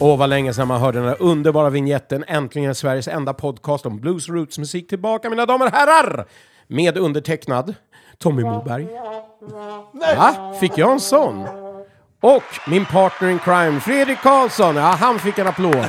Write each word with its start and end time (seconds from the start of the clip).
Åh, 0.00 0.18
vad 0.18 0.28
länge 0.28 0.54
sedan 0.54 0.68
man 0.68 0.80
hörde 0.80 0.98
den 0.98 1.06
där 1.06 1.22
underbara 1.22 1.70
vignetten. 1.70 2.24
Äntligen 2.28 2.70
är 2.70 2.74
Sveriges 2.74 3.08
enda 3.08 3.34
podcast 3.34 3.86
om 3.86 4.00
blues 4.00 4.28
roots 4.28 4.58
musik 4.58 4.88
tillbaka, 4.88 5.30
mina 5.30 5.46
damer 5.46 5.66
och 5.66 5.72
herrar! 5.72 6.26
Med 6.66 6.98
undertecknad 6.98 7.74
Tommy 8.18 8.42
Moberg. 8.42 8.88
Va? 10.16 10.54
Fick 10.60 10.78
jag 10.78 10.92
en 10.92 11.00
sån? 11.00 11.46
Och 12.20 12.42
min 12.66 12.84
partner 12.84 13.28
in 13.28 13.38
crime, 13.38 13.80
Fredrik 13.80 14.18
Karlsson. 14.22 14.76
Ja, 14.76 14.82
han 14.82 15.18
fick 15.18 15.38
en 15.38 15.46
applåd. 15.46 15.74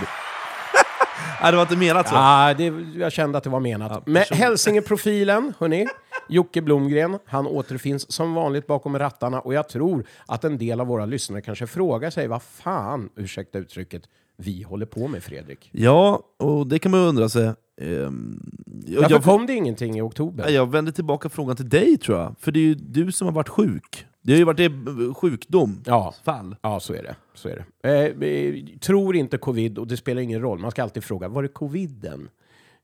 Nej, 1.41 1.51
det 1.51 1.55
var 1.57 1.61
inte 1.61 1.75
menat 1.75 2.07
så. 2.09 2.15
Ja, 2.15 2.53
det, 2.57 2.73
jag 2.95 3.11
kände 3.11 3.37
att 3.37 3.43
det 3.43 3.49
var 3.49 3.59
menat. 3.59 4.07
Med 4.07 4.23
Hälsingeprofilen, 4.23 5.53
hörni. 5.59 5.87
Jocke 6.29 6.61
Blomgren, 6.61 7.17
han 7.25 7.47
återfinns 7.47 8.11
som 8.11 8.33
vanligt 8.33 8.67
bakom 8.67 8.99
rattarna 8.99 9.39
och 9.39 9.53
jag 9.53 9.69
tror 9.69 10.03
att 10.25 10.43
en 10.43 10.57
del 10.57 10.81
av 10.81 10.87
våra 10.87 11.05
lyssnare 11.05 11.41
kanske 11.41 11.67
frågar 11.67 12.09
sig 12.09 12.27
vad 12.27 12.41
fan, 12.41 13.09
ursäkta 13.15 13.59
uttrycket, 13.59 14.03
vi 14.37 14.63
håller 14.63 14.85
på 14.85 15.07
med 15.07 15.23
Fredrik. 15.23 15.69
Ja, 15.73 16.21
och 16.37 16.67
det 16.67 16.79
kan 16.79 16.91
man 16.91 16.99
undra 16.99 17.29
sig. 17.29 17.53
Ehm, 17.81 18.51
jag, 18.85 19.01
Varför 19.01 19.15
jag, 19.15 19.23
kom 19.23 19.45
det 19.45 19.53
ingenting 19.53 19.97
i 19.97 20.01
oktober? 20.01 20.49
jag 20.49 20.71
vänder 20.71 20.91
tillbaka 20.91 21.29
frågan 21.29 21.55
till 21.55 21.69
dig 21.69 21.97
tror 21.97 22.17
jag, 22.17 22.35
för 22.39 22.51
det 22.51 22.59
är 22.59 22.63
ju 22.63 22.73
du 22.75 23.11
som 23.11 23.27
har 23.27 23.33
varit 23.33 23.49
sjuk. 23.49 24.05
Det 24.21 24.31
har 24.31 24.37
ju 24.37 24.43
varit 24.43 24.59
eh, 24.59 25.13
sjukdom, 25.13 25.81
Ja. 25.85 26.13
fall. 26.25 26.55
Ja, 26.61 26.79
så 26.79 26.93
är 26.93 27.03
det. 27.03 27.15
Så 27.33 27.49
är 27.49 27.65
det. 27.81 27.89
Eh, 27.89 28.29
eh, 28.29 28.77
tror 28.79 29.15
inte 29.15 29.37
covid, 29.37 29.77
och 29.77 29.87
det 29.87 29.97
spelar 29.97 30.21
ingen 30.21 30.41
roll. 30.41 30.59
Man 30.59 30.71
ska 30.71 30.83
alltid 30.83 31.03
fråga, 31.03 31.27
var 31.27 31.41
det 31.43 31.47
coviden? 31.49 32.29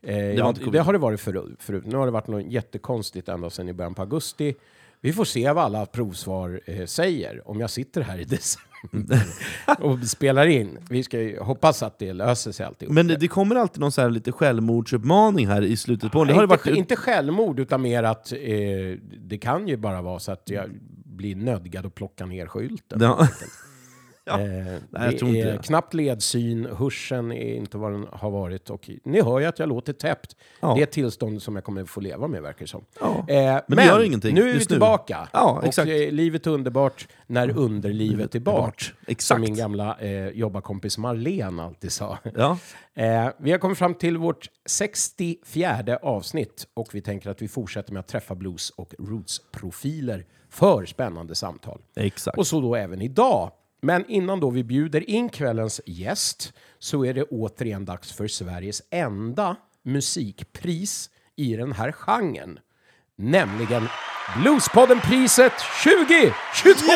Eh, 0.05 0.17
ja, 0.17 0.53
det 0.71 0.79
har 0.79 0.93
det 0.93 0.99
varit 0.99 1.21
förut, 1.21 1.55
förut. 1.59 1.83
Nu 1.85 1.97
har 1.97 2.05
det 2.05 2.11
varit 2.11 2.27
något 2.27 2.51
jättekonstigt 2.51 3.29
ända 3.29 3.49
sedan 3.49 3.69
i 3.69 3.73
början 3.73 3.95
på 3.95 4.01
augusti. 4.01 4.55
Vi 5.01 5.13
får 5.13 5.25
se 5.25 5.51
vad 5.51 5.63
alla 5.63 5.85
provsvar 5.85 6.61
eh, 6.65 6.85
säger 6.85 7.49
om 7.49 7.59
jag 7.59 7.69
sitter 7.69 8.01
här 8.01 8.17
i 8.17 8.23
december 8.23 9.21
och 9.79 9.99
spelar 10.07 10.45
in. 10.45 10.77
Vi 10.89 11.03
ska 11.03 11.21
ju 11.21 11.39
hoppas 11.39 11.83
att 11.83 11.99
det 11.99 12.13
löser 12.13 12.51
sig 12.51 12.65
alltihop. 12.65 12.93
Men 12.93 13.07
det, 13.07 13.15
det 13.15 13.27
kommer 13.27 13.55
alltid 13.55 13.79
någon 13.79 13.91
så 13.91 14.01
här 14.01 14.09
lite 14.09 14.31
självmordsuppmaning 14.31 15.47
här 15.47 15.61
i 15.61 15.77
slutet 15.77 16.11
på 16.11 16.23
det 16.23 16.25
Nej, 16.25 16.35
har 16.35 16.41
ju 16.41 16.53
inte, 16.53 16.69
varit, 16.69 16.77
inte 16.77 16.95
självmord, 16.95 17.59
utan 17.59 17.81
mer 17.81 18.03
att 18.03 18.31
eh, 18.31 18.37
det 19.17 19.37
kan 19.41 19.67
ju 19.67 19.77
bara 19.77 20.01
vara 20.01 20.19
så 20.19 20.31
att 20.31 20.49
jag 20.49 20.69
blir 21.05 21.35
nödgad 21.35 21.85
att 21.85 21.95
plocka 21.95 22.25
ner 22.25 22.47
skylten. 22.47 23.01
Ja. 23.01 23.27
Eh, 24.25 24.67
jag 24.91 25.33
det 25.33 25.41
är 25.41 25.57
knappt 25.57 25.93
ledsyn, 25.93 26.67
hörseln 26.77 27.31
är 27.31 27.55
inte 27.55 27.77
vad 27.77 27.91
den 27.91 28.07
har 28.11 28.31
varit 28.31 28.69
och 28.69 28.89
ni 29.03 29.21
hör 29.21 29.39
ju 29.39 29.45
att 29.45 29.59
jag 29.59 29.69
låter 29.69 29.93
täppt. 29.93 30.35
Ja. 30.59 30.73
Det 30.75 30.81
är 30.81 30.83
ett 30.83 30.91
tillstånd 30.91 31.41
som 31.41 31.55
jag 31.55 31.63
kommer 31.63 31.85
få 31.85 31.99
leva 31.99 32.27
med 32.27 32.41
verkar 32.41 32.59
det 32.59 32.67
som. 32.67 32.85
Ja. 32.99 33.25
Eh, 33.27 33.61
men 33.67 33.77
det 33.77 33.85
gör 33.85 34.03
ingenting 34.03 34.35
nu 34.35 34.49
är 34.49 34.53
vi 34.53 34.65
tillbaka. 34.65 35.27
Ja, 35.33 35.61
exakt. 35.63 35.87
Och 35.87 35.93
eh, 35.93 36.11
livet 36.11 36.47
är 36.47 36.51
underbart 36.51 37.07
när 37.27 37.57
underlivet 37.57 38.35
är 38.35 38.39
bart. 38.39 38.93
Exakt. 39.07 39.27
Som 39.27 39.41
min 39.41 39.55
gamla 39.55 39.97
eh, 39.99 40.27
jobbarkompis 40.27 40.97
Marlene 40.97 41.63
alltid 41.63 41.91
sa. 41.91 42.17
Ja. 42.35 42.57
Eh, 42.97 43.29
vi 43.37 43.51
har 43.51 43.57
kommit 43.57 43.77
fram 43.77 43.93
till 43.93 44.17
vårt 44.17 44.49
64 44.65 45.97
avsnitt 46.01 46.67
och 46.73 46.95
vi 46.95 47.01
tänker 47.01 47.29
att 47.29 47.41
vi 47.41 47.47
fortsätter 47.47 47.93
med 47.93 47.99
att 47.99 48.07
träffa 48.07 48.35
blues 48.35 48.69
och 48.69 48.93
roots-profiler 48.99 50.25
för 50.49 50.85
spännande 50.85 51.35
samtal. 51.35 51.81
Exakt. 51.95 52.37
Och 52.37 52.47
så 52.47 52.61
då 52.61 52.75
även 52.75 53.01
idag. 53.01 53.51
Men 53.81 54.05
innan 54.07 54.39
då 54.39 54.49
vi 54.49 54.63
bjuder 54.63 55.09
in 55.09 55.29
kvällens 55.29 55.81
gäst 55.85 56.53
så 56.79 57.05
är 57.05 57.13
det 57.13 57.23
återigen 57.23 57.85
dags 57.85 58.11
för 58.11 58.27
Sveriges 58.27 58.81
enda 58.89 59.55
musikpris 59.83 61.09
i 61.35 61.55
den 61.55 61.71
här 61.71 61.91
genren. 61.91 62.59
Nämligen 63.17 63.87
Bluespodden-priset 64.41 65.53
2022! 65.83 66.91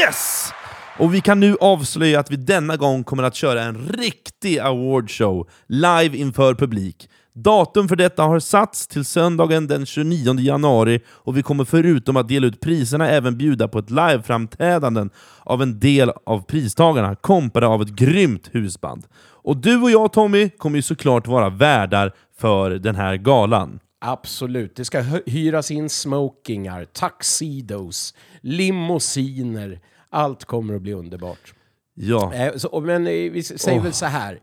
Yes! 0.00 0.52
Och 0.98 1.14
vi 1.14 1.20
kan 1.20 1.40
nu 1.40 1.56
avslöja 1.60 2.20
att 2.20 2.30
vi 2.30 2.36
denna 2.36 2.76
gång 2.76 3.04
kommer 3.04 3.22
att 3.22 3.34
köra 3.34 3.62
en 3.62 3.88
riktig 3.88 4.58
awardshow 4.58 5.48
live 5.66 6.16
inför 6.16 6.54
publik. 6.54 7.08
Datum 7.34 7.88
för 7.88 7.96
detta 7.96 8.22
har 8.22 8.38
satts 8.40 8.86
till 8.86 9.04
söndagen 9.04 9.66
den 9.66 9.86
29 9.86 10.38
januari 10.40 11.00
och 11.08 11.36
vi 11.36 11.42
kommer 11.42 11.64
förutom 11.64 12.16
att 12.16 12.28
dela 12.28 12.46
ut 12.46 12.60
priserna 12.60 13.08
även 13.08 13.38
bjuda 13.38 13.68
på 13.68 13.78
ett 13.78 13.90
liveframträdanden 13.90 15.10
av 15.40 15.62
en 15.62 15.80
del 15.80 16.10
av 16.26 16.42
pristagarna, 16.42 17.14
kompade 17.16 17.66
av 17.66 17.82
ett 17.82 17.88
grymt 17.88 18.48
husband. 18.52 19.06
Och 19.44 19.56
du 19.56 19.82
och 19.82 19.90
jag 19.90 20.12
Tommy 20.12 20.48
kommer 20.50 20.76
ju 20.78 20.82
såklart 20.82 21.26
vara 21.26 21.50
värdar 21.50 22.12
för 22.38 22.70
den 22.70 22.94
här 22.96 23.16
galan. 23.16 23.80
Absolut. 24.00 24.76
Det 24.76 24.84
ska 24.84 25.00
hy- 25.00 25.22
hyras 25.30 25.70
in 25.70 25.88
smokingar, 25.90 26.84
tuxedos, 26.84 28.14
limousiner. 28.40 29.80
Allt 30.10 30.44
kommer 30.44 30.74
att 30.74 30.82
bli 30.82 30.92
underbart. 30.92 31.54
Ja, 31.94 32.32
Eh, 32.34 32.56
så, 32.56 32.80
men 32.80 33.06
eh, 33.06 33.12
vi 33.12 33.42
säger 33.42 33.80
väl 33.80 33.92
så 33.92 34.06
här, 34.06 34.38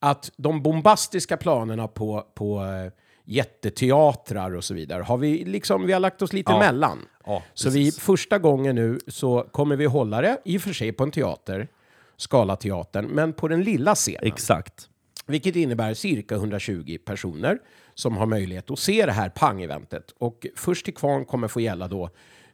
att 0.00 0.30
de 0.36 0.62
bombastiska 0.62 1.36
planerna 1.36 1.88
på, 1.88 2.26
på 2.34 2.64
eh, 2.64 2.92
jätteteatrar 3.24 4.54
och 4.54 4.64
så 4.64 4.74
vidare 4.74 5.02
har 5.02 5.16
vi 5.18 5.44
liksom, 5.44 5.86
vi 5.86 5.92
har 5.92 6.00
lagt 6.00 6.22
oss 6.22 6.32
lite 6.32 6.52
Ja. 6.52 6.56
emellan. 6.56 6.98
Ja, 7.26 7.42
så 7.54 7.70
vi, 7.70 7.92
första 7.92 8.38
gången 8.38 8.74
nu 8.76 8.98
så 9.08 9.42
kommer 9.52 9.76
vi 9.76 9.84
hålla 9.84 10.20
det, 10.20 10.40
i 10.44 10.58
och 10.58 10.62
för 10.62 10.72
sig 10.72 10.92
på 10.92 11.02
en 11.04 11.10
teater, 11.10 11.68
Scalateatern, 12.16 13.06
men 13.06 13.32
på 13.32 13.48
den 13.48 13.62
lilla 13.62 13.94
scenen. 13.94 14.26
exakt. 14.26 14.88
Vilket 15.26 15.56
innebär 15.56 15.94
cirka 15.94 16.34
120 16.34 16.98
personer 17.04 17.58
som 17.94 18.16
har 18.16 18.26
möjlighet 18.26 18.70
att 18.70 18.78
se 18.78 19.06
det 19.06 19.12
här 19.12 19.28
pang-eventet. 19.28 20.14
Och 20.18 20.46
först 20.56 20.84
till 20.84 20.94
kvarn 20.94 21.24
kommer 21.24 21.48
få 21.48 21.60
gälla 21.60 21.88
då 21.88 22.10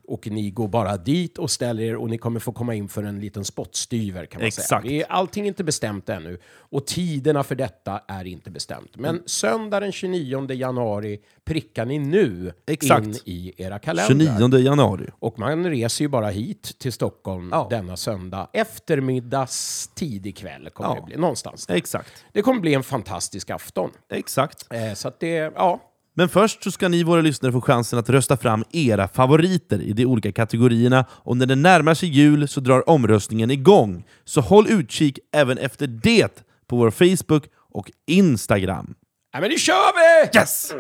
och 0.09 0.26
ni 0.31 0.50
går 0.50 0.69
bara 0.69 0.97
dit 0.97 1.38
och 1.38 1.50
ställer 1.50 1.82
er 1.82 1.97
och 1.97 2.10
ni 2.10 2.19
kommer 2.19 2.41
få 2.41 2.53
komma 2.53 2.75
in 2.75 2.88
för 2.88 3.03
en 3.03 3.20
liten 3.20 3.44
spottstyver 3.44 4.26
kan 4.26 4.41
man 4.41 4.47
Exakt. 4.47 4.69
säga. 4.69 4.81
Det 4.81 5.03
är 5.03 5.06
allting 5.12 5.47
inte 5.47 5.65
bestämt 5.65 6.09
ännu 6.09 6.38
och 6.56 6.87
tiderna 6.87 7.42
för 7.42 7.54
detta 7.54 8.00
är 8.09 8.25
inte 8.25 8.50
bestämt. 8.50 8.97
Men 8.97 9.22
söndag 9.26 9.81
den 9.81 9.93
29 9.93 10.53
januari 10.53 11.19
prickar 11.44 11.84
ni 11.87 11.98
nu 11.98 12.53
Exakt. 12.66 13.06
in 13.06 13.14
i 13.25 13.53
era 13.56 13.78
kalendrar. 13.78 14.38
29 14.48 14.59
januari. 14.59 15.06
Och 15.19 15.38
man 15.38 15.64
reser 15.70 16.04
ju 16.04 16.09
bara 16.09 16.28
hit 16.28 16.78
till 16.78 16.93
Stockholm 16.93 17.48
Ja. 17.53 17.66
denna 17.70 17.97
söndag. 17.97 18.48
Eftermiddags 18.53 19.91
tidig 19.94 20.37
kväll 20.37 20.70
kommer 20.70 20.91
Ja. 20.91 20.94
det 21.00 21.06
bli. 21.06 21.16
Någonstans. 21.16 21.66
Exakt. 21.70 22.25
Det 22.32 22.43
kommer 22.43 22.60
bli 22.60 22.75
en 22.75 22.82
fantastisk 22.82 23.50
afton. 23.50 23.91
Exakt. 24.10 24.66
Eh, 24.72 24.94
så 24.94 25.09
att 25.09 25.20
det, 25.20 25.28
ja. 25.54 25.81
Men 26.16 26.28
först 26.28 26.62
så 26.64 26.70
ska 26.70 26.88
ni 26.88 27.02
våra 27.02 27.20
lyssnare 27.20 27.52
få 27.52 27.60
chansen 27.60 27.98
att 27.98 28.10
rösta 28.10 28.36
fram 28.36 28.64
era 28.72 29.08
favoriter 29.08 29.82
i 29.82 29.92
de 29.92 30.06
olika 30.06 30.32
kategorierna 30.32 31.04
och 31.10 31.36
när 31.36 31.47
det 31.47 31.54
närmar 31.54 31.94
sig 31.94 32.08
jul 32.08 32.48
så 32.48 32.60
drar 32.60 32.88
omröstningen 32.88 33.50
igång. 33.50 34.04
Så 34.25 34.41
håll 34.41 34.66
utkik 34.69 35.19
även 35.32 35.58
efter 35.58 35.86
det 35.86 36.44
på 36.66 36.76
vår 36.76 36.91
Facebook 36.91 37.44
och 37.72 37.91
Instagram. 38.06 38.94
ja 39.32 39.41
men 39.41 39.50
nu 39.50 39.58
kör 39.58 39.92
vi! 40.32 40.38
Yes! 40.38 40.75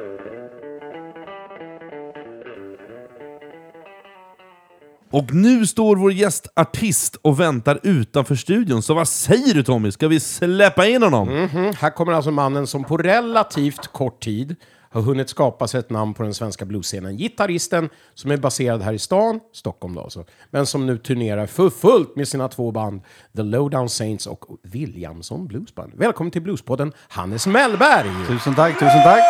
Och 5.10 5.34
nu 5.34 5.66
står 5.66 5.96
vår 5.96 6.12
gästartist 6.12 7.16
och 7.22 7.40
väntar 7.40 7.80
utanför 7.82 8.34
studion, 8.34 8.82
så 8.82 8.94
vad 8.94 9.08
säger 9.08 9.54
du 9.54 9.62
Tommy? 9.62 9.92
Ska 9.92 10.08
vi 10.08 10.20
släppa 10.20 10.86
in 10.86 11.02
honom? 11.02 11.28
Mm, 11.28 11.74
här 11.80 11.90
kommer 11.90 12.12
alltså 12.12 12.30
mannen 12.30 12.66
som 12.66 12.84
på 12.84 12.96
relativt 12.96 13.86
kort 13.86 14.22
tid 14.22 14.56
har 14.94 15.02
hunnit 15.02 15.28
skapa 15.28 15.68
sig 15.68 15.80
ett 15.80 15.90
namn 15.90 16.14
på 16.14 16.22
den 16.22 16.34
svenska 16.34 16.64
bluesscenen. 16.64 17.16
Gitarristen 17.16 17.88
som 18.14 18.30
är 18.30 18.36
baserad 18.36 18.82
här 18.82 18.92
i 18.92 18.98
stan, 18.98 19.40
Stockholm 19.52 19.94
då 19.94 20.00
alltså, 20.00 20.24
men 20.50 20.66
som 20.66 20.86
nu 20.86 20.98
turnerar 20.98 21.46
för 21.46 21.70
fullt 21.70 22.16
med 22.16 22.28
sina 22.28 22.48
två 22.48 22.70
band, 22.70 23.00
The 23.36 23.42
Lowdown 23.42 23.88
Saints 23.88 24.26
och 24.26 24.44
Williamson 24.62 25.46
Bluesband. 25.46 25.92
Välkommen 25.94 26.30
till 26.30 26.42
Bluespodden, 26.42 26.92
Hannes 27.08 27.46
Mellberg! 27.46 28.26
Tusen 28.26 28.54
tack, 28.54 28.74
tusen 28.74 29.02
tack. 29.04 29.22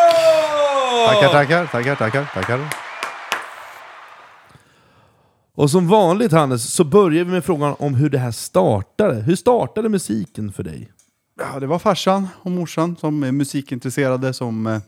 Tackar, 1.07 1.29
tackar, 1.29 1.65
tackar, 1.65 1.95
tackar, 1.95 2.31
tackar. 2.33 2.59
Och 5.55 5.71
som 5.71 5.87
vanligt 5.87 6.31
Hannes, 6.31 6.73
så 6.73 6.83
börjar 6.83 7.23
vi 7.23 7.31
med 7.31 7.45
frågan 7.45 7.75
om 7.79 7.93
hur 7.93 8.09
det 8.09 8.17
här 8.17 8.31
startade. 8.31 9.15
Hur 9.15 9.35
startade 9.35 9.89
musiken 9.89 10.51
för 10.51 10.63
dig? 10.63 10.91
Ja, 11.39 11.59
det 11.59 11.67
var 11.67 11.79
farsan 11.79 12.27
och 12.41 12.51
morsan 12.51 12.95
som 12.95 13.23
är 13.23 13.31
musikintresserade 13.31 14.33
som 14.33 14.67
eh, 14.67 14.79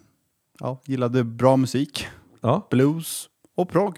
ja, 0.59 0.81
gillade 0.85 1.23
bra 1.23 1.57
musik. 1.57 2.07
Ja, 2.41 2.67
Blues 2.71 3.29
och 3.55 3.69
prog. 3.69 3.97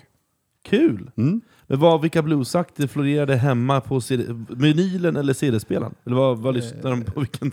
kul! 0.64 1.12
Mm. 1.18 1.42
Men 1.68 1.80
vad, 1.80 2.02
vilka 2.02 2.22
bluesakter 2.22 2.88
florerade 2.88 3.36
hemma 3.36 3.82
på 3.82 4.02
CD, 4.02 4.24
vinylen 4.50 5.16
eller 5.16 5.34
CD-spelaren? 5.34 5.96
Eller 6.06 6.16
vad, 6.16 6.40
vad 6.40 6.54
lyssnade 6.56 6.90
de 6.90 7.04
på? 7.04 7.20
Vilken, 7.20 7.52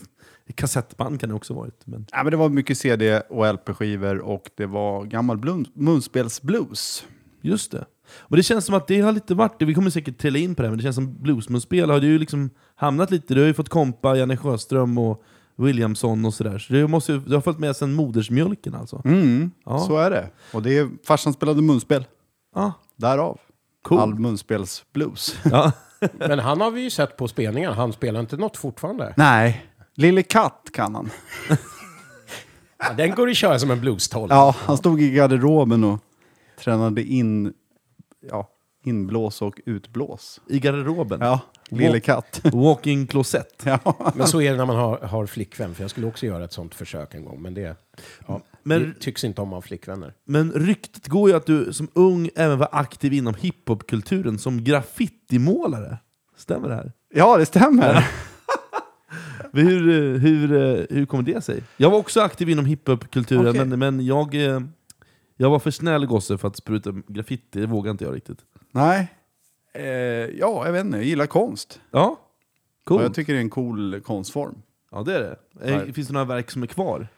kassettband 0.55 1.21
kan 1.21 1.29
det 1.29 1.35
också 1.35 1.55
ha 1.55 1.61
varit. 1.61 1.81
Men, 1.87 2.07
Ja, 2.13 2.23
men 2.23 2.31
det 2.31 2.37
var 2.37 2.49
mycket 2.49 2.79
CD 2.79 3.21
och 3.21 3.55
LP-skivor 3.55 4.19
och 4.19 4.51
det 4.57 4.67
var 4.67 5.05
gammal 5.05 5.37
blun- 5.39 5.71
munspelsblues. 5.75 7.05
just 7.41 7.73
det. 7.73 7.85
Och 8.19 8.37
det 8.37 8.43
känns 8.43 8.65
som 8.65 8.75
att 8.75 8.87
det 8.87 9.01
har 9.01 9.13
lite 9.13 9.35
varit 9.35 9.59
det, 9.59 9.65
vi 9.65 9.75
kommer 9.75 9.91
säkert 9.91 10.19
trilla 10.19 10.39
in 10.39 10.55
på 10.55 10.63
det, 10.63 10.69
men 10.69 10.79
det 10.79 10.83
känns 10.83 10.97
som 10.97 11.23
bluesmunspel 11.23 11.91
har 11.91 12.01
du 12.01 12.07
ju 12.07 12.19
liksom 12.19 12.51
hamnat 12.75 13.11
lite, 13.11 13.35
du 13.35 13.41
har 13.41 13.47
ju 13.47 13.55
fått 13.55 13.69
kompa 13.69 14.17
Janne 14.17 14.37
Sjöström 14.37 14.99
och 14.99 15.23
Williamson 15.57 16.25
och 16.25 16.35
sådär. 16.35 16.59
Så 16.59 16.73
det, 16.73 16.89
måste 16.89 17.13
du 17.13 17.35
har 17.35 17.41
följt 17.41 17.59
med 17.59 17.77
sedan 17.77 17.95
modersmjölken 17.95 18.75
alltså? 18.75 19.03
Mm, 19.05 19.51
Ja. 19.65 19.79
så 19.79 19.97
är 19.99 20.11
det. 20.11 20.31
Och 20.53 20.63
det 20.63 20.79
är, 20.79 20.89
farsan 21.07 21.33
spelade 21.33 21.63
munspel, 21.63 22.05
Ja, 22.55 22.73
därav. 22.97 23.39
Cool. 23.83 23.99
All 23.99 24.15
munspelsblues. 24.15 25.37
ja. 25.45 25.73
Men 26.13 26.39
han 26.39 26.61
har 26.61 26.71
vi 26.71 26.81
ju 26.81 26.91
sett 26.91 27.17
på 27.17 27.29
spelningar. 27.29 27.73
Han 27.73 27.93
spelar 27.93 28.21
inte 28.21 28.37
något 28.37 28.57
fortfarande. 28.57 29.15
Nej, 29.17 29.67
Lille 29.95 30.23
Katt 30.23 30.69
kan 30.73 30.95
han. 30.95 31.11
Ja, 32.79 32.93
den 32.97 33.11
går 33.15 33.29
att 33.31 33.37
köra 33.37 33.59
som 33.59 33.71
en 33.71 33.81
blues-tolv. 33.81 34.31
Ja, 34.31 34.55
han 34.59 34.77
stod 34.77 35.01
i 35.03 35.11
garderoben 35.11 35.85
och 35.85 35.99
tränade 36.61 37.03
in 37.03 37.53
ja, 38.31 38.49
inblås 38.85 39.43
och 39.43 39.61
utblås. 39.67 40.41
I 40.49 40.59
garderoben. 40.59 41.21
Ja, 41.21 41.41
Lille 41.71 42.01
Katt. 42.01 42.41
Walking 42.53 43.07
closet. 43.07 43.63
Ja. 43.65 44.13
Men 44.17 44.27
så 44.27 44.41
är 44.41 44.51
det 44.51 44.57
när 44.57 44.67
man 44.67 44.77
har, 44.77 44.99
har 44.99 45.27
flickvän. 45.27 45.75
För 45.75 45.83
jag 45.83 45.91
skulle 45.91 46.07
också 46.07 46.27
göra 46.27 46.45
ett 46.45 46.53
sånt 46.53 46.75
försök 46.75 47.15
en 47.15 47.25
gång. 47.25 47.43
Men 47.43 47.55
det, 47.55 47.77
ja, 48.27 48.41
Men- 48.63 48.83
det 48.83 49.01
tycks 49.01 49.25
inte 49.25 49.41
om 49.41 49.49
att 49.49 49.55
ha 49.55 49.63
flickvänner. 49.63 50.15
Men 50.27 50.53
ryktet 50.53 51.07
går 51.09 51.31
ju 51.31 51.37
att 51.37 51.47
du 51.47 51.73
som 51.73 51.89
ung 51.95 52.31
även 52.37 52.59
var 52.59 52.69
aktiv 52.73 53.13
inom 53.13 53.35
hiphopkulturen 53.35 54.39
som 54.39 54.65
graffitimålare. 54.65 55.99
Stämmer 56.37 56.69
det 56.69 56.75
här? 56.75 56.93
ja, 57.15 57.37
det 57.37 57.47
stämmer. 57.47 58.07
Hur, 59.53 60.19
hur, 60.19 60.49
hur 60.91 61.07
kommer 61.07 61.23
det 61.25 61.41
sig? 61.45 61.63
Jag 61.77 61.91
var 61.91 61.99
också 61.99 62.21
aktiv 62.21 62.49
inom 62.49 62.65
hiphopkulturen, 62.67 63.49
Okej. 63.49 63.65
men, 63.65 63.79
men 63.79 64.07
jag, 64.07 64.35
eh, 64.35 64.61
jag 65.37 65.51
var 65.51 65.59
för 65.59 65.71
snäll 65.71 66.07
gosse 66.07 66.39
för 66.39 66.49
att 66.49 66.57
spruta 66.57 66.93
graffiti, 67.09 67.61
det 67.61 67.67
vågade 67.67 67.91
inte 67.91 68.05
jag 68.05 68.15
riktigt. 68.17 68.39
Nej. 68.73 69.09
Eh, 69.79 69.87
ja, 70.39 70.67
jag 70.67 70.73
vet 70.73 70.85
inte. 70.85 70.97
Jag 70.99 71.05
gillar 71.07 71.27
konst. 71.27 71.81
Ja, 71.91 72.07
Och 72.11 72.19
coolt. 72.85 73.03
jag 73.03 73.15
tycker 73.15 73.33
det 73.33 73.39
är 73.39 73.41
en 73.43 73.51
cool 73.51 74.01
konstform. 74.01 74.63
Ja 74.91 75.03
det 75.03 75.15
är 75.15 75.21
det. 75.21 75.37
Eh, 75.71 75.77
Nej. 75.79 75.93
Finns 75.93 76.07
det 76.09 76.13
några 76.15 76.25
verk 76.27 76.51
som 76.51 76.63
är 76.63 76.67
kvar? 76.67 77.09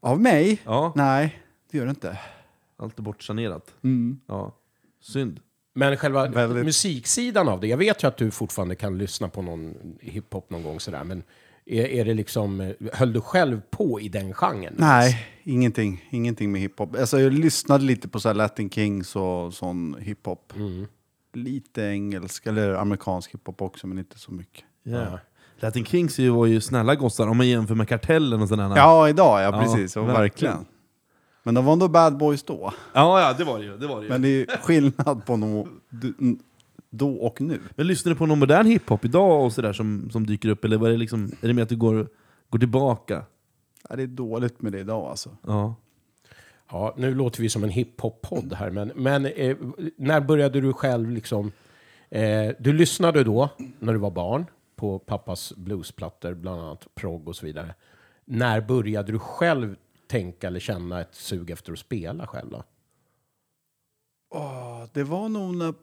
Av 0.00 0.20
mig? 0.20 0.60
Ja, 0.64 0.92
Nej, 0.96 1.42
det 1.70 1.78
gör 1.78 1.84
det 1.84 1.90
inte. 1.90 2.18
allt 2.76 2.98
är 2.98 3.02
bortsanerat. 3.02 3.74
Mm. 3.84 4.20
Ja, 4.26 4.54
synd. 5.00 5.40
Men 5.74 5.96
själva 5.96 6.28
Väldigt- 6.28 6.64
musiksidan 6.64 7.48
av 7.48 7.60
det. 7.60 7.66
Jag 7.66 7.76
vet 7.76 8.02
ju 8.04 8.08
att 8.08 8.16
du 8.16 8.30
fortfarande 8.30 8.74
kan 8.74 8.98
lyssna 8.98 9.28
på 9.28 9.42
någon 9.42 9.74
hiphop 10.00 10.50
någon 10.50 10.62
gång 10.62 10.80
sådär. 10.80 11.04
Men 11.04 11.22
är, 11.66 11.84
är 11.84 12.04
det 12.04 12.14
liksom, 12.14 12.60
eh, 12.60 12.72
höll 12.92 13.12
du 13.12 13.20
själv 13.20 13.60
på 13.70 14.00
i 14.00 14.08
den 14.08 14.32
genren? 14.34 14.74
Nej, 14.78 15.26
ingenting. 15.42 16.04
Ingenting 16.10 16.52
med 16.52 16.60
hiphop. 16.60 16.96
Alltså, 16.98 17.20
jag 17.20 17.32
lyssnade 17.32 17.84
lite 17.84 18.08
på 18.08 18.20
så 18.20 18.28
här 18.28 18.34
Latin 18.34 18.70
Kings 18.70 19.16
och 19.16 19.54
sån 19.54 19.96
hiphop. 20.00 20.52
Lite 21.32 21.82
engelsk 21.82 22.46
eller 22.46 22.74
amerikansk 22.74 23.34
hiphop 23.34 23.62
också, 23.62 23.86
men 23.86 23.98
inte 23.98 24.18
så 24.18 24.32
mycket. 24.32 24.64
Yeah. 24.84 25.18
Latin 25.60 25.84
Kings 25.84 26.18
var 26.18 26.46
ju 26.46 26.60
snälla 26.60 26.94
gossar 26.94 27.26
om 27.26 27.36
man 27.36 27.48
jämför 27.48 27.74
med 27.74 27.88
Kartellen 27.88 28.42
och 28.42 28.48
sådana. 28.48 28.76
Ja, 28.76 29.08
idag 29.08 29.42
ja, 29.42 29.60
precis. 29.62 29.96
Ja, 29.96 30.02
verkligen. 30.02 30.22
verkligen. 30.22 30.66
Men 31.42 31.54
de 31.54 31.64
var 31.64 31.72
ändå 31.72 31.88
bad 31.88 32.16
boys 32.16 32.42
då. 32.42 32.72
ja, 32.92 33.20
ja 33.20 33.32
det 33.38 33.44
var 33.44 33.58
det 33.58 33.64
ju. 33.64 33.76
Det 33.76 33.86
var 33.86 33.96
det 33.96 34.02
ju. 34.02 34.08
Men 34.08 34.22
det 34.22 34.28
är 34.28 34.56
skillnad 34.56 35.26
på 35.26 35.36
no, 35.36 35.68
då 36.90 37.14
och 37.14 37.40
nu. 37.40 37.60
Men 37.76 37.86
lyssnar 37.86 38.12
du 38.12 38.18
på 38.18 38.26
någon 38.26 38.38
modern 38.38 38.66
hiphop 38.66 39.04
idag 39.04 39.44
och 39.44 39.52
sådär 39.52 39.72
som, 39.72 40.10
som 40.10 40.26
dyker 40.26 40.48
upp? 40.48 40.64
Eller 40.64 40.76
var 40.76 40.88
det 40.88 40.96
liksom, 40.96 41.32
är 41.40 41.48
det 41.48 41.54
mer 41.54 41.62
att 41.62 41.68
du 41.68 41.76
går, 41.76 42.08
går 42.50 42.58
tillbaka? 42.58 43.22
Ja, 43.88 43.96
det 43.96 44.02
är 44.02 44.06
dåligt 44.06 44.62
med 44.62 44.72
det 44.72 44.78
idag 44.78 45.10
alltså. 45.10 45.36
Ja. 45.46 45.74
Ja, 46.70 46.94
nu 46.96 47.14
låter 47.14 47.42
vi 47.42 47.48
som 47.48 47.64
en 47.64 47.70
hiphop-podd 47.70 48.52
här, 48.52 48.70
men, 48.70 48.92
men 48.94 49.26
eh, 49.26 49.56
när 49.96 50.20
började 50.20 50.60
du 50.60 50.72
själv 50.72 51.10
liksom... 51.10 51.52
Eh, 52.10 52.50
du 52.58 52.72
lyssnade 52.72 53.24
då, 53.24 53.48
när 53.78 53.92
du 53.92 53.98
var 53.98 54.10
barn, 54.10 54.46
på 54.76 54.98
pappas 54.98 55.52
bluesplattor, 55.56 56.34
bland 56.34 56.60
annat 56.60 56.86
prog 56.94 57.28
och 57.28 57.36
så 57.36 57.46
vidare. 57.46 57.74
När 58.24 58.60
började 58.60 59.12
du 59.12 59.18
själv 59.18 59.76
tänka 60.06 60.46
eller 60.46 60.60
känna 60.60 61.00
ett 61.00 61.14
sug 61.14 61.50
efter 61.50 61.72
att 61.72 61.78
spela 61.78 62.26
själv 62.26 62.50
då? 62.50 62.62
Oh, 64.30 64.84
det 64.92 65.02
var 65.02 65.28
nog 65.28 65.56
när 65.56 65.74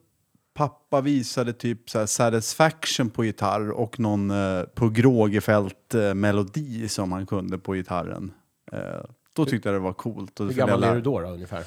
pappa 0.54 1.02
visade 1.02 1.54
typ 1.54 1.90
så 1.90 2.00
här 2.00 2.06
Satisfaction 2.06 3.10
på 3.10 3.26
gitarr 3.26 3.70
och 3.70 4.00
någon 4.00 4.32
eh, 4.32 4.64
på 4.64 4.90
Grågefält-melodi 4.90 6.84
eh, 6.84 6.88
som 6.88 7.12
han 7.12 7.26
kunde 7.26 7.58
på 7.58 7.74
gitarren. 7.74 8.34
Eh, 8.72 9.02
då 9.36 9.46
tyckte 9.46 9.70
jag 9.70 9.76
det 9.76 9.80
var 9.80 9.94
coolt. 9.94 10.40
Och 10.40 10.46
Hur 10.46 10.54
gammal 10.54 10.84
är 10.84 10.96
du 10.96 11.02
då, 11.02 11.20
då 11.22 11.28
ungefär? 11.28 11.64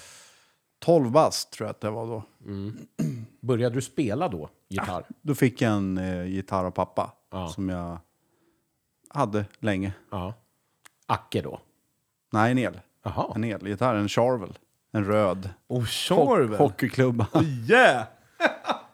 12 0.78 1.10
bast 1.10 1.50
tror 1.52 1.66
jag 1.66 1.70
att 1.70 1.80
det 1.80 1.90
var 1.90 2.06
då. 2.06 2.22
Började 3.40 3.74
du 3.74 3.82
spela 3.82 4.28
då, 4.28 4.48
gitarr? 4.68 5.04
Då 5.22 5.34
fick 5.34 5.62
jag 5.62 5.72
en 5.72 5.98
eh, 5.98 6.24
gitarr 6.26 6.64
av 6.64 6.70
pappa 6.70 7.12
Ja. 7.30 7.48
som 7.48 7.68
jag 7.68 7.98
hade 9.08 9.44
länge. 9.58 9.92
Ja. 10.10 10.34
Acke 11.06 11.42
då? 11.42 11.60
Nej, 12.32 12.50
en 12.52 12.58
el. 12.58 12.80
Jaha. 13.02 13.32
En 13.34 13.44
elgitarr, 13.44 13.94
en 13.94 14.08
Charvel. 14.08 14.58
En 14.92 15.04
röd. 15.04 15.50
Ho- 15.68 15.84
Charvel! 15.86 16.58
Hockeyklubba. 16.58 17.26
Yeah! 17.70 18.06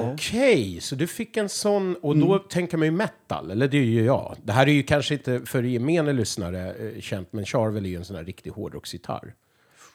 Okej, 0.00 0.80
så 0.80 0.94
du 0.94 1.06
fick 1.06 1.36
en 1.36 1.48
sån, 1.48 1.96
och 1.96 2.16
då 2.16 2.38
tänker 2.38 2.76
man 2.76 2.86
ju 2.86 2.90
metal, 2.90 3.50
eller 3.50 3.68
det 3.68 3.76
är 3.76 3.82
ju 3.82 4.04
jag. 4.04 4.36
Det 4.42 4.52
här 4.52 4.66
är 4.66 4.72
ju 4.72 4.82
kanske 4.82 5.14
inte 5.14 5.40
för 5.46 5.62
gemene 5.62 6.12
lyssnare 6.12 6.74
eh, 6.74 7.00
känt, 7.00 7.32
men 7.32 7.44
Charvel 7.44 7.84
är 7.84 7.88
ju 7.88 7.96
en 7.96 8.04
sån 8.04 8.16
här 8.16 8.24
riktig 8.24 8.50
hårdrocksgitarr. 8.50 9.34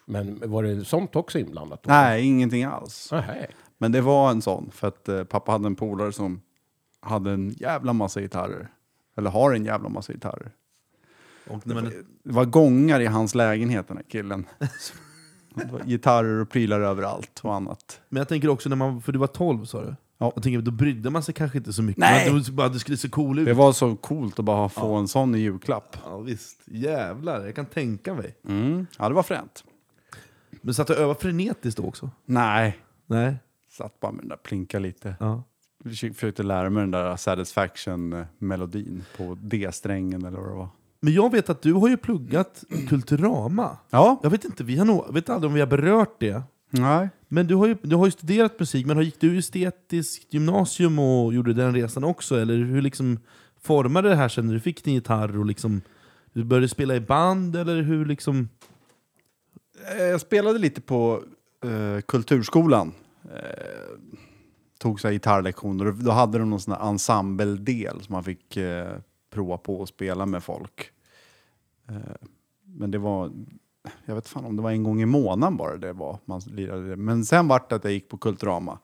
Men 0.06 0.52
var 0.52 0.64
det 0.64 0.86
sånt 0.86 1.16
också 1.16 1.40
inblandat? 1.40 1.84
Då? 1.84 1.90
Nej, 1.90 2.26
ingenting 2.26 2.64
alls. 2.64 3.10
Nej. 3.12 3.48
Men 3.78 3.92
det 3.92 4.02
var 4.02 4.32
en 4.32 4.42
sån, 4.42 4.72
för 4.72 4.88
att 4.88 5.10
eh, 5.10 5.24
pappa 5.24 5.52
hade 5.52 5.68
en 5.68 5.76
polare 5.76 6.12
som 6.12 6.42
hade 7.00 7.32
en 7.32 7.50
jävla 7.50 7.94
massa 7.94 8.22
gitarrer. 8.22 8.68
Eller 9.18 9.30
har 9.30 9.54
en 9.54 9.66
jävla 9.66 9.90
massa 9.90 10.14
gitarrer. 10.14 10.52
Och 11.48 11.68
när 11.68 11.76
man, 11.76 11.84
Det 12.24 12.32
var 12.32 12.46
gångar 12.46 13.00
i 13.00 13.06
hans 13.06 13.36
lägenhet, 13.36 13.88
den 13.88 13.98
här 13.98 14.06
killen. 14.10 14.46
Gitarrer 15.86 16.42
och 16.42 16.50
prylar 16.50 16.80
överallt 16.80 17.40
och 17.44 17.56
annat. 17.56 18.02
men 18.10 18.20
jag 18.22 18.28
tänker 18.28 18.50
också, 18.50 18.70
när 18.70 18.76
man, 18.76 19.02
för 19.02 19.12
du 19.12 19.20
var 19.20 19.28
12 19.28 19.66
sa 19.66 19.82
du? 19.82 19.96
Ja. 20.18 20.32
Jag 20.36 20.44
tänker, 20.44 20.62
då 20.62 20.72
brydde 20.72 21.10
man 21.10 21.24
sig 21.24 21.34
kanske 21.34 21.58
inte 21.58 21.74
så 21.74 21.84
mycket. 21.84 22.00
Nej. 22.00 22.32
Man, 22.32 22.44
bara, 22.52 22.70
det 22.70 22.80
skulle 22.80 22.98
se 22.98 23.10
cool 23.10 23.40
ut. 23.40 23.46
Det 23.46 23.54
var 23.54 23.72
så 23.72 23.96
coolt 23.96 24.40
att 24.40 24.46
bara 24.46 24.70
få 24.70 24.96
en 24.96 25.08
sån 25.08 25.36
i 25.36 25.40
julklapp. 25.40 25.98
Ja 26.06 26.18
visst, 26.18 26.60
jävlar. 26.66 27.46
Jag 27.46 27.56
kan 27.56 27.66
tänka 27.66 28.14
mig. 28.14 28.36
Mm. 28.48 28.88
Ja, 28.98 29.10
det 29.10 29.16
var 29.16 29.24
fränt. 29.24 29.64
Men 30.62 30.74
satt 30.74 30.88
du 30.88 30.94
och 30.94 31.00
övade 31.00 31.20
frenetiskt 31.20 31.78
då 31.78 31.88
också? 31.88 32.10
Nej, 32.26 32.78
Nej? 33.06 33.36
satt 33.70 34.00
bara 34.00 34.12
med 34.12 34.22
den 34.22 34.30
där 34.30 34.38
plinka 34.38 34.80
lite. 34.80 35.16
Ja. 35.20 35.44
Jag 35.84 36.16
försökte 36.16 36.44
lära 36.44 36.70
mig 36.70 36.82
den 36.82 36.92
där 36.92 37.16
Satisfaction-melodin 37.16 39.04
på 39.18 39.38
D-strängen 39.42 40.26
eller 40.26 40.38
vad 40.40 40.50
det 40.50 40.56
var. 40.56 40.70
Men 41.02 41.14
jag 41.14 41.32
vet 41.32 41.50
att 41.50 41.62
du 41.62 41.74
har 41.74 41.90
ju 41.90 41.98
pluggat 41.98 42.64
Kulturama. 42.90 43.78
Ja, 43.90 44.20
Jag 44.24 44.30
vet 44.30 44.46
inte, 44.46 44.64
vi 44.64 44.78
har 44.78 44.86
nog, 44.86 45.14
vet 45.14 45.30
aldrig 45.30 45.48
om 45.48 45.54
vi 45.54 45.60
har 45.60 45.68
berört 45.68 46.20
det. 46.20 46.42
nej. 46.70 47.10
Men 47.32 47.48
du 47.48 47.56
har 47.56 47.68
ju, 47.68 47.78
du 47.82 47.96
har 47.96 48.06
ju 48.06 48.12
studerat 48.12 48.60
musik, 48.60 48.86
men 48.86 48.96
har- 48.98 49.04
gick 49.04 49.20
du 49.22 49.38
estetiskt 49.38 50.34
gymnasium 50.34 51.00
och 51.00 51.34
gjorde 51.34 51.54
den 51.54 51.74
resan 51.76 52.04
också? 52.04 52.40
Eller 52.40 52.56
hur 52.58 52.82
liksom 52.82 53.20
formade 53.62 54.10
det 54.10 54.16
här 54.16 54.30
sen 54.30 54.48
när 54.48 54.54
du 54.54 54.60
fick 54.60 54.84
din 54.84 54.94
gitarr 54.94 55.38
och 55.40 55.46
liksom 55.46 55.82
du 56.34 56.44
började 56.44 56.68
spela 56.68 56.96
i 56.96 57.00
band? 57.02 57.56
Eller 57.56 57.82
hur 57.82 58.06
liksom... 58.06 58.50
Eh, 59.98 60.04
Jag 60.06 60.22
spelade 60.22 60.60
lite 60.60 60.82
på 60.82 61.24
eh, 61.64 62.02
kulturskolan. 62.02 62.92
Eh, 63.26 64.00
tog 64.80 65.00
så 65.02 65.08
här 65.08 65.14
gitarrlektioner 65.14 65.92
då 65.92 66.12
hade 66.12 66.38
de 66.40 66.50
någon 66.50 66.60
sån 66.60 66.74
här 66.74 66.90
ensemble-del 66.90 68.02
som 68.02 68.14
man 68.14 68.24
fick 68.24 68.58
eh, 68.58 68.96
prova 69.30 69.58
på 69.58 69.84
att 69.84 69.90
spela 69.90 70.26
med 70.26 70.44
folk. 70.44 70.92
Eh, 71.88 71.96
men 72.64 72.92
det 72.92 72.98
var, 72.98 73.32
jag 74.06 74.16
vet 74.16 74.28
fan 74.28 74.46
om 74.46 74.56
det 74.56 74.62
var 74.62 74.72
en 74.72 74.84
gång 74.84 75.02
i 75.02 75.06
månaden 75.06 75.58
bara 75.58 75.78
det 75.78 75.94
var 75.94 76.20
man 76.26 76.40
lirade 76.40 76.90
det. 76.90 76.96
Men 76.96 77.26
sen 77.26 77.48
vart 77.48 77.70
det 77.70 77.76
att 77.76 77.84
jag 77.84 77.94
gick 77.94 78.10
på 78.10 78.18
Kulturama. 78.18 78.80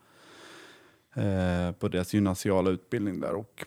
Eh, 1.13 1.71
på 1.71 1.87
deras 1.87 2.13
gymnasiala 2.13 2.69
utbildning 2.69 3.19
där 3.19 3.33
och 3.33 3.65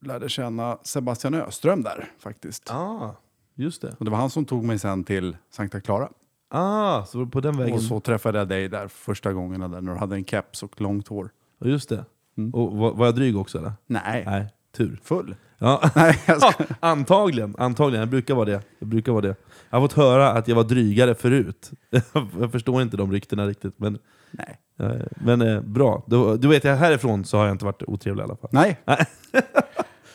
lärde 0.00 0.28
känna 0.28 0.78
Sebastian 0.82 1.34
Öström 1.34 1.82
där 1.82 2.12
faktiskt. 2.18 2.70
Ah, 2.70 3.14
just 3.54 3.82
det. 3.82 3.96
Och 3.98 4.04
det 4.04 4.10
var 4.10 4.18
han 4.18 4.30
som 4.30 4.44
tog 4.44 4.64
mig 4.64 4.78
sen 4.78 5.04
till 5.04 5.36
Sankta 5.50 5.80
Clara. 5.80 6.08
Ah, 6.48 7.04
så 7.04 7.26
på 7.26 7.40
den 7.40 7.56
vägen. 7.56 7.74
Och 7.74 7.82
så 7.82 8.00
träffade 8.00 8.38
jag 8.38 8.48
dig 8.48 8.68
där 8.68 8.88
första 8.88 9.32
gången 9.32 9.60
där 9.60 9.80
när 9.80 9.92
du 9.92 9.98
hade 9.98 10.16
en 10.16 10.24
keps 10.24 10.62
och 10.62 10.80
långt 10.80 11.08
hår. 11.08 11.30
Just 11.60 11.88
det. 11.88 12.04
Och 12.52 12.76
var, 12.76 12.94
var 12.94 13.06
jag 13.06 13.14
dryg 13.14 13.36
också 13.36 13.58
eller? 13.58 13.72
Nej, 13.86 14.24
Nej, 14.26 14.46
tur. 14.76 15.00
full. 15.04 15.34
Ja. 15.58 15.90
Nej, 15.94 16.22
jag 16.26 16.40
ska... 16.40 16.52
Ja, 16.58 16.74
antagligen, 16.80 17.54
antagligen. 17.58 18.00
Jag 18.00 18.08
brukar 18.08 18.34
vara 18.34 18.44
det. 18.44 18.60
Jag 18.78 18.88
brukar 18.88 19.12
vara 19.12 19.22
det. 19.22 19.36
Jag 19.70 19.80
har 19.80 19.88
fått 19.88 19.96
höra 19.96 20.30
att 20.30 20.48
jag 20.48 20.56
var 20.56 20.64
drygare 20.64 21.14
förut. 21.14 21.70
jag 22.40 22.52
förstår 22.52 22.82
inte 22.82 22.96
de 22.96 23.12
ryktena 23.12 23.46
riktigt. 23.46 23.74
Men, 23.78 23.98
Nej. 24.30 24.58
eh, 24.80 25.06
men 25.10 25.42
eh, 25.42 25.60
bra. 25.60 26.04
Då, 26.06 26.36
du 26.36 26.48
vet, 26.48 26.64
jag 26.64 26.76
härifrån 26.76 27.24
så 27.24 27.36
har 27.36 27.44
jag 27.44 27.54
inte 27.54 27.64
varit 27.64 27.82
otrevlig 27.82 28.22
i 28.22 28.24
alla 28.24 28.36
fall. 28.36 28.50
Nej. 28.52 28.76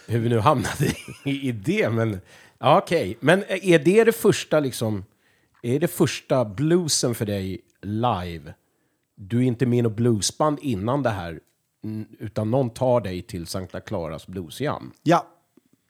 Hur 0.08 0.20
vi 0.20 0.30
nu 0.30 0.40
hamnade 0.40 0.86
i, 1.26 1.48
i 1.48 1.52
det, 1.52 1.90
men... 1.90 2.20
Ja, 2.60 2.78
okej. 2.78 3.18
Men 3.20 3.44
är 3.50 3.80
det 3.80 4.04
det 4.04 4.12
första 4.12 4.60
liksom... 4.60 5.06
Är 5.64 5.80
det 5.80 5.88
första 5.88 6.46
bluesen 6.46 7.16
för 7.16 7.26
dig 7.26 7.62
live? 7.82 8.54
Du 9.16 9.38
är 9.38 9.42
inte 9.42 9.66
med 9.66 9.80
i 9.80 9.82
något 9.82 9.96
bluesband 9.96 10.60
innan 10.62 11.04
det 11.04 11.10
här, 11.10 11.40
utan 12.20 12.52
någon 12.52 12.70
tar 12.70 13.02
dig 13.02 13.22
till 13.22 13.48
Sankta 13.48 13.80
Claras 13.80 14.28
bluesjam. 14.28 14.92
Ja, 15.04 15.28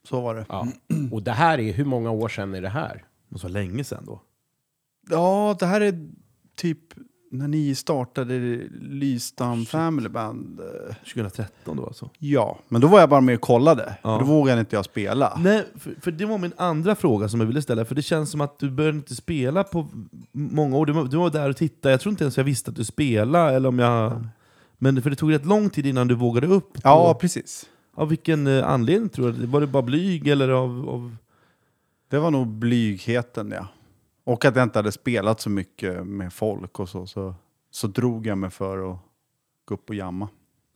så 0.09 0.21
var 0.21 0.35
det. 0.35 0.45
Ja. 0.49 0.67
Och 1.11 1.23
det 1.23 1.31
här 1.31 1.59
är, 1.59 1.73
hur 1.73 1.85
många 1.85 2.11
år 2.11 2.29
sedan 2.29 2.55
är 2.55 2.61
det 2.61 2.69
här? 2.69 3.03
Det 3.29 3.43
vara 3.43 3.53
länge 3.53 3.83
sedan 3.83 4.03
då. 4.05 4.21
Ja, 5.09 5.55
det 5.59 5.65
här 5.65 5.81
är 5.81 6.09
typ 6.55 6.79
när 7.31 7.47
ni 7.47 7.75
startade 7.75 8.33
Lystam 8.81 9.65
Family 9.65 10.09
Band. 10.09 10.59
eh, 10.59 10.95
2013 10.95 11.77
då 11.77 11.85
alltså. 11.85 12.09
Ja, 12.19 12.59
men 12.67 12.81
då 12.81 12.87
var 12.87 12.99
jag 12.99 13.09
bara 13.09 13.21
med 13.21 13.35
och 13.35 13.41
kollade. 13.41 13.97
Ja. 14.01 14.17
Då 14.19 14.25
vågade 14.25 14.59
inte 14.59 14.75
jag 14.75 14.85
spela. 14.85 15.39
Nej, 15.43 15.65
för, 15.75 15.95
för 16.01 16.11
det 16.11 16.25
var 16.25 16.37
min 16.37 16.53
andra 16.57 16.95
fråga 16.95 17.29
som 17.29 17.39
jag 17.39 17.47
ville 17.47 17.61
ställa, 17.61 17.85
för 17.85 17.95
det 17.95 18.01
känns 18.01 18.31
som 18.31 18.41
att 18.41 18.59
du 18.59 18.69
började 18.71 18.97
inte 18.97 19.15
spela 19.15 19.63
på 19.63 19.87
många 20.31 20.77
år. 20.77 20.85
Du 20.85 20.93
var, 20.93 21.03
du 21.03 21.17
var 21.17 21.29
där 21.29 21.49
och 21.49 21.57
tittade, 21.57 21.93
jag 21.93 22.01
tror 22.01 22.11
inte 22.11 22.23
ens 22.23 22.37
jag 22.37 22.43
visste 22.43 22.69
att 22.71 22.75
du 22.77 22.85
spelade, 22.85 23.53
eller 23.55 23.69
om 23.69 23.79
jag... 23.79 24.27
Men 24.83 25.01
för 25.01 25.09
det 25.09 25.15
tog 25.15 25.33
rätt 25.33 25.45
lång 25.45 25.69
tid 25.69 25.85
innan 25.85 26.07
du 26.07 26.15
vågade 26.15 26.47
upp. 26.47 26.73
På, 26.73 26.79
Ja, 26.83 27.17
precis. 27.21 27.69
Av 27.93 28.09
vilken 28.09 28.47
eh, 28.47 28.67
anledning 28.67 29.09
tror 29.09 29.31
du? 29.31 29.45
Var 29.45 29.61
det 29.61 29.67
bara 29.67 29.83
blyg 29.83 30.27
eller 30.27 30.49
av... 30.49 30.89
av... 30.89 31.15
Det 32.07 32.19
var 32.19 32.31
nog 32.31 32.47
blygheten, 32.47 33.51
ja. 33.51 33.67
Och 34.23 34.45
att 34.45 34.55
jag 34.55 34.63
inte 34.63 34.79
hade 34.79 34.91
spelat 34.91 35.41
så 35.41 35.49
mycket 35.49 36.07
med 36.07 36.33
folk 36.33 36.79
och 36.79 36.89
så. 36.89 37.07
Så, 37.07 37.35
så 37.71 37.87
drog 37.87 38.27
jag 38.27 38.37
mig 38.37 38.49
för 38.49 38.91
att 38.91 38.97
gå 39.65 39.73
upp 39.73 39.89
och 39.89 39.95
jamma. 39.95 40.29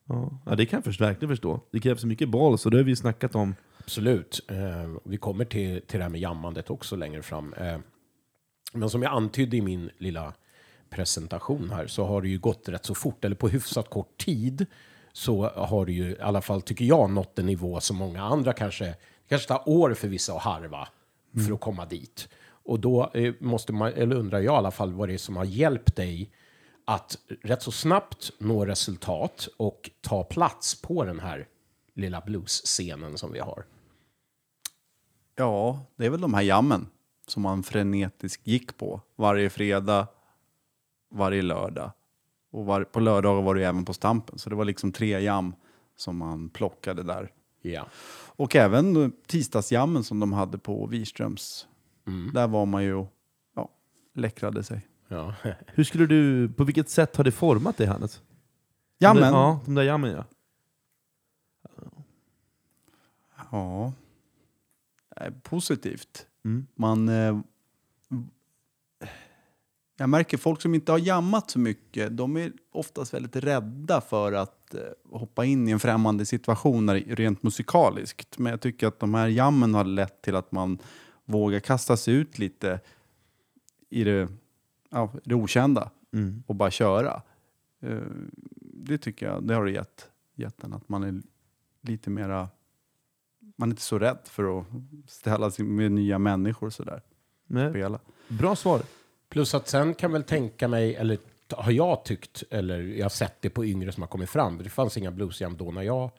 Ja. 0.05 0.39
ja, 0.45 0.55
det 0.55 0.65
kan 0.65 0.77
jag 0.77 0.83
först, 0.83 1.01
verkligen 1.01 1.29
förstå. 1.29 1.59
Det 1.71 1.79
krävs 1.79 2.01
så 2.01 2.07
mycket 2.07 2.29
boll, 2.29 2.57
så 2.57 2.69
det 2.69 2.77
har 2.77 2.83
vi 2.83 2.91
ju 2.91 2.95
snackat 2.95 3.35
om. 3.35 3.55
Absolut. 3.77 4.45
Eh, 4.47 4.95
vi 5.03 5.17
kommer 5.17 5.45
till, 5.45 5.81
till 5.81 5.97
det 5.97 6.03
här 6.03 6.11
med 6.11 6.21
jammandet 6.21 6.69
också 6.69 6.95
längre 6.95 7.21
fram. 7.21 7.53
Eh, 7.53 7.77
men 8.73 8.89
som 8.89 9.03
jag 9.03 9.13
antydde 9.13 9.57
i 9.57 9.61
min 9.61 9.89
lilla 9.97 10.33
presentation 10.95 11.69
här 11.69 11.87
så 11.87 12.05
har 12.05 12.21
det 12.21 12.27
ju 12.29 12.39
gått 12.39 12.69
rätt 12.69 12.85
så 12.85 12.95
fort, 12.95 13.25
eller 13.25 13.35
på 13.35 13.49
hyfsat 13.49 13.89
kort 13.89 14.17
tid 14.17 14.65
så 15.13 15.47
har 15.49 15.85
det 15.85 15.91
ju 15.91 16.11
i 16.11 16.19
alla 16.19 16.41
fall, 16.41 16.61
tycker 16.61 16.85
jag, 16.85 17.09
nått 17.09 17.39
en 17.39 17.45
nivå 17.45 17.79
som 17.79 17.97
många 17.97 18.23
andra 18.23 18.53
kanske, 18.53 18.95
kanske 19.29 19.47
tar 19.47 19.69
år 19.69 19.93
för 19.93 20.07
vissa 20.07 20.33
att 20.33 20.41
harva 20.41 20.87
för 21.45 21.53
att 21.53 21.59
komma 21.59 21.85
dit. 21.85 22.29
Och 22.45 22.79
då 22.79 23.11
eh, 23.13 23.33
måste 23.39 23.73
man, 23.73 23.93
eller 23.93 24.15
undrar 24.15 24.39
jag 24.39 24.53
i 24.53 24.57
alla 24.57 24.71
fall 24.71 24.93
vad 24.93 25.09
det 25.09 25.13
är 25.13 25.17
som 25.17 25.35
har 25.35 25.45
hjälpt 25.45 25.95
dig 25.95 26.31
att 26.85 27.17
rätt 27.43 27.61
så 27.61 27.71
snabbt 27.71 28.31
nå 28.37 28.65
resultat 28.65 29.47
och 29.57 29.89
ta 30.01 30.23
plats 30.23 30.81
på 30.81 31.03
den 31.03 31.19
här 31.19 31.47
lilla 31.93 32.21
bluesscenen 32.21 33.17
som 33.17 33.31
vi 33.31 33.39
har. 33.39 33.65
Ja, 35.35 35.85
det 35.95 36.05
är 36.05 36.09
väl 36.09 36.21
de 36.21 36.33
här 36.33 36.41
jammen 36.41 36.87
som 37.27 37.43
man 37.43 37.63
frenetiskt 37.63 38.47
gick 38.47 38.77
på 38.77 39.01
varje 39.15 39.49
fredag, 39.49 40.07
varje 41.15 41.41
lördag. 41.41 41.91
Och 42.51 42.65
var, 42.65 42.83
på 42.83 42.99
lördagar 42.99 43.41
var 43.41 43.55
det 43.55 43.61
ju 43.61 43.67
även 43.67 43.85
på 43.85 43.93
Stampen, 43.93 44.39
så 44.39 44.49
det 44.49 44.55
var 44.55 44.65
liksom 44.65 44.91
tre 44.91 45.19
jam 45.19 45.55
som 45.95 46.17
man 46.17 46.49
plockade 46.49 47.03
där. 47.03 47.31
Ja. 47.61 47.87
Och 48.35 48.55
även 48.55 49.03
eh, 49.03 49.09
tisdagsjammen 49.27 50.03
som 50.03 50.19
de 50.19 50.33
hade 50.33 50.57
på 50.57 50.87
Wirströms. 50.87 51.67
Där 52.33 52.47
var 52.47 52.65
man 52.65 52.83
ju, 52.83 53.05
ja, 53.55 53.69
läckrade 54.13 54.63
sig. 54.63 54.87
ja. 55.07 55.33
Hur 55.67 55.83
skulle 55.83 56.05
du, 56.05 56.49
på 56.49 56.63
vilket 56.63 56.89
sätt 56.89 57.15
har 57.15 57.23
det 57.23 57.31
format 57.31 57.77
dig 57.77 57.87
Hannes? 57.87 58.21
Jammen? 58.99 59.23
De 59.23 59.29
där, 59.29 59.37
ja, 59.37 59.59
de 59.65 59.75
där 59.75 59.83
jammen 59.83 60.11
ja. 60.11 60.23
Ja. 63.51 63.93
Eh, 65.15 65.33
Positivt. 65.43 66.27
Mm. 66.45 66.67
Man... 66.75 67.09
Jag 69.97 70.09
märker 70.09 70.37
folk 70.37 70.61
som 70.61 70.75
inte 70.75 70.91
har 70.91 70.99
jammat 70.99 71.51
så 71.51 71.59
mycket, 71.59 72.17
de 72.17 72.37
är 72.37 72.53
oftast 72.71 73.13
väldigt 73.13 73.35
rädda 73.35 74.01
för 74.01 74.33
att 74.33 74.73
eh, 74.73 74.81
hoppa 75.19 75.45
in 75.45 75.67
i 75.67 75.71
en 75.71 75.79
främmande 75.79 76.25
situation 76.25 76.93
rent 76.93 77.43
musikaliskt. 77.43 78.37
Men 78.37 78.51
jag 78.51 78.61
tycker 78.61 78.87
att 78.87 78.99
de 78.99 79.13
här 79.13 79.27
jammen 79.27 79.73
har 79.73 79.83
lett 79.83 80.21
till 80.21 80.35
att 80.35 80.51
man 80.51 80.77
vågar 81.25 81.59
kasta 81.59 81.97
sig 81.97 82.13
ut 82.13 82.39
lite 82.39 82.79
i 83.89 84.03
det, 84.03 84.27
ja, 84.89 85.13
det 85.23 85.35
okända 85.35 85.91
Mm. 86.13 86.43
och 86.47 86.55
bara 86.55 86.71
köra. 86.71 87.21
Eh, 87.81 87.99
det 88.61 88.97
tycker 88.97 89.25
jag, 89.25 89.43
det 89.43 89.53
har 89.53 89.65
det 89.65 89.71
gett, 89.71 90.09
gett 90.35 90.63
en, 90.63 90.73
att 90.73 90.89
man 90.89 91.03
är 91.03 91.21
lite 91.81 92.09
mera 92.09 92.49
man 93.55 93.69
är 93.69 93.73
inte 93.73 93.81
så 93.81 93.99
rädd 93.99 94.19
för 94.23 94.59
att 94.59 94.65
ställa 95.07 95.51
sig 95.51 95.65
med 95.65 95.91
nya 95.91 96.19
människor 96.19 96.69
sådär. 96.69 97.01
Nej. 97.47 97.69
Spela. 97.69 97.99
Bra 98.27 98.55
svar. 98.55 98.81
Plus 99.29 99.55
att 99.55 99.67
sen 99.67 99.93
kan 99.93 100.11
väl 100.11 100.23
tänka 100.23 100.67
mig, 100.67 100.95
eller 100.95 101.17
har 101.49 101.71
jag 101.71 102.05
tyckt, 102.05 102.43
eller 102.49 102.79
jag 102.81 103.05
har 103.05 103.09
sett 103.09 103.41
det 103.41 103.49
på 103.49 103.65
yngre 103.65 103.91
som 103.91 104.03
har 104.03 104.07
kommit 104.07 104.29
fram. 104.29 104.57
Det 104.57 104.69
fanns 104.69 104.97
inga 104.97 105.11
bluesjam 105.11 105.57
då 105.57 105.71
när 105.71 105.81
jag 105.81 106.11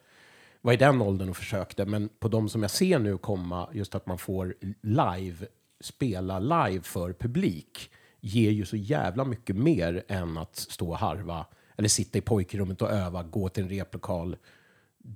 var 0.61 0.73
i 0.73 0.77
den 0.77 1.01
åldern 1.01 1.29
och 1.29 1.37
försökte. 1.37 1.85
Men 1.85 2.09
på 2.19 2.27
de 2.27 2.49
som 2.49 2.61
jag 2.61 2.71
ser 2.71 2.99
nu 2.99 3.17
komma, 3.17 3.69
just 3.73 3.95
att 3.95 4.05
man 4.05 4.17
får 4.17 4.55
live, 4.81 5.45
spela 5.79 6.39
live 6.39 6.81
för 6.83 7.13
publik, 7.13 7.91
ger 8.19 8.51
ju 8.51 8.65
så 8.65 8.77
jävla 8.77 9.23
mycket 9.25 9.55
mer 9.55 10.03
än 10.07 10.37
att 10.37 10.55
stå 10.55 10.89
och 10.89 10.97
harva, 10.97 11.45
eller 11.77 11.89
sitta 11.89 12.17
i 12.17 12.21
pojkrummet 12.21 12.81
och 12.81 12.91
öva, 12.91 13.23
gå 13.23 13.49
till 13.49 13.63
en 13.63 13.69
replokal. 13.69 14.35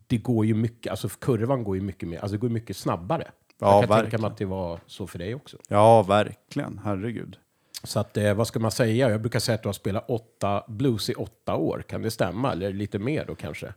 Det 0.07 0.17
går 0.17 0.45
ju 0.45 0.53
mycket, 0.53 0.91
alltså 0.91 1.09
kurvan 1.09 1.63
går 1.63 1.75
ju 1.75 1.81
mycket 1.81 2.09
mer, 2.09 2.19
alltså 2.19 2.31
det 2.31 2.41
går 2.41 2.49
mycket 2.49 2.77
snabbare. 2.77 3.31
Ja, 3.59 3.67
jag 3.67 3.81
kan 3.81 3.81
tänka 3.81 4.01
verkligen. 4.01 4.21
mig 4.21 4.31
att 4.31 4.37
det 4.37 4.45
var 4.45 4.79
så 4.85 5.07
för 5.07 5.19
dig 5.19 5.35
också. 5.35 5.57
Ja, 5.67 6.03
verkligen. 6.03 6.79
Herregud. 6.83 7.37
Så 7.83 7.99
att, 7.99 8.17
eh, 8.17 8.33
vad 8.33 8.47
ska 8.47 8.59
man 8.59 8.71
säga? 8.71 9.09
Jag 9.09 9.21
brukar 9.21 9.39
säga 9.39 9.55
att 9.55 9.63
du 9.63 9.67
har 9.67 9.73
spelat 9.73 10.09
åtta 10.09 10.63
blues 10.67 11.09
i 11.09 11.13
åtta 11.13 11.55
år. 11.55 11.83
Kan 11.87 12.01
det 12.01 12.11
stämma? 12.11 12.51
Eller 12.51 12.73
lite 12.73 12.99
mer 12.99 13.25
då 13.25 13.35
kanske? 13.35 13.73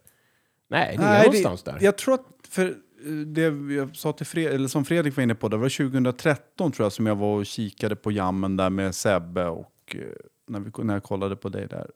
Nej, 0.69 0.97
det 0.97 1.05
är 1.05 1.25
någonstans 1.25 1.63
där. 1.63 1.79
Jag 1.81 1.99
tror 1.99 2.15
att, 2.15 2.27
för 2.49 2.67
eh, 2.67 3.13
det 3.13 3.75
jag 3.75 3.97
sa 3.97 4.13
till 4.13 4.27
Fred, 4.27 4.53
eller 4.53 4.69
som 4.69 4.85
Fredrik 4.85 5.17
var 5.17 5.23
inne 5.23 5.35
på, 5.35 5.49
det 5.49 5.57
var 5.57 5.69
2013 5.69 6.73
tror 6.73 6.85
jag 6.85 6.93
som 6.93 7.07
jag 7.07 7.17
var 7.17 7.37
och 7.37 7.47
kikade 7.47 7.97
på 7.97 8.13
jammen 8.13 8.57
där 8.57 8.71
med 8.71 8.95
Sebbe 8.95 9.47
och 9.47 9.97
eh, 9.97 10.01
när, 10.47 10.61
vi, 10.61 10.71
när 10.85 10.95
jag 10.95 11.03
kollade 11.03 11.37
på 11.37 11.49
dig 11.49 11.67
där. 11.67 11.91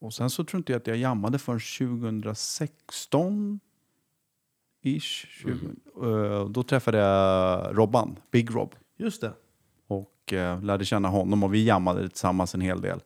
Och 0.00 0.14
sen 0.14 0.30
så 0.30 0.44
tror 0.44 0.58
inte 0.58 0.72
jag 0.72 0.80
att 0.80 0.86
jag 0.86 0.96
jammade 0.96 1.38
förrän 1.38 1.60
2016 2.00 3.60
ish. 4.82 5.26
20, 5.28 5.50
eh, 6.02 6.48
då 6.48 6.62
träffade 6.62 6.98
jag 6.98 7.78
Robban, 7.78 8.16
Big 8.30 8.54
Rob. 8.54 8.74
Just 8.96 9.20
det. 9.20 9.32
Och 10.28 10.32
eh, 10.38 10.62
lärde 10.62 10.84
känna 10.84 11.08
honom 11.08 11.42
och 11.42 11.54
vi 11.54 11.64
jammade 11.64 12.08
tillsammans 12.08 12.54
en 12.54 12.60
hel 12.60 12.80
del. 12.80 12.98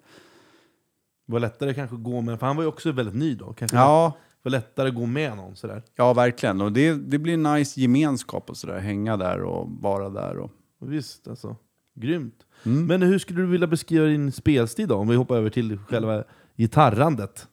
Det 1.27 1.33
var 1.33 1.41
lättare 1.41 1.75
kanske 1.75 1.97
att 1.97 2.03
gå 2.03 2.21
med, 2.21 2.39
för 2.39 2.47
han 2.47 2.57
var 2.57 2.63
ju 2.63 2.69
också 2.69 2.93
väldigt 2.93 3.15
ny 3.15 3.35
då. 3.35 3.53
Kanske 3.53 3.77
Ja, 3.77 4.17
det 4.43 4.49
var 4.49 4.51
lättare 4.51 4.89
att 4.89 4.95
gå 4.95 5.07
med 5.07 5.37
någon 5.37 5.57
sådär. 5.57 5.83
ja 5.97 6.13
verkligen. 6.15 6.61
Och 6.61 6.73
det, 6.73 6.93
det 6.95 7.19
blir 7.19 7.37
nice 7.37 7.81
gemenskap 7.81 8.51
och 8.51 8.57
sådär. 8.57 8.79
Hänga 8.79 9.17
där 9.17 9.43
och 9.43 9.69
vara 9.81 10.09
där. 10.09 10.37
Och... 10.39 10.51
Visst 10.81 11.29
alltså. 11.29 11.57
Grymt. 11.95 12.47
Mm. 12.65 12.87
Men 12.87 13.03
hur 13.03 13.19
skulle 13.19 13.41
du 13.41 13.47
vilja 13.47 13.67
beskriva 13.67 14.07
din 14.07 14.33
spelstil 14.33 14.89
då? 14.89 14.95
Om 14.97 15.09
vi 15.09 15.17
hoppar 15.17 15.37
över 15.37 15.51
till 15.51 15.79
själva 15.79 16.25
gitarrandet. 16.57 17.49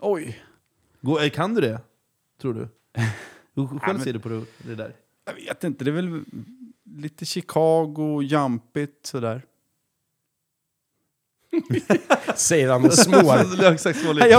Oj! 0.00 0.38
Gå- 1.00 1.20
eh, 1.20 1.30
Kan 1.30 1.54
du 1.54 1.60
det? 1.60 1.80
Tror 2.40 2.54
du? 2.54 2.68
Hur 3.54 3.78
själv 3.78 3.98
ser 3.98 4.12
du 4.12 4.18
på 4.18 4.28
det 4.58 4.74
där? 4.74 4.94
Jag 5.26 5.34
vet 5.34 5.64
inte, 5.64 5.84
det 5.84 5.90
är 5.90 5.92
väl 5.92 6.24
lite 6.94 7.24
Chicago, 7.24 8.22
jumpigt 8.22 9.06
sådär. 9.06 9.42
Säger 12.36 12.68
han 12.70 12.84
och 12.84 12.92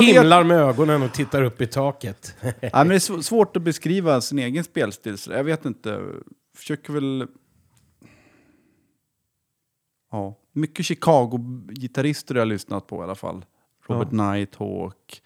vet- 0.01 0.15
Himlar 0.15 0.43
med 0.43 0.57
ögonen 0.57 1.01
och 1.03 1.13
tittar 1.13 1.41
upp 1.43 1.62
i 1.62 1.67
taket. 1.67 2.35
Nej, 2.41 2.53
men 2.74 2.88
det 2.88 2.95
är 2.95 3.00
sv- 3.00 3.21
svårt 3.21 3.57
att 3.57 3.63
beskriva 3.63 4.21
sin 4.21 4.39
egen 4.39 4.63
spelstil. 4.63 5.17
Så 5.17 5.31
jag 5.31 5.43
vet 5.43 5.65
inte. 5.65 6.01
Försöker 6.57 6.93
väl... 6.93 7.27
Ja, 10.12 10.39
mycket 10.51 10.85
Chicago-gitarrister 10.85 12.35
har 12.35 12.39
jag 12.39 12.47
lyssnat 12.47 12.88
på 12.88 13.01
i 13.01 13.03
alla 13.03 13.15
fall. 13.15 13.45
Robert 13.88 14.12
Nighthawk, 14.12 15.21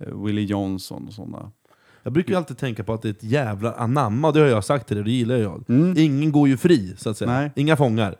eh, 0.00 0.24
Willie 0.24 0.44
Johnson 0.44 1.06
och 1.06 1.12
sådana. 1.12 1.52
Jag 2.06 2.12
brukar 2.12 2.30
ju 2.30 2.36
alltid 2.36 2.58
tänka 2.58 2.84
på 2.84 2.92
att 2.92 3.02
det 3.02 3.08
är 3.08 3.12
ett 3.12 3.22
jävla 3.24 3.72
anamma, 3.72 4.32
det 4.32 4.40
har 4.40 4.46
jag 4.46 4.64
sagt 4.64 4.86
till 4.88 4.96
dig, 4.96 5.04
det 5.04 5.10
gillar 5.10 5.36
jag. 5.36 5.64
Mm. 5.70 5.94
Ingen 5.98 6.32
går 6.32 6.48
ju 6.48 6.56
fri, 6.56 6.94
så 6.96 7.10
att 7.10 7.16
säga. 7.18 7.30
Nej. 7.30 7.50
Inga 7.56 7.76
fångar. 7.76 8.16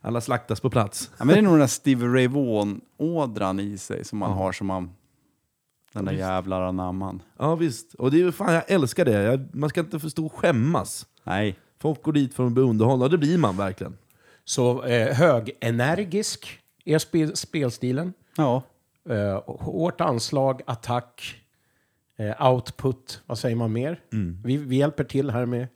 Alla 0.00 0.20
slaktas 0.20 0.60
på 0.60 0.70
plats. 0.70 1.10
Ja, 1.18 1.24
men 1.24 1.34
det 1.34 1.40
är 1.40 1.42
nog 1.42 1.52
den 1.52 1.60
där 1.60 1.66
Stevie 1.66 2.08
Ray 2.08 2.28
Vaughan-ådran 2.28 3.60
i 3.60 3.78
sig 3.78 4.04
som 4.04 4.18
man 4.18 4.30
Ja. 4.30 4.36
har 4.36 4.52
som 4.52 4.66
man... 4.66 4.90
Den 5.92 6.04
där 6.04 6.12
jävlar 6.12 6.62
anamman. 6.62 7.22
Ja 7.38 7.54
visst, 7.54 7.94
och 7.94 8.10
det 8.10 8.20
är, 8.22 8.30
fan, 8.30 8.54
jag 8.54 8.70
älskar 8.70 9.04
det. 9.04 9.22
Jag, 9.22 9.54
man 9.54 9.68
ska 9.70 9.80
inte 9.80 9.98
förstå 9.98 10.28
skämmas. 10.28 11.06
Nej. 11.24 11.56
Folk 11.80 12.02
går 12.02 12.12
dit 12.12 12.34
för 12.34 12.46
att 12.46 12.52
bli 12.52 12.62
underhållna, 12.62 13.04
och 13.04 13.10
det 13.10 13.18
blir 13.18 13.38
man 13.38 13.56
verkligen. 13.56 13.96
Så 14.44 14.84
eh, 14.84 15.14
högenergisk 15.14 16.60
är 16.84 16.98
spel, 16.98 17.36
spelstilen. 17.36 18.12
Ja. 18.36 18.62
Eh, 19.10 19.42
hårt 19.46 20.00
anslag, 20.00 20.62
attack, 20.66 21.34
eh, 22.16 22.46
output. 22.52 23.22
Vad 23.26 23.38
säger 23.38 23.56
man 23.56 23.72
mer? 23.72 24.00
Vi, 24.44 24.56
vi 24.56 24.76
hjälper 24.76 25.04
till 25.04 25.30
här 25.30 25.46
med, 25.46 25.66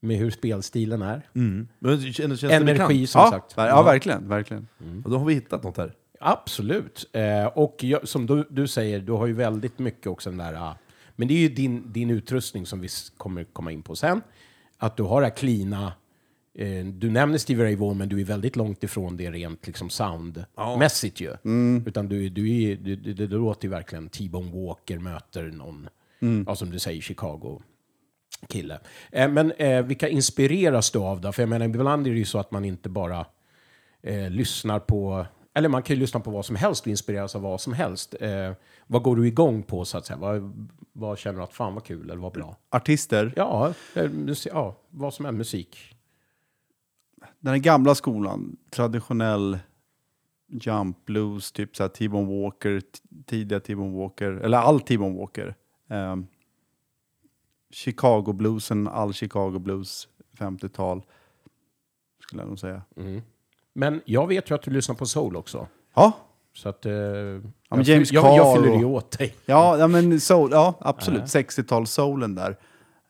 med 0.00 0.16
hur 0.16 0.30
spelstilen 0.30 1.02
är. 1.02 1.28
Men 1.32 1.68
det 1.80 2.12
känns, 2.12 2.40
känns 2.40 2.52
Energi 2.52 3.06
som 3.06 3.20
Ja, 3.20 3.30
sagt. 3.30 3.56
ver- 3.56 3.66
ja, 3.68 3.82
verkligen. 3.82 4.28
verkligen. 4.28 4.68
Och 5.04 5.10
då 5.10 5.18
har 5.18 5.24
vi 5.24 5.34
hittat 5.34 5.62
något 5.62 5.76
här. 5.76 5.92
Absolut. 6.20 7.08
Eh, 7.12 7.46
och 7.46 7.76
jag, 7.84 8.08
som 8.08 8.26
du, 8.26 8.46
du 8.50 8.66
säger, 8.68 9.00
du 9.00 9.12
har 9.12 9.26
ju 9.26 9.32
väldigt 9.32 9.78
mycket 9.78 10.06
också 10.06 10.30
den 10.30 10.38
där... 10.38 10.54
ah, 10.54 10.76
men 11.16 11.28
det 11.28 11.34
är 11.34 11.38
ju 11.38 11.48
din, 11.48 11.92
din 11.92 12.10
utrustning 12.10 12.66
som 12.66 12.80
vi 12.80 12.88
kommer 13.16 13.44
komma 13.44 13.72
in 13.72 13.82
på 13.82 13.96
sen. 13.96 14.20
Att 14.78 14.96
du 14.96 15.02
har 15.02 15.20
det 15.20 15.26
här 15.26 15.34
cleana, 15.34 15.92
eh, 16.54 16.84
du 16.84 17.10
nämner 17.10 17.38
Stevie 17.38 17.64
Ray 17.64 17.76
Vaughan, 17.76 17.98
men 17.98 18.08
du 18.08 18.20
är 18.20 18.24
väldigt 18.24 18.56
långt 18.56 18.84
ifrån 18.84 19.16
det 19.16 19.30
rent 19.30 19.66
liksom 19.66 19.90
soundmässigt 19.90 21.20
ju. 21.20 21.36
Utan 21.86 22.08
du, 22.08 22.28
du, 22.28 22.62
är, 22.62 22.76
du, 22.76 22.96
det, 22.96 23.26
det 23.26 23.36
låter 23.36 23.64
ju 23.64 23.70
verkligen 23.70 24.08
T-Bone 24.08 24.66
Walker 24.66 24.98
möter 24.98 25.42
någon, 25.42 25.88
ja, 26.46 26.54
som 26.54 26.70
du 26.70 26.78
säger, 26.78 27.00
Chicago 27.00 27.62
kille. 28.48 28.78
Eh, 29.12 29.28
men 29.28 29.52
eh, 29.52 29.82
vilka 29.82 30.08
inspireras 30.08 30.90
du 30.90 30.98
av 30.98 31.20
då? 31.20 31.32
För 31.32 31.42
jag 31.42 31.48
menar, 31.48 31.66
ibland 31.66 32.06
är 32.06 32.10
det 32.10 32.18
ju 32.18 32.24
så 32.24 32.38
att 32.38 32.50
man 32.50 32.64
inte 32.64 32.88
bara 32.88 33.26
eh, 34.02 34.30
lyssnar 34.30 34.78
på... 34.78 35.26
Eller 35.54 35.68
man 35.68 35.82
kan 35.82 35.96
ju 35.96 36.00
lyssna 36.00 36.20
på 36.20 36.30
vad 36.30 36.44
som 36.44 36.56
helst 36.56 36.82
och 36.82 36.90
inspireras 36.90 37.34
av 37.34 37.42
vad 37.42 37.60
som 37.60 37.72
helst. 37.72 38.14
Eh, 38.20 38.52
vad 38.86 39.02
går 39.02 39.16
du 39.16 39.26
igång 39.26 39.62
på 39.62 39.84
så 39.84 39.98
att 39.98 40.06
säga? 40.06 40.16
Vad, 40.16 40.68
vad 40.92 41.18
känner 41.18 41.38
du 41.38 41.44
att 41.44 41.54
fan 41.54 41.74
vad 41.74 41.84
kul 41.84 42.10
eller 42.10 42.20
vad 42.20 42.32
bra? 42.32 42.56
Artister, 42.70 43.32
Ja, 43.36 43.72
eh, 43.94 44.10
ja 44.44 44.76
vad 44.90 45.14
som 45.14 45.26
är 45.26 45.32
musik. 45.32 45.96
Den 47.40 47.62
gamla 47.62 47.94
skolan, 47.94 48.56
traditionell 48.70 49.58
jump 50.50 51.04
blues, 51.06 51.52
typ 51.52 51.76
så 51.76 51.82
här 51.82 51.88
T-Bone 51.88 52.42
Walker, 52.42 52.82
tidiga 53.26 53.60
T-Bone 53.60 53.98
Walker, 53.98 54.32
eller 54.32 54.58
all 54.58 54.80
T-Bone 54.80 55.18
Walker. 55.18 55.54
Um, 55.88 56.26
Chicago 57.70 58.32
bluesen, 58.32 58.88
all 58.88 59.12
Chicago 59.12 59.58
blues, 59.58 60.08
50-tal, 60.38 61.02
skulle 62.22 62.42
jag 62.42 62.48
nog 62.48 62.58
säga. 62.58 62.82
Mm. 62.96 63.22
Men 63.72 64.00
jag 64.04 64.26
vet 64.26 64.50
ju 64.50 64.54
att 64.54 64.62
du 64.62 64.70
lyssnar 64.70 64.94
på 64.94 65.06
soul 65.06 65.36
också. 65.36 65.66
Ja, 65.94 66.12
Så 66.54 66.68
att... 66.68 66.86
Eh, 66.86 66.92
men 66.92 67.42
jag, 67.68 67.82
James 67.82 68.12
jag, 68.12 68.36
jag 68.36 68.54
Carr 68.54 68.62
fyller 68.62 68.78
ju 68.78 68.84
åt 68.84 69.18
dig. 69.18 69.34
ja, 69.46 69.78
ja 69.78 69.88
men 69.88 70.20
soul, 70.20 70.50
ja 70.52 70.74
absolut, 70.80 71.22
60-tals-soulen 71.22 72.34
där. 72.34 72.56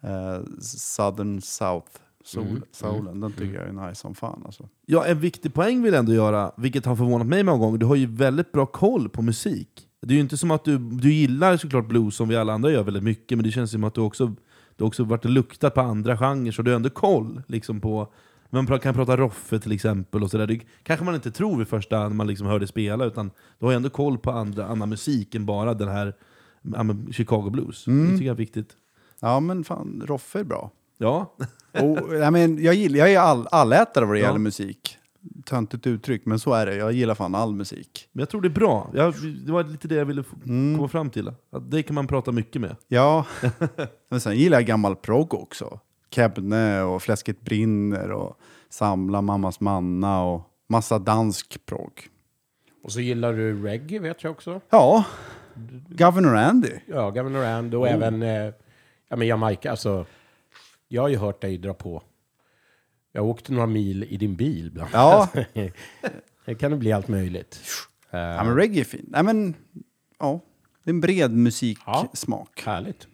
Eh, 0.02 0.40
Southern 0.60 1.40
South 1.40 1.90
soul, 2.24 2.62
soulen, 2.72 3.20
den 3.20 3.32
tycker 3.32 3.54
jag 3.54 3.68
är 3.68 3.88
nice 3.88 4.00
som 4.00 4.14
fan 4.14 4.42
alltså. 4.44 4.68
Ja, 4.86 5.06
en 5.06 5.20
viktig 5.20 5.54
poäng 5.54 5.82
vill 5.82 5.92
jag 5.92 5.98
ändå 5.98 6.14
göra, 6.14 6.52
vilket 6.56 6.86
har 6.86 6.96
förvånat 6.96 7.26
mig 7.26 7.42
många 7.42 7.58
gånger. 7.58 7.78
Du 7.78 7.86
har 7.86 7.96
ju 7.96 8.06
väldigt 8.06 8.52
bra 8.52 8.66
koll 8.66 9.08
på 9.08 9.22
musik. 9.22 9.88
Det 10.02 10.12
är 10.12 10.14
ju 10.14 10.20
inte 10.20 10.36
som 10.36 10.50
att 10.50 10.64
du, 10.64 10.78
du 10.78 11.12
gillar 11.12 11.56
såklart 11.56 11.88
blues 11.88 12.16
som 12.16 12.28
vi 12.28 12.36
alla 12.36 12.52
andra 12.52 12.70
gör 12.70 12.82
väldigt 12.82 13.02
mycket, 13.02 13.38
men 13.38 13.44
det 13.44 13.50
känns 13.50 13.70
som 13.70 13.84
att 13.84 13.94
du 13.94 14.00
också, 14.00 14.34
du 14.76 14.84
också 14.84 15.04
varit 15.04 15.24
och 15.24 15.30
luktat 15.30 15.74
på 15.74 15.80
andra 15.80 16.16
genrer, 16.18 16.52
så 16.52 16.62
du 16.62 16.70
har 16.70 16.76
ändå 16.76 16.90
koll 16.90 17.42
liksom, 17.46 17.80
på... 17.80 18.12
Man 18.52 18.66
kan 18.66 18.94
prata 18.94 19.16
Roffe 19.16 19.58
till 19.58 19.72
exempel, 19.72 20.22
och 20.22 20.30
så 20.30 20.38
där. 20.38 20.46
det 20.46 20.60
kanske 20.82 21.04
man 21.04 21.14
inte 21.14 21.30
tror 21.30 21.58
vid 21.58 21.68
första 21.68 21.98
när 21.98 22.08
man 22.08 22.26
liksom 22.26 22.46
hör 22.46 22.58
det 22.58 22.66
spela, 22.66 23.04
utan 23.04 23.30
du 23.58 23.66
har 23.66 23.72
ändå 23.72 23.90
koll 23.90 24.18
på 24.18 24.30
andra, 24.30 24.66
annan 24.66 24.88
musik 24.88 25.34
än 25.34 25.46
bara 25.46 25.74
den 25.74 25.88
här 25.88 26.14
Chicago 27.12 27.50
Blues. 27.50 27.84
Det 27.84 28.10
tycker 28.10 28.24
jag 28.24 28.34
är 28.34 28.38
viktigt. 28.38 28.76
Ja 29.20 29.40
men 29.40 29.64
fan, 29.64 30.02
Roffe 30.06 30.40
är 30.40 30.44
bra. 30.44 30.70
Ja, 30.98 31.36
Och, 31.72 32.14
jag, 32.16 32.32
men, 32.32 32.62
jag, 32.62 32.74
gillar, 32.74 32.98
jag 32.98 33.12
är 33.12 33.18
all, 33.18 33.46
allätare 33.50 34.04
vad 34.04 34.14
det 34.14 34.20
Ja. 34.20 34.26
gäller 34.26 34.38
musik. 34.38 34.96
Töntigt 35.44 35.86
uttryck, 35.86 36.26
men 36.26 36.38
så 36.38 36.52
är 36.54 36.66
det. 36.66 36.74
Jag 36.76 36.92
gillar 36.92 37.14
fan 37.14 37.34
all 37.34 37.54
musik. 37.54 38.08
men 38.12 38.20
jag 38.20 38.28
tror 38.28 38.40
det 38.40 38.48
är 38.48 38.50
bra. 38.50 38.90
Jag, 38.94 39.14
det 39.46 39.52
var 39.52 39.64
lite 39.64 39.88
det 39.88 39.94
jag 39.94 40.04
ville 40.04 40.24
Mm. 40.46 40.76
komma 40.76 40.88
fram 40.88 41.10
till. 41.10 41.28
Att 41.28 41.70
det 41.70 41.82
kan 41.82 41.94
man 41.94 42.06
prata 42.06 42.32
mycket 42.32 42.60
med. 42.62 42.76
Ja, 42.88 43.26
men 44.10 44.20
sen 44.20 44.36
gillar 44.36 44.58
jag 44.58 44.66
gammal 44.66 44.96
progg 44.96 45.34
också. 45.34 45.80
Kebne 46.10 46.82
och 46.82 47.02
Fläsket 47.02 47.40
brinner 47.40 48.10
och 48.10 48.36
Samla 48.68 49.22
mammas 49.22 49.60
manna 49.60 50.22
och 50.22 50.42
massa 50.68 50.98
dansk 50.98 51.66
progg. 51.66 51.92
Och 52.84 52.92
så 52.92 53.00
gillar 53.00 53.32
du 53.32 53.62
reggae 53.62 53.98
vet 53.98 54.22
jag 54.24 54.30
också. 54.30 54.60
Ja, 54.70 55.04
Governor 55.88 56.36
Andy. 56.36 56.72
Ja, 56.86 57.10
Governor 57.10 57.44
And 57.44 57.74
och 57.74 57.88
även 57.88 58.22
eh, 58.22 58.52
ja, 59.08 59.16
men 59.16 59.26
Jamaica. 59.28 59.70
Alltså, 59.70 60.06
jag 60.92 61.02
har 61.02 61.08
ju 61.08 61.16
hört 61.16 61.40
dig 61.40 61.58
dra 61.58 61.74
på. 61.74 62.02
Jag 63.12 63.26
åkte 63.26 63.52
några 63.52 63.66
mil 63.66 64.04
i 64.04 64.16
din 64.16 64.36
bil 64.36 64.70
bland 64.70 64.90
Ja, 64.92 65.28
Det 66.44 66.54
kan 66.54 66.70
det 66.70 66.76
bli 66.76 66.92
allt 66.92 67.08
möjligt. 67.08 67.60
Eh, 68.10 68.20
ja 68.20 68.44
men 68.44 68.56
reggae 68.56 68.80
är 68.80 68.84
fint. 68.84 69.08
Nej 69.08 69.22
men, 69.22 69.54
ja. 70.18 70.40
Det 70.84 70.90
är 70.90 70.94
en 70.94 71.00
bred 71.00 71.32
musiksmak. 71.32 72.62
Härligt. 72.64 73.06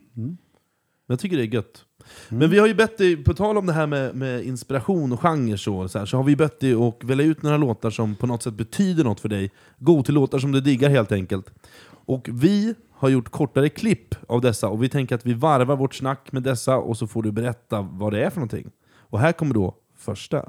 Jag 1.06 1.18
tycker 1.18 1.36
det 1.36 1.42
är 1.42 1.54
gött. 1.54 1.84
Men 2.28 2.50
vi 2.50 2.58
har 2.58 2.66
ju 2.66 2.74
bett 2.74 2.98
dig, 2.98 3.24
på 3.24 3.34
tal 3.34 3.58
om 3.58 3.66
det 3.66 3.72
här 3.72 3.86
med, 3.86 4.14
med 4.14 4.44
inspiration 4.44 5.12
och 5.12 5.20
genre 5.20 5.58
så, 5.58 5.88
så, 5.88 5.98
här, 5.98 6.06
så 6.06 6.16
har 6.16 6.24
vi 6.24 6.36
bett 6.36 6.60
dig 6.60 6.74
att 6.74 7.04
välja 7.04 7.26
ut 7.26 7.42
några 7.42 7.56
låtar 7.56 7.90
som 7.90 8.14
på 8.14 8.26
något 8.26 8.42
sätt 8.42 8.54
betyder 8.54 9.04
något 9.04 9.20
för 9.20 9.28
dig. 9.28 9.50
Gå 9.78 10.02
till 10.02 10.14
låtar 10.14 10.38
som 10.38 10.52
du 10.52 10.60
diggar 10.60 10.90
helt 10.90 11.12
enkelt. 11.12 11.50
Och 11.88 12.28
vi 12.32 12.74
har 12.98 13.08
gjort 13.08 13.28
kortare 13.30 13.68
klipp 13.68 14.14
av 14.28 14.40
dessa 14.40 14.68
och 14.68 14.82
vi 14.82 14.88
tänker 14.88 15.14
att 15.14 15.26
vi 15.26 15.34
varvar 15.34 15.76
vårt 15.76 15.94
snack 15.94 16.32
med 16.32 16.42
dessa 16.42 16.76
och 16.76 16.96
så 16.96 17.06
får 17.06 17.22
du 17.22 17.32
berätta 17.32 17.80
vad 17.90 18.12
det 18.12 18.24
är 18.24 18.30
för 18.30 18.40
någonting. 18.40 18.70
Och 19.10 19.20
här 19.20 19.32
kommer 19.32 19.54
då 19.54 19.74
första. 19.96 20.48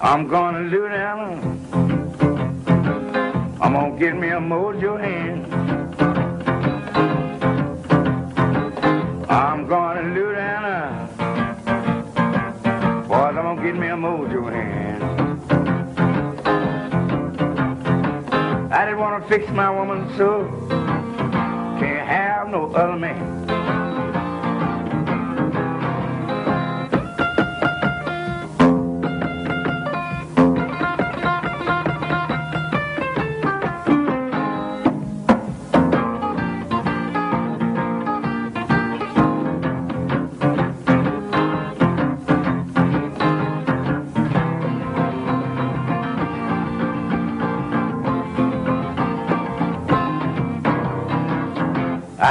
I'm 0.00 0.28
gonna 0.28 0.58
do 0.70 0.88
that. 0.88 1.18
I'm 3.60 3.72
gonna 3.72 3.98
get 4.00 4.16
me 4.18 4.30
a 4.30 4.40
mojo 4.40 4.96
hand. 4.98 5.46
I'm 9.28 9.68
gonna 9.68 10.14
do 10.14 10.34
that. 10.34 11.08
Boys, 13.08 13.36
I'm 13.36 13.44
gonna 13.44 13.64
get 13.64 13.76
me 13.76 13.88
a 13.88 13.96
mojo 13.96 14.50
hand. 14.50 14.71
I 18.82 18.86
just 18.86 18.98
wanna 18.98 19.24
fix 19.28 19.48
my 19.52 19.70
woman 19.70 20.12
so 20.16 20.42
can't 21.78 22.08
have 22.08 22.48
no 22.48 22.72
other 22.74 22.98
man. 22.98 23.41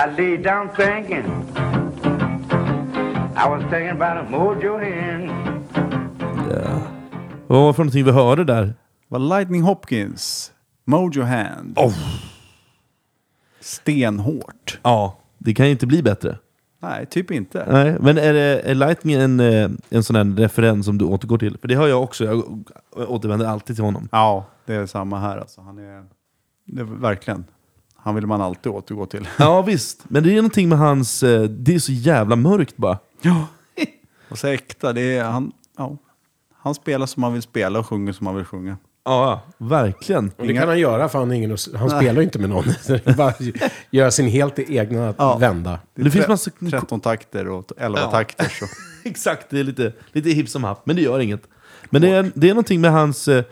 I 0.01 0.05
lay 0.17 0.37
down 0.37 0.69
thinking. 0.75 1.25
I 3.35 3.49
was 3.49 3.61
thinking 3.61 3.89
about 3.89 4.17
a 4.17 4.27
mojo 4.29 4.77
hand. 4.77 5.31
Vad 7.47 7.61
var 7.61 7.67
det 7.67 7.73
för 7.73 7.83
någonting 7.83 8.05
vi 8.05 8.11
hörde 8.11 8.43
där? 8.43 8.73
var 9.11 9.19
Lightning 9.19 9.61
Hopkins, 9.61 10.51
Mojo 10.85 11.23
Hand. 11.23 11.77
Stenhårt. 13.59 14.79
Ja, 14.83 15.17
det 15.37 15.53
kan 15.53 15.65
ju 15.65 15.71
inte 15.71 15.87
bli 15.87 16.03
bättre. 16.03 16.37
Nej, 16.79 17.05
typ 17.05 17.31
inte. 17.31 17.65
Nej, 17.71 17.97
men 17.99 18.17
är, 18.17 18.33
det, 18.33 18.61
är 18.61 18.75
Lightning 18.75 19.15
en, 19.15 19.39
eh, 19.39 19.69
en 19.89 20.03
sån 20.03 20.15
här 20.15 20.35
referens 20.37 20.85
som 20.85 20.97
du 20.97 21.05
återgår 21.05 21.37
till? 21.37 21.57
För 21.57 21.67
det 21.67 21.75
har 21.75 21.87
jag 21.87 22.03
också, 22.03 22.25
jag 22.25 22.63
återvänder 22.95 23.45
alltid 23.45 23.75
till 23.75 23.85
honom. 23.85 24.09
Ja, 24.11 24.45
det 24.65 24.73
är 24.73 24.85
samma 24.85 25.19
här 25.19 25.37
alltså. 25.37 25.61
Han 25.61 25.77
är, 25.77 26.05
det 26.65 26.81
är 26.81 26.85
verkligen. 26.85 27.45
Han 28.03 28.15
vill 28.15 28.27
man 28.27 28.41
alltid 28.41 28.71
återgå 28.71 29.05
till. 29.05 29.27
Ja 29.37 29.61
visst, 29.61 30.03
men 30.07 30.23
det 30.23 30.31
är 30.31 30.35
någonting 30.35 30.69
med 30.69 30.77
hans... 30.77 31.23
eh, 31.23 31.41
Det 31.43 31.75
är 31.75 31.79
så 31.79 31.91
jävla 31.91 32.35
mörkt 32.35 32.77
bara. 32.77 32.97
Ja. 33.21 33.47
Och 34.29 34.37
så 34.39 34.47
äkta, 34.47 34.93
det 34.93 35.01
är 35.17 35.23
han, 35.23 35.51
ja. 35.77 35.97
Han 36.63 36.75
spelar 36.75 37.05
som 37.05 37.23
han 37.23 37.33
vill 37.33 37.41
spela 37.41 37.79
och 37.79 37.87
sjunger 37.87 38.13
som 38.13 38.27
han 38.27 38.35
vill 38.35 38.45
sjunga. 38.45 38.77
Ja, 39.05 39.41
verkligen. 39.57 40.31
Och 40.37 40.47
det 40.47 40.53
kan 40.53 40.67
han 40.67 40.79
göra 40.79 41.09
för 41.09 41.19
han, 41.19 41.31
är 41.31 41.35
ingen, 41.35 41.53
att- 41.53 41.67
han 41.75 41.89
spelar 41.89 42.13
ju 42.13 42.23
inte 42.23 42.39
med 42.39 42.49
någon. 42.49 42.63
Så 42.81 42.91
det 42.93 43.07
är 43.07 43.13
bara 43.13 43.33
göra 43.91 44.11
sin 44.11 44.27
helt 44.27 44.59
egna 44.59 45.13
Ja. 45.17 45.37
vända. 45.37 45.79
Det, 45.95 46.01
är 46.01 46.05
Det 46.05 46.11
finns 46.11 46.25
tre- 46.25 46.33
massa- 46.33 46.51
13 46.79 46.99
takter 46.99 47.47
och 47.47 47.71
11 47.77 47.99
Ja. 47.99 48.11
takter. 48.11 48.45
Så. 48.59 48.65
Exakt, 49.03 49.47
det 49.49 49.59
är 49.59 49.63
lite, 49.63 49.93
lite 50.11 50.29
hipp 50.29 50.49
som 50.49 50.63
happ, 50.63 50.85
men 50.85 50.95
det 50.95 51.01
gör 51.01 51.19
inget. 51.19 51.41
Men 51.89 52.01
det 52.01 52.09
är, 52.09 52.31
det 52.35 52.47
är 52.49 52.53
någonting 52.53 52.81
med 52.81 52.91
hans, 52.91 53.27
eh, 53.27 53.43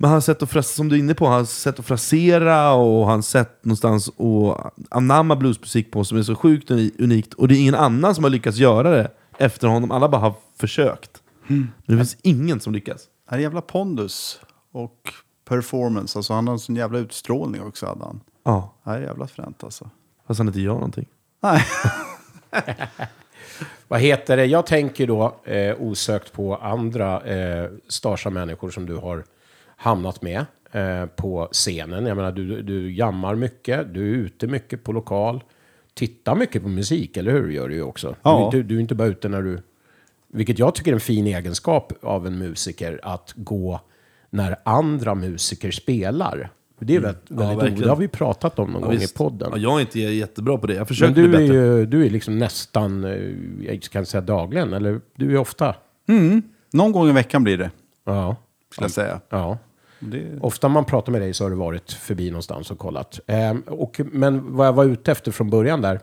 med 0.00 0.10
hans 0.10 0.24
sätt 0.24 0.42
att 0.42 0.50
frasera, 0.50 0.74
som 0.76 0.88
du 0.88 0.94
är 0.94 0.98
inne 1.00 1.14
på, 1.14 1.26
hans 1.26 1.50
sätt 1.60 1.78
att 1.78 1.86
frasera 1.86 2.72
och 2.72 3.06
hans 3.06 3.28
sätt 3.28 3.64
någonstans 3.64 4.08
att 4.08 4.74
anamma 4.90 5.36
bluesmusik 5.36 5.90
på 5.90 6.04
som 6.04 6.18
är 6.18 6.22
så 6.22 6.34
sjukt 6.34 6.70
uni- 6.70 6.94
unikt. 6.98 7.34
Och 7.34 7.48
det 7.48 7.54
är 7.56 7.60
ingen 7.60 7.74
annan 7.74 8.14
som 8.14 8.24
har 8.24 8.30
lyckats 8.30 8.56
göra 8.58 8.90
det 8.90 9.10
efter 9.38 9.68
honom, 9.68 9.90
alla 9.90 10.08
bara 10.08 10.20
har 10.20 10.34
försökt. 10.56 11.22
Men 11.46 11.72
det 11.86 11.96
finns 11.96 12.16
ingen 12.22 12.60
som 12.60 12.72
lyckas. 12.72 13.04
Han 13.26 13.38
är 13.38 13.42
jävla 13.42 13.60
pondus 13.60 14.40
och 14.72 15.12
performance. 15.48 16.18
Alltså 16.18 16.32
han 16.34 16.46
har 16.46 16.52
en 16.54 16.58
sån 16.58 16.76
jävla 16.76 16.98
utstrålning 16.98 17.62
också. 17.62 17.86
Hade 17.86 18.04
han. 18.04 18.20
Ja, 18.44 18.74
Det 18.84 18.90
är 18.90 19.00
jävla 19.00 19.26
fränt 19.26 19.64
alltså. 19.64 19.90
fast 20.26 20.38
han 20.38 20.46
inte 20.46 20.60
gör 20.60 20.74
någonting. 20.74 21.06
Nej. 21.42 21.64
Vad 23.88 24.00
heter 24.00 24.36
det? 24.36 24.44
Jag 24.46 24.66
tänker 24.66 25.06
då 25.06 25.36
eh, 25.44 25.74
osökt 25.80 26.32
på 26.32 26.56
andra 26.56 27.20
eh, 27.24 27.70
starsa 27.88 28.30
människor 28.30 28.70
som 28.70 28.86
du 28.86 28.96
har 28.96 29.24
hamnat 29.78 30.22
med 30.22 30.44
eh, 30.72 31.06
på 31.06 31.48
scenen. 31.52 32.06
Jag 32.06 32.16
menar, 32.16 32.32
du, 32.32 32.62
du 32.62 32.92
jammar 32.92 33.34
mycket, 33.34 33.94
du 33.94 34.00
är 34.10 34.14
ute 34.16 34.46
mycket 34.46 34.84
på 34.84 34.92
lokal. 34.92 35.44
Tittar 35.94 36.34
mycket 36.36 36.62
på 36.62 36.68
musik, 36.68 37.16
eller 37.16 37.32
hur? 37.32 37.50
Gör 37.50 37.68
du 37.68 37.74
ju 37.74 37.82
också. 37.82 38.16
Ja. 38.22 38.48
Du, 38.52 38.58
är 38.58 38.60
inte- 38.62 38.68
du 38.68 38.76
är 38.76 38.80
inte 38.80 38.94
bara 38.94 39.08
ute 39.08 39.28
när 39.28 39.42
du 39.42 39.58
Vilket 40.32 40.58
jag 40.58 40.74
tycker 40.74 40.90
är 40.90 40.94
en 40.94 41.00
fin 41.00 41.26
egenskap 41.26 41.92
av 42.02 42.26
en 42.26 42.38
musiker, 42.38 43.00
att 43.02 43.32
gå 43.36 43.80
när 44.30 44.56
andra 44.64 45.14
musiker 45.14 45.70
spelar. 45.70 46.50
Det 46.80 46.96
är 46.96 47.00
väldigt, 47.00 47.30
väldigt 47.30 47.58
verkligen. 47.58 47.78
o- 47.78 47.82
Det 47.82 47.88
har 47.88 47.96
vi 47.96 48.08
pratat 48.08 48.58
om 48.58 48.70
någon 48.70 48.82
gång 48.82 48.90
Visst. 48.90 49.14
i 49.14 49.18
podden. 49.18 49.48
Ja, 49.52 49.58
jag 49.58 49.76
är 49.76 49.80
inte 49.80 50.00
jättebra 50.00 50.58
på 50.58 50.66
det. 50.66 50.72
Jag 50.72 50.78
Men 50.80 50.86
försöker 50.86 51.12
bli 51.14 51.22
du 51.22 51.28
är 51.28 51.32
bättre. 51.38 51.54
ju 51.56 51.86
du 51.86 52.06
är 52.06 52.10
liksom 52.10 52.38
nästan, 52.38 53.04
eh, 53.04 53.10
jag 53.66 53.74
inte 54.00 54.10
säga 54.10 54.20
dagligen, 54.20 54.72
eller 54.72 55.00
du 55.16 55.32
är 55.34 55.38
ofta. 55.38 55.74
Någon 56.72 56.92
gång 56.92 57.08
i 57.08 57.12
veckan 57.12 57.44
blir 57.44 57.58
det, 57.58 57.70
Ja. 58.04 58.36
skulle 58.72 58.84
jag 58.84 58.90
säga. 58.92 59.20
ja. 59.30 59.58
Det, 59.98 60.38
Ofta 60.40 60.68
man 60.68 60.84
pratar 60.84 61.12
med 61.12 61.20
dig 61.20 61.34
så 61.34 61.44
har 61.44 61.50
du 61.50 61.56
varit 61.56 61.92
förbi 61.92 62.30
någonstans 62.30 62.70
och 62.70 62.78
kollat. 62.78 63.20
Ehm, 63.26 63.60
och, 63.60 64.00
men 64.04 64.56
vad 64.56 64.66
jag 64.66 64.72
var 64.72 64.84
ute 64.84 65.12
efter 65.12 65.30
från 65.32 65.50
början 65.50 65.80
där. 65.82 66.00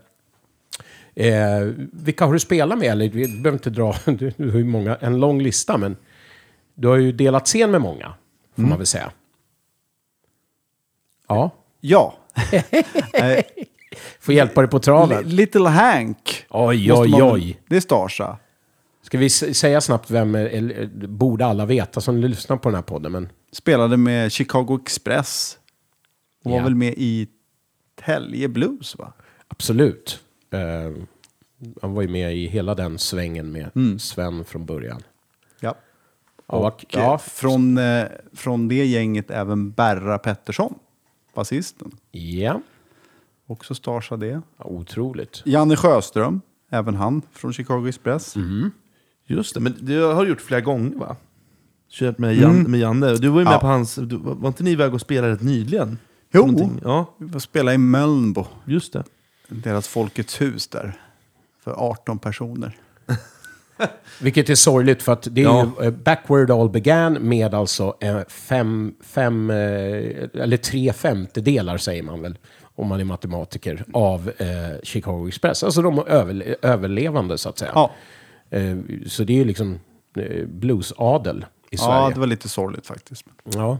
Eh, 1.15 1.59
vilka 1.93 2.25
har 2.25 2.33
du 2.33 2.39
spelat 2.39 2.77
med? 2.79 2.87
Eller, 2.91 3.09
vi 3.09 3.27
behöver 3.27 3.51
inte 3.51 3.69
dra, 3.69 3.95
du, 4.05 4.31
du 4.37 4.51
har 4.51 4.57
ju 4.57 4.63
många, 4.63 4.95
en 4.95 5.19
lång 5.19 5.41
lista, 5.41 5.77
men 5.77 5.97
du 6.75 6.87
har 6.87 6.95
ju 6.95 7.11
delat 7.11 7.45
scen 7.45 7.71
med 7.71 7.81
många, 7.81 8.13
får 8.55 8.61
man 8.61 8.77
väl 8.77 8.87
säga. 8.87 9.11
Ja, 11.27 11.49
ja. 11.81 12.13
Eh, 13.13 13.43
får 14.19 14.33
hjälpa 14.33 14.61
dig 14.61 14.69
på 14.69 14.79
traven. 14.79 15.23
Li- 15.23 15.35
Little 15.35 15.69
Hank. 15.69 16.45
Oj, 16.49 16.87
måste 16.89 17.01
oj, 17.03 17.09
man- 17.11 17.31
oj. 17.33 17.59
Det 17.67 17.75
är 17.75 17.79
Starsa. 17.81 18.37
Ska 19.05 19.17
vi 19.17 19.29
säga 19.29 19.81
snabbt 19.81 20.11
vem, 20.11 20.35
eller 20.35 20.87
borde 21.07 21.45
alla 21.45 21.65
veta 21.65 22.01
som 22.01 22.17
lyssnar 22.17 22.57
på 22.57 22.69
den 22.69 22.75
här 22.75 22.81
podden, 22.81 23.11
men 23.11 23.29
Spelade 23.51 23.97
med 23.97 24.31
Chicago 24.31 24.79
Express. 24.81 25.57
Och 26.45 26.51
var 26.51 26.57
Ja. 26.57 26.63
väl 26.63 26.75
med 26.75 26.93
i 26.97 27.27
Tälje 28.05 28.47
Blues 28.47 28.97
va? 28.97 29.13
absolut. 29.47 30.19
Eh, 30.51 31.03
han 31.81 31.93
var 31.93 32.01
ju 32.01 32.07
med 32.07 32.35
i 32.37 32.47
hela 32.47 32.75
den 32.75 32.99
svängen 32.99 33.51
med 33.51 33.71
Sven 34.01 34.45
från 34.45 34.65
början. 34.65 35.01
Ja. 35.59 35.75
Ja, 36.47 36.55
Och 36.67 36.85
ja, 36.89 37.13
eh, 37.13 37.17
från, 37.17 37.77
eh, 37.77 38.05
från 38.33 38.67
det 38.67 38.85
gänget 38.85 39.31
även 39.31 39.71
Berra 39.71 40.17
Pettersson, 40.17 40.75
basisten. 41.33 41.91
ja. 42.11 42.61
Också 43.47 43.75
Starsa 43.75 44.17
det. 44.17 44.41
otroligt. 44.57 45.41
Janne 45.45 45.75
Sjöström, 45.75 46.41
även 46.69 46.95
han 46.95 47.21
från 47.31 47.53
Chicago 47.53 47.87
Express. 47.87 48.35
Just 49.27 49.53
det, 49.53 49.59
men 49.59 49.75
det 49.79 49.95
har 49.95 50.23
du 50.23 50.29
gjort 50.29 50.41
flera 50.41 50.61
gånger 50.61 50.97
va? 50.97 51.15
Kört 51.91 52.17
med, 52.17 52.35
Jan, 52.35 52.61
med 52.63 52.79
Janne. 52.79 53.15
Du 53.15 53.27
var 53.27 53.39
ju 53.39 53.45
med 53.45 53.53
Ja. 53.53 53.59
på 53.59 53.67
hans... 53.67 53.95
Du, 53.95 54.17
var 54.17 54.47
inte 54.47 54.63
ni 54.63 54.71
iväg 54.71 54.93
och 54.93 55.01
spelade 55.01 55.33
rätt 55.33 55.41
nyligen? 55.41 55.97
Jo. 56.33 56.41
Någonting? 56.41 56.79
Ja, 56.83 57.15
Vi 57.17 57.29
får 57.29 57.39
spela 57.39 57.73
i 57.73 57.77
Mölnbo, 57.77 58.45
just 58.65 58.93
det. 58.93 59.03
deras 59.47 59.87
Folkets 59.87 60.41
hus 60.41 60.67
där. 60.67 60.93
För 61.63 61.71
18 61.71 62.19
personer. 62.19 62.77
Vilket 64.21 64.49
är 64.49 64.55
sorgligt 64.55 65.03
för 65.03 65.13
att 65.13 65.27
det 65.31 65.41
är 65.41 65.45
Ja. 65.45 65.71
ju, 65.81 65.85
eh, 65.85 65.91
Backward 65.91 66.51
All 66.51 66.69
Began 66.69 67.13
med 67.13 67.53
alltså 67.53 67.97
eh, 68.01 68.19
fem, 68.27 68.93
fem 69.01 69.49
eh, 69.49 69.55
eller 70.33 70.57
tre 70.57 70.93
femtedelar 70.93 71.77
säger 71.77 72.03
man 72.03 72.21
väl, 72.21 72.37
om 72.75 72.87
man 72.87 72.99
är 72.99 73.03
matematiker, 73.03 73.83
av 73.93 74.31
eh, 74.37 74.45
Chicago 74.83 75.27
Express. 75.27 75.63
Alltså 75.63 75.81
de 75.81 75.99
överle- 75.99 76.55
överlevande 76.61 77.37
så 77.37 77.49
att 77.49 77.57
säga. 77.57 77.71
Ja, 77.75 77.91
så 79.07 79.23
det 79.23 79.33
är 79.33 79.37
ju 79.37 79.45
liksom 79.45 79.79
eh, 80.17 80.45
bluesadel 80.47 81.45
i 81.71 81.75
ja 81.75 81.77
Sverige. 81.77 82.13
det 82.13 82.19
var 82.19 82.27
lite 82.27 82.49
sorgligt 82.49 82.87
faktiskt. 82.87 83.25
Ja. 83.43 83.79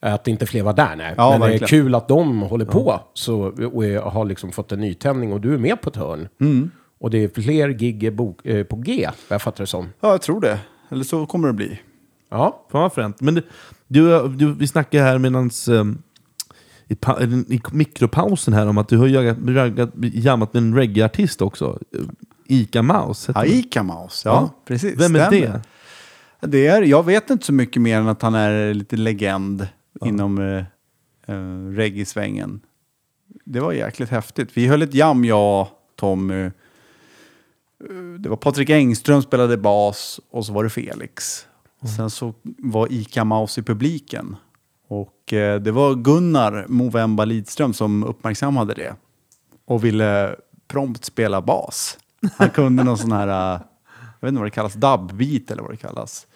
Att 0.00 0.28
inte 0.28 0.46
fler 0.46 0.62
var 0.62 0.72
där, 0.72 0.96
nej. 0.96 1.14
Ja, 1.16 1.30
Men 1.30 1.40
det 1.40 1.46
är 1.46 1.50
verkligen. 1.50 1.68
kul 1.84 1.94
att 1.94 2.08
de 2.08 2.42
håller 2.42 2.64
på 2.64 3.00
så, 3.14 3.40
och 3.72 3.84
har 3.84 4.24
liksom 4.24 4.52
fått 4.52 4.72
en 4.72 4.80
nytändning 4.80 5.32
och 5.32 5.40
du 5.40 5.54
är 5.54 5.58
med 5.58 5.80
på 5.82 5.90
ett 5.90 5.96
hörn. 5.96 6.28
Mm. 6.40 6.70
Och 6.98 7.10
det 7.10 7.18
är 7.24 7.42
fler 7.42 7.68
gig 7.68 8.04
eh, 8.04 8.64
på 8.64 8.76
G, 8.76 9.08
vad 9.28 9.34
jag 9.34 9.42
fattar 9.42 9.62
det 9.64 9.66
som. 9.66 9.88
Ja, 10.00 10.10
jag 10.10 10.22
tror 10.22 10.40
det. 10.40 10.58
Eller 10.88 11.04
så 11.04 11.26
kommer 11.26 11.48
det 11.48 11.54
bli. 11.54 11.80
Ja, 12.30 12.66
Fan 12.70 12.80
vad 12.82 12.92
fränt. 12.92 13.20
Men 13.20 13.42
du, 13.86 14.28
du, 14.28 14.54
vi 14.54 14.66
snackade 14.66 15.04
här 15.04 15.18
medans, 15.18 15.68
um, 15.68 16.02
i, 16.88 16.94
i 17.54 17.60
mikropausen 17.72 18.54
här 18.54 18.66
om 18.66 18.78
att 18.78 18.88
du 18.88 18.96
har 18.98 19.06
jagat, 19.06 19.36
raggat, 19.46 19.90
jammat 19.96 20.54
med 20.54 20.62
en 20.62 20.74
reggae-artist 20.74 21.42
också. 21.42 21.78
Eh, 22.50 22.56
Ica 22.56 22.82
heter 22.82 23.32
han. 23.32 23.42
Aika 23.42 23.82
Maus, 23.82 24.22
ja, 24.24 24.50
precis. 24.64 25.00
Vem 25.00 25.16
är 25.16 25.26
stämmer. 25.26 25.60
det? 26.40 26.48
det 26.48 26.66
är, 26.66 26.82
jag 26.82 27.02
vet 27.02 27.30
inte 27.30 27.46
så 27.46 27.52
mycket 27.52 27.82
mer 27.82 27.98
än 27.98 28.08
att 28.08 28.22
han 28.22 28.34
är 28.34 28.74
lite 28.74 28.96
legend 28.96 29.68
inom 30.04 30.38
uh, 30.38 30.64
reggae-svängen. 31.74 32.60
Det 33.44 33.60
var 33.60 33.72
jäkligt 33.72 34.10
häftigt. 34.10 34.50
Vi 34.54 34.66
höll 34.66 34.82
ett 34.82 34.94
jam, 34.94 35.24
jag, 35.24 35.68
Tommy. 35.96 36.44
Eh, 36.44 36.50
Det 38.18 38.28
var 38.28 38.36
Patrik 38.36 38.70
Engström 38.70 39.22
spelade 39.22 39.56
bas 39.56 40.20
och 40.30 40.46
så 40.46 40.52
var 40.52 40.64
det 40.64 40.70
Felix. 40.70 41.46
Sen 41.96 42.10
så 42.10 42.34
var 42.44 42.92
Ica 42.92 43.24
Maus 43.24 43.58
i 43.58 43.62
publiken. 43.62 44.36
Och 44.88 45.32
eh, 45.32 45.60
det 45.60 45.72
var 45.72 45.94
Gunnar 45.94 46.66
Movemba 46.68 47.24
Lidström 47.24 47.74
som 47.74 48.04
uppmärksammade 48.04 48.74
det. 48.74 48.94
Och 49.64 49.84
ville 49.84 50.36
prompt 50.68 51.04
spela 51.04 51.42
bas. 51.42 51.98
Han 52.36 52.50
kunde 52.50 52.84
någon 52.84 52.98
sån 52.98 53.12
här, 53.12 53.28
eh, 53.28 53.60
jag 54.20 54.26
vet 54.26 54.28
inte 54.28 54.38
vad 54.38 54.46
det 54.46 54.50
kallas, 54.50 54.74
dubbbeat 54.74 55.50
eller 55.50 55.62
vad 55.62 55.70
det 55.70 55.76
kallas. 55.76 56.26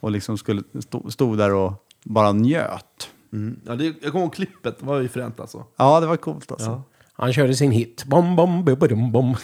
Och 0.00 0.10
liksom 0.10 0.38
skulle, 0.38 0.62
stod, 0.80 1.12
stod 1.12 1.38
där 1.38 1.54
och 1.54 1.72
bara 2.04 2.32
njöt. 2.32 3.10
Mm. 3.32 3.60
Ja, 3.66 3.74
det, 3.74 3.84
jag 3.84 4.12
kommer 4.12 4.24
ihåg 4.24 4.34
klippet, 4.34 4.78
det 4.78 4.86
var 4.86 5.00
ju 5.00 5.08
fränt 5.08 5.40
alltså. 5.40 5.64
Ja, 5.76 6.00
det 6.00 6.06
var 6.06 6.16
coolt 6.16 6.52
alltså. 6.52 6.66
Ja. 6.70 6.82
han 7.12 7.32
körde 7.32 7.54
sin 7.54 7.70
hit. 7.70 8.04
Bom, 8.04 8.36
bom, 8.36 8.64
bom, 8.64 8.78
bom, 8.78 9.12
bom. 9.12 9.36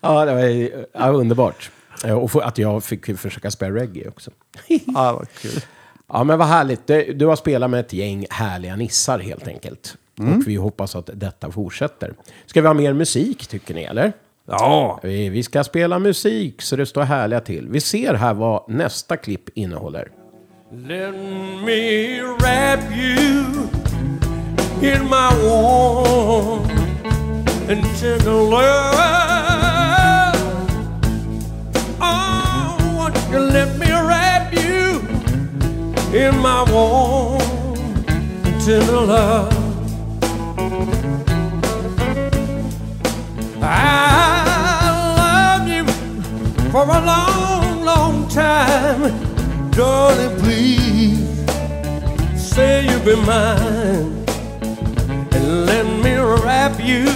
ja, 0.00 0.24
det 0.24 0.34
var 0.34 0.42
ja, 0.92 1.08
underbart. 1.10 1.70
Eh, 2.04 2.12
Och 2.18 2.46
att 2.46 2.58
jag 2.58 2.84
fick 2.84 3.18
försöka 3.18 3.50
spela 3.50 3.74
reggae 3.74 4.08
också. 4.08 4.30
Ja, 4.68 5.06
det 5.06 5.12
var 5.12 5.26
kul. 5.40 5.60
Ja, 6.08 6.24
men 6.24 6.38
vad 6.38 6.48
härligt. 6.48 6.86
Du, 6.86 7.12
du 7.12 7.26
har 7.26 7.36
spelat 7.36 7.70
med 7.70 7.80
ett 7.80 7.92
gäng 7.92 8.26
härliga 8.30 8.76
nissar 8.76 9.18
helt 9.18 9.48
enkelt. 9.48 9.96
Och 10.18 10.46
vi 10.48 10.56
hoppas 10.56 10.96
att 10.96 11.10
detta 11.14 11.50
fortsätter. 11.50 12.14
Ska 12.46 12.60
vi 12.60 12.66
ha 12.66 12.74
mer 12.74 12.92
musik 12.92 13.46
tycker 13.46 13.74
ni, 13.74 13.82
eller? 13.84 14.12
Ja! 14.46 15.00
Vi, 15.02 15.28
vi 15.28 15.42
ska 15.42 15.64
spela 15.64 15.98
musik 15.98 16.62
så 16.62 16.76
det 16.76 16.86
står 16.86 17.02
härliga 17.02 17.40
till. 17.40 17.68
Vi 17.68 17.80
ser 17.80 18.14
här 18.14 18.34
vad 18.34 18.70
nästa 18.70 19.16
klipp 19.16 19.48
innehåller. 19.54 20.08
Let 20.72 21.14
me 21.64 22.20
wrap 22.22 22.80
you 22.96 23.46
in 24.82 25.04
my 25.04 25.30
warm 25.42 26.62
and 27.68 27.84
tender 28.00 28.50
love. 28.50 30.36
Oh, 32.00 32.76
won't 32.98 33.32
you 33.32 33.40
let 33.40 33.78
me 33.78 33.92
wrap 33.92 34.52
you 34.52 35.00
in 36.12 36.36
my 36.36 36.64
warm 36.72 37.40
and 38.44 38.64
tender 38.64 39.06
love? 39.06 39.52
I 43.62 44.35
for 46.76 46.82
a 46.82 47.00
long, 47.00 47.84
long 47.84 48.28
time. 48.28 49.00
Darling, 49.70 50.36
please 50.40 51.26
say 52.36 52.84
you'll 52.86 53.00
be 53.02 53.16
mine 53.24 54.12
and 55.36 55.66
let 55.70 55.86
me 56.04 56.14
wrap 56.16 56.78
you 56.78 57.08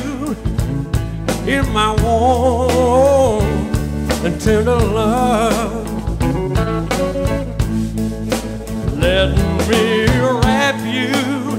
in 1.46 1.68
my 1.78 1.90
warm 2.02 3.44
and 4.24 4.40
tender 4.40 4.80
love. 5.00 5.86
Let 8.96 9.28
me 9.68 10.06
wrap 10.40 10.78
you 10.96 11.49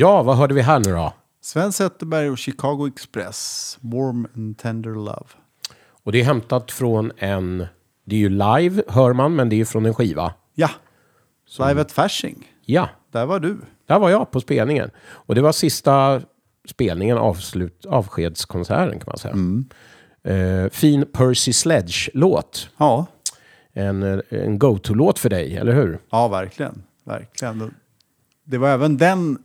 Ja, 0.00 0.22
vad 0.22 0.36
hörde 0.36 0.54
vi 0.54 0.60
här 0.62 0.78
nu 0.78 0.90
då? 0.92 1.12
Sven 1.40 1.72
Zetterberg 1.72 2.30
och 2.30 2.38
Chicago 2.38 2.86
Express, 2.94 3.78
Warm 3.80 4.26
and 4.36 4.58
Tender 4.58 4.90
Love. 4.94 5.26
Och 6.02 6.12
det 6.12 6.20
är 6.20 6.24
hämtat 6.24 6.72
från 6.72 7.12
en... 7.18 7.66
Det 8.04 8.16
är 8.16 8.20
ju 8.20 8.28
live, 8.28 8.82
hör 8.88 9.12
man, 9.12 9.34
men 9.36 9.48
det 9.48 9.54
är 9.54 9.58
ju 9.58 9.64
från 9.64 9.86
en 9.86 9.94
skiva. 9.94 10.34
Ja, 10.54 10.70
Live 11.58 11.80
at 11.80 11.92
Fasching. 11.92 12.52
Ja, 12.64 12.88
Där 13.12 13.26
var 13.26 13.40
du. 13.40 13.56
där 13.86 13.98
var 13.98 14.10
jag 14.10 14.30
på 14.30 14.40
spelningen. 14.40 14.90
Och 15.08 15.34
det 15.34 15.40
var 15.40 15.52
sista 15.52 16.22
spelningen, 16.68 17.18
avslut, 17.18 17.86
avskedskonserten 17.86 18.98
kan 19.00 19.06
man 19.06 19.18
säga. 19.18 19.34
Eh, 20.36 20.70
fin 20.70 21.04
Percy 21.12 21.52
Sledge-låt. 21.52 22.68
Ja, 22.76 23.06
En, 23.72 24.22
en 24.28 24.58
go-to-låt 24.58 25.18
för 25.18 25.28
dig, 25.28 25.56
eller 25.56 25.72
hur? 25.72 25.98
ja 26.10 26.28
verkligen. 26.28 26.82
verkligen. 27.04 27.74
Det 28.44 28.58
var 28.58 28.68
även 28.68 28.96
den 28.96 29.38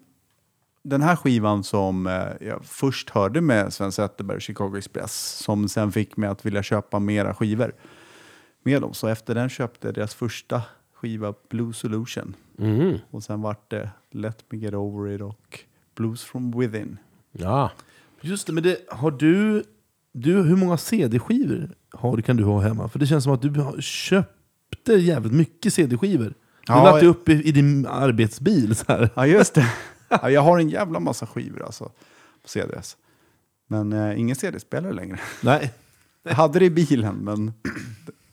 den 0.85 1.01
här 1.01 1.15
skivan 1.15 1.63
som 1.63 2.07
eh, 2.07 2.47
jag 2.47 2.65
först 2.65 3.09
hörde 3.09 3.41
med 3.41 3.73
Sven 3.73 3.91
Zetterberg, 3.91 4.41
Chicago 4.41 4.77
Express, 4.77 5.37
som 5.43 5.69
sen 5.69 5.91
fick 5.91 6.17
mig 6.17 6.29
att 6.29 6.45
vilja 6.45 6.63
köpa 6.63 6.99
mera 6.99 7.33
skivor 7.33 7.73
med 8.63 8.81
dem. 8.81 8.93
Så 8.93 9.07
efter 9.07 9.35
den 9.35 9.49
köpte 9.49 9.87
jag 9.87 9.95
deras 9.95 10.15
första 10.15 10.61
skiva 10.93 11.33
Blue 11.49 11.73
Solution. 11.73 12.33
Mm. 12.59 12.97
Och 13.11 13.23
sen 13.23 13.41
vart 13.41 13.69
det 13.71 13.89
Let 14.11 14.45
Me 14.49 14.57
Get 14.57 14.73
Over 14.73 15.11
It 15.15 15.21
och 15.21 15.59
Blues 15.95 16.23
From 16.23 16.59
Within. 16.59 16.97
Ja. 17.31 17.71
Just 18.21 18.47
det, 18.47 18.53
men 18.53 18.63
det, 18.63 18.77
har 18.89 19.11
du, 19.11 19.63
du... 20.11 20.33
Hur 20.43 20.55
många 20.55 20.77
CD-skivor 20.77 21.69
har, 21.91 22.17
kan 22.21 22.37
du 22.37 22.43
ha 22.43 22.59
hemma? 22.59 22.89
För 22.89 22.99
det 22.99 23.07
känns 23.07 23.23
som 23.23 23.33
att 23.33 23.41
du 23.41 23.81
köpte 23.81 24.93
jävligt 24.93 25.33
mycket 25.33 25.73
CD-skivor. 25.73 26.25
Du 26.25 26.33
Ja, 26.67 26.97
jag- 26.99 27.03
upp 27.07 27.29
i, 27.29 27.33
i 27.33 27.51
din 27.51 27.85
arbetsbil 27.85 28.75
så 28.75 28.83
här. 28.87 29.09
Ja, 29.15 29.27
just 29.27 29.53
det. 29.53 29.73
ja, 30.21 30.29
jag 30.29 30.41
har 30.41 30.59
en 30.59 30.69
jävla 30.69 30.99
massa 30.99 31.25
skivor 31.27 31.63
alltså 31.63 31.83
på 32.41 32.49
CDs. 32.49 32.97
Men 33.67 33.93
eh, 33.93 34.19
ingen 34.19 34.35
CD-spelare 34.35 34.93
längre. 34.93 35.19
Nej, 35.43 35.71
Jag 36.23 36.33
hade 36.35 36.59
det 36.59 36.65
i 36.65 36.69
bilen, 36.69 37.15
men 37.15 37.53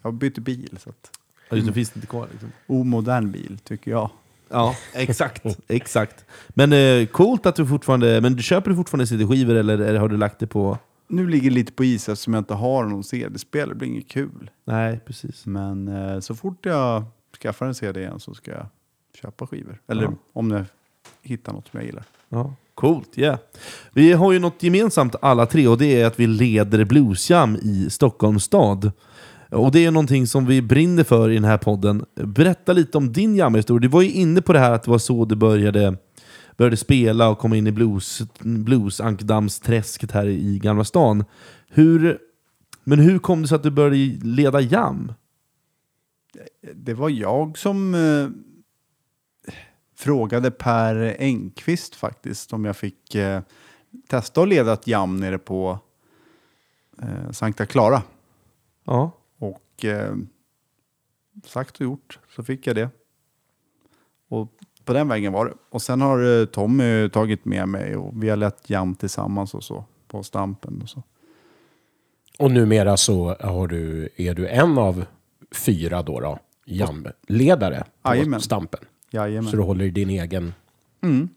jag 0.03 0.15
bytte 0.15 0.41
bil. 0.41 0.79
Så 0.81 0.91
att, 0.91 1.11
Ja, 1.49 1.57
just 1.57 1.69
det 1.69 1.75
finns 1.75 1.97
inte 1.97 2.07
kvar. 2.07 2.29
Liksom. 2.33 2.53
omodern 2.67 3.31
bil, 3.33 3.59
tycker 3.65 3.91
jag. 3.91 4.11
Ja, 4.49 4.77
exakt. 4.93 5.43
exakt. 5.69 6.25
Men 6.49 6.73
eh, 6.73 7.07
coolt 7.07 7.47
att 7.47 7.57
du 7.57 7.67
fortfarande... 7.67 8.21
Men 8.21 8.35
du 8.37 8.43
köper 8.43 8.71
du 8.71 8.77
fortfarande 8.77 9.07
CD-skivor 9.07 9.55
eller, 9.55 9.79
eller 9.79 10.01
har 10.01 10.09
du 10.09 10.17
lagt 10.17 10.39
det 10.39 10.47
på... 10.47 10.79
Nu 11.09 11.29
ligger 11.29 11.51
det 11.51 11.55
lite 11.55 11.73
på 11.73 11.85
is 11.85 12.09
eftersom 12.09 12.35
jag 12.35 12.41
inte 12.41 12.55
har 12.55 12.85
någon 12.85 13.05
CD-spelare. 13.05 13.69
Det 13.69 13.75
blir 13.75 13.89
inget 13.89 14.09
kul. 14.09 14.51
Nej, 14.65 15.01
precis. 15.07 15.47
Men 15.47 15.89
eh, 15.89 16.21
så 16.21 16.35
fort 16.35 16.67
jag 16.67 17.05
skaffar 17.43 17.67
en 17.67 17.75
CD 17.75 18.01
igen 18.01 18.21
så 18.21 18.35
ska 18.35 18.51
jag 18.51 18.67
köpa 19.23 19.47
skivor. 19.47 19.81
Eller 19.89 20.03
Ja. 20.03 20.13
om 20.33 20.51
jag 20.51 20.65
hittar 21.23 21.53
något 21.53 21.69
som 21.69 21.81
jag 21.81 21.87
gillar. 21.87 22.05
Ja, 22.29 22.55
coolt, 22.75 23.19
yeah. 23.19 23.39
Vi 23.93 24.13
har 24.13 24.33
ju 24.33 24.39
något 24.39 24.63
gemensamt 24.63 25.15
alla 25.23 25.47
tre 25.47 25.69
och 25.69 25.79
det 25.79 26.01
är 26.01 26.07
att 26.07 26.21
vi 26.21 26.27
leder 26.27 26.85
Bluesjam 26.85 27.57
i 27.57 27.91
Stockholms 27.91 28.45
stad. 28.45 28.93
Och 29.51 29.73
det 29.73 29.85
är 29.85 29.91
någonting 29.91 30.27
som 30.27 30.47
vi 30.47 30.63
brinner 30.63 31.05
för 31.05 31.31
i 31.31 31.35
den 31.35 31.45
här 31.45 31.59
podden. 31.59 32.05
Berätta 32.15 32.73
lite 32.73 32.99
om 32.99 33.13
din 33.13 33.37
jamhistoria. 33.37 33.81
Du 33.81 33.89
var 33.89 34.03
ju 34.03 34.11
inne 34.11 34.43
på 34.43 34.53
det 34.53 34.59
här 34.59 34.73
att 34.73 34.83
det 34.83 34.91
var 34.91 34.99
så 34.99 35.25
du 35.25 35.35
började, 35.35 35.97
började 36.57 36.77
spela 36.77 37.29
och 37.29 37.39
komma 37.39 37.57
in 37.57 37.67
i 37.67 37.73
blues, 37.73 38.23
blues-ankdammsträsket 38.41 40.13
här 40.13 40.27
i 40.27 40.59
Gamla 40.59 40.85
stan. 40.85 41.25
Hur, 41.69 42.19
men 42.85 42.99
hur 42.99 43.19
kom 43.19 43.43
det 43.43 43.49
sig 43.49 43.57
att 43.57 43.63
du 43.63 43.71
började 43.71 43.97
leda 44.23 44.61
jam? 44.61 45.13
Det 46.75 46.95
var 46.95 47.09
jag 47.09 47.59
som 47.59 47.95
eh, 47.95 48.52
frågade 50.03 50.51
Per 50.51 51.17
Engqvist 51.19 51.95
faktiskt 51.95 52.53
om 52.53 52.65
jag 52.65 52.77
fick 52.77 53.15
eh, 53.15 53.43
testa 54.09 54.43
att 54.43 54.49
leda 54.49 54.73
ett 54.73 54.87
jam 54.87 55.17
nere 55.17 55.39
på 55.39 55.79
eh, 57.03 57.31
Sankta 57.31 57.67
Clara. 57.67 58.03
Ja. 58.85 59.11
Och 59.39 59.85
eh, 59.85 60.15
sagt 61.47 61.77
och 61.77 61.81
gjort 61.81 62.19
så 62.37 62.45
fick 62.45 62.67
jag 62.67 62.77
det. 62.77 62.89
Och 64.29 64.49
på 64.85 64.93
den 64.93 65.09
vägen 65.09 65.33
var 65.33 65.47
det. 65.47 65.55
Och 65.71 65.83
sen 65.83 66.01
har 66.01 66.41
eh, 66.41 66.47
Tommy 66.47 67.09
tagit 67.09 67.45
med 67.45 67.69
mig 67.69 67.97
och 67.97 68.23
vi 68.23 68.29
har 68.29 68.37
lett 68.37 68.71
jam 68.71 68.95
tillsammans 68.95 69.55
och 69.55 69.65
så 69.65 69.85
på 70.09 70.23
Stampen 70.23 70.83
och 70.83 70.89
så. 70.89 71.03
Och 72.39 72.51
numera 72.51 72.97
så 72.97 73.37
har 73.41 73.67
du, 73.67 74.09
är 74.17 74.35
du 74.35 74.49
en 74.49 74.79
av 74.79 75.05
fyra 75.53 76.03
då, 76.03 76.21
då 76.21 76.39
jamledare 76.65 77.85
på 78.03 78.15
Jajamän. 78.15 78.41
Stampen. 78.41 78.81
Jajamän. 79.13 79.51
Så 79.51 79.57
du 79.57 79.63
håller 79.63 79.85
i 79.85 79.91
din 79.91 80.11
egen 80.11 80.55
Mm. 81.03 81.29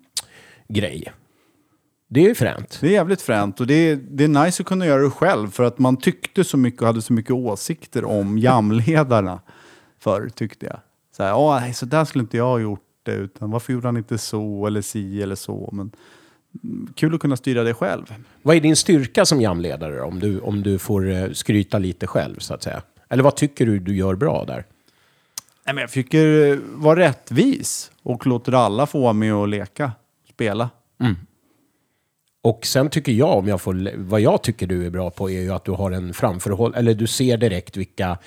grej. 0.68 1.12
Det 2.08 2.30
är 2.30 2.34
fränt. 2.34 2.78
Det 2.82 2.88
är 2.88 2.92
jävligt 2.92 3.22
fränt 3.22 3.60
och 3.60 3.68
det 3.68 3.74
är, 3.74 3.96
det 3.96 4.24
är 4.24 4.28
nice 4.46 4.64
att 4.64 4.68
kunna 4.68 4.86
göra 4.86 5.02
det 5.02 5.10
själv 5.10 5.50
för 5.52 5.64
att 5.64 5.80
man 5.80 5.98
tyckte 5.98 6.44
så 6.44 6.58
mycket 6.58 6.82
och 6.82 6.88
hade 6.88 7.02
så 7.02 7.14
mycket 7.14 7.32
åsikter 7.32 8.06
om 8.06 8.38
jamledarna 8.38 9.40
förr 10.00 10.30
tyckte 10.36 10.66
jag. 10.66 10.80
Så 11.18 11.24
här, 11.24 11.36
"Åh, 11.36 11.72
så 11.72 11.86
där 11.86 12.06
skulle 12.06 12.22
inte 12.22 12.38
jag 12.38 12.46
ha 12.46 12.60
gjort 12.60 12.82
det 13.04 13.12
utan 13.12 13.52
varför 13.52 13.74
gjorde 13.74 13.88
han 13.88 13.98
inte 13.98 14.18
så 14.18 14.68
eller 14.68 14.82
si 14.82 15.22
eller 15.22 15.36
så. 15.36 15.70
Men 15.74 15.92
kul 16.96 17.16
att 17.16 17.22
kunna 17.22 17.38
styra 17.38 17.64
det 17.64 17.74
själv. 17.74 18.14
Vad 18.42 18.56
är 18.56 18.62
din 18.62 18.76
styrka 18.76 19.26
som 19.26 19.42
jamledare 19.42 20.02
om 20.02 20.20
du, 20.20 20.40
om 20.40 20.64
du 20.64 20.78
får 20.78 21.10
eh, 21.12 21.32
skryta 21.32 21.78
lite 21.80 22.08
själv 22.08 22.40
så 22.40 22.54
att 22.54 22.64
säga? 22.64 22.82
Eller 23.10 23.24
vad 23.24 23.36
tycker 23.36 23.66
du 23.66 23.80
du 23.80 23.96
gör 23.96 24.16
bra 24.16 24.46
där? 24.46 24.66
Nej, 25.66 25.76
men 25.76 25.82
jag 25.82 25.92
tycker 25.92 26.52
eh, 26.52 26.58
vara 26.62 27.00
rättvis 27.00 27.92
och 28.04 28.28
låter 28.28 28.52
alla 28.52 28.86
få 28.86 29.00
vara 29.00 29.14
med 29.14 29.36
och 29.36 29.48
leka, 29.48 29.92
spela. 30.34 30.70
Mm. 31.02 31.16
Och 32.42 32.66
sen 32.66 32.90
tycker 32.90 33.12
jag, 33.12 33.38
om 33.38 33.48
jag 33.48 33.62
får, 33.62 33.92
vad 33.98 34.22
jag 34.22 34.44
tycker 34.44 34.68
du 34.68 34.86
är 34.86 34.90
bra 34.90 35.10
på 35.10 35.30
är 35.30 35.42
ju 35.42 35.54
att 35.54 35.66
du 35.66 35.72
har 35.72 35.92
en 35.92 36.14
framförhåll, 36.14 36.74
eller 36.76 36.94
du 36.94 37.08
ser 37.08 37.38
direkt 37.38 37.78
vilka, 37.78 38.18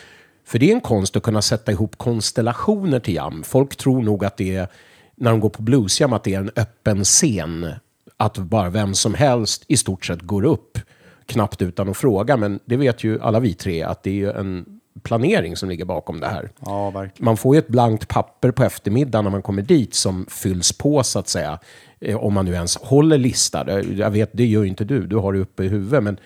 för 0.44 0.58
det 0.58 0.70
är 0.70 0.74
en 0.74 0.80
konst 0.80 1.16
att 1.16 1.22
kunna 1.22 1.42
sätta 1.42 1.72
ihop 1.72 1.98
konstellationer 1.98 3.00
till 3.00 3.14
jam. 3.14 3.42
Folk 3.42 3.76
tror 3.76 4.02
nog 4.02 4.24
att 4.24 4.36
det 4.36 4.56
är, 4.56 4.68
när 5.16 5.30
de 5.30 5.40
går 5.40 5.48
på 5.50 5.62
bluesjam, 5.62 6.12
att 6.12 6.24
det 6.24 6.34
är 6.34 6.38
en 6.38 6.50
öppen 6.56 7.04
scen. 7.04 7.72
Att 8.16 8.38
bara 8.38 8.70
vem 8.70 8.94
som 8.94 9.14
helst 9.14 9.64
i 9.68 9.76
stort 9.76 10.04
sett 10.04 10.22
går 10.22 10.44
upp, 10.44 10.78
knappt 11.26 11.62
utan 11.62 11.88
att 11.88 11.96
fråga. 11.96 12.36
Men 12.36 12.60
det 12.64 12.76
vet 12.76 13.04
ju 13.04 13.20
alla 13.20 13.40
vi 13.40 13.54
tre, 13.54 13.82
att 13.82 14.02
det 14.02 14.10
är 14.10 14.14
ju 14.14 14.30
en 14.30 14.77
planering 15.02 15.56
som 15.56 15.68
ligger 15.68 15.84
bakom 15.84 16.20
det 16.20 16.26
här. 16.26 16.50
Ja, 16.66 16.90
verkligen. 16.90 17.24
Man 17.24 17.36
får 17.36 17.54
ju 17.54 17.58
ett 17.58 17.68
blankt 17.68 18.08
papper 18.08 18.50
på 18.50 18.64
eftermiddagen 18.64 19.24
när 19.24 19.30
man 19.30 19.42
kommer 19.42 19.62
dit 19.62 19.94
som 19.94 20.26
fylls 20.30 20.72
på 20.72 21.02
så 21.02 21.18
att 21.18 21.28
säga. 21.28 21.58
Eh, 22.00 22.16
Om 22.16 22.34
man 22.34 22.44
nu 22.44 22.52
ens 22.54 22.76
håller 22.76 23.18
lista. 23.18 23.64
Det- 23.64 23.82
Jag 23.82 24.10
vet, 24.10 24.30
det 24.32 24.46
gör 24.46 24.62
ju 24.62 24.68
inte 24.68 24.84
du. 24.84 25.06
Du 25.06 25.16
har 25.16 25.32
det 25.32 25.38
uppe 25.38 25.64
i 25.64 25.68
huvudet. 25.68 26.02
Men 26.04 26.18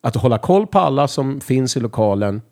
att 0.00 0.16
hålla 0.16 0.38
koll 0.38 0.66
på 0.66 0.78
alla 0.78 1.08
som 1.08 1.40
finns 1.40 1.76
i 1.76 1.80
lokalen. 1.80 2.42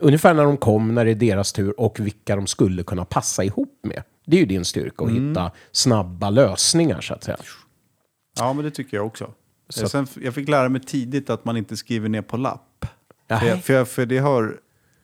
Ungefär 0.00 0.34
när 0.34 0.44
de 0.44 0.56
kom, 0.56 0.94
när 0.94 1.04
det 1.04 1.10
är 1.10 1.14
deras 1.14 1.52
tur 1.52 1.80
och 1.80 2.00
vilka 2.00 2.36
de 2.36 2.46
skulle 2.46 2.82
kunna 2.82 3.04
passa 3.04 3.44
ihop 3.44 3.80
med. 3.82 4.02
Det 4.26 4.36
är 4.36 4.40
ju 4.40 4.46
din 4.46 4.64
styrka 4.64 5.04
att 5.04 5.10
hitta 5.10 5.50
snabba 5.72 6.30
lösningar 6.30 7.00
så 7.00 7.14
att 7.14 7.24
säga. 7.24 7.36
Ja, 8.38 8.52
men 8.52 8.64
det 8.64 8.70
tycker 8.70 8.96
jag 8.96 9.06
också. 9.06 9.30
Så- 9.68 9.88
Sen, 9.88 10.06
jag 10.22 10.34
fick 10.34 10.48
lära 10.48 10.68
mig 10.68 10.80
tidigt 10.80 11.30
att 11.30 11.44
man 11.44 11.56
inte 11.56 11.76
skriver 11.76 12.08
ner 12.08 12.22
på 12.22 12.36
lapp. 12.36 12.86
För, 13.28 13.46
jag, 13.46 13.64
för, 13.64 13.72
jag, 13.74 13.88
för 13.88 14.06
det 14.06 14.18
har 14.18 14.56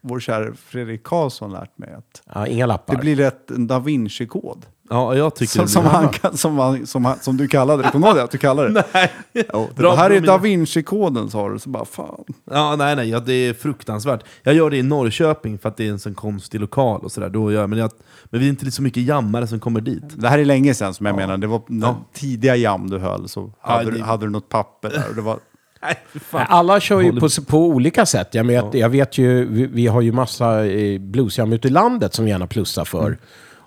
vår 0.02 0.20
kära 0.20 0.54
Fredrik 0.66 1.02
Karlsson 1.04 1.52
lärt 1.52 1.78
mig. 1.78 1.92
att 1.94 2.22
Ja, 2.34 2.46
inga 2.46 2.66
lappar. 2.66 2.94
Det 2.94 3.00
blir 3.00 3.16
rätt 3.16 3.50
en 3.50 3.66
da 3.66 3.78
Vinci-kod. 3.78 4.66
Ja, 4.90 5.14
jag 5.14 5.34
tycker 5.34 5.52
Som, 5.52 5.62
det 5.64 5.68
som, 5.68 5.84
han, 5.86 6.36
som, 6.36 6.58
han, 6.58 6.86
som, 6.86 7.04
han, 7.04 7.18
som 7.20 7.36
du 7.36 7.48
kallade 7.48 7.82
det. 7.82 7.90
Kommer 7.90 8.06
du 8.06 8.10
ihåg 8.10 8.16
det? 8.18 8.22
Att 8.24 8.30
du 8.30 8.38
kallade 8.38 8.68
det? 8.72 8.84
Nej. 8.94 9.12
Jo, 9.52 9.68
det 9.68 9.74
Bra, 9.82 9.94
här 9.94 10.10
är 10.10 10.20
da 10.20 10.38
Vinci-koden 10.38 11.30
sa 11.30 11.48
du. 11.48 11.58
Så 11.58 11.68
bara 11.70 11.84
fan. 11.84 12.24
Ja, 12.50 12.76
nej, 12.76 12.96
nej, 12.96 13.08
ja, 13.10 13.20
det 13.20 13.32
är 13.32 13.54
fruktansvärt. 13.54 14.24
Jag 14.42 14.54
gör 14.54 14.70
det 14.70 14.76
i 14.76 14.82
Norrköping 14.82 15.58
för 15.58 15.68
att 15.68 15.76
det 15.76 15.86
är 15.86 15.90
en 15.90 15.98
sån 15.98 16.14
konstig 16.14 16.60
lokal 16.60 17.00
och 17.04 17.12
sådär. 17.12 17.66
Men, 17.66 17.78
jag, 17.78 17.90
men 18.24 18.40
vi 18.40 18.46
är 18.46 18.50
inte 18.50 18.70
så 18.70 18.82
mycket 18.82 19.02
jammare 19.02 19.46
som 19.46 19.60
kommer 19.60 19.80
dit. 19.80 20.02
Det 20.16 20.28
här 20.28 20.38
är 20.38 20.44
länge 20.44 20.74
sedan 20.74 20.94
som 20.94 21.06
jag 21.06 21.16
menar. 21.16 21.36
Det 21.36 21.46
var 21.46 21.62
Ja. 21.68 21.96
tidiga 22.12 22.56
jam 22.56 22.90
du 22.90 22.98
höll. 22.98 23.28
Så 23.28 23.52
hade, 23.60 23.84
det- 23.84 23.90
du, 23.96 24.02
hade 24.02 24.26
du 24.26 24.30
något 24.30 24.48
papper 24.48 24.90
där. 24.90 25.04
Och 25.08 25.14
det 25.14 25.22
var, 25.22 25.38
Nej, 25.82 25.96
Alla 26.30 26.80
kör 26.80 27.00
ju 27.00 27.20
på, 27.20 27.28
på 27.48 27.58
olika 27.58 28.06
sätt. 28.06 28.34
Jag 28.34 28.44
vet, 28.44 28.74
jag 28.74 28.88
vet 28.88 29.18
ju, 29.18 29.44
vi, 29.44 29.66
vi 29.66 29.86
har 29.86 30.00
ju 30.00 30.12
massa 30.12 30.66
eh, 30.66 31.00
bluesjam 31.00 31.52
ute 31.52 31.68
i 31.68 31.70
landet 31.70 32.14
som 32.14 32.28
gärna 32.28 32.46
plussar 32.46 32.84
för. 32.84 33.06
Mm. 33.06 33.18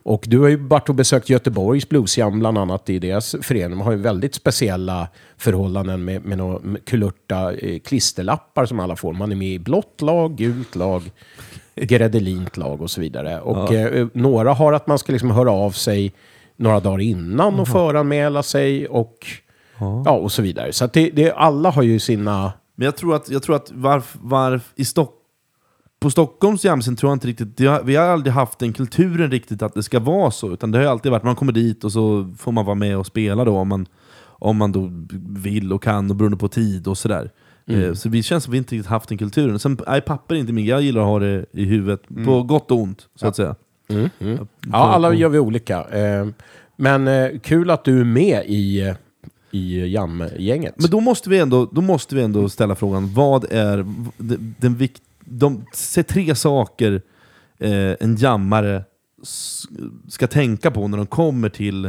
Och 0.04 0.24
du 0.28 0.40
har 0.40 0.48
ju 0.48 0.56
varit 0.56 0.90
och 0.90 0.96
besökt 0.96 1.30
Göteborgs 1.30 1.90
bluesjam 1.90 2.40
bland 2.40 2.58
annat 2.58 2.90
i 2.90 3.00
deras 3.00 3.36
förening. 3.42 3.70
De 3.70 3.82
har 3.82 3.92
ju 3.92 3.98
väldigt 3.98 4.36
speciella 4.36 5.08
förhållanden 5.38 6.06
med, 6.06 6.26
med 6.26 6.38
några 6.38 6.60
med 6.60 6.86
kulörta 6.86 7.54
eh, 7.54 7.80
klisterlappar 7.80 8.66
som 8.66 8.80
alla 8.80 8.96
får. 8.96 9.14
Man 9.14 9.32
är 9.32 9.36
med 9.36 9.48
i 9.48 9.60
blått 9.60 10.02
lag, 10.02 10.36
gult 10.36 10.76
lag, 10.76 11.12
gredelint 11.76 12.58
lag 12.58 12.82
och 12.82 12.92
så 12.92 13.02
vidare. 13.02 13.42
Och 13.42 13.74
eh, 13.74 14.08
några 14.14 14.54
har 14.54 14.74
att 14.74 14.88
man 14.88 15.00
ska 15.00 15.12
liksom 15.12 15.32
höra 15.32 15.52
av 15.52 15.72
sig 15.72 16.14
några 16.56 16.80
dagar 16.80 17.00
innan 17.00 17.60
och 17.60 17.68
föranmäla 17.68 18.44
sig 18.44 18.88
och, 18.88 19.28
ja, 20.06 20.12
och 20.12 20.32
så 20.32 20.42
vidare. 20.42 20.74
Så 20.74 20.86
att 20.86 20.94
det, 20.94 21.10
det, 21.10 21.32
alla 21.32 21.70
har 21.70 21.84
ju 21.84 22.00
sina... 22.00 22.54
Men 22.76 22.86
jag 22.86 22.98
tror 22.98 23.16
att, 23.16 23.30
jag 23.30 23.44
tror 23.44 23.56
att 23.56 23.72
varf, 23.72 24.16
varf, 24.22 24.72
i 24.76 24.86
Stock, 24.86 25.18
på 26.00 26.12
Stockholms 26.12 26.66
jamsen 26.66 26.96
tror 26.96 27.10
jag 27.10 27.16
inte 27.16 27.28
riktigt, 27.28 27.60
har, 27.60 27.84
vi 27.84 27.96
har 27.96 28.06
aldrig 28.06 28.34
haft 28.34 28.60
den 28.60 28.74
kulturen 28.74 29.32
riktigt 29.32 29.62
att 29.62 29.74
det 29.74 29.84
ska 29.84 30.00
vara 30.00 30.32
så. 30.32 30.52
Utan 30.54 30.72
det 30.72 30.78
har 30.78 30.86
alltid 30.86 31.12
varit, 31.12 31.24
man 31.24 31.36
kommer 31.36 31.52
dit 31.52 31.84
och 31.84 31.92
så 31.92 32.34
får 32.38 32.52
man 32.52 32.66
vara 32.66 32.76
med 32.76 32.98
och 32.98 33.06
spela 33.06 33.46
då 33.46 33.58
om 33.58 33.68
man, 33.68 33.86
om 34.24 34.58
man 34.58 34.72
då 34.72 34.90
vill 35.42 35.74
och 35.74 35.84
kan 35.84 36.10
och 36.10 36.16
beroende 36.16 36.38
på 36.38 36.48
tid 36.48 36.88
och 36.88 36.98
sådär. 36.98 37.32
Eh, 37.68 37.94
Så 37.94 38.10
det 38.10 38.24
känns 38.24 38.44
som 38.44 38.52
att 38.52 38.54
vi 38.54 38.58
inte 38.58 38.76
riktigt 38.76 38.90
haft 38.90 39.10
den 39.10 39.18
kulturen. 39.18 39.60
Sen, 39.60 39.80
nej, 39.88 40.02
papper 40.02 40.36
är 40.36 40.40
inte 40.40 40.54
min 40.54 40.66
jag 40.66 40.82
gillar 40.82 41.02
att 41.02 41.08
ha 41.08 41.20
det 41.20 41.46
i 41.52 41.66
huvudet, 41.66 42.02
på 42.26 42.44
gott 42.44 42.72
och 42.72 42.78
ont 42.78 43.08
så 43.16 43.28
att 43.28 43.36
säga. 43.36 43.56
Ja, 44.72 44.94
alla 44.94 45.14
gör 45.14 45.30
vi 45.30 45.40
olika. 45.40 45.84
Eh, 45.84 46.28
Men 46.76 47.08
eh, 47.08 47.40
kul 47.40 47.70
att 47.70 47.84
du 47.84 48.00
är 48.00 48.06
med 48.06 48.46
i, 48.46 48.94
i 49.52 49.86
jam-gänget. 49.86 50.76
Men 50.78 50.90
då 50.90 51.00
måste 51.00 51.30
vi 51.30 51.40
ändå, 51.40 51.66
då 51.66 51.82
måste 51.82 52.16
vi 52.16 52.22
ändå 52.22 52.50
ställa 52.50 52.76
frågan, 52.76 53.14
vad 53.14 53.52
är 53.52 53.78
den, 54.18 54.56
den 54.60 54.76
vikt, 54.76 55.02
de, 55.20 55.66
se 55.74 56.04
tre 56.04 56.36
saker 56.36 57.02
eh, 57.58 57.96
en 58.00 58.16
jammare 58.16 58.84
ska 60.08 60.28
tänka 60.28 60.72
på 60.72 60.88
när 60.88 60.98
de 60.98 61.08
kommer 61.08 61.50
till 61.50 61.86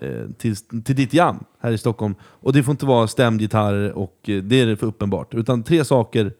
eh, 0.00 0.30
till, 0.38 0.56
till 0.56 0.96
ditt 0.96 1.14
jam 1.14 1.44
här 1.60 1.72
i 1.72 1.78
Stockholm. 1.78 2.14
Och 2.22 2.52
det 2.52 2.62
får 2.62 2.72
inte 2.72 2.86
vara 2.86 3.06
stämgitarrer 3.06 3.92
och 3.92 4.28
eh, 4.28 4.42
det 4.42 4.60
är 4.60 4.66
det 4.66 4.76
för 4.76 4.86
uppenbart. 4.86 5.34
Utan 5.34 5.62
tre 5.62 5.84
saker 5.84 6.32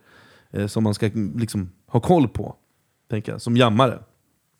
eh, 0.50 0.66
som 0.66 0.84
man 0.84 0.94
ska 0.94 1.10
liksom, 1.36 1.70
ha 1.86 2.00
koll 2.00 2.28
på, 2.28 2.54
tänker 3.10 3.32
jag, 3.32 3.42
som 3.42 3.56
jammare. 3.56 3.98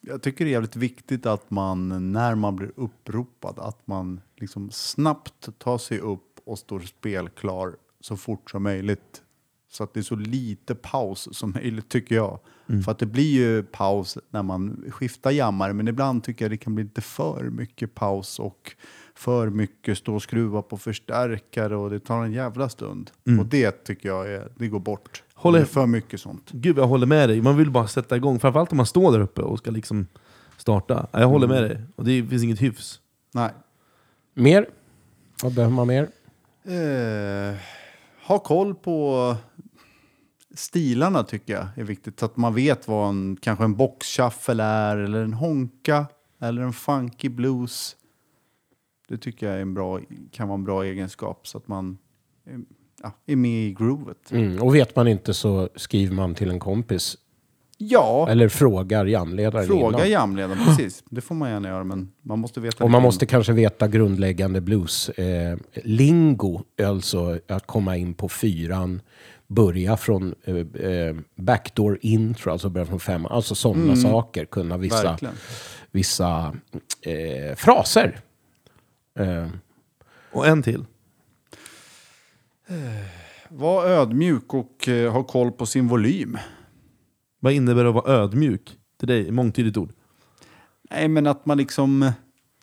Jag 0.09 0.23
tycker 0.23 0.45
det 0.45 0.51
är 0.51 0.53
jävligt 0.53 0.77
viktigt 0.77 1.27
att 1.27 1.51
man, 1.51 2.13
när 2.13 2.35
man 2.35 2.57
blir 2.57 2.73
uppropad, 2.77 3.59
att 3.59 3.87
man 3.87 4.21
liksom 4.37 4.71
snabbt 4.71 5.59
tar 5.59 5.79
sig 5.79 5.99
upp 5.99 6.41
och 6.45 6.59
står 6.59 6.81
spelklar 6.81 7.77
så 8.01 8.17
fort 8.17 8.51
som 8.51 8.63
möjligt. 8.63 9.23
Så 9.71 9.85
att 9.85 9.95
det 9.95 10.01
är 10.01 10.05
så 10.05 10.17
lite 10.17 10.75
paus 10.75 11.29
som 11.33 11.51
möjligt 11.51 11.89
tycker 11.89 12.15
jag. 12.15 12.39
För 12.85 12.93
att 12.93 12.99
det 12.99 13.07
blir 13.07 13.33
ju 13.33 13.63
paus 13.63 14.19
när 14.31 14.43
man 14.43 14.85
skiftar 14.91 15.31
jammare, 15.31 15.73
men 15.73 15.89
ibland 15.89 16.25
tycker 16.25 16.45
jag 16.45 16.53
det 16.53 16.57
kan 16.57 16.75
bli 16.75 16.85
lite 16.85 17.01
för 17.01 17.51
mycket 17.51 17.95
paus 17.95 18.39
och 18.39 18.73
för 19.15 19.51
mycket 19.51 19.99
stå 19.99 20.15
och 20.15 20.23
skruva 20.23 20.63
på 20.63 20.79
förstärkare 20.79 21.77
och 21.77 21.91
det 21.91 22.01
tar 22.01 22.25
en 22.25 22.33
jävla 22.33 22.69
stund. 22.69 23.11
Och 23.41 23.47
det 23.47 23.85
tycker 23.85 24.09
jag 24.09 24.33
är, 24.33 24.53
det 24.57 24.69
går 24.69 24.81
bort. 24.81 25.23
Håller- 25.39 25.59
Det 25.59 25.65
är 25.65 25.67
för 25.67 25.87
mycket 25.87 26.21
sånt. 26.21 26.51
Gud, 26.53 26.79
jag 26.79 26.87
håller 26.87 27.07
med 27.07 27.29
dig. 27.29 27.43
Man 27.43 27.57
vill 27.57 27.71
bara 27.71 27.87
sätta 27.89 28.17
igång. 28.17 28.39
Framförallt 28.41 28.71
om 28.73 28.77
man 28.77 28.87
står 28.87 29.13
där 29.13 29.21
uppe 29.21 29.43
och 29.43 29.59
ska 29.59 29.71
liksom 29.71 30.07
starta. 30.57 31.07
Ja, 31.13 31.21
Jag 31.21 31.29
håller 31.29 31.47
med 31.49 31.63
dig. 31.63 31.83
Och 31.97 32.05
det 32.05 32.25
finns 32.27 32.43
inget 32.43 32.63
hyfs. 32.63 33.01
Nej. 33.33 33.51
Mer? 34.35 34.69
Vad 35.43 35.55
behöver 35.55 35.75
man 35.75 35.87
mer? 35.87 36.09
Eh, 36.65 37.57
ha 38.27 38.39
koll 38.39 38.75
på 38.75 39.37
stilarna 40.55 41.23
tycker 41.23 41.53
jag 41.53 41.67
är 41.77 41.85
viktigt. 41.85 42.21
Så 42.21 42.27
att 42.27 42.37
man 42.37 42.55
vet 42.55 42.89
vad 42.89 43.09
en, 43.09 43.37
kanske 43.41 43.65
en 43.65 43.75
boxshuffle 43.77 44.63
är, 44.65 44.97
eller 44.97 45.23
en 45.25 45.33
honka, 45.35 46.07
eller 46.41 46.63
en 46.63 46.73
funky 46.73 47.29
blues. 47.29 47.97
Det 49.09 49.19
tycker 49.19 49.47
jag 49.47 49.57
är 49.57 49.61
en 49.63 49.75
bra, 49.75 50.01
kan 50.31 50.49
vara 50.49 50.59
en 50.59 50.65
bra 50.65 50.85
egenskap 50.85 51.47
så 51.49 51.59
att 51.59 51.69
man 51.69 51.99
är, 52.47 52.61
ja, 53.03 53.13
är 53.27 53.37
med 53.37 53.67
i 53.67 53.73
groovet. 53.73 54.31
Mm. 54.33 54.63
Och 54.63 54.75
vet 54.75 54.97
man 54.97 55.09
inte 55.09 55.35
så 55.35 55.69
skriver 55.77 56.15
man 56.15 56.35
till 56.35 56.51
en 56.51 56.59
kompis. 56.61 57.17
Ja, 57.79 58.27
Eller 58.31 58.49
frågar 58.49 59.07
jamledaren 59.07 59.67
fråga 59.67 59.97
innan. 59.99 60.11
jamledaren, 60.11 60.59
precis. 60.67 61.05
Det 61.11 61.21
får 61.21 61.35
man 61.35 61.51
gärna 61.51 61.69
göra, 61.69 61.85
men 61.85 62.13
man 62.23 62.39
måste 62.39 62.61
veta 62.61 62.85
Och 62.85 62.91
man 62.91 63.03
måste 63.03 63.27
kanske 63.27 63.53
veta 63.53 63.89
grundläggande 63.89 64.61
blues. 64.61 65.09
Eh, 65.09 65.59
lingo, 65.85 66.63
alltså 66.83 67.39
att 67.49 67.67
komma 67.67 67.97
in 67.97 68.15
på 68.15 68.29
fyran. 68.29 69.01
Börja 69.47 69.97
från 69.97 70.35
eh, 70.45 70.57
eh, 70.91 71.17
backdoor 71.35 71.99
intro, 72.03 72.51
alltså 72.53 72.69
börja 72.69 72.87
från 72.87 73.01
femman. 73.01 73.33
Alltså 73.33 73.55
sådana 73.55 73.97
saker. 73.97 74.45
Kunna 74.45 74.77
vissa, 74.77 75.03
Verkligen. 75.03 75.35
vissa 75.91 76.55
eh, 77.03 77.57
fraser. 77.57 78.21
Eh, 79.19 79.47
Och 80.33 80.47
en 80.47 80.63
till. 80.63 80.85
Var 83.49 83.87
ödmjuk 83.87 84.55
och 84.55 84.89
eh, 84.89 85.13
ha 85.13 85.23
koll 85.23 85.53
på 85.53 85.67
sin 85.67 85.89
volym. 85.89 86.39
Vad 87.41 87.53
innebär 87.53 87.83
det 87.83 87.89
att 87.89 87.95
vara 87.95 88.13
ödmjuk? 88.13 88.79
Till 88.99 89.09
dig, 89.09 89.31
mångtydigt 89.31 89.77
ord. 89.77 89.93
Nej, 90.91 91.09
men 91.09 91.27
att 91.27 91.47
man 91.47 91.59
liksom 91.59 92.13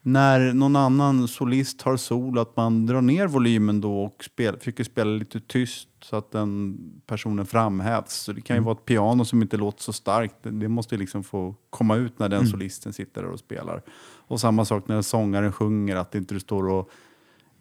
när 0.01 0.53
någon 0.53 0.75
annan 0.75 1.27
solist 1.27 1.81
har 1.81 1.97
sol, 1.97 2.39
att 2.39 2.55
man 2.55 2.85
drar 2.85 3.01
ner 3.01 3.27
volymen 3.27 3.81
då 3.81 4.03
och 4.03 4.23
spel, 4.23 4.57
försöker 4.57 4.83
spela 4.83 5.11
lite 5.11 5.39
tyst 5.39 5.89
så 6.01 6.15
att 6.15 6.31
den 6.31 6.77
personen 7.05 7.45
framhävs. 7.45 8.13
Så 8.13 8.33
det 8.33 8.41
kan 8.41 8.57
ju 8.57 8.63
vara 8.63 8.75
ett 8.75 8.85
piano 8.85 9.25
som 9.25 9.41
inte 9.41 9.57
låter 9.57 9.83
så 9.83 9.93
starkt. 9.93 10.35
Det, 10.41 10.67
måste 10.67 10.97
liksom 10.97 11.23
få 11.23 11.55
komma 11.69 11.95
ut 11.95 12.19
när 12.19 12.29
den 12.29 12.47
solisten 12.47 12.93
sitter 12.93 13.21
där 13.21 13.29
och 13.29 13.39
spelar. 13.39 13.81
Och 14.27 14.39
samma 14.39 14.65
sak 14.65 14.87
när 14.87 15.01
sångaren 15.01 15.51
sjunger, 15.51 15.95
att 15.95 16.15
inte 16.15 16.33
du 16.33 16.39
står 16.39 16.67
och 16.67 16.89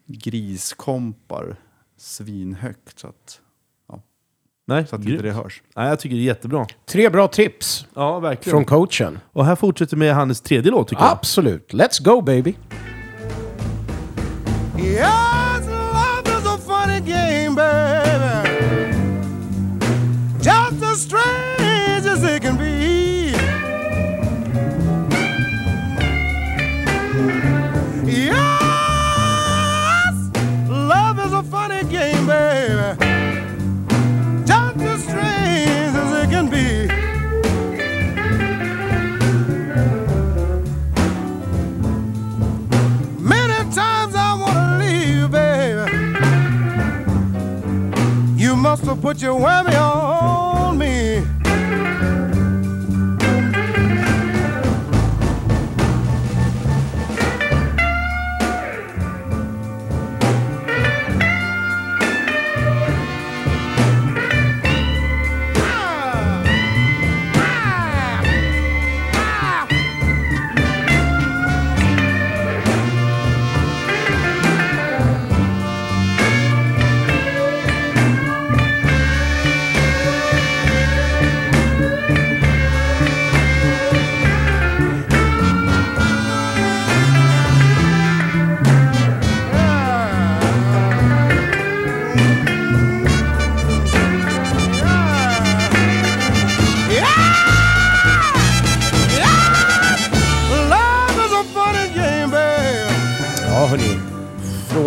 griskompar 0.07 1.57
svinhögt 2.03 2.99
så 2.99 3.07
att, 3.09 3.41
ja, 3.89 4.03
Nej, 4.67 4.87
så 4.87 4.95
att 4.97 5.01
inte 5.01 5.11
grymt. 5.11 5.23
det 5.23 5.31
hörs. 5.43 5.63
Nej, 5.77 5.89
jag 5.89 5.99
tycker 6.01 6.17
det 6.17 6.23
är 6.23 6.25
jättebra. 6.25 6.67
tre 6.87 7.09
bra 7.11 7.29
tips 7.29 7.87
Ja, 7.95 8.19
verkligen. 8.21 8.55
från 8.57 8.65
coachen. 8.65 9.19
Och 9.33 9.45
här 9.47 9.57
fortsätter 9.57 9.97
med 9.97 10.15
Hannes 10.15 10.41
tredje 10.41 10.71
låt 10.71 10.89
tycker 10.89 11.03
jag. 11.03 11.13
Absolut. 11.13 11.73
Let's 11.73 12.03
go 12.05 12.21
baby. 12.21 12.55
Yes, 14.79 15.12
put 48.97 49.23
your 49.23 49.39
whammy 49.41 49.75
on 49.81 50.32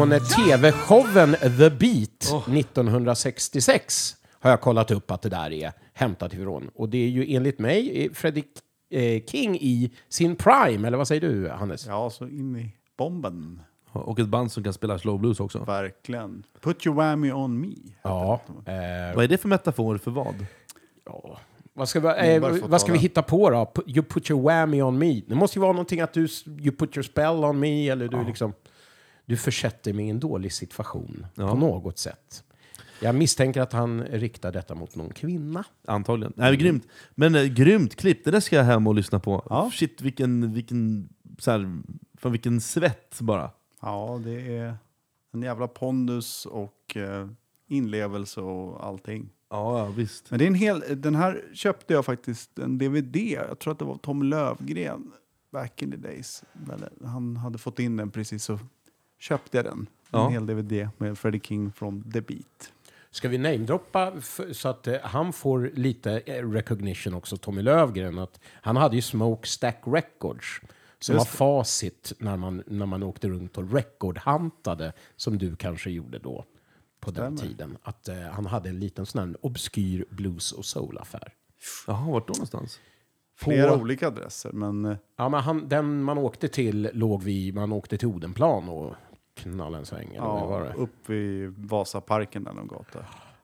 Från 0.06 0.12
eh, 0.12 0.24
tv-showen 0.24 1.36
The 1.42 1.70
Beat 1.70 2.48
1966 2.48 4.16
har 4.40 4.50
jag 4.50 4.62
kollat 4.62 4.92
upp 4.92 5.12
att 5.12 5.22
det 5.22 5.30
där 5.30 5.52
är 5.52 5.72
hämtat 5.94 6.34
ifrån. 6.34 6.70
Och 6.76 6.90
det 6.90 6.98
är 6.98 7.08
ju 7.08 7.36
enligt 7.36 7.60
mig 7.60 8.06
eh, 8.06 8.12
Freddie 8.12 8.44
eh, 8.90 9.24
King 9.26 9.56
i 9.56 9.92
sin 10.10 10.36
prime, 10.36 10.88
eller 10.88 10.98
vad 10.98 11.08
säger 11.08 11.22
du 11.22 11.50
Hannes? 11.50 11.86
Ja, 11.86 12.10
så 12.10 12.28
in 12.28 12.56
i 12.56 12.72
bomben. 12.98 13.62
Och 13.92 14.20
ett 14.20 14.28
band 14.28 14.52
som 14.52 14.64
kan 14.64 14.74
spela 14.74 15.00
slow 15.00 15.20
blues 15.20 15.40
också. 15.40 15.60
Verkligen. 15.60 16.44
Put 16.62 16.86
your 16.86 16.96
whammy 16.96 17.32
on 17.32 17.62
me. 17.62 17.76
Ja. 18.02 18.42
Eh, 18.66 19.16
Vad 19.16 19.24
är 19.24 19.28
det 19.28 19.38
för 19.38 19.48
metafor 19.48 19.98
för 19.98 20.12
vad? 20.12 20.46
ja. 21.06 21.40
Vad 21.74 21.90
ska, 21.90 22.00
vi, 22.00 22.36
eh, 22.36 22.68
vad 22.68 22.82
ska 22.82 22.92
vi 22.92 22.98
hitta 22.98 23.22
på 23.22 23.50
då? 23.50 23.72
You 23.88 24.04
put 24.04 24.30
your 24.30 24.42
whammy 24.42 24.82
on 24.82 24.98
me. 24.98 25.22
Det 25.28 25.36
måste 25.36 25.60
ju 25.60 25.62
vara 25.62 25.72
någonting 25.72 26.02
att 26.02 26.14
du, 26.14 26.28
you 26.46 26.72
put 26.72 26.98
your 26.98 27.04
spell 27.04 27.44
on 27.44 27.60
me, 27.60 27.90
eller 27.90 28.08
du 28.08 28.24
liksom... 28.24 28.54
Du 29.26 29.38
försätter 29.38 29.94
mig 29.94 30.06
i 30.06 30.10
en 30.10 30.20
dålig 30.20 30.54
situation 30.54 31.26
Ja. 31.36 31.50
på 31.50 31.58
något 31.58 31.98
sätt. 31.98 32.44
Jag 33.02 33.16
misstänker 33.16 33.62
att 33.62 33.74
han 33.74 34.04
riktar 34.04 34.52
detta 34.52 34.76
mot 34.76 34.96
någon 34.96 35.14
kvinna. 35.14 35.64
Antagligen. 35.88 36.34
Nej, 36.36 36.52
men 36.52 36.60
grymt. 36.60 36.88
Men 37.16 37.36
eh, 37.36 37.44
grymt 37.44 37.96
klipp, 37.96 38.26
det 38.26 38.32
där 38.32 38.40
ska 38.40 38.56
jag 38.56 38.64
hem 38.64 38.88
och 38.88 38.96
lyssna 38.96 39.20
på. 39.20 39.48
Ja. 39.50 39.72
Shit, 39.74 40.02
vilken, 40.02 40.54
vilken, 40.54 41.10
så 41.40 41.52
här, 41.52 41.82
fan, 42.18 42.32
vilken 42.32 42.62
svett 42.62 43.20
bara. 43.22 43.52
Ja, 43.82 44.22
det 44.24 44.58
är 44.58 44.76
en 45.32 45.42
jävla 45.42 45.68
pondus 45.68 46.46
och 46.46 46.98
eh, 46.98 47.28
inlevelse 47.68 48.42
och 48.42 48.86
allting. 48.86 49.30
Ja, 49.50 49.86
visst. 49.86 50.32
Men 50.32 50.40
det 50.40 50.46
är 50.46 50.48
en 50.48 50.56
hel, 50.56 50.84
den 50.96 51.16
här 51.16 51.42
köpte 51.54 51.94
jag 51.94 52.06
faktiskt 52.06 52.60
en 52.60 52.78
DVD. 52.78 53.16
Jag 53.16 53.60
tror 53.60 53.74
att 53.74 53.80
det 53.80 53.86
var 53.86 53.98
Tom 53.98 54.24
Lövgren 54.24 55.12
back 55.52 55.82
in 55.82 55.92
the 55.92 55.98
days. 55.98 56.44
Han 57.04 57.38
hade 57.38 57.58
fått 57.58 57.80
in 57.80 57.98
den 57.98 58.12
precis 58.12 58.44
så 58.44 58.60
köpte 59.20 59.58
jag 59.58 59.66
den. 59.66 59.88
Ja. 60.12 60.26
En 60.26 60.32
hel 60.32 60.46
DVD 60.46 60.90
med 60.98 61.18
Freddie 61.18 61.40
King 61.40 61.72
från 61.72 62.12
The 62.12 62.22
Beat. 62.22 62.72
Ska 63.12 63.30
vi 63.30 63.38
namedroppa 63.38 64.14
så 64.52 64.70
att 64.70 64.88
eh, 64.88 64.96
han 65.02 65.34
får 65.34 65.72
lite 65.74 66.20
eh, 66.20 66.50
recognition 66.50 67.14
också, 67.14 67.38
Tommy 67.38 67.62
Lövgren? 67.62 68.20
Att 68.20 68.40
han 68.46 68.76
hade 68.78 68.96
ju 68.96 69.02
Smokestack 69.02 69.82
Records 69.86 70.62
som 71.00 71.16
Just 71.16 71.40
var 71.40 71.60
facit 71.64 72.14
när 72.18 72.38
man, 72.38 72.64
när 72.68 72.86
man 72.86 73.04
åkte 73.04 73.28
runt 73.28 73.58
och 73.58 73.74
recordhantade, 73.74 74.94
som 75.16 75.38
du 75.38 75.56
kanske 75.56 75.90
gjorde 75.90 76.20
då 76.20 76.46
på 77.00 77.12
den 77.12 77.38
tiden. 77.38 77.78
Att 77.84 78.08
eh, 78.08 78.18
han 78.18 78.46
hade 78.46 78.70
en 78.70 78.80
liten 78.80 79.06
sån 79.06 79.28
här 79.28 79.46
obskyr 79.46 80.06
blues 80.10 80.52
och 80.52 80.66
soul-affär. 80.66 81.34
Jaha, 81.88 82.12
vart 82.12 82.28
då 82.28 82.34
någonstans? 82.34 82.80
Flera 83.38 83.76
olika 83.76 84.08
adresser, 84.08 84.52
men 84.52 84.86
eh, 84.86 84.98
Ja, 85.18 85.30
men 85.30 85.42
han, 85.42 85.70
den 85.70 86.04
man 86.04 86.18
åkte 86.18 86.48
till 86.48 86.90
låg 86.94 87.24
vi, 87.24 87.52
man 87.52 87.72
åkte 87.72 87.98
till 87.98 88.08
Odenplan 88.08 88.70
och 88.70 88.94
knallade 89.36 89.78
en 89.78 89.86
sväng. 89.86 90.10
Eller 90.12 90.22
vad 90.22 90.50
var 90.50 90.62
ja, 90.62 90.66
det? 90.66 90.74
upp 90.74 91.10
vid 91.10 91.54
Vasaparken 91.58 92.44
där 92.44 92.54
någon 92.54 92.68
gata. 92.68 93.00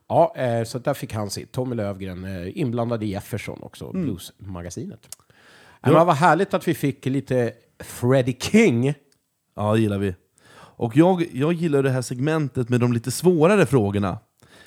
Ja, 0.08 0.34
eh, 0.36 0.64
så 0.64 0.78
där 0.78 0.94
fick 0.94 1.12
han 1.12 1.30
sitt. 1.30 1.52
Tommy 1.52 1.74
Lövgren 1.74 2.24
eh, 2.24 2.58
inblandad 2.58 3.02
i 3.02 3.06
Jefferson 3.06 3.58
också, 3.62 3.92
Bluesmagasinet. 3.92 5.16
Ja. 5.80 5.92
Men 5.92 6.06
vad 6.06 6.16
härligt 6.16 6.54
att 6.54 6.68
vi 6.68 6.74
fick 6.74 7.06
lite 7.06 7.52
Freddie 7.78 8.36
King. 8.40 8.94
Ja, 9.54 9.72
det 9.72 9.80
gillar 9.80 9.98
vi. 9.98 10.14
Och 10.54 10.96
jag, 10.96 11.26
jag 11.32 11.52
gillar 11.52 11.82
det 11.82 11.90
här 11.90 12.02
segmentet 12.02 12.68
med 12.68 12.80
de 12.80 12.92
lite 12.92 13.10
svårare 13.10 13.66
frågorna. 13.66 14.18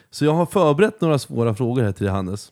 Så 0.09 0.25
jag 0.25 0.33
har 0.33 0.45
förberett 0.45 1.01
några 1.01 1.19
svåra 1.19 1.55
frågor 1.55 1.83
här 1.83 1.91
till 1.91 2.09
Hannes. 2.09 2.51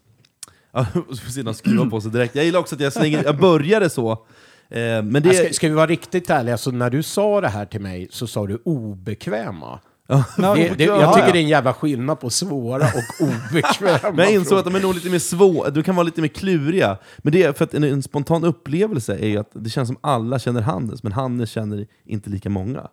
Ja, 0.74 0.86
så 1.30 1.42
de 1.42 1.54
skruvar 1.54 1.86
på 1.86 2.02
sig 2.02 2.12
direkt. 2.12 2.36
Jag 2.36 2.46
gillar 2.46 2.60
också 2.60 2.76
att 2.76 2.82
jag, 2.82 2.94
slänger, 2.94 3.24
jag 3.24 3.38
började 3.38 3.90
så. 3.90 4.12
Eh, 4.12 5.04
men 5.04 5.14
det, 5.14 5.34
Ska, 5.34 5.54
ska 5.54 5.68
vi 5.68 5.74
vara 5.74 5.88
riktigt 5.88 6.30
ärliga, 6.30 6.58
så 6.58 6.72
när 6.72 6.90
du 6.90 7.04
sa 7.04 7.42
det 7.42 7.48
här 7.48 7.66
till 7.66 7.82
mig 7.82 8.08
så 8.12 8.28
sa 8.28 8.48
du 8.48 8.62
obekväma. 8.66 9.80
Ja. 10.08 10.24
Det, 10.56 10.74
det, 10.78 10.84
jag 10.84 11.14
tycker 11.14 11.32
det 11.32 11.38
är 11.38 11.44
en 11.44 11.48
jävla 11.48 11.74
skillnad 11.74 12.20
på 12.20 12.30
svåra 12.30 12.86
och 12.86 13.28
obekväma. 13.28 14.16
Men 14.16 14.26
jag 14.26 14.34
insåg 14.34 14.60
att 14.60 14.66
de 14.66 14.76
är 14.76 14.80
nog 14.80 14.94
lite 14.96 15.10
mer 15.10 15.20
svåra, 15.20 15.70
du 15.70 15.84
kan 15.84 15.96
vara 15.96 16.04
lite 16.04 16.22
mer 16.22 16.28
kluriga. 16.28 16.98
Men 17.18 17.34
det 17.34 17.44
är 17.44 17.54
för 17.54 17.64
att 17.64 17.74
en, 17.74 17.84
en 17.84 18.04
spontan 18.04 18.44
upplevelse 18.44 19.18
är 19.18 19.28
ju 19.28 19.38
att 19.38 19.50
det 19.54 19.70
känns 19.70 19.88
som 19.88 19.98
alla 20.02 20.40
känner 20.40 20.62
Hannes, 20.62 21.04
men 21.04 21.12
Hannes 21.12 21.50
känner 21.50 21.88
inte 22.06 22.30
lika 22.30 22.50
många. 22.50 22.88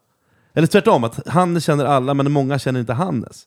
Eller 0.54 0.66
tvärtom, 0.66 1.04
att 1.04 1.28
Hannes 1.28 1.64
känner 1.64 1.84
alla, 1.84 2.14
men 2.14 2.32
många 2.32 2.58
känner 2.58 2.80
inte 2.80 2.92
Hannes. 2.92 3.46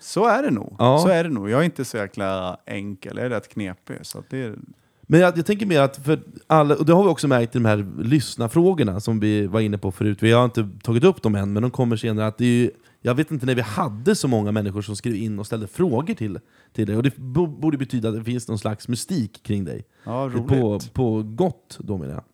Så 0.00 0.26
är 0.26 0.42
det 0.42 0.50
nog. 0.50 0.76
Ja. 0.78 0.98
Så 0.98 1.08
är 1.08 1.24
det 1.24 1.30
nog. 1.30 1.50
Jag 1.50 1.60
är 1.60 1.64
inte 1.64 1.84
så 1.84 1.96
jäkla 1.96 2.56
enkel, 2.66 3.16
jag 3.16 3.26
är 3.26 3.30
rätt 3.30 3.48
knepig. 3.48 3.96
Så 4.02 4.22
det 4.30 4.42
är, 4.42 4.54
Men 5.02 5.20
jag, 5.20 5.38
jag 5.38 5.46
tänker 5.46 5.66
mer 5.66 5.80
att, 5.80 5.96
för 5.96 6.20
alla, 6.46 6.76
och 6.76 6.86
det 6.86 6.92
har 6.92 7.02
vi 7.02 7.08
också 7.08 7.28
märkt 7.28 7.56
i 7.56 7.58
de 7.58 7.64
här 7.64 7.86
lyssnarfrågorna 8.02 9.00
som 9.00 9.20
vi 9.20 9.46
var 9.46 9.60
inne 9.60 9.78
på 9.78 9.92
förut, 9.92 10.18
vi 10.22 10.32
har 10.32 10.44
inte 10.44 10.68
tagit 10.82 11.04
upp 11.04 11.22
dem 11.22 11.34
än, 11.34 11.52
men 11.52 11.62
de 11.62 11.70
kommer 11.70 11.96
senare. 11.96 12.26
Att 12.26 12.38
det 12.38 12.44
är 12.44 12.48
ju, 12.48 12.70
jag 13.02 13.14
vet 13.14 13.30
inte 13.30 13.46
när 13.46 13.54
vi 13.54 13.60
hade 13.62 14.14
så 14.14 14.28
många 14.28 14.52
människor 14.52 14.82
som 14.82 14.96
skrev 14.96 15.14
in 15.14 15.38
och 15.38 15.46
ställde 15.46 15.66
frågor 15.66 16.14
till, 16.14 16.38
till 16.72 16.86
dig, 16.86 16.96
och 16.96 17.02
det 17.02 17.16
bo- 17.16 17.46
borde 17.46 17.78
betyda 17.78 18.08
att 18.08 18.14
det 18.14 18.24
finns 18.24 18.48
någon 18.48 18.58
slags 18.58 18.88
mystik 18.88 19.42
kring 19.42 19.64
dig. 19.64 19.84
ja, 20.04 20.30
roligt. 20.32 20.46
På, 20.48 20.80
på 20.92 21.22
gott 21.22 21.78
då 21.80 21.98
menar 21.98 22.14
jag. 22.14 22.24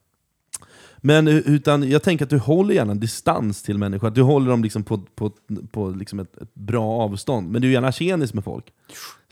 Men 1.06 1.28
utan, 1.28 1.90
jag 1.90 2.02
tänker 2.02 2.24
att 2.24 2.30
du 2.30 2.38
håller 2.38 2.74
gärna 2.74 2.92
en 2.92 3.00
distans 3.00 3.62
till 3.62 3.78
människor, 3.78 4.08
att 4.08 4.14
du 4.14 4.22
håller 4.22 4.50
dem 4.50 4.62
liksom 4.62 4.84
på, 4.84 4.98
på, 5.14 5.30
på 5.70 5.90
liksom 5.90 6.18
ett, 6.18 6.36
ett 6.36 6.54
bra 6.54 6.84
avstånd. 7.02 7.50
Men 7.50 7.62
du 7.62 7.68
är 7.68 7.72
gärna 7.72 7.92
tjenis 7.92 8.34
med 8.34 8.44
folk. 8.44 8.72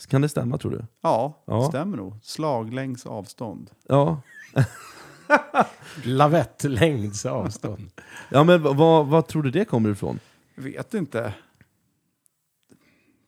Kan 0.08 0.20
det 0.22 0.28
stämma 0.28 0.58
tror 0.58 0.70
du? 0.70 0.84
Ja, 1.00 1.42
Ja. 1.46 1.68
stämmer 1.68 1.96
nog. 1.96 2.14
Slaglängds 2.22 3.06
avstånd. 3.06 3.70
Ja. 3.88 4.20
Lavettlängds 6.04 7.26
avstånd. 7.26 7.90
Ja 8.30 8.44
men 8.44 8.62
vad- 8.62 8.76
vad, 8.76 9.06
vad 9.06 9.26
tror 9.26 9.42
du 9.42 9.50
det 9.50 9.64
kommer 9.64 9.90
ifrån? 9.90 10.18
Vet 10.54 10.94
inte. 10.94 11.34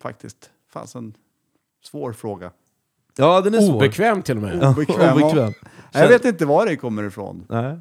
Faktiskt. 0.02 0.50
Fasen. 0.72 1.14
Svår 1.84 2.12
fråga. 2.12 2.50
Ja 3.16 3.40
den 3.40 3.54
är 3.54 3.60
svår. 3.60 3.74
Obekväm 3.76 4.22
till 4.22 4.36
och 4.36 4.42
med. 4.42 4.58
Ja, 4.62 4.70
Obekväm, 4.70 5.22
obekväm. 5.22 5.52
Jag 5.92 6.08
vet 6.08 6.24
inte 6.24 6.46
var 6.46 6.66
det 6.66 6.76
kommer 6.76 7.04
ifrån. 7.04 7.46
Nej. 7.48 7.78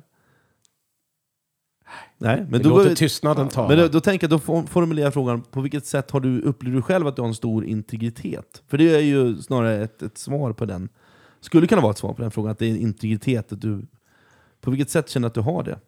Nej, 2.17 2.37
men 2.41 2.49
Men 2.49 2.61
då, 2.63 2.69
låter 2.69 2.95
tystnaden 2.95 3.49
tala. 3.49 3.67
men 3.67 3.77
då, 3.77 3.87
då 3.87 3.99
tänker 4.01 4.23
jag, 4.27 4.31
då 4.31 4.39
for- 4.39 4.63
formulerar 4.67 5.05
jag 5.05 5.13
frågan, 5.13 5.41
på 5.41 5.61
vilket 5.61 5.85
sätt 5.85 6.11
har 6.11 6.19
du, 6.19 6.41
upplever 6.41 6.75
du 6.75 6.81
själv 6.81 7.07
att 7.07 7.15
du 7.15 7.21
har 7.21 7.29
en 7.29 7.35
stor 7.35 7.65
integritet? 7.65 8.63
För 8.67 8.77
det 8.77 8.95
är 8.95 8.99
ju 8.99 9.41
snarare 9.41 9.83
ett, 9.83 10.01
ett 10.01 10.17
svar 10.17 10.53
på 10.53 10.65
den. 10.65 10.89
Skulle 11.41 11.67
kunna 11.67 11.81
vara 11.81 11.91
ett 11.91 11.97
svar 11.97 12.13
på 12.13 12.21
den 12.21 12.31
frågan, 12.31 12.51
att 12.51 12.59
det 12.59 12.65
är 12.65 12.75
integritet. 12.77 13.51
Att 13.51 13.61
du, 13.61 13.85
på 14.61 14.71
vilket 14.71 14.89
sätt 14.89 15.09
känner 15.09 15.25
du 15.25 15.27
att 15.27 15.33
du 15.33 15.41
har 15.41 15.63
det? 15.63 15.79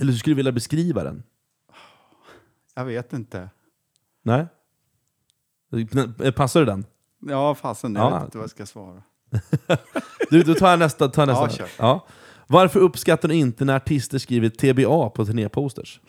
Eller 0.00 0.12
hur 0.12 0.18
skulle 0.18 0.32
du 0.32 0.36
vilja 0.36 0.52
beskriva 0.52 1.04
den? 1.04 1.22
Jag 2.74 2.84
vet 2.84 3.12
inte. 3.12 3.50
Nej? 4.22 4.46
Passar 6.36 6.60
det 6.60 6.66
den? 6.66 6.84
Ja, 7.28 7.54
fasen. 7.54 7.94
Jag 7.94 8.04
Ja. 8.04 8.14
vet 8.14 8.24
inte 8.24 8.38
vad 8.38 8.42
jag 8.42 8.50
ska 8.50 8.66
svara. 8.66 9.02
Du, 10.30 10.42
då 10.42 10.54
tar 10.54 10.70
jag 10.70 10.78
nästa. 10.78 11.08
Tar 11.08 11.26
jag 11.26 11.36
Ja, 11.36 11.44
nästa. 11.44 11.58
kör. 11.58 11.68
Ja. 11.78 12.06
Varför 12.46 12.80
uppskattar 12.80 13.28
du 13.28 13.34
inte 13.34 13.64
när 13.64 13.76
artister 13.76 14.18
skriver 14.18 14.48
TBA 14.48 15.10
på 15.10 15.24
turnéposters? 15.26 16.00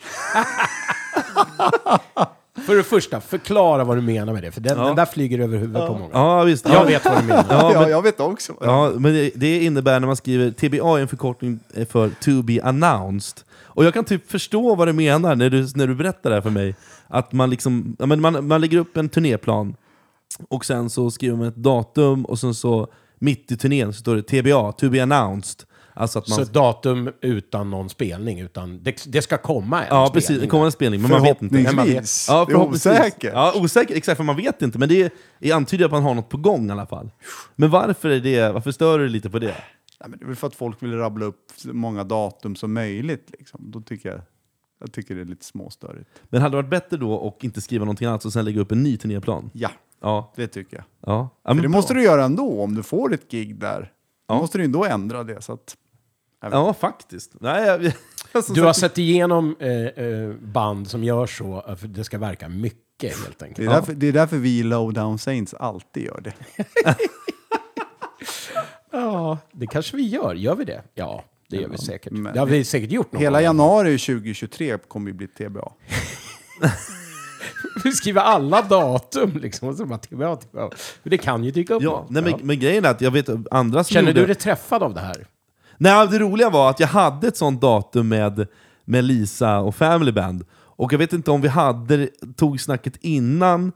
För 2.66 2.76
det 2.76 2.82
första, 2.82 3.20
förklara 3.20 3.84
vad 3.84 3.96
du 3.96 4.00
menar 4.00 4.32
med 4.32 4.42
det. 4.42 4.50
För 4.52 4.60
den, 4.60 4.78
Ja. 4.78 4.84
den 4.86 4.96
där 4.96 5.04
flyger 5.06 5.38
över 5.38 5.58
huvudet 5.58 5.86
på 5.86 5.92
många. 5.98 6.10
Ja, 6.12 6.42
visst. 6.44 6.68
Jag 6.68 6.84
vet 6.84 7.04
vad 7.04 7.22
du 7.22 7.26
menar. 7.26 7.44
Ja, 7.50 7.72
Ja, 7.72 7.80
men- 7.80 7.90
jag 7.90 8.02
vet 8.02 8.20
också. 8.20 8.52
Ja, 8.60 8.92
men 8.98 9.12
det, 9.14 9.30
det 9.34 9.64
innebär 9.64 10.00
när 10.00 10.06
man 10.06 10.16
skriver 10.16 10.50
TBA 10.50 10.98
är 10.98 11.02
en 11.02 11.08
förkortning 11.08 11.60
för 11.88 12.08
to 12.20 12.42
be 12.42 12.60
announced. 12.62 13.44
Och 13.64 13.84
jag 13.84 13.94
kan 13.94 14.04
typ 14.04 14.30
förstå 14.30 14.74
vad 14.74 14.88
du 14.88 14.92
menar 14.92 15.36
när 15.36 15.50
du, 15.50 15.66
när 15.74 15.86
du 15.86 15.94
berättar 15.94 16.30
det 16.30 16.36
här 16.36 16.40
för 16.42 16.50
mig. 16.50 16.74
Att 17.08 17.32
man, 17.32 17.50
liksom, 17.50 17.96
ja, 17.98 18.06
men 18.06 18.20
man, 18.20 18.46
man 18.48 18.60
lägger 18.60 18.78
upp 18.78 18.96
en 18.96 19.08
turnéplan 19.08 19.76
och 20.48 20.64
sen 20.64 20.90
så 20.90 21.10
skriver 21.10 21.36
man 21.36 21.46
ett 21.46 21.56
datum 21.56 22.24
och 22.24 22.38
sen 22.38 22.54
så 22.54 22.88
mitt 23.18 23.52
i 23.52 23.56
turnén 23.56 23.92
så 23.92 24.00
står 24.00 24.16
det 24.16 24.22
TBA, 24.22 24.72
to 24.72 24.88
be 24.90 25.02
announced. 25.02 25.65
Alltså 25.98 26.18
att 26.18 26.28
man, 26.28 26.46
Så 26.46 26.52
datum 26.52 27.10
utan 27.20 27.70
någon 27.70 27.88
spelning, 27.88 28.40
utan 28.40 28.82
det, 28.82 29.04
det 29.12 29.22
ska 29.22 29.38
komma 29.38 29.80
en 29.82 29.86
ja, 29.90 30.10
precis, 30.14 30.24
spelning. 30.26 30.42
det 30.46 30.50
kommer 30.50 30.64
en 30.64 30.72
spelning, 30.72 31.02
men 31.02 31.10
man 31.10 31.22
vet 31.22 31.42
inte. 31.42 31.54
Men 31.54 31.76
man 31.76 31.86
vet. 31.86 32.08
Förhoppningsvis. 32.08 32.26
Ja, 32.28 32.44
det 32.48 32.52
är 32.52 32.56
osäkert. 32.56 33.32
Ja, 33.34 33.52
osäkert, 33.56 33.96
exakt, 33.96 34.16
för 34.16 34.24
man 34.24 34.36
vet 34.36 34.62
inte. 34.62 34.78
Men 34.78 34.88
det, 34.88 35.12
är, 35.40 35.54
antyder 35.54 35.84
att 35.84 35.90
man 35.90 36.02
har 36.02 36.14
något 36.14 36.28
på 36.28 36.36
gång 36.36 36.68
i 36.68 36.72
alla 36.72 36.86
fall. 36.86 37.10
Men 37.56 37.70
varför 37.70 38.08
är 38.08 38.20
det, 38.20 38.52
varför 38.52 38.72
stör 38.72 38.98
du 38.98 39.08
lite 39.08 39.30
på 39.30 39.38
det? 39.38 39.46
Nej, 40.00 40.08
men 40.10 40.18
det 40.18 40.24
är 40.24 40.26
väl 40.26 40.36
för 40.36 40.46
att 40.46 40.54
folk 40.54 40.82
vill 40.82 40.92
rabbla 40.98 41.26
upp 41.26 41.52
så 41.56 41.68
många 41.68 42.04
datum 42.04 42.56
som 42.56 42.72
möjligt. 42.74 43.30
Liksom. 43.38 43.60
Då 43.70 43.80
tycker 43.80 44.08
jag, 44.08 44.20
jag 44.80 44.92
tycker 44.92 45.14
det 45.14 45.20
är 45.20 45.24
lite 45.24 45.44
småstörigt. 45.44 46.10
Men 46.24 46.42
hade 46.42 46.52
det 46.56 46.62
varit 46.62 46.70
bättre 46.70 46.96
då 46.96 47.28
att 47.28 47.44
inte 47.44 47.60
skriva 47.60 47.84
någonting 47.84 48.06
annat 48.08 48.24
och 48.24 48.32
sen 48.32 48.44
lägga 48.44 48.60
upp 48.60 48.72
en 48.72 48.82
ny 48.82 48.96
turnéplan? 48.96 49.50
Ja, 49.52 49.70
Ja. 50.00 50.32
det 50.36 50.46
tycker 50.46 50.76
jag. 50.76 50.84
ja. 51.06 51.28
ja 51.44 51.54
men 51.54 51.56
det 51.62 51.68
bra. 51.68 51.70
måste 51.78 51.94
du 51.94 52.02
göra 52.02 52.24
ändå 52.24 52.62
om 52.62 52.74
du 52.74 52.82
får 52.82 53.14
ett 53.14 53.30
gig 53.30 53.56
där. 53.60 53.92
Ja. 54.28 54.34
Då 54.34 54.40
måste 54.40 54.58
du 54.58 54.64
ändå 54.64 54.84
ändra 54.84 55.24
det. 55.24 55.42
Så 55.42 55.52
att, 55.52 55.76
Ja, 56.40 56.74
faktiskt. 56.74 57.32
Nej, 57.40 57.66
jag, 58.32 58.44
som 58.44 58.54
Du 58.54 58.62
har 58.62 58.72
sett 58.72 58.98
igenom 58.98 59.56
eh, 59.60 59.70
eh, 59.70 60.30
band 60.34 60.90
som 60.90 61.04
gör 61.04 61.26
så, 61.26 61.60
att 61.60 61.94
det 61.94 62.04
ska 62.04 62.18
verka 62.18 62.48
mycket 62.48 63.16
helt 63.18 63.38
det, 63.38 63.44
är 63.44 63.48
enkelt. 63.48 63.70
därför, 63.70 63.92
det 63.94 64.06
är 64.08 64.12
därför 64.12 64.36
vi 64.36 64.58
i 64.58 64.62
Low 64.62 64.92
Down 64.92 65.18
Saints 65.18 65.54
alltid 65.54 66.04
gör 66.04 66.20
det. 66.20 66.32
Ja, 68.92 69.38
det 69.52 69.66
kanske 69.66 69.96
vi 69.96 70.08
gör. 70.08 70.34
Gör 70.34 70.54
vi 70.56 70.64
det? 70.64 70.82
Ja, 70.94 71.24
det 71.50 71.56
gör 71.56 71.68
vi 71.68 71.78
säkert. 71.78 72.12
men- 72.12 72.32
Det 72.32 72.38
har 72.38 72.46
vi 72.46 72.64
säkert 72.64 72.90
gjort 72.90 73.12
någon 73.12 73.22
Hela 73.22 73.38
gång. 73.38 73.44
januari 73.44 73.98
2023 73.98 74.78
kommer 74.88 75.06
ju 75.10 75.12
bli 75.16 75.26
TBA. 75.28 75.72
Vi 77.84 77.92
skriver 77.92 78.20
alla 78.20 78.62
datum 78.62 79.30
liksom. 79.42 79.68
Och 79.68 79.76
så 79.76 79.84
bara, 79.86 79.98
tillbaka. 79.98 80.46
För 81.02 81.10
det 81.10 81.18
kan 81.18 81.44
ju 81.44 81.50
dyka 81.50 81.74
upp 81.74 81.82
Ja, 81.82 81.90
något. 81.90 82.10
nej, 82.10 82.22
men, 82.22 82.34
men 82.42 82.58
grejen 82.60 82.84
är 82.84 82.88
att 82.90 83.00
jag 83.00 83.10
vet 83.10 83.28
andra 83.50 83.84
som 83.84 83.94
Känner 83.94 84.08
gjorde... 84.08 84.20
du 84.20 84.26
dig 84.26 84.34
träffad 84.34 84.82
av 84.82 84.94
det 84.94 85.00
här? 85.00 85.26
Nej, 85.78 86.08
det 86.08 86.18
roliga 86.18 86.50
var 86.50 86.70
att 86.70 86.80
jag 86.80 86.88
hade 86.88 87.28
ett 87.28 87.36
sånt 87.36 87.60
datum 87.60 88.08
med, 88.08 88.46
med 88.84 89.04
Lisa 89.04 89.58
och 89.58 89.74
Family 89.74 90.12
Band. 90.12 90.44
Och 90.52 90.92
jag 90.92 90.98
vet 90.98 91.12
inte 91.12 91.30
om 91.30 91.40
vi 91.40 91.48
hade, 91.48 92.08
tog 92.36 92.60
snacket 92.60 92.96
innan, 93.00 93.72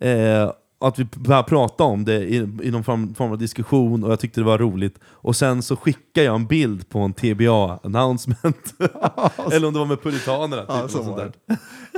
eh, 0.00 0.50
att 0.80 0.98
vi 0.98 1.04
började 1.04 1.48
prata 1.48 1.84
om 1.84 2.04
det 2.04 2.14
i, 2.14 2.36
i 2.62 2.70
någon 2.70 2.84
form, 2.84 3.14
form 3.14 3.32
av 3.32 3.38
diskussion 3.38 4.04
och 4.04 4.12
jag 4.12 4.20
tyckte 4.20 4.40
det 4.40 4.44
var 4.44 4.58
roligt. 4.58 4.98
Och 5.04 5.36
sen 5.36 5.62
så 5.62 5.76
skickade 5.76 6.26
jag 6.26 6.34
en 6.34 6.46
bild 6.46 6.88
på 6.88 6.98
en 6.98 7.14
TBA-announcement. 7.14 8.74
Eller 9.52 9.66
om 9.66 9.72
det 9.72 9.78
var 9.78 9.86
med 9.86 10.02
Puritanerna. 10.02 10.62
Typ, 10.62 10.70
Ja, 10.70 10.88
så 10.88 11.02
var. 11.02 11.32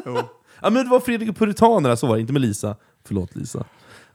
Jo. 0.07 0.19
Ja 0.61 0.71
men 0.71 0.85
det 0.85 0.91
var 0.91 1.01
Fredrik 1.01 1.31
och 1.31 1.37
Puritanerna, 1.37 1.97
så 1.97 2.07
var 2.07 2.15
det, 2.15 2.21
inte 2.21 2.33
med 2.33 2.43
Lisa. 2.43 2.77
Förlåt 3.05 3.37
Lisa. 3.37 3.65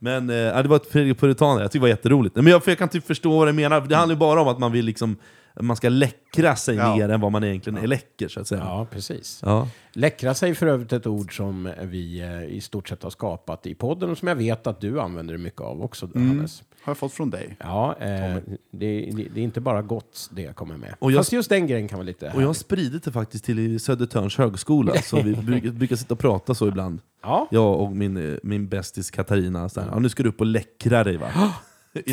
Men 0.03 0.29
eh, 0.29 0.35
ja, 0.35 0.61
det 0.63 0.69
var 0.69 0.75
ett 0.75 0.91
Fredrik 0.91 1.11
och 1.15 1.19
Puritanerna, 1.19 1.61
jag 1.61 1.71
tyckte 1.71 1.77
det 1.77 1.81
var 1.81 1.87
jätteroligt. 1.87 2.35
Men 2.35 2.47
jag, 2.47 2.61
jag 2.65 2.77
kan 2.77 2.89
typ 2.89 3.07
förstå 3.07 3.37
vad 3.39 3.47
du 3.47 3.53
menar, 3.53 3.81
det 3.81 3.95
handlar 3.95 4.15
ju 4.15 4.19
bara 4.19 4.41
om 4.41 4.47
att 4.47 4.59
man 4.59 4.71
vill 4.71 4.85
liksom 4.85 5.17
man 5.59 5.75
ska 5.75 5.89
läckra 5.89 6.55
sig 6.55 6.75
Ja. 6.75 6.95
mer 6.95 7.09
än 7.09 7.21
vad 7.21 7.31
man 7.31 7.43
egentligen 7.43 7.79
är 7.83 7.87
läcker 7.87 8.27
så 8.27 8.39
att 8.39 8.47
säga. 8.47 8.61
Ja, 8.61 8.87
precis. 8.91 9.39
Ja. 9.45 9.67
Läckra 9.93 10.33
sig 10.33 10.55
för 10.55 10.67
övrigt 10.67 10.93
ett 10.93 11.07
ord 11.07 11.37
som 11.37 11.71
vi 11.81 12.21
eh, 12.21 12.43
i 12.55 12.61
stort 12.61 12.89
sett 12.89 13.03
har 13.03 13.09
skapat 13.09 13.65
i 13.65 13.75
podden 13.75 14.09
och 14.09 14.17
som 14.17 14.27
jag 14.27 14.35
vet 14.35 14.67
att 14.67 14.81
du 14.81 15.01
använder 15.01 15.37
mycket 15.37 15.61
av 15.61 15.81
också, 15.83 16.09
Hannes. 16.13 16.63
Har 16.83 16.91
jag 16.91 16.97
fått 16.97 17.13
från 17.13 17.29
dig. 17.29 17.55
Ja, 17.59 17.95
eh, 17.99 18.07
det, 18.07 18.41
det, 18.71 19.27
det 19.33 19.39
är 19.39 19.43
inte 19.43 19.61
bara 19.61 19.81
gott 19.81 20.29
det 20.33 20.41
jag 20.41 20.55
kommer 20.55 20.77
med. 20.77 20.95
Och 20.99 21.11
jag- 21.11 21.19
Fast 21.19 21.31
just 21.31 21.49
den 21.49 21.67
grejen 21.67 21.87
kan 21.87 21.97
vara 21.99 22.05
lite 22.05 22.31
Och 22.35 22.41
jag 22.41 22.47
har 22.47 22.53
spridit 22.53 23.03
det 23.03 23.11
faktiskt 23.11 23.45
till 23.45 23.79
Södertörns 23.79 24.37
högskola, 24.37 24.93
så 25.01 25.21
vi 25.21 25.33
brukar, 25.43 25.69
brukar 25.69 25.95
sitta 25.95 26.13
och 26.13 26.19
prata 26.19 26.53
så 26.53 26.67
ibland. 26.67 26.99
Ja, 27.23 27.47
Jag 27.51 27.79
och 27.81 27.91
min, 27.91 28.17
eh, 28.31 28.37
min 28.43 28.67
bästis 28.67 29.11
Katarina, 29.11 29.69
så 29.69 29.81
här, 29.81 29.87
ja, 29.91 29.99
nu 29.99 30.09
ska 30.09 30.23
du 30.23 30.29
upp 30.29 30.39
och 30.39 30.45
läckra 30.45 31.03
dig 31.03 31.17
va? 31.17 31.27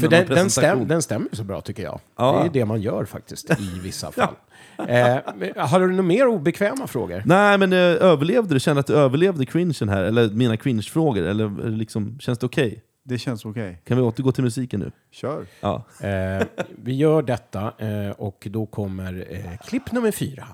För 0.00 0.08
den, 0.08 0.26
den, 0.28 0.50
stäm, 0.50 0.88
den 0.88 1.02
stämmer 1.02 1.28
så 1.32 1.44
bra 1.44 1.60
tycker 1.60 1.82
jag. 1.82 2.00
Ja. 2.16 2.40
Det 2.42 2.48
är 2.48 2.52
det 2.60 2.64
man 2.66 2.80
gör 2.80 3.04
faktiskt 3.04 3.50
i 3.50 3.78
vissa 3.82 4.12
fall. 4.12 4.34
eh, 4.78 5.16
har 5.56 5.80
du 5.80 5.86
några 5.88 6.02
mer 6.02 6.26
obekväma 6.26 6.86
frågor? 6.86 7.22
Nej, 7.26 7.58
men 7.58 7.72
eh, 7.72 7.78
överlevde 7.78 8.54
du? 8.54 8.60
Kände 8.60 8.80
att 8.80 8.86
du 8.86 8.94
överlevde 8.94 9.46
cringen 9.46 9.88
här? 9.88 10.02
Eller 10.02 10.28
mina 10.28 10.56
cringe-frågor? 10.56 11.22
Eller 11.22 11.44
eh, 11.44 11.70
liksom, 11.70 12.18
känns 12.20 12.38
det 12.38 12.46
okej? 12.46 12.82
Det 13.10 13.18
känns 13.18 13.44
okej. 13.44 13.80
Kan 13.84 13.96
vi 13.96 14.02
återgå 14.02 14.32
till 14.32 14.44
musiken 14.44 14.80
nu? 14.80 14.92
Kör. 15.10 15.46
Ja. 15.60 15.84
Eh, 16.00 16.46
vi 16.82 16.94
gör 16.94 17.22
detta 17.22 17.72
eh, 17.78 18.10
och 18.10 18.46
då 18.50 18.66
kommer 18.66 19.26
eh, 19.30 19.56
klipp 19.66 19.92
nummer 19.92 20.10
fyra. 20.10 20.46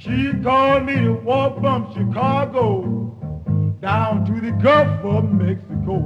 She 0.00 0.32
called 0.42 0.86
me 0.86 0.94
to 0.94 1.12
walk 1.12 1.60
from 1.60 1.92
Chicago 1.92 2.80
down 3.82 4.24
to 4.24 4.40
the 4.40 4.52
Gulf 4.52 5.04
of 5.04 5.30
Mexico. 5.30 6.00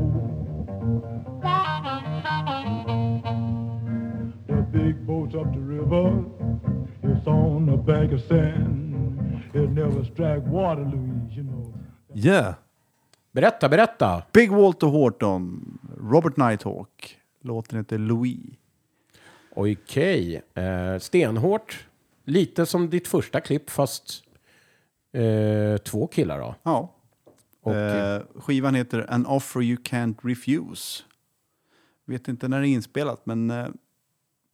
The 4.49 4.63
big 4.73 5.07
boats 5.07 5.37
up 5.37 5.53
the 5.55 5.61
river, 5.61 6.25
it's 7.05 7.25
on 7.29 7.67
the 7.67 7.77
bank 7.77 8.13
of 8.13 8.21
sand. 8.23 9.45
It 9.55 9.71
never 9.71 10.05
strike 10.05 10.43
water, 10.45 10.83
Louise, 10.83 11.37
you 11.37 11.45
know. 11.45 11.73
Yeah! 12.13 12.55
Berätta, 13.33 13.69
berätta! 13.69 14.23
Big 14.33 14.51
Walter 14.51 14.89
Horton, 14.89 15.79
Robert 15.97 16.37
Nighthawk. 16.37 17.17
Låten 17.43 17.79
heter 17.79 17.99
Louis. 17.99 18.59
Okej, 19.55 20.43
eh, 20.55 20.99
stenhårt. 20.99 21.87
Lite 22.25 22.67
som 22.67 22.91
ditt 22.91 23.09
första 23.09 23.41
klipp 23.41 23.71
fast 23.71 24.25
eh, 25.13 25.77
två 25.77 26.07
killar 26.07 26.39
då. 26.39 26.55
Ja. 26.63 26.95
Och, 27.63 27.75
Eh, 27.75 28.23
skivan 28.35 28.75
heter 28.75 29.07
An 29.09 29.27
Offer 29.27 29.63
You 29.63 29.77
Can't 29.77 30.17
Refuse. 30.23 31.03
Vet 32.07 32.29
inte 32.29 32.49
när 32.49 32.61
det 32.61 32.69
är 32.69 32.71
inspelat, 32.71 33.27
men 33.27 33.51
eh, 33.51 33.67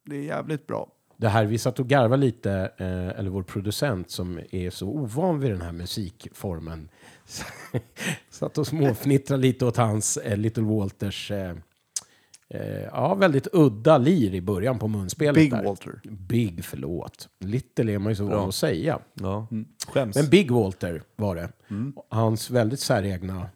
det 0.05 0.15
är 0.15 0.23
jävligt 0.23 0.67
bra. 0.67 0.91
Det 1.17 1.29
här, 1.29 1.45
vi 1.45 1.57
satt 1.57 1.79
och 1.79 1.87
garvade 1.87 2.21
lite, 2.21 2.51
eh, 2.77 3.19
eller 3.19 3.29
vår 3.29 3.43
producent 3.43 4.09
som 4.09 4.39
är 4.51 4.69
så 4.69 4.87
ovan 4.87 5.39
vid 5.39 5.51
den 5.51 5.61
här 5.61 5.71
musikformen. 5.71 6.89
satt 8.29 8.57
och 8.57 8.67
småfnittrade 8.67 9.41
lite 9.41 9.65
åt 9.65 9.77
hans 9.77 10.17
eh, 10.17 10.37
Little 10.37 10.63
Walters 10.63 11.31
eh, 11.31 11.55
eh, 12.53 12.81
ja, 12.83 13.15
väldigt 13.15 13.47
udda 13.53 13.97
lir 13.97 14.33
i 14.35 14.41
början 14.41 14.79
på 14.79 14.87
munspelet. 14.87 15.35
Big 15.35 15.51
där. 15.51 15.63
Walter. 15.63 15.99
Big, 16.03 16.65
förlåt. 16.65 17.29
Little 17.39 17.93
är 17.93 17.99
man 17.99 18.11
ju 18.11 18.15
så 18.15 18.25
van 18.25 18.49
att 18.49 18.55
säga. 18.55 18.99
ja. 19.13 19.47
Skäms. 19.87 20.15
Men 20.15 20.29
Big 20.29 20.51
Walter 20.51 21.03
var 21.15 21.35
det. 21.35 21.49
Hans 22.09 22.49
väldigt 22.49 22.79
säregna 22.79 23.49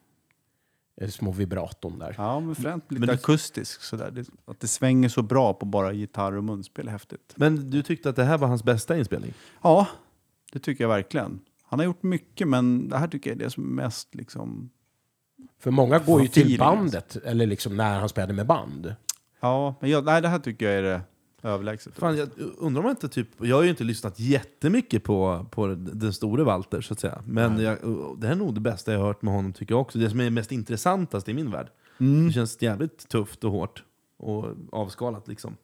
eh, 1.01 1.09
små 1.09 1.31
vibraton 1.31 1.99
där. 1.99 2.15
Ja, 2.17 2.39
men 2.39 2.55
främst 2.55 2.91
lite 2.91 2.99
Men 2.99 3.07
det- 3.07 3.13
akustisk 3.13 3.81
sådär. 3.81 4.11
Det, 4.11 4.27
att 4.45 4.59
det 4.59 4.67
svänger 4.67 5.09
så 5.09 5.21
bra 5.21 5.53
på 5.53 5.65
bara 5.65 5.93
gitarr 5.93 6.31
och 6.37 6.43
munspel 6.43 6.87
är 6.87 6.91
häftigt. 6.91 7.33
Men 7.35 7.69
du 7.69 7.83
tyckte 7.83 8.09
att 8.09 8.15
det 8.15 8.23
här 8.23 8.37
var 8.37 8.47
hans 8.47 8.63
bästa 8.63 8.97
inspelning? 8.97 9.33
Ja, 9.61 9.87
det 10.53 10.59
tycker 10.59 10.83
jag 10.83 10.89
verkligen. 10.89 11.39
Han 11.63 11.79
har 11.79 11.85
gjort 11.85 12.03
mycket, 12.03 12.47
men 12.47 12.89
det 12.89 12.97
här 12.97 13.07
tycker 13.07 13.29
jag 13.29 13.35
är 13.41 13.43
det 13.43 13.49
som 13.49 13.63
är 13.79 13.83
mest 13.83 14.15
liksom... 14.15 14.69
För 15.59 15.71
många 15.71 15.99
går 15.99 16.21
ju 16.21 16.27
till 16.27 16.57
bandet, 16.57 17.15
eller 17.15 17.45
liksom 17.45 17.77
när 17.77 17.99
han 17.99 18.09
spelade 18.09 18.33
med 18.33 18.47
band. 18.47 18.95
Ja, 19.39 19.75
men 19.79 19.89
jag, 19.89 20.05
nej, 20.05 20.21
det 20.21 20.27
här 20.27 20.39
tycker 20.39 20.65
jag 20.65 20.75
är 20.75 20.81
det 20.81 21.01
överlägset. 21.43 21.95
Fan, 21.95 22.17
jag 22.17 22.29
undrar 22.57 22.81
om 22.81 22.85
jag 22.85 22.93
inte 22.93 23.09
typ... 23.09 23.27
Jag 23.37 23.55
har 23.55 23.63
ju 23.63 23.69
inte 23.69 23.83
lyssnat 23.83 24.19
jättemycket 24.19 25.03
på, 25.03 25.45
på 25.51 25.67
den 25.67 26.13
store 26.13 26.43
Walter, 26.43 26.81
så 26.81 26.93
att 26.93 26.99
säga. 26.99 27.21
Men 27.25 27.59
jag, 27.59 27.77
det 28.17 28.27
här 28.27 28.33
är 28.33 28.37
nog 28.39 28.53
det 28.53 28.61
bästa 28.61 28.91
jag 28.91 28.99
har 28.99 29.07
hört 29.07 29.21
med 29.21 29.33
honom, 29.33 29.53
tycker 29.53 29.73
jag 29.73 29.81
också. 29.81 29.97
Det 29.97 30.09
som 30.09 30.19
är 30.19 30.29
mest 30.29 30.51
intressantast 30.51 31.29
i 31.29 31.33
min 31.33 31.51
värld. 31.51 31.67
Det 31.97 32.31
känns 32.33 32.61
jävligt 32.61 33.09
tufft 33.09 33.43
och 33.43 33.51
hårt. 33.51 33.83
Och 34.17 34.45
avskalat 34.71 35.27
liksom. 35.27 35.57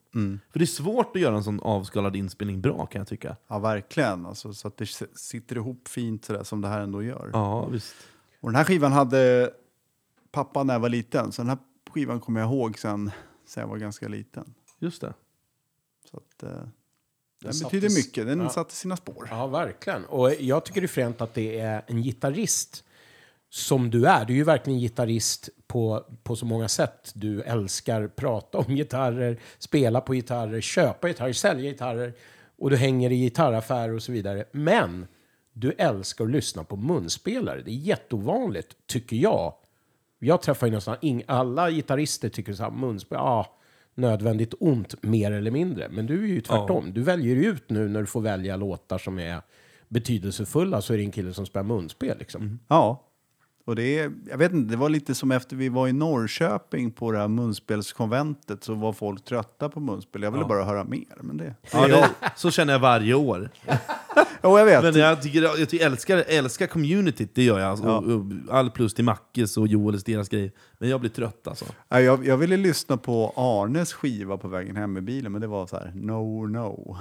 För 0.52 0.58
det 0.58 0.64
är 0.64 0.66
svårt 0.66 1.16
att 1.16 1.22
göra 1.22 1.36
en 1.36 1.44
sån 1.44 1.60
avskalad 1.60 2.16
inspelning 2.16 2.60
bra, 2.60 2.86
kan 2.86 3.00
jag 3.00 3.08
tycka. 3.08 3.36
Ja, 3.48 3.58
verkligen. 3.58 4.26
Alltså, 4.26 4.52
så 4.52 4.68
att 4.68 4.76
det 4.76 4.86
sitter 5.14 5.56
ihop 5.56 5.88
fint 5.88 6.24
sådär 6.24 6.42
som 6.42 6.60
det 6.60 6.68
här 6.68 6.80
ändå 6.80 7.02
gör. 7.02 7.30
Ja, 7.32 7.66
visst. 7.66 7.94
Och 8.40 8.48
den 8.48 8.56
här 8.56 8.64
skivan 8.64 8.92
hade 8.92 9.50
pappa 10.32 10.62
när 10.62 10.74
jag 10.74 10.80
var 10.80 10.88
liten, 10.88 11.32
så 11.32 11.42
den 11.42 11.48
här 11.48 11.58
skivan 11.90 12.20
kommer 12.20 12.40
jag 12.40 12.50
ihåg 12.50 12.78
sen, 12.78 13.10
sen 13.46 13.60
jag 13.60 13.68
var 13.68 13.76
ganska 13.76 14.08
liten. 14.08 14.54
Just 14.78 15.00
det. 15.00 15.14
Så 16.10 16.16
att, 16.16 16.42
eh, 16.42 16.62
den 17.42 17.54
satte 17.54 17.64
betyder 17.76 17.86
s- 17.88 18.06
mycket, 18.06 18.26
den 18.26 18.40
ja. 18.40 18.48
satte 18.48 18.74
sina 18.74 18.96
spår. 18.96 19.28
Ja, 19.30 19.46
verkligen. 19.46 20.04
Och 20.04 20.34
jag 20.40 20.64
tycker 20.64 20.80
det 20.80 20.84
är 20.84 20.88
fränt 20.88 21.20
att 21.20 21.34
det 21.34 21.58
är 21.60 21.82
en 21.86 22.02
gitarrist 22.02 22.84
som 23.50 23.90
du 23.90 24.06
är. 24.06 24.24
Du 24.24 24.32
är 24.32 24.36
ju 24.36 24.44
verkligen 24.44 24.78
gitarrist 24.80 25.48
på, 25.66 26.04
på 26.22 26.36
så 26.36 26.46
många 26.46 26.68
sätt. 26.68 27.12
Du 27.14 27.42
älskar 27.42 28.08
prata 28.08 28.58
om 28.58 28.74
gitarrer, 28.74 29.40
spela 29.58 30.00
på 30.00 30.14
gitarrer, 30.14 30.60
köpa 30.60 31.08
gitarrer, 31.08 31.32
sälja 31.32 31.70
gitarrer 31.70 32.14
och 32.58 32.70
du 32.70 32.76
hänger 32.76 33.12
i 33.12 33.16
gitarraffärer 33.16 33.92
och 33.94 34.02
så 34.02 34.12
vidare. 34.12 34.44
Men 34.52 35.06
du 35.52 35.72
älskar 35.72 36.24
att 36.24 36.30
lyssna 36.30 36.64
på 36.64 36.76
munspelare. 36.76 37.62
Det 37.62 37.70
är 37.70 37.74
jätteovanligt, 37.74 38.76
tycker 38.86 39.16
jag. 39.16 39.54
Jag 40.24 40.42
träffar 40.42 40.66
ju 40.66 40.72
nästan 40.72 40.96
ing- 41.00 41.24
alla 41.26 41.70
gitarrister 41.70 42.28
tycker 42.28 42.52
så 42.52 42.62
här, 42.62 42.70
munspel, 42.70 43.16
ja, 43.20 43.58
nödvändigt 43.94 44.54
ont 44.60 45.02
mer 45.02 45.32
eller 45.32 45.50
mindre. 45.50 45.88
Men 45.90 46.06
du 46.06 46.22
är 46.24 46.28
ju 46.28 46.40
tvärtom. 46.40 46.92
Du 46.92 47.02
väljer 47.02 47.36
ut 47.36 47.70
nu 47.70 47.88
när 47.88 48.00
du 48.00 48.06
får 48.06 48.20
välja 48.20 48.56
låtar 48.56 48.98
som 48.98 49.18
är 49.18 49.42
betydelsefulla 49.88 50.80
så 50.82 50.92
är 50.94 50.98
det 50.98 51.04
en 51.04 51.10
kille 51.10 51.34
som 51.34 51.46
spelar 51.46 51.64
munspel 51.64 52.18
liksom. 52.18 52.58
Ja. 52.68 53.08
Och 53.64 53.76
det 53.76 53.98
är, 53.98 54.12
jag 54.30 54.38
vet 54.38 54.52
inte, 54.52 54.70
det 54.70 54.76
var 54.76 54.88
lite 54.88 55.14
som 55.14 55.32
efter 55.32 55.56
vi 55.56 55.68
var 55.68 55.88
i 55.88 55.92
Norrköping 55.92 56.90
på 56.90 57.12
det 57.12 57.18
här 57.18 57.28
munspelskonventet 57.28 58.64
så 58.64 58.74
var 58.74 58.92
folk 58.92 59.24
trötta 59.24 59.68
på 59.68 59.80
munspel. 59.80 60.22
Jag 60.22 60.30
ville 60.30 60.44
bara 60.44 60.64
höra 60.64 60.84
mer. 60.84 61.16
Men 61.20 61.36
det... 61.36 61.54
Ja, 61.72 61.86
det, 61.86 62.10
så 62.36 62.50
känner 62.50 62.72
jag 62.72 62.80
varje 62.80 63.14
år. 63.14 63.50
Jo, 64.44 64.58
jag 64.58 64.64
vet. 64.64 64.82
Men 64.82 64.94
jag, 64.94 65.22
tycker, 65.22 65.42
jag 65.42 65.68
tycker, 65.68 65.86
älskar, 65.86 66.24
älskar 66.28 66.66
communityt, 66.66 67.34
det 67.34 67.42
gör 67.42 67.58
jag. 67.58 67.70
Alltså, 67.70 67.86
och, 67.86 68.04
och, 68.04 68.24
all 68.50 68.70
plus 68.70 68.94
till 68.94 69.04
Mackes 69.04 69.56
och 69.56 69.66
Joels, 69.68 70.04
deras 70.04 70.28
grejer. 70.28 70.52
Men 70.78 70.88
jag 70.88 71.00
blir 71.00 71.10
trött 71.10 71.46
alltså. 71.48 71.64
Ja, 71.88 72.00
Jag, 72.00 72.26
jag 72.26 72.36
ville 72.36 72.56
lyssna 72.56 72.96
på 72.96 73.32
Arnes 73.36 73.92
skiva 73.92 74.36
på 74.36 74.48
vägen 74.48 74.76
hem 74.76 74.92
med 74.92 75.04
bilen, 75.04 75.32
men 75.32 75.40
det 75.40 75.46
var 75.46 75.66
så 75.66 75.76
här, 75.76 75.92
no, 75.94 76.46
no. 76.46 76.98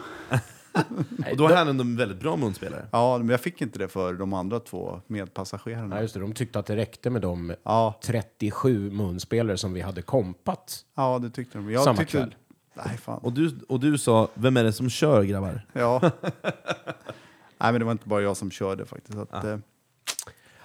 Och 1.32 1.38
då 1.38 1.48
är 1.48 1.56
han 1.56 1.68
ändå 1.68 1.82
en 1.84 1.96
väldigt 1.98 2.20
bra 2.20 2.36
munspelare. 2.36 2.86
Ja, 2.92 3.18
men 3.18 3.30
jag 3.30 3.42
fick 3.42 3.62
inte 3.62 3.80
det 3.80 3.88
för 3.88 4.14
de 4.14 4.34
andra 4.34 4.60
två 4.60 5.02
medpassagerarna. 5.08 5.96
Ja, 5.96 6.02
just 6.02 6.14
det. 6.14 6.20
De 6.20 6.34
tyckte 6.34 6.60
att 6.60 6.66
det 6.66 6.76
räckte 6.76 7.10
med 7.10 7.22
de 7.22 7.54
Ja, 7.64 8.00
37 8.04 8.92
munspelare 8.92 9.58
som 9.58 9.74
vi 9.74 9.82
hade 9.82 10.02
kompat. 10.02 10.86
ja 10.96 11.20
det 11.20 11.30
tyckte 11.30 11.58
de. 11.58 11.72
Jag 11.72 11.84
Samma 11.84 11.98
tyckte, 11.98 12.18
kväll. 12.18 12.36
Nej, 12.74 12.98
fan. 12.98 13.18
Och 13.20 13.34
du, 13.34 13.60
och 13.68 13.80
du 13.80 13.98
sa, 13.98 14.28
vem 14.34 14.58
är 14.58 14.64
det 14.64 14.74
som 14.74 14.90
kör 14.90 15.24
grabbar? 15.24 15.66
Ja. 15.74 16.02
Nej, 17.58 17.72
men 17.72 17.80
det 17.80 17.86
var 17.86 17.92
inte 17.92 18.08
bara 18.10 18.22
jag 18.22 18.38
som 18.38 18.52
körde 18.52 18.86
faktiskt. 18.86 19.18
Att, 19.18 19.44
eh, 19.44 19.58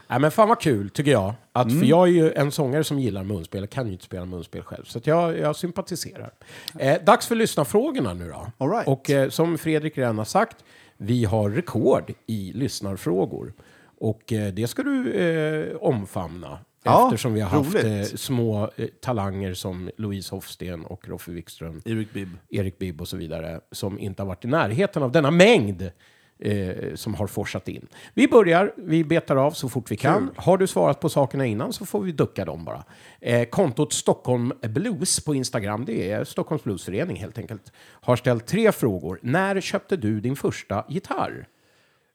Nej, 0.08 0.20
men 0.20 0.30
fan 0.30 0.48
vad 0.48 0.60
kul, 0.60 0.90
tycker 0.90 1.10
jag. 1.10 1.34
Att, 1.52 1.72
För 1.78 1.84
jag 1.84 2.08
är 2.08 2.12
ju 2.12 2.32
en 2.32 2.52
sångare 2.52 2.84
som 2.84 2.98
gillar 2.98 3.24
munspel, 3.24 3.60
jag 3.60 3.70
kan 3.70 3.86
ju 3.86 3.92
inte 3.92 4.04
spela 4.04 4.24
munspel 4.24 4.62
själv. 4.62 4.84
Så 4.84 5.00
jag, 5.04 5.38
jag 5.38 5.56
sympatiserar. 5.56 6.30
Eh, 6.78 7.02
dags 7.04 7.26
för 7.26 7.34
lyssnarfrågorna 7.34 8.14
nu 8.14 8.28
då. 8.28 8.46
All 8.58 8.70
right. 8.70 8.88
Och 8.88 9.10
eh, 9.10 9.28
som 9.28 9.58
Fredrik 9.58 9.98
redan 9.98 10.18
har 10.18 10.24
sagt, 10.24 10.64
vi 10.96 11.24
har 11.24 11.50
rekord 11.50 12.12
i 12.26 12.52
lyssnarfrågor. 12.52 13.52
Och 13.98 14.32
eh, 14.32 14.52
det 14.52 14.66
ska 14.66 14.82
du 14.82 15.12
eh, 15.12 15.76
omfamna. 15.76 16.58
Ja, 16.82 17.04
eftersom 17.06 17.34
vi 17.34 17.40
har 17.40 17.50
haft 17.50 17.74
eh, 17.74 18.02
små 18.02 18.70
eh, 18.76 18.86
talanger 19.00 19.54
som 19.54 19.90
Louise 19.96 20.34
Hofsten 20.34 20.84
och 20.84 21.08
Roffe 21.08 21.30
Wikström 21.30 21.82
Erik 21.84 22.12
Bibb. 22.12 22.28
Erik 22.48 22.78
Bibb 22.78 23.00
och 23.00 23.08
så 23.08 23.16
vidare, 23.16 23.60
som 23.72 23.98
inte 23.98 24.22
har 24.22 24.26
varit 24.26 24.44
i 24.44 24.48
närheten 24.48 25.02
av 25.02 25.12
denna 25.12 25.30
mängd 25.30 25.90
eh, 26.38 26.94
som 26.94 27.14
har 27.14 27.26
forsat 27.26 27.68
in. 27.68 27.86
Vi 28.14 28.28
börjar, 28.28 28.72
vi 28.76 29.04
betar 29.04 29.36
av 29.36 29.50
så 29.50 29.68
fort 29.68 29.90
vi 29.90 29.96
kan. 29.96 30.30
Har 30.36 30.58
du 30.58 30.66
svarat 30.66 31.00
på 31.00 31.08
sakerna 31.08 31.46
innan 31.46 31.72
så 31.72 31.86
får 31.86 32.00
vi 32.00 32.12
ducka 32.12 32.44
dem 32.44 32.64
bara. 32.64 32.84
Eh, 33.20 33.48
kontot 33.48 33.92
Stockholm 33.92 34.52
Blues 34.62 35.24
på 35.24 35.34
Instagram, 35.34 35.84
det 35.84 36.10
är 36.10 36.24
Stockholms 36.24 36.64
Bluesförening 36.64 37.16
helt 37.16 37.38
enkelt, 37.38 37.72
har 37.78 38.16
ställt 38.16 38.46
tre 38.46 38.72
frågor. 38.72 39.18
När 39.22 39.60
köpte 39.60 39.96
du 39.96 40.20
din 40.20 40.36
första 40.36 40.84
gitarr? 40.88 41.48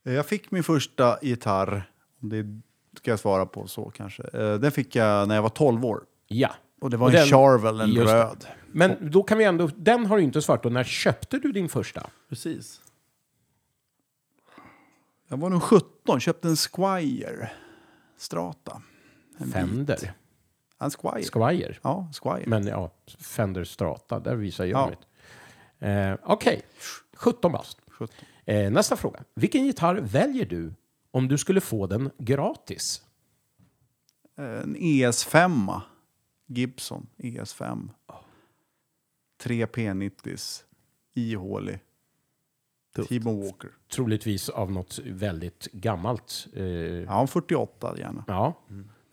Eh, 0.05 0.13
Jag 0.13 0.25
fick 0.25 0.51
min 0.51 0.63
första 0.63 1.17
gitarr, 1.21 1.83
det 2.19 2.45
ska 2.97 3.11
jag 3.11 3.19
svara 3.19 3.45
på 3.45 3.67
så 3.67 3.89
kanske. 3.89 4.23
Eh, 4.33 4.53
Den 4.53 4.71
fick 4.71 4.95
jag 4.95 5.27
när 5.27 5.35
jag 5.35 5.41
var 5.41 5.49
12 5.49 5.85
år. 5.85 6.03
Ja. 6.27 6.49
Och 6.81 6.89
det 6.89 6.97
var 6.97 7.07
en 7.07 7.13
den- 7.13 7.25
Charvel, 7.27 7.79
en 7.81 7.89
just 7.89 8.07
det. 8.07 8.13
röd. 8.23 8.45
Men 8.71 9.11
då 9.11 9.23
kan 9.23 9.37
vi 9.37 9.43
ändå, 9.43 9.69
den 9.75 10.05
har 10.05 10.17
du 10.17 10.23
inte 10.23 10.41
svarat 10.41 10.61
på. 10.61 10.69
När 10.69 10.83
köpte 10.83 11.37
du 11.37 11.51
din 11.51 11.69
första? 11.69 12.09
Precis. 12.29 12.80
Jag 15.31 15.37
var 15.37 15.49
nog 15.49 15.63
17, 15.63 16.19
köpte 16.19 16.47
en 16.47 16.55
Squire 16.55 17.51
Strata. 18.17 18.81
En. 19.37 19.51
Fender. 19.51 20.13
En 20.79 20.91
Squire. 20.91 21.23
Squire. 21.23 21.75
Ja, 21.81 22.09
Squire. 22.23 22.43
Men 22.47 22.67
ja, 22.67 22.91
Fender 23.19 23.63
Strata, 23.63 24.19
där 24.19 24.35
visar 24.35 24.65
jag 24.65 24.79
Ja. 24.79 24.89
mitt. 24.89 24.99
Eh, 25.79 26.15
Okej, 26.23 26.61
17 27.13 27.51
bast. 27.51 27.77
17. 27.87 28.15
Eh, 28.45 28.71
nästa 28.71 28.95
fråga. 28.95 29.23
Vilken 29.35 29.65
gitarr 29.65 29.95
väljer 29.95 30.45
du 30.45 30.73
om 31.11 31.27
du 31.27 31.37
skulle 31.37 31.61
få 31.61 31.87
den 31.87 32.11
gratis? 32.17 33.01
En 34.35 34.75
ES5. 34.75 35.81
Gibson 36.47 37.07
ES5. 37.17 37.89
Tre 39.37 39.65
P90s. 39.65 40.63
Ihålig. 41.13 41.79
T-Bone 42.95 43.45
Walker. 43.45 43.69
Troligtvis 43.95 44.49
av 44.49 44.71
något 44.71 44.99
väldigt 45.05 45.67
gammalt. 45.71 46.47
Eh, 46.53 46.63
Ja, 46.63 47.21
en 47.21 47.27
48 47.27 47.95
gärna. 47.97 48.23
ja, 48.27 48.59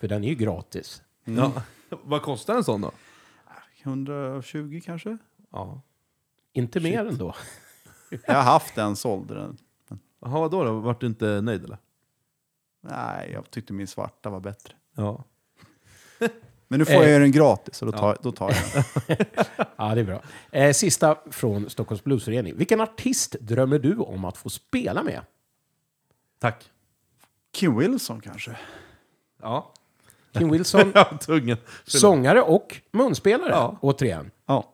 för 0.01 0.09
den 0.09 0.25
är 0.25 0.29
ju 0.29 0.35
gratis. 0.35 1.03
Ja. 1.25 1.53
Vad 2.05 2.23
kostar 2.23 2.55
en 2.57 2.65
sån 2.65 2.81
då? 2.81 2.93
120 3.83 4.81
kanske? 4.85 5.19
Ja. 5.51 5.83
Inte 6.53 6.81
mer 6.81 7.07
ändå. 7.07 7.35
Jag 8.27 8.35
har 8.35 8.43
haft 8.43 8.75
den, 8.75 8.97
sålde 8.97 9.35
den. 9.35 9.57
Jaha, 10.21 10.41
vadå 10.41 10.65
då? 10.65 10.73
Vart 10.81 11.01
du 11.01 11.07
inte 11.07 11.41
nöjd 11.41 11.65
eller? 11.65 11.79
Nej, 12.81 13.31
jag 13.33 13.51
tyckte 13.51 13.73
min 13.73 13.87
svarta 13.87 14.31
var 14.31 14.41
bättre. 14.41 14.75
Ja. 14.95 15.25
Men 16.69 16.79
nu 16.79 16.85
får 16.85 16.93
Eh. 16.95 17.11
jag 17.11 17.21
den 17.21 17.33
gratis, 17.33 17.83
och 17.83 17.93
då 17.93 17.99
tar, 17.99 18.17
då 18.23 18.33
tar 18.33 18.51
jag 18.51 18.85
den. 19.07 19.17
Ja, 19.77 19.95
det 19.95 20.01
är 20.01 20.05
bra. 20.05 20.23
Eh, 20.51 20.73
sista 20.73 21.17
från 21.31 21.71
Stockholms 21.71 22.05
Bluesförening. 22.05 22.57
Vilken 22.57 22.81
artist 22.81 23.37
drömmer 23.41 23.79
du 23.79 23.97
om 23.97 24.25
att 24.25 24.37
få 24.37 24.51
spela 24.51 25.03
med? 25.03 25.21
Tack. 26.39 26.71
Kim 27.53 27.79
Wilson 27.79 28.21
kanske? 28.21 28.57
Ja. 29.43 29.73
Kim 30.33 30.51
Wilson, 30.51 30.93
Ja, 30.95 31.57
sångare 31.85 32.43
och 32.43 32.77
munspelare, 32.93 33.51
Ja. 33.51 33.79
återigen. 33.81 34.31
Ja. 34.47 34.73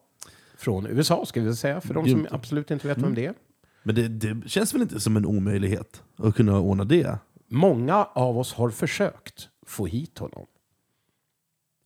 Från 0.57 0.86
USA, 0.86 1.26
ska 1.26 1.40
vi 1.40 1.57
säga, 1.57 1.80
för 1.80 1.95
de 1.95 2.09
som 2.09 2.26
absolut 2.30 2.70
inte 2.70 2.88
vet 2.88 2.99
vem 2.99 3.14
det 3.14 3.26
är. 3.26 3.34
Men 3.82 3.95
det, 3.95 4.09
det 4.09 4.49
känns 4.49 4.74
väl 4.74 4.82
inte 4.82 5.01
som 5.01 5.16
en 5.16 5.26
omöjlighet 5.26 6.03
att 6.16 6.34
kunna 6.36 6.61
ordna 6.61 6.84
det? 6.84 7.18
Många 7.49 8.05
av 8.05 8.38
oss 8.38 8.53
har 8.55 8.70
försökt 8.70 9.49
få 9.66 9.86
hit 9.86 10.18
honom. 10.18 10.47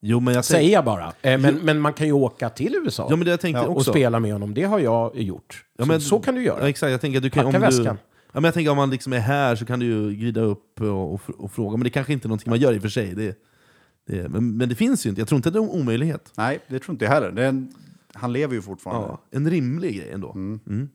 Jo, 0.00 0.20
men 0.20 0.34
jag 0.34 0.44
Säger 0.44 0.72
jag 0.72 0.84
bara. 0.84 1.12
Eh, 1.22 1.40
men, 1.40 1.54
men 1.54 1.80
man 1.80 1.92
kan 1.92 2.06
ju 2.06 2.12
åka 2.12 2.48
till 2.50 2.74
USA 2.84 3.06
Ja, 3.10 3.16
men 3.16 3.24
det 3.24 3.30
jag 3.30 3.40
tänkte 3.40 3.66
och 3.66 3.76
också. 3.76 3.90
spela 3.90 4.20
med 4.20 4.32
honom. 4.32 4.54
Det 4.54 4.62
har 4.64 4.78
jag 4.78 5.16
gjort. 5.16 5.64
Ja, 5.78 5.84
så, 5.84 5.88
men- 5.88 6.00
så 6.00 6.18
kan 6.18 6.34
du 6.34 6.42
göra. 6.42 6.60
Ja, 6.60 6.68
exakt, 6.68 6.90
jag 6.90 7.00
tänker 7.00 7.20
du 7.20 7.30
kan, 7.30 7.44
Packa 7.44 7.56
om 7.56 7.70
du, 7.70 7.76
väskan. 7.76 7.98
ja, 8.32 8.40
men 8.40 8.44
jag 8.44 8.54
tänker 8.54 8.70
om 8.70 8.76
man 8.76 8.90
liksom 8.90 9.12
är 9.12 9.18
här 9.18 9.56
så 9.56 9.64
kan 9.66 9.78
du 9.78 9.86
ju 9.86 10.10
glida 10.14 10.40
upp 10.40 10.80
och, 10.80 11.14
och, 11.14 11.20
och 11.38 11.52
fråga. 11.52 11.76
Men 11.76 11.84
det 11.84 11.90
kanske 11.90 12.12
inte 12.12 12.26
är 12.26 12.28
någonting 12.28 12.50
man 12.50 12.58
gör 12.58 12.72
i 12.72 12.78
och 12.78 12.82
för 12.82 12.88
sig. 12.88 13.14
Det, 13.14 13.38
det, 14.06 14.28
men, 14.28 14.56
men 14.56 14.68
det 14.68 14.74
finns 14.74 15.06
ju 15.06 15.10
inte. 15.10 15.20
Jag 15.20 15.28
tror 15.28 15.36
inte 15.36 15.48
att 15.48 15.52
det 15.52 15.58
är 15.58 15.62
en 15.62 15.80
omöjlighet. 15.80 16.32
Nej, 16.36 16.58
det 16.68 16.78
tror 16.78 16.94
inte 16.94 17.04
jag 17.04 17.12
heller. 17.12 17.30
Det 17.30 17.44
är 17.44 17.48
en, 17.48 17.72
han 18.12 18.32
lever 18.32 18.54
ju 18.54 18.62
fortfarande. 18.62 19.08
Ja, 19.08 19.20
en 19.30 19.50
rimlig 19.50 19.96
grej 19.96 20.10
ändå. 20.12 20.32
Mm. 20.32 20.88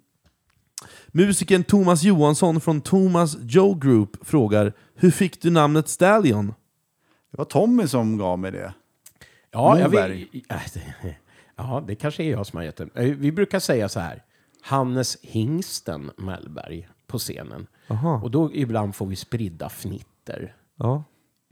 Musikern 1.07 1.63
Thomas 1.63 2.03
Johansson 2.03 2.61
från 2.61 2.81
Thomas 2.81 3.37
Joe 3.41 3.73
Group 3.75 4.27
frågar 4.27 4.73
Hur 4.95 5.11
fick 5.11 5.41
du 5.41 5.49
namnet 5.49 5.87
Stallion? 5.89 6.47
Det 7.31 7.37
var 7.37 7.45
Tommy 7.45 7.87
som 7.87 8.17
gav 8.17 8.39
mig 8.39 8.51
det. 8.51 8.73
Ja, 9.53 9.79
jag 9.79 9.91
Moberg. 9.91 10.27
vill, 10.31 10.43
det- 10.49 11.15
ja, 11.55 11.83
det 11.87 11.95
kanske 11.95 12.23
är 12.23 12.31
jag 12.31 12.45
som 12.45 12.57
har 12.57 12.63
gett 12.63 12.75
den. 12.75 12.89
Eh, 12.95 13.03
Vi 13.03 13.31
brukar 13.31 13.59
säga 13.59 13.89
så 13.89 13.99
här. 13.99 14.23
Hannes 14.61 15.17
Hingsten 15.21 16.11
Mellberg 16.17 16.87
på 17.07 17.17
scenen. 17.17 17.67
Aha. 17.87 18.21
Och 18.23 18.31
då 18.31 18.53
ibland 18.53 18.95
får 18.95 19.05
vi 19.05 19.15
spridda 19.15 19.69
fnitter. 19.69 20.55
Ja. 20.75 21.03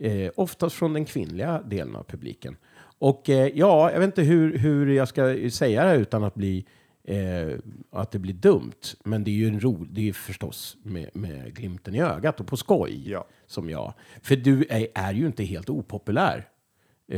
Eh, 0.02 0.32
oftast 0.36 0.76
från 0.76 0.94
den 0.94 1.06
kvinnliga 1.06 1.62
delen 1.62 1.96
av 1.96 2.04
publiken. 2.04 2.56
Och 3.00 3.30
eh, 3.30 3.48
ja, 3.56 3.92
jag 3.92 4.00
vet 4.00 4.06
inte 4.08 4.22
hur, 4.22 4.58
hur 4.58 4.88
jag 4.88 5.08
ska 5.08 5.50
säga 5.52 5.84
det 5.84 5.90
här 5.90 5.96
utan 5.98 6.24
att 6.24 6.36
bli 6.36 6.66
eh, 7.04 7.58
att 7.92 8.12
det 8.12 8.20
blir 8.20 8.34
dumt. 8.34 8.72
Men 9.04 9.24
det 9.24 9.32
är 9.32 9.36
ju 9.36 9.48
en 9.48 9.60
ro, 9.60 9.86
det 9.92 10.02
är 10.02 10.06
ju 10.06 10.14
förstås 10.14 10.78
med, 10.84 11.10
med 11.14 11.56
glimten 11.56 11.96
i 11.96 12.02
ögat 12.02 12.40
och 12.40 12.48
på 12.48 12.58
skoj. 12.58 13.10
Ja. 13.12 13.28
Som 13.48 13.70
jag. 13.70 13.94
För 14.22 14.36
du 14.36 14.66
är, 14.70 14.88
är 14.96 15.14
ju 15.14 15.26
inte 15.26 15.44
helt 15.44 15.70
opopulär 15.70 16.48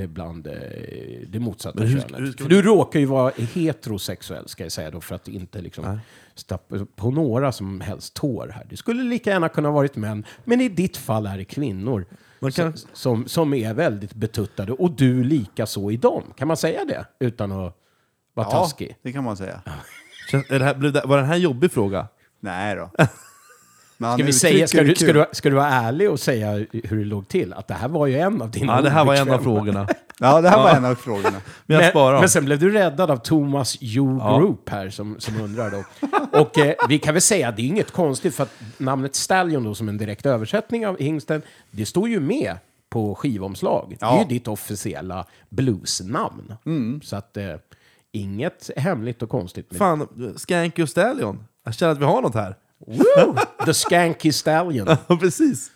bland 0.08 0.48
eh, 0.48 0.54
det 1.28 1.40
motsatta 1.40 1.84
hur- 1.84 2.00
könet. 2.02 2.20
hur 2.20 2.32
för 2.32 2.50
du 2.50 2.62
råkar 2.62 3.00
ju 3.00 3.06
vara 3.06 3.34
heterosexuell 3.54 4.48
ska 4.48 4.64
jag 4.64 4.72
säga 4.72 4.92
då 4.92 5.02
för 5.02 5.16
att 5.16 5.28
inte 5.28 5.62
liksom 5.62 6.00
stappa 6.36 6.86
på 6.96 7.12
några 7.12 7.52
som 7.52 7.82
helst 7.82 8.14
tår 8.14 8.48
här. 8.56 8.66
Det 8.70 8.78
skulle 8.78 9.04
lika 9.04 9.30
gärna 9.30 9.50
kunna 9.50 9.72
varit 9.72 9.96
män, 9.96 10.26
men 10.44 10.62
i 10.62 10.70
ditt 10.70 10.98
fall 10.98 11.26
är 11.26 11.38
det 11.38 11.46
kvinnor 11.46 12.06
kan- 12.42 12.52
som, 12.52 12.90
som, 12.94 13.28
som 13.28 13.54
är 13.54 13.74
väldigt 13.74 14.14
betuttade 14.14 14.72
och 14.72 14.92
du 14.92 15.24
lika 15.24 15.66
så 15.66 15.92
i 15.92 15.98
dem. 15.98 16.24
Kan 16.38 16.48
man 16.48 16.58
säga 16.58 16.86
det 16.86 17.06
utan 17.20 17.52
att 17.52 17.58
vara 18.34 18.48
Ja, 18.48 18.52
taskig? 18.52 18.96
det 19.04 19.12
kan 19.14 19.24
man 19.24 19.38
säga. 19.38 19.62
Känns- 20.32 20.50
är 20.52 20.60
det 20.60 20.66
här, 20.66 21.08
var 21.08 21.18
det 21.18 21.24
här 21.24 21.36
en 21.36 21.42
jobbig 21.42 21.72
fråga? 21.72 22.08
Nej 22.40 22.76
då. 22.76 22.90
Ska, 23.98 24.16
vi 24.26 24.34
säga, 24.34 24.68
ska, 24.68 24.84
du, 24.84 24.96
ska, 24.96 25.14
du, 25.14 25.26
ska 25.32 25.50
du 25.50 25.56
vara 25.56 25.68
ärlig 25.70 26.10
och 26.12 26.20
säga 26.20 26.52
hur 26.72 26.98
det 26.98 27.06
låg 27.06 27.28
till? 27.28 27.54
Att 27.54 27.68
det 27.68 27.74
här 27.74 27.88
var 27.88 28.08
ju 28.08 28.18
en 28.20 28.42
av 28.42 28.52
dina 28.52 28.76
Ja, 28.76 28.82
det 28.82 28.90
här 28.90 29.06
var 29.06 29.16
en 29.16 29.32
av 29.32 29.40
frågorna. 29.40 29.88
Ja, 30.20 30.42
det 30.42 30.50
här 30.50 30.58
var 30.58 30.70
en 30.70 30.86
av 30.86 30.96
frågorna. 30.96 31.42
Men 31.66 31.78
jag 31.80 31.90
sparar 31.90 32.20
men, 32.20 32.30
sen 32.30 32.46
blev 32.46 32.60
du 32.60 32.70
räddad 32.70 33.12
av 33.12 33.18
Thomas 33.18 33.78
Jo 33.82 34.18
Ja. 34.22 34.38
Group 34.40 34.70
här 34.70 34.90
som, 34.90 35.16
som 35.20 35.42
undrar 35.42 35.72
då. 35.72 35.84
Och 36.40 36.58
eh, 36.60 36.74
vi 36.90 37.00
kan 37.00 37.14
väl 37.14 37.22
säga 37.22 37.48
att 37.50 37.56
det 37.56 37.62
är 37.62 37.68
inget 37.68 37.92
konstigt 37.92 38.36
för 38.36 38.44
att 38.44 38.54
namnet 38.78 39.16
Stallion 39.16 39.64
då 39.64 39.76
som 39.76 39.90
en 39.90 39.98
direkt 39.98 40.26
översättning 40.26 40.88
av 40.88 40.98
hingsten, 41.00 41.42
det 41.72 41.86
står 41.86 42.10
ju 42.10 42.20
med 42.20 42.58
på 42.90 43.16
skivomslag. 43.16 43.96
Det 44.00 44.06
är 44.06 44.10
Ja. 44.10 44.20
ju 44.20 44.26
ditt 44.26 44.48
officiella 44.48 45.26
bluesnamn. 45.50 46.54
Så 47.04 47.16
att 47.16 47.38
eh, 47.38 47.56
inget 48.12 48.70
hemligt 48.78 49.22
och 49.24 49.30
konstigt 49.30 49.72
med 49.72 49.78
Fan, 49.78 50.34
Skanky 50.36 50.84
och 50.84 50.90
Stallion. 50.90 51.44
Jag 51.64 51.76
känner 51.76 51.92
att 51.92 52.00
vi 52.00 52.06
har 52.06 52.22
något 52.22 52.36
här. 52.36 52.56
Woo! 52.88 53.36
The 53.66 53.74
Skanky 53.74 54.32
Stallion. 54.32 54.88
Ja, 55.08 55.18
precis. 55.18 55.72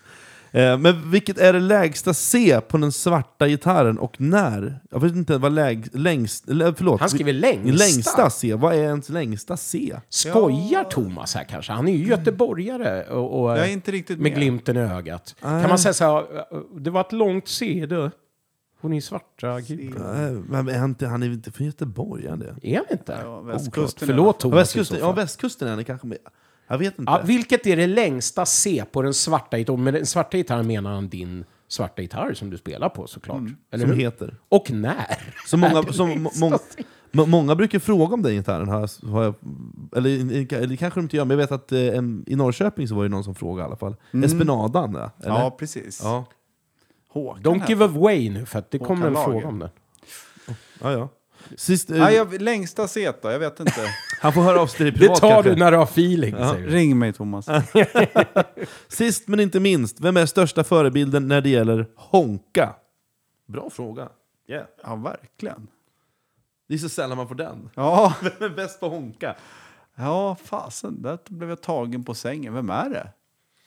Eh, 0.51 0.77
men 0.77 1.11
vilket 1.11 1.37
är 1.37 1.53
det 1.53 1.59
lägsta 1.59 2.13
C 2.13 2.61
på 2.67 2.77
den 2.77 2.91
svarta 2.91 3.47
gitarren 3.47 3.97
och 3.99 4.21
när? 4.21 4.79
Jag 4.91 4.99
vet 4.99 5.15
inte 5.15 5.37
vad 5.37 5.51
läg, 5.51 5.95
längst... 5.95 6.43
Förlåt. 6.47 6.99
Han 6.99 7.09
skriver 7.09 7.33
längsta. 7.33 7.85
Längsta 7.85 8.29
C. 8.29 8.53
Vad 8.55 8.73
är 8.73 8.77
ens 8.83 9.09
längsta 9.09 9.57
C? 9.57 9.99
Skojar 10.09 10.83
Thomas 10.83 11.35
här 11.35 11.43
kanske? 11.43 11.71
Han 11.71 11.87
är 11.87 11.95
ju 11.95 12.05
göteborgare 12.07 13.03
och, 13.03 13.41
och 13.43 13.51
Jag 13.51 13.59
är 13.67 13.71
inte 13.71 13.91
riktigt 13.91 14.19
med 14.19 14.31
med. 14.31 14.39
glimten 14.39 14.77
i 14.77 14.79
ögat. 14.79 15.35
Ah. 15.41 15.59
Kan 15.61 15.69
man 15.69 15.79
säga 15.79 15.93
så 15.93 16.03
här, 16.03 16.25
det 16.79 16.89
var 16.89 17.01
ett 17.01 17.11
långt 17.11 17.47
C 17.47 17.85
du. 17.89 18.11
Hon 18.81 18.93
är 18.93 19.01
svarta 19.01 19.59
gubbar. 19.61 20.25
Eh, 20.25 20.31
Men 20.31 20.69
är 20.69 20.77
han, 20.79 20.89
inte, 20.89 21.07
han 21.07 21.23
är 21.23 21.27
inte 21.27 21.51
från 21.51 21.67
Göteborg, 21.67 22.25
är 22.25 22.29
han 22.29 22.39
det? 22.39 22.55
Är 22.61 22.75
han 22.75 22.85
inte? 22.91 23.19
Ja, 23.23 23.39
Oklart. 23.39 23.55
västkusten 23.55 24.07
Förlåt 24.07 24.35
Ja, 24.35 24.41
Thomas 24.41 24.55
i 24.55 24.57
västkusten, 24.59 24.97
så 24.97 25.03
ja, 25.03 25.07
fall. 25.07 25.15
västkusten 25.15 25.67
är 25.67 25.71
han 25.75 25.85
kanske 25.85 26.07
med. 26.07 26.17
Jag 26.67 26.77
vet 26.77 26.99
inte. 26.99 27.11
Ja, 27.11 27.21
vilket 27.25 27.67
är 27.67 27.75
det 27.75 27.87
längsta 27.87 28.45
C 28.45 28.83
på 28.91 29.01
den 29.01 29.13
svarta 29.13 29.57
gitarren? 29.57 29.83
Med 29.83 29.93
den 29.93 30.05
svarta 30.05 30.37
gitarren 30.37 30.67
menar 30.67 30.93
han 30.93 31.09
din 31.09 31.45
svarta 31.67 32.01
gitarr 32.01 32.33
som 32.33 32.49
du 32.49 32.57
spelar 32.57 32.89
på 32.89 33.07
såklart. 33.07 33.41
Eller 33.71 33.85
som 33.85 33.93
hur? 33.95 33.99
heter. 34.01 34.35
Och 34.49 34.71
när? 34.71 35.33
Så 35.47 35.57
många, 35.57 35.83
som, 35.93 36.29
må- 37.11 37.25
många 37.25 37.55
brukar 37.55 37.79
fråga 37.79 38.13
om 38.13 38.21
den 38.21 38.33
gitarren. 38.33 38.67
Har 38.67 38.79
jag, 38.79 39.09
har 39.09 39.23
jag, 39.23 39.33
eller, 39.95 40.09
eller 40.53 40.67
det 40.67 40.77
kanske 40.77 40.99
de 40.99 41.03
inte 41.03 41.17
gör, 41.17 41.25
men 41.25 41.37
jag 41.39 41.47
vet 41.47 41.51
att 41.51 41.71
eh, 41.71 41.79
en, 41.97 42.23
i 42.27 42.35
Norrköping 42.35 42.87
så 42.87 42.95
var 42.95 43.03
det 43.03 43.09
någon 43.09 43.23
som 43.23 43.35
frågade 43.35 43.61
i 43.61 43.67
alla 43.67 43.75
fall. 43.75 43.95
Espenadan, 44.23 44.93
ja, 44.93 45.11
eller? 45.23 45.35
Ja, 45.39 45.55
precis. 45.59 45.99
ja. 46.03 46.25
Håkan 47.09 47.43
Don't 47.43 47.69
give 47.69 47.85
away 47.85 48.29
nu 48.29 48.45
för 48.45 48.59
att 48.59 48.71
det 48.71 48.79
kommer 48.79 49.07
en 49.07 49.15
fråga 49.15 49.47
om 49.47 49.59
det. 49.59 49.69
ja, 50.81 50.91
ja. 50.91 51.09
Sist, 51.57 51.89
eh, 51.89 51.97
Nej, 51.97 52.15
jag, 52.15 52.41
längsta 52.41 52.87
set 52.87 53.21
då? 53.21 53.31
Jag 53.31 53.39
vet 53.39 53.59
inte. 53.59 53.81
Han 54.21 54.33
får 54.33 54.41
höra 54.41 54.61
av 54.61 54.67
sig 54.67 54.77
till 54.77 54.85
dig 54.85 54.91
Det 54.91 54.99
privat 54.99 55.19
tar 55.21 55.29
kanske. 55.29 55.49
du 55.49 55.55
när 55.55 55.71
du 55.71 55.77
har 55.77 55.83
feeling, 55.83 56.35
säger 56.35 56.53
du. 56.53 56.67
Ring 56.67 56.99
mig 56.99 57.13
Thomas. 57.13 57.47
Sist 58.87 59.27
men 59.27 59.39
inte 59.39 59.59
minst, 59.59 59.99
vem 59.99 60.17
är 60.17 60.25
största 60.25 60.63
förebilden 60.63 61.27
när 61.27 61.41
det 61.41 61.49
gäller 61.49 61.87
honka? 61.95 62.75
Bra 63.45 63.69
fråga. 63.69 64.09
Yeah. 64.47 64.65
Ja, 64.83 64.95
verkligen. 64.95 65.67
Det 66.67 66.73
är 66.73 66.77
så 66.77 66.89
sällan 66.89 67.17
man 67.17 67.27
får 67.27 67.35
den. 67.35 67.69
Ja, 67.75 68.13
Vem 68.21 68.51
är 68.51 68.55
bäst 68.55 68.79
på 68.79 68.89
honka? 68.89 69.35
Ja, 69.95 70.35
fasen. 70.43 71.01
Där 71.01 71.17
blev 71.29 71.49
jag 71.49 71.61
tagen 71.61 72.03
på 72.03 72.13
sängen. 72.13 72.53
Vem 72.53 72.69
är 72.69 72.89
det? 72.89 73.09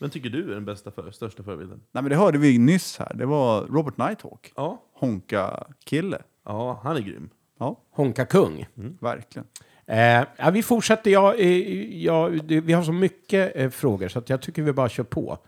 Vem 0.00 0.10
tycker 0.10 0.30
du 0.30 0.50
är 0.50 0.54
den 0.54 0.64
bästa 0.64 0.90
för, 0.90 1.10
största 1.10 1.42
förebilden? 1.42 1.80
Nej, 1.92 2.02
men 2.02 2.10
det 2.10 2.16
hörde 2.16 2.38
vi 2.38 2.58
nyss 2.58 2.98
här. 2.98 3.12
Det 3.14 3.26
var 3.26 3.60
Robert 3.62 3.96
Nighthawk. 3.96 4.52
Ja. 4.56 4.82
Honka-kille. 4.94 6.22
Ja, 6.44 6.80
han 6.84 6.96
är 6.96 7.00
grym. 7.00 7.30
Ja, 7.60 7.80
Honka 7.90 8.26
kung. 8.26 8.66
verkligen. 9.00 9.46
Eh, 9.86 10.24
ja, 10.36 10.50
vi 10.50 10.62
fortsätter. 10.62 11.10
Jag, 11.10 11.40
eh, 11.40 12.02
jag, 12.04 12.28
vi 12.48 12.72
har 12.72 12.82
så 12.82 12.92
mycket 12.92 13.56
eh, 13.56 13.70
frågor 13.70 14.08
så 14.08 14.22
jag 14.26 14.42
tycker 14.42 14.62
vi 14.62 14.72
bara 14.72 14.88
kör 14.88 15.04
på. 15.04 15.38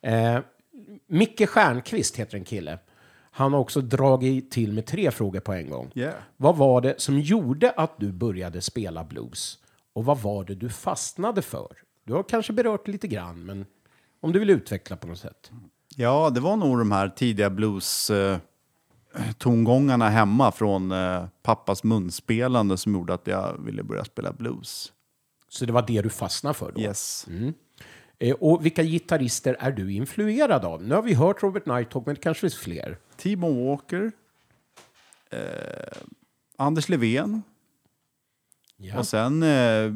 Eh, 0.00 0.38
Micke 1.06 1.48
Stjernqvist 1.48 2.16
heter 2.16 2.38
en 2.38 2.44
kille. 2.44 2.78
Han 3.30 3.52
har 3.52 3.60
också 3.60 3.80
dragit 3.80 4.50
till 4.50 4.72
med 4.72 4.86
tre 4.86 5.10
frågor 5.10 5.40
på 5.40 5.52
en 5.52 5.70
gång. 5.70 5.90
Yeah. 5.94 6.14
Vad 6.36 6.56
var 6.56 6.80
det 6.80 7.00
som 7.00 7.20
gjorde 7.20 7.70
att 7.70 7.92
du 7.98 8.12
började 8.12 8.60
spela 8.60 9.04
blues? 9.04 9.58
Och 9.92 10.04
vad 10.04 10.18
var 10.18 10.44
det 10.44 10.54
du 10.54 10.68
fastnade 10.68 11.42
för? 11.42 11.68
Du 12.04 12.12
har 12.12 12.22
kanske 12.22 12.52
berört 12.52 12.88
lite 12.88 13.08
grann, 13.08 13.46
men 13.46 13.66
om 14.20 14.32
du 14.32 14.38
vill 14.38 14.50
utveckla 14.50 14.96
på 14.96 15.06
något 15.06 15.18
sätt. 15.18 15.50
Ja, 15.96 16.30
det 16.30 16.40
var 16.40 16.56
nog 16.56 16.78
de 16.78 16.92
här 16.92 17.08
tidiga 17.08 17.50
blues 17.50 18.10
eh, 18.10 18.38
tongångarna 19.38 20.08
hemma 20.08 20.52
från 20.52 20.92
eh, 20.92 21.24
pappas 21.42 21.84
munspelande 21.84 22.76
som 22.76 22.92
gjorde 22.92 23.14
att 23.14 23.26
jag 23.26 23.64
ville 23.64 23.82
börja 23.82 24.04
spela 24.04 24.32
blues. 24.32 24.92
Så 25.48 25.66
det 25.66 25.72
var 25.72 25.84
det 25.86 26.02
du 26.02 26.10
fastnade 26.10 26.54
för 26.54 26.72
då? 26.72 26.80
Yes. 26.80 27.26
Eh, 28.18 28.34
och 28.34 28.66
vilka 28.66 28.82
gitarrister 28.82 29.56
är 29.60 29.72
du 29.72 29.92
influerad 29.92 30.64
av? 30.64 30.82
Nu 30.82 30.94
har 30.94 31.02
vi 31.02 31.14
hört 31.14 31.42
Robert 31.42 31.66
Nighthawk, 31.66 32.06
men 32.06 32.14
det 32.14 32.20
kanske 32.20 32.40
finns 32.40 32.56
fler. 32.56 32.98
Timo 33.16 33.70
Walker. 33.70 34.12
Eh, 35.30 35.98
Anders 36.56 36.88
Levén. 36.88 37.42
Ja. 38.76 38.98
Och 38.98 39.06
sen 39.06 39.42
eh, 39.42 39.92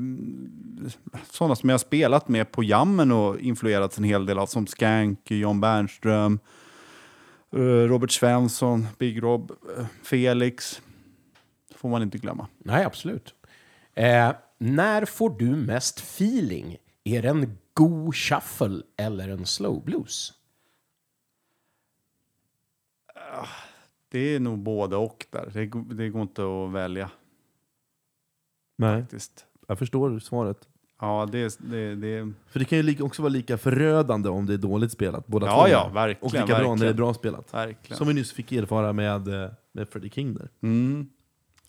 sådana 1.31 1.57
som 1.57 1.69
jag 1.69 1.75
har 1.75 1.79
spelat 1.79 2.29
med 2.29 2.53
på 2.53 2.65
jammen 2.65 3.13
och 3.13 3.41
influerats 3.41 3.99
en 3.99 4.05
hel 4.05 4.27
del 4.27 4.39
av 4.39 4.47
som 4.47 4.67
Skank, 4.67 5.31
John 5.31 5.61
Bernström, 5.61 6.39
Robert 7.59 8.11
Svensson, 8.11 8.87
Big 8.99 9.23
Rob, 9.23 9.51
eh, 9.79 9.87
Felix. 10.03 10.83
får 11.77 11.89
man 11.89 12.03
inte 12.03 12.19
glömma. 12.19 12.47
Nej, 12.59 12.85
absolut. 12.85 13.35
Eh, 13.95 14.33
när 14.59 15.05
får 15.05 15.31
du 15.39 15.57
mest 15.57 15.99
feeling? 15.99 16.77
Är 17.05 17.23
det 17.23 17.29
en 17.29 17.59
god 17.75 18.15
shuffle 18.17 18.83
eller 18.97 19.29
en 19.29 19.47
slow 19.47 19.85
blues? 19.85 20.33
Det 24.09 24.19
är 24.19 24.41
nog 24.41 24.59
både 24.59 24.97
och 24.97 25.27
där. 25.31 25.51
Det, 25.55 25.67
går- 25.67 25.95
det 25.95 26.09
går 26.09 26.23
inte 26.23 26.43
att 26.43 26.73
välja 26.73 27.11
Nej, 28.77 29.01
faktiskt. 29.03 29.47
jag 29.69 29.79
förstår 29.79 30.19
svaret. 30.19 30.69
Ja, 31.03 31.29
det, 31.33 31.59
det, 31.59 31.95
det, 31.95 32.33
För 32.51 32.59
det 32.59 32.65
kan 32.65 32.87
ju 32.87 33.03
också 33.03 33.23
vara 33.23 33.31
lika 33.33 33.59
förödande 33.59 34.29
om 34.29 34.47
det 34.47 34.55
är 34.55 34.59
dåligt 34.59 34.93
spelat. 34.93 35.27
Båda 35.27 35.47
Ja, 35.47 35.65
två. 35.65 35.69
ja, 35.73 35.89
verkligen, 35.89 36.27
Och 36.27 36.33
lika 36.49 36.59
bra 36.59 36.75
när 36.75 36.85
det 36.85 36.91
är 36.91 36.95
bra 36.95 37.15
spelat. 37.15 37.55
verkligen. 37.55 37.97
Som 37.99 38.09
vi 38.09 38.15
nyss 38.15 38.33
fick 38.33 38.53
erfara 38.53 38.93
med, 38.93 39.29
eh, 39.45 39.51
med 39.73 39.89
Freddie 39.89 40.11
King 40.11 40.35
där. 40.35 40.49
Mm. 40.63 41.07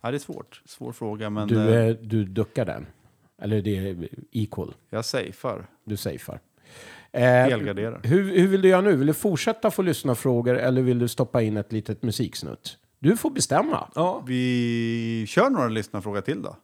Ja, 0.01 0.11
det 0.11 0.17
är 0.17 0.19
svårt. 0.19 0.61
Svår 0.65 0.91
fråga, 0.91 1.29
men 1.29 1.47
Du, 1.47 1.59
eh, 1.73 1.87
eh, 1.87 1.95
du 2.01 2.25
duckar 2.25 2.65
den? 2.65 2.85
Eller 3.41 3.61
det 3.61 3.77
är 3.77 4.07
equal? 4.31 4.73
jag 4.89 5.05
safear. 5.05 5.65
Du 5.85 5.97
safear. 5.97 6.39
Eh, 7.11 7.21
Helgarderar. 7.21 8.01
hur, 8.03 8.37
hur 8.37 8.47
vill 8.47 8.61
du 8.61 8.67
göra 8.69 8.81
nu? 8.81 8.95
Vill 8.95 9.07
du 9.07 9.13
fortsätta 9.13 9.71
få 9.71 9.81
lyssna 9.81 10.15
frågor 10.15 10.57
eller 10.57 10.81
vill 10.81 10.99
du 10.99 11.07
stoppa 11.07 11.41
in 11.41 11.57
ett 11.57 11.71
litet 11.71 12.03
musiksnutt? 12.03 12.77
Du 12.99 13.17
får 13.17 13.29
bestämma. 13.31 13.87
Ja, 13.95 14.23
Vi 14.27 15.25
kör 15.27 15.49
några 15.49 15.67
lyssnarfrågor 15.67 16.21
till 16.21 16.41
då. 16.41 16.55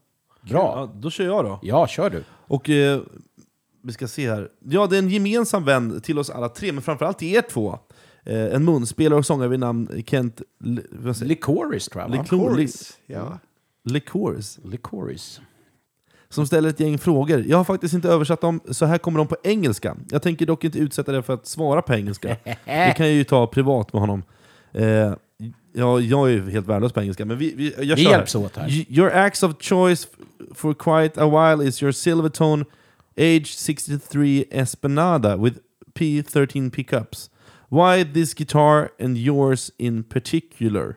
Bra. 0.49 0.73
ja, 0.75 0.91
då 0.99 1.09
kör 1.09 1.25
jag 1.25 1.45
då. 1.45 1.59
Ja, 1.61 1.87
kör 1.87 2.09
du. 2.09 2.23
Och 2.31 2.69
eh, 2.69 3.01
vi 3.83 3.93
ska 3.93 4.07
se 4.07 4.29
här. 4.29 4.49
Ja, 4.59 4.87
det 4.87 4.95
är 4.97 4.99
en 4.99 5.09
gemensam 5.09 5.65
vän 5.65 6.01
till 6.01 6.19
oss 6.19 6.29
alla 6.29 6.49
tre, 6.49 6.71
men 6.71 6.81
framförallt 6.81 7.19
till 7.19 7.35
er 7.35 7.41
två. 7.41 7.79
Eh, 8.23 8.55
en 8.55 8.65
munspelare 8.65 9.19
och 9.19 9.25
sångare 9.25 9.49
vid 9.49 9.59
namn 9.59 10.03
Kent... 10.05 10.41
L- 10.65 10.81
vad 10.91 11.15
säger 11.15 11.25
jag? 11.25 11.29
Licorice 11.29 11.89
tror 11.91 12.01
jag, 12.03 12.09
va? 12.09 12.15
Licor- 12.15 12.49
Chorus. 12.49 12.97
Ja. 13.05 13.39
Licorice. 13.83 14.61
Licorice. 14.63 15.41
Som 16.29 16.47
ställer 16.47 16.69
ett 16.69 16.79
gäng 16.79 16.97
frågor. 16.97 17.43
Jag 17.47 17.57
har 17.57 17.63
faktiskt 17.63 17.93
inte 17.93 18.09
översatt 18.09 18.41
dem, 18.41 18.59
så 18.71 18.85
här 18.85 18.97
kommer 18.97 19.17
de 19.17 19.27
på 19.27 19.35
engelska. 19.43 19.95
Jag 20.09 20.21
tänker 20.21 20.45
dock 20.45 20.63
inte 20.63 20.79
utsätta 20.79 21.11
det 21.11 21.23
för 21.23 21.33
att 21.33 21.47
svara 21.47 21.81
på 21.81 21.93
engelska. 21.93 22.27
Det 22.65 22.93
kan 22.97 23.05
jag 23.05 23.15
ju 23.15 23.23
ta 23.23 23.47
privat 23.47 23.93
med 23.93 23.99
honom. 24.01 24.23
Eh, 24.71 25.13
ja, 25.73 25.99
jag 25.99 26.27
är 26.27 26.31
ju 26.31 26.49
helt 26.49 26.67
värdelös 26.67 26.93
på 26.93 27.01
engelska, 27.01 27.25
men 27.25 27.37
vi, 27.37 27.53
vi, 27.55 27.73
jag 27.77 27.95
Vi 27.95 28.03
kör 28.03 28.11
hjälps 28.11 28.35
åt 28.35 28.55
här. 28.55 28.69
Your 28.89 29.11
acts 29.11 29.43
of 29.43 29.55
choice 29.59 30.07
for 30.55 30.73
quite 30.73 31.21
a 31.21 31.25
while 31.25 31.67
is 31.67 31.83
your 31.83 31.91
Silvertone 31.91 32.65
Age 33.17 33.55
63 33.55 34.45
Esplanada 34.51 35.37
with 35.37 35.59
P13 35.93 36.71
pickups. 36.71 37.29
Why 37.69 38.03
this 38.13 38.33
guitar 38.33 38.89
and 38.99 39.17
yours 39.17 39.71
in 39.77 40.03
particular? 40.03 40.95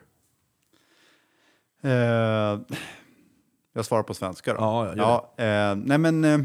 Eh, 1.83 2.59
jag 3.73 3.85
svarar 3.85 4.03
på 4.03 4.13
svenska 4.13 4.53
då. 4.53 4.59
Ja, 4.59 4.85
gör 4.87 4.95
ja 4.97 5.33
eh, 5.43 5.75
Nej, 5.75 5.97
men 5.97 6.23
eh, 6.23 6.39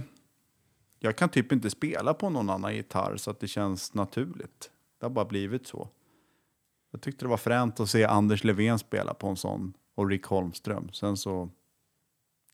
jag 0.99 1.17
kan 1.17 1.29
typ 1.29 1.53
inte 1.53 1.71
spela 1.71 2.15
på 2.15 2.31
någon 2.31 2.51
annan 2.51 2.75
gitarr 2.75 3.17
så 3.17 3.31
att 3.31 3.41
det 3.41 3.49
känns 3.49 3.95
naturligt. 3.95 4.71
Det 5.01 5.07
har 5.07 5.11
bara 5.11 5.25
blivit 5.25 5.67
så. 5.67 5.89
Jag 6.91 7.01
tyckte 7.01 7.25
det 7.25 7.29
var 7.29 7.37
fränt 7.37 7.81
att 7.81 7.91
se 7.91 8.05
Anders 8.05 8.45
Levén 8.45 8.79
spela 8.79 9.15
på 9.15 9.29
en 9.29 9.37
sån 9.37 9.73
och 9.95 10.09
Rick 10.09 10.25
Holmström. 10.25 10.89
Sen 10.93 11.17
så, 11.17 11.49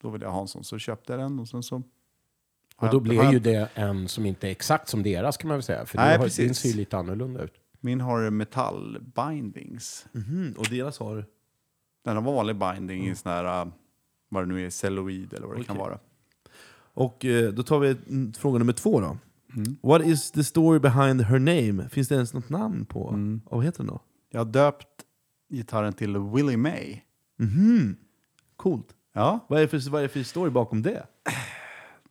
då 0.02 0.10
ville 0.10 0.24
jag 0.24 0.32
ha 0.32 0.40
en 0.40 0.48
sån, 0.48 0.64
så 0.64 0.78
köpte 0.78 1.12
jag 1.12 1.20
den 1.20 1.38
och 1.38 1.48
sen 1.48 1.62
så... 1.62 1.82
Och 2.76 2.90
då 2.90 3.00
blir 3.00 3.32
ju 3.32 3.38
det 3.38 3.68
en 3.74 4.08
som 4.08 4.26
inte 4.26 4.46
är 4.48 4.50
exakt 4.50 4.88
som 4.88 5.02
deras 5.02 5.36
kan 5.36 5.48
man 5.48 5.56
väl 5.56 5.62
säga. 5.62 5.86
För 5.86 5.98
Nej, 5.98 6.12
det 6.12 6.18
har- 6.18 6.24
precis. 6.24 6.46
den 6.46 6.54
ser 6.54 6.68
ju 6.68 6.74
lite 6.74 6.98
annorlunda 6.98 7.42
ut. 7.42 7.52
Min 7.80 8.00
har 8.00 8.30
metallbindings. 8.30 10.06
Mhm, 10.12 10.54
Och 10.58 10.66
deras 10.70 10.98
har... 10.98 11.26
Den 12.04 12.16
har 12.16 12.22
vanlig 12.22 12.56
binding 12.56 13.06
i 13.08 13.14
sån 13.14 13.32
här, 13.32 13.64
uh, 13.66 13.72
vad 14.28 14.42
det 14.42 14.46
nu 14.54 14.66
är, 14.66 14.70
celluloid 14.70 15.32
eller 15.34 15.46
vad 15.46 15.56
det 15.56 15.64
kan 15.64 15.76
Okej. 15.76 15.88
vara. 15.88 15.98
Och 16.96 17.24
eh, 17.24 17.52
då 17.52 17.62
tar 17.62 17.78
vi 17.78 17.88
mm, 18.08 18.32
fråga 18.32 18.58
nummer 18.58 18.72
två 18.72 19.00
då. 19.00 19.18
What 19.82 20.06
is 20.06 20.30
the 20.30 20.44
story 20.44 20.78
behind 20.78 21.20
her 21.22 21.38
name? 21.38 21.88
Finns 21.88 22.08
det 22.08 22.14
ens 22.14 22.34
något 22.34 22.48
namn 22.48 22.86
på? 22.86 23.00
Och 23.44 23.56
vad 23.56 23.64
heter 23.64 23.78
den 23.78 23.86
då? 23.86 24.00
Jag 24.34 24.40
har 24.40 24.44
döpt 24.52 24.86
gitarren 25.52 25.92
till 25.92 26.18
Willie 26.18 26.56
May. 26.56 27.00
Mhm. 27.38 27.96
Coolt. 28.56 28.86
Ja, 29.12 29.38
Vad 29.48 29.58
är, 29.58 29.62
det 29.62 29.68
för, 29.68 29.90
vad 29.90 29.98
är 29.98 30.02
det 30.02 30.08
för 30.08 30.22
story 30.22 30.50
bakom 30.50 30.82
det? 30.82 31.06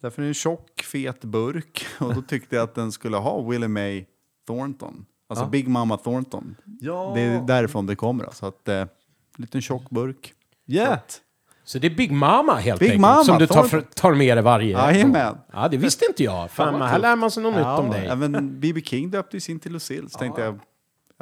därför 0.02 0.22
är 0.22 0.24
det 0.24 0.30
en 0.30 0.34
tjock, 0.34 0.82
fet 0.84 1.24
burk. 1.24 1.86
Och 2.00 2.16
då 2.16 2.22
tyckte 2.22 2.56
jag 2.56 2.64
att 2.64 2.76
den 2.76 2.92
skulle 2.92 3.18
ha 3.18 3.42
Willie 3.42 3.68
May 3.68 4.06
Thornton. 4.48 5.06
Alltså 5.30 5.46
Ja. 5.46 5.50
Big 5.50 5.68
Mama 5.68 5.98
Thornton. 5.98 6.56
Ja. 6.80 7.12
Det 7.16 7.22
är 7.22 7.42
därifrån 7.42 7.86
det 7.86 7.96
kommer. 7.96 8.30
Så 8.32 8.46
att, 8.46 8.68
eh, 8.68 8.86
liten 9.38 9.62
tjock 9.62 9.90
burk. 9.90 10.34
Yeah. 10.68 11.00
Så 11.64 11.80
det 11.80 11.88
är 11.88 11.96
Big 11.96 12.12
Mama 12.12 12.56
helt 12.56 12.80
Big 12.80 12.88
enkelt, 12.90 13.02
Mama, 13.02 13.24
som 13.24 13.38
du 13.40 13.48
tar, 13.48 13.56
tar- 13.62 13.68
för, 13.68 13.82
tar 13.82 14.14
med 14.16 14.38
dig 14.38 14.44
varje 14.44 14.72
Jajamän. 14.72 15.38
Ja, 15.54 15.68
det 15.68 15.78
visste 15.78 16.06
inte 16.06 16.24
jag. 16.24 16.52
Fan, 16.52 16.80
vad 16.80 16.90
här 16.90 17.00
lär 17.00 17.16
man 17.16 17.32
sig 17.32 17.44
något 17.44 17.56
nytt 17.56 17.66
om 17.66 17.90
dig. 17.90 18.08
Även 18.08 18.60
B.B. 18.60 18.82
King 18.82 19.12
döpte 19.12 19.36
ju 19.38 19.42
sin 19.42 19.60
till 19.60 19.72
Lucille. 19.74 20.10
Så 20.10 20.20
tänkte 20.20 20.42
jag, 20.42 20.60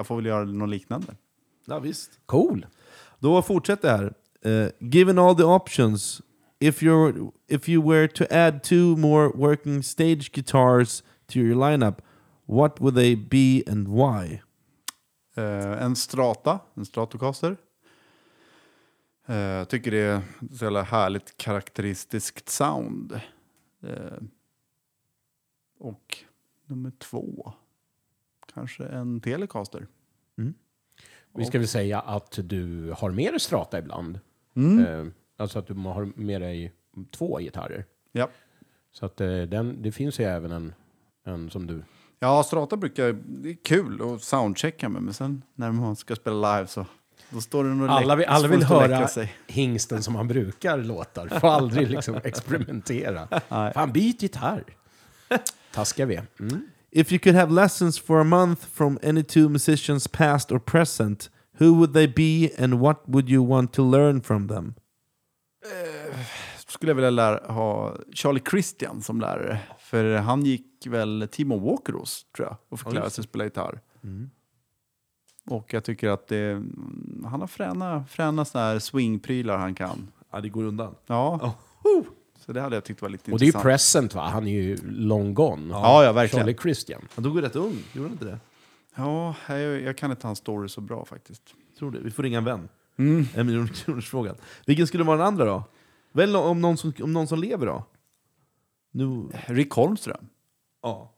jag 0.01 0.07
får 0.07 0.15
väl 0.15 0.25
göra 0.25 0.43
något 0.45 0.69
liknande. 0.69 1.15
ja, 1.65 1.79
visst. 1.79 2.19
Cool. 2.25 2.65
Då 3.19 3.41
fortsätter 3.41 3.87
jag 3.91 3.97
här. 3.97 4.13
Eh, 4.65 4.71
given 4.79 5.19
all 5.19 5.35
the 5.35 5.43
options, 5.43 6.21
if, 6.59 6.81
you're, 6.81 7.31
if 7.47 7.69
you 7.69 7.89
were 7.89 8.07
to 8.07 8.25
add 8.31 8.63
two 8.63 8.95
more 8.97 9.29
working 9.35 9.83
stage 9.83 10.31
guitars 10.31 11.03
to 11.27 11.39
your 11.39 11.55
lineup, 11.55 12.01
what 12.45 12.79
would 12.81 12.95
they 12.95 13.15
be 13.15 13.63
and 13.71 13.87
why? 13.87 14.41
Eh, 15.35 15.83
en 15.83 15.95
Strata, 15.95 16.59
en 16.73 16.85
Stratocaster. 16.85 17.57
Eh, 19.27 19.35
Jag 19.35 19.69
tycker 19.69 19.91
det 19.91 19.97
är 19.97 20.17
ett 20.17 20.57
så 20.57 20.65
jävla 20.65 20.81
härligt 20.83 21.37
karaktäristiskt 21.37 22.49
sound. 22.49 23.21
Eh, 23.83 24.17
och 25.79 26.17
nummer 26.65 26.91
två, 26.99 27.53
kanske 28.53 28.85
en 28.85 29.21
Telecaster. 29.21 29.87
Vi 31.33 31.45
ska 31.45 31.57
väl 31.59 31.67
säga 31.67 31.99
att 31.99 32.39
du 32.43 32.93
har 32.97 33.11
med 33.11 33.33
dig 33.33 33.39
strata 33.39 33.79
ibland. 33.79 34.19
Mm. 34.55 34.85
Eh, 34.85 35.13
alltså 35.37 35.59
att 35.59 35.67
du 35.67 35.73
har 35.73 36.11
med 36.15 36.41
dig 36.41 36.73
två 37.11 37.37
gitarrer. 37.39 37.85
Ja. 38.11 38.29
Så 38.91 39.05
att 39.05 39.21
eh, 39.21 39.41
den, 39.41 39.81
det 39.81 39.91
finns 39.91 40.19
ju 40.19 40.23
även 40.25 40.51
en, 40.51 40.73
en 41.23 41.49
som 41.49 41.67
du... 41.67 41.83
ja, 42.19 42.43
Strata 42.43 42.77
brukar, 42.77 43.13
det 43.25 43.49
är 43.49 43.57
kul 43.63 44.01
att 44.13 44.21
soundchecka 44.23 44.89
med, 44.89 45.01
men 45.01 45.13
sen 45.13 45.41
när 45.55 45.71
man 45.71 45.95
ska 45.95 46.15
spela 46.15 46.55
live 46.57 46.67
så 46.67 46.85
då 47.29 47.41
står 47.41 47.63
det 47.63 47.91
Alla, 47.91 48.15
vill- 48.15 48.25
alla 48.27 48.47
vill 48.47 48.63
höra 48.63 49.07
sig. 49.07 49.33
hingsten 49.47 50.03
som 50.03 50.15
han 50.15 50.27
brukar 50.27 50.77
låtar. 50.77 51.27
Får 51.39 51.47
aldrig 51.47 51.89
liksom 51.89 52.15
experimentera. 52.23 53.27
Fan, 53.73 53.91
byt 53.91 54.21
gitarr. 54.23 54.63
Taskiga 55.73 56.05
vi. 56.05 56.21
Mm. 56.39 56.67
If 56.91 57.11
you 57.11 57.19
could 57.19 57.35
have 57.35 57.53
lessons 57.53 57.99
for 57.99 58.19
a 58.19 58.23
month 58.23 58.65
from 58.65 58.99
any 59.01 59.23
two 59.23 59.49
musicians 59.49 60.07
past 60.07 60.51
or 60.51 60.59
present, 60.59 61.29
who 61.59 61.73
would 61.73 61.93
they 61.93 62.07
be 62.07 62.51
and 62.57 62.79
what 62.81 63.07
would 63.07 63.29
you 63.29 63.47
want 63.47 63.73
to 63.73 63.91
learn 63.91 64.21
from 64.21 64.47
them? 64.47 64.75
skulle 66.71 66.89
jag 66.89 66.95
vilja 66.95 67.09
lära, 67.09 67.53
ha 67.53 67.95
Charlie 68.13 68.41
Christian 68.49 69.01
som 69.01 69.21
lärare. 69.21 69.59
För 69.79 70.15
han 70.15 70.45
gick 70.45 70.87
väl 70.87 71.27
Timo 71.31 71.59
Walker 71.59 71.93
hos, 71.93 72.25
tror 72.35 72.47
jag, 72.47 72.57
och 72.69 72.79
fick 72.79 72.93
lära 72.93 73.09
sig 73.09 73.23
spela 73.23 73.43
gitarr. 73.43 73.81
Mm. 74.03 74.29
Och 75.45 75.73
jag 75.73 75.83
tycker 75.83 76.09
att 76.09 76.27
det, 76.27 76.51
mm, 76.51 77.25
han 77.29 77.41
har 77.41 77.47
fräna, 77.47 78.05
fräna 78.05 78.45
såna 78.45 78.63
här 78.63 78.79
swingprylar 78.79 79.57
han 79.57 79.75
kan. 79.75 80.11
Ja, 80.31 80.41
det 80.41 80.49
går 80.49 80.63
undan. 80.63 80.95
Ja. 81.07 81.55
Så 82.45 82.53
det 82.53 82.61
hade 82.61 82.75
jag 82.75 82.83
tyckt 82.83 83.01
var 83.01 83.09
lite 83.09 83.31
Och 83.31 83.39
det 83.39 83.43
är 83.43 83.45
ju 83.45 83.49
intressant. 83.49 83.63
present 83.63 84.15
va? 84.15 84.29
Han 84.29 84.47
är 84.47 84.51
ju 84.51 84.77
long 84.83 85.33
gone. 85.33 85.73
Ja, 85.73 86.03
ja, 86.03 86.11
verkligen. 86.11 86.45
Charlie 86.45 86.57
Christian. 86.61 87.01
Han 87.15 87.23
dog 87.23 87.35
ju 87.35 87.41
rätt 87.41 87.55
ung, 87.55 87.83
gjorde 87.93 88.07
han 88.07 88.11
inte 88.11 88.25
det? 88.25 88.39
Ja, 88.95 89.35
jag, 89.47 89.81
jag 89.81 89.97
kan 89.97 90.11
inte 90.11 90.27
hans 90.27 90.39
story 90.39 90.69
så 90.69 90.81
bra 90.81 91.05
faktiskt. 91.05 91.43
Tror 91.79 91.91
det. 91.91 91.99
Vi 91.99 92.11
får 92.11 92.23
ringa 92.23 92.37
en 92.37 92.43
vän. 92.45 92.69
Mm. 92.97 93.27
En 93.35 93.45
miljon 93.45 93.67
kronors 93.67 94.09
frågan. 94.09 94.35
Vilken 94.65 94.87
skulle 94.87 95.03
vara 95.03 95.17
den 95.17 95.27
andra 95.27 95.45
då? 95.45 95.63
Väl 96.11 96.35
om 96.35 96.61
någon 96.61 96.77
som, 96.77 96.93
om 97.03 97.13
någon 97.13 97.27
som 97.27 97.39
lever 97.39 97.65
då? 97.65 97.85
Nu... 98.91 99.27
Rick 99.45 99.71
Holmström. 99.71 100.25
Ja. 100.81 101.10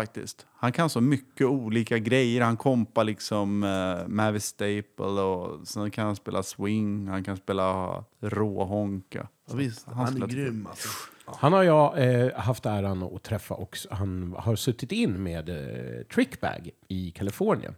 Faktiskt. 0.00 0.46
Han 0.54 0.72
kan 0.72 0.90
så 0.90 1.00
mycket 1.00 1.46
olika 1.46 1.98
grejer. 1.98 2.40
Han 2.42 2.56
kompar 2.56 3.04
liksom 3.04 3.62
uh, 3.62 4.08
Mavis 4.08 4.44
Staple 4.44 5.04
och 5.22 5.68
sen 5.68 5.90
kan 5.90 6.06
han 6.06 6.16
spela 6.16 6.42
swing, 6.42 7.08
han 7.08 7.24
kan 7.24 7.36
spela 7.36 8.04
råhonka. 8.20 9.28
ja 9.48 9.54
visst, 9.56 9.86
Han 9.86 9.94
han, 9.96 10.06
är 10.06 10.10
spelar- 10.10 10.26
grym 10.28 10.66
alltså. 10.66 10.88
Han 11.26 11.52
har 11.52 11.62
jag 11.62 12.04
eh, 12.04 12.32
haft 12.34 12.66
äran 12.66 13.02
att 13.02 13.22
träffa 13.22 13.54
också. 13.54 13.88
Han 13.90 14.34
har 14.38 14.56
suttit 14.56 14.92
in 14.92 15.22
med 15.22 15.48
eh, 15.48 16.02
Trickbag 16.14 16.70
i 16.88 17.10
Kalifornien. 17.10 17.74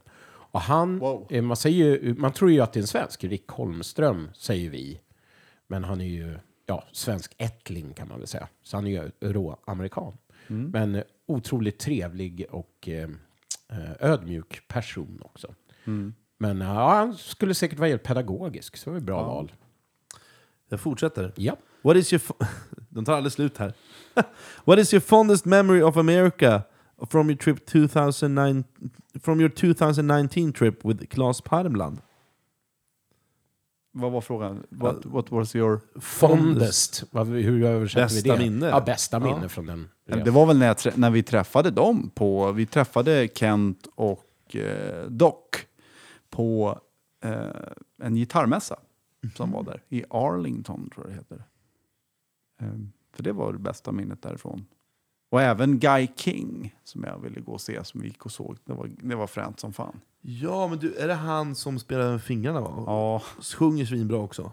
Och 0.51 0.61
han, 0.61 0.99
Wow. 0.99 1.27
eh, 1.29 1.41
man, 1.41 1.57
säger, 1.57 1.85
ju- 1.85 2.15
man 2.17 2.31
tror 2.33 2.51
ju 2.51 2.59
att 2.61 2.73
det 2.73 2.79
är 2.79 2.81
en 2.81 2.87
svensk, 2.87 3.23
Rick 3.23 3.47
Holmström 3.49 4.29
säger 4.35 4.69
vi. 4.69 4.99
Men 5.67 5.83
han 5.83 6.01
är 6.01 6.05
ju 6.05 6.37
ja, 6.65 6.83
svensk 6.91 7.31
ättling 7.37 7.93
kan 7.93 8.07
man 8.07 8.17
väl 8.19 8.27
säga. 8.27 8.47
Så 8.63 8.77
han 8.77 8.87
är 8.87 8.91
ju 8.91 9.11
rå 9.33 9.57
amerikan. 9.65 10.17
Men 10.47 11.03
otroligt 11.29 11.79
trevlig 11.79 12.45
och 12.49 12.89
eh, 12.89 13.09
eh, 13.69 13.91
ödmjuk 13.99 14.67
person 14.67 15.21
också. 15.25 15.53
Men 16.37 16.61
ja, 16.61 16.95
han 16.95 17.17
skulle 17.17 17.53
säkert 17.53 17.79
vara 17.79 17.89
helt 17.89 18.03
pedagogisk, 18.03 18.77
så 18.77 18.89
det 18.89 18.91
var 18.91 18.97
ett 18.97 19.03
bra 19.03 19.23
val. 19.23 19.51
Jag 20.69 20.79
fortsätter. 20.79 21.33
Ja. 21.35 21.57
What 21.81 21.97
is 21.97 22.13
your... 22.13 22.21
De 22.89 23.05
tar 23.05 23.13
aldrig 23.13 23.31
slut 23.31 23.57
här. 23.57 23.73
What 24.65 24.79
is 24.79 24.93
your 24.93 25.01
fondest 25.01 25.45
memory 25.45 25.81
of 25.81 25.97
America 25.97 26.61
from 27.09 27.29
your 27.29 27.37
trip 27.37 27.65
2009... 27.65 28.63
From 29.23 29.39
your 29.39 29.49
2019 29.49 30.53
trip 30.53 30.85
with 30.85 31.05
Claes 31.05 31.41
Parmland? 31.41 32.01
Vad 33.99 34.11
var 34.11 34.21
frågan? 34.21 34.63
What, 34.69 35.05
what 35.05 35.31
was 35.31 35.55
your... 35.55 35.79
Fondest. 35.99 37.03
Vad- 37.11 37.27
Hur 37.27 37.63
översätter 37.63 38.03
Bästa 38.05 38.21
vi 38.23 38.29
det? 38.45 38.51
minne. 38.51 38.65
Ja, 38.65 38.81
bästa 38.81 39.19
minne 39.19 39.49
från 39.49 39.65
den 39.65 39.89
Det 40.05 40.31
var 40.31 40.45
väl 40.45 40.57
när, 40.59 40.67
jag, 40.67 40.77
trä- 40.77 40.93
när 40.97 41.09
vi 41.09 41.23
träffade 41.23 41.71
dem 41.71 42.09
på... 42.15 42.51
Vi 42.51 42.65
träffade 42.65 43.27
Kent 43.35 43.87
och 43.95 44.55
eh, 44.55 45.05
Doc 45.09 45.33
på 46.29 46.79
eh, 47.23 47.41
en 48.01 48.15
gitarrmässa 48.15 48.79
som 49.35 49.51
var 49.51 49.63
där. 49.63 49.83
I 49.89 50.03
Arlington 50.09 50.89
tror 50.89 51.05
jag 51.05 51.11
det 51.13 51.15
heter. 51.17 51.43
Ehm, 52.61 52.91
för 53.15 53.23
det 53.23 53.31
var 53.31 53.53
det 53.53 53.59
bästa 53.59 53.91
minnet 53.91 54.21
därifrån. 54.21 54.65
Och 55.31 55.41
även 55.41 55.79
Guy 55.79 56.07
King 56.15 56.75
som 56.83 57.03
jag 57.03 57.19
ville 57.19 57.41
gå 57.41 57.51
och 57.51 57.61
se, 57.61 57.83
som 57.83 58.01
vi 58.01 58.07
gick 58.07 58.25
och 58.25 58.31
såg. 58.31 58.57
Det 58.65 58.73
var, 58.73 58.89
det 58.97 59.15
var 59.15 59.27
fränt 59.27 59.59
som 59.59 59.73
fan. 59.73 60.01
Ja, 60.21 60.67
men 60.67 60.79
du, 60.79 60.95
är 60.95 61.07
det 61.07 61.13
han 61.13 61.55
som 61.55 61.79
spelar 61.79 62.11
med 62.11 62.23
fingrarna 62.23 62.61
va? 62.61 62.83
Ja, 62.85 63.21
Sjunger 63.43 63.85
svinbra 63.85 64.17
också. 64.17 64.51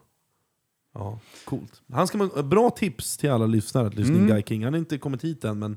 Ja, 0.95 1.21
coolt. 1.45 1.83
Han 1.93 2.07
ska 2.07 2.19
man, 2.19 2.49
bra 2.49 2.71
tips 2.71 3.17
till 3.17 3.31
alla 3.31 3.47
lyssnare 3.47 3.87
att 3.87 3.95
lyssna 3.95 4.15
Mm. 4.15 4.27
in 4.29 4.35
Guy 4.35 4.43
King. 4.43 4.65
Han 4.65 4.73
har 4.73 4.79
inte 4.79 4.99
kommit 4.99 5.25
hit 5.25 5.45
än, 5.45 5.59
men 5.59 5.77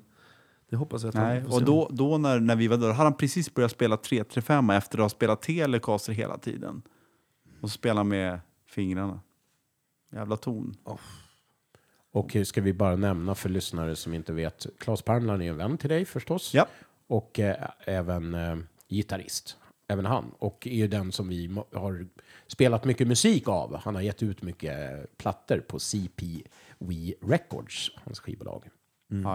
det 0.70 0.76
hoppas 0.76 1.02
jag 1.04 1.10
att 1.10 1.16
nej. 1.16 1.40
han 1.40 1.44
får 1.50 1.54
Och 1.54 1.60
se. 1.60 1.66
då, 1.66 1.90
då 1.92 2.18
när, 2.18 2.40
när 2.40 2.56
vi 2.56 2.68
var 2.68 2.78
där, 2.78 2.88
hade 2.88 3.10
han 3.10 3.18
precis 3.18 3.54
börjat 3.54 3.72
spela 3.72 3.98
335 3.98 4.70
efter 4.70 4.98
att 4.98 5.02
ha 5.04 5.10
spelat 5.10 5.42
Telecaster 5.42 6.14
hela 6.14 6.38
tiden. 6.38 6.82
Och 7.62 7.70
så 7.70 7.74
spela 7.78 8.04
med 8.04 8.40
fingrarna. 8.68 9.20
Jävla 10.12 10.38
ton. 10.38 10.76
Och 12.12 12.36
eh, 12.36 12.44
ska 12.44 12.62
vi 12.62 12.74
bara 12.74 12.96
nämna 12.96 13.36
för 13.36 13.50
lyssnare 13.50 13.96
som 13.96 14.14
inte 14.14 14.34
vet, 14.34 14.66
Claes 14.80 15.02
Parmland 15.02 15.42
är 15.42 15.46
en 15.50 15.58
vän 15.58 15.78
till 15.78 15.90
dig 15.90 16.06
förstås. 16.06 16.54
Ja. 16.54 16.68
Och 17.08 17.40
eh, 17.40 17.70
även 17.86 18.34
eh, 18.34 18.58
gitarrist. 18.90 19.58
Även 19.92 20.06
han. 20.06 20.32
Och 20.40 20.68
är 20.68 20.74
ju 20.76 20.88
den 20.88 21.12
som 21.12 21.28
vi 21.28 21.56
har 21.74 22.08
spelat 22.48 22.86
mycket 22.86 23.08
musik 23.08 23.48
av. 23.48 23.76
Han 23.84 23.96
har 23.96 24.02
gett 24.02 24.24
ut 24.24 24.42
mycket 24.42 25.18
plattor 25.18 25.60
på 25.60 25.80
CP 25.80 26.26
We 26.80 27.14
Records, 27.22 27.92
hans 28.04 28.20
skivbolag. 28.20 28.64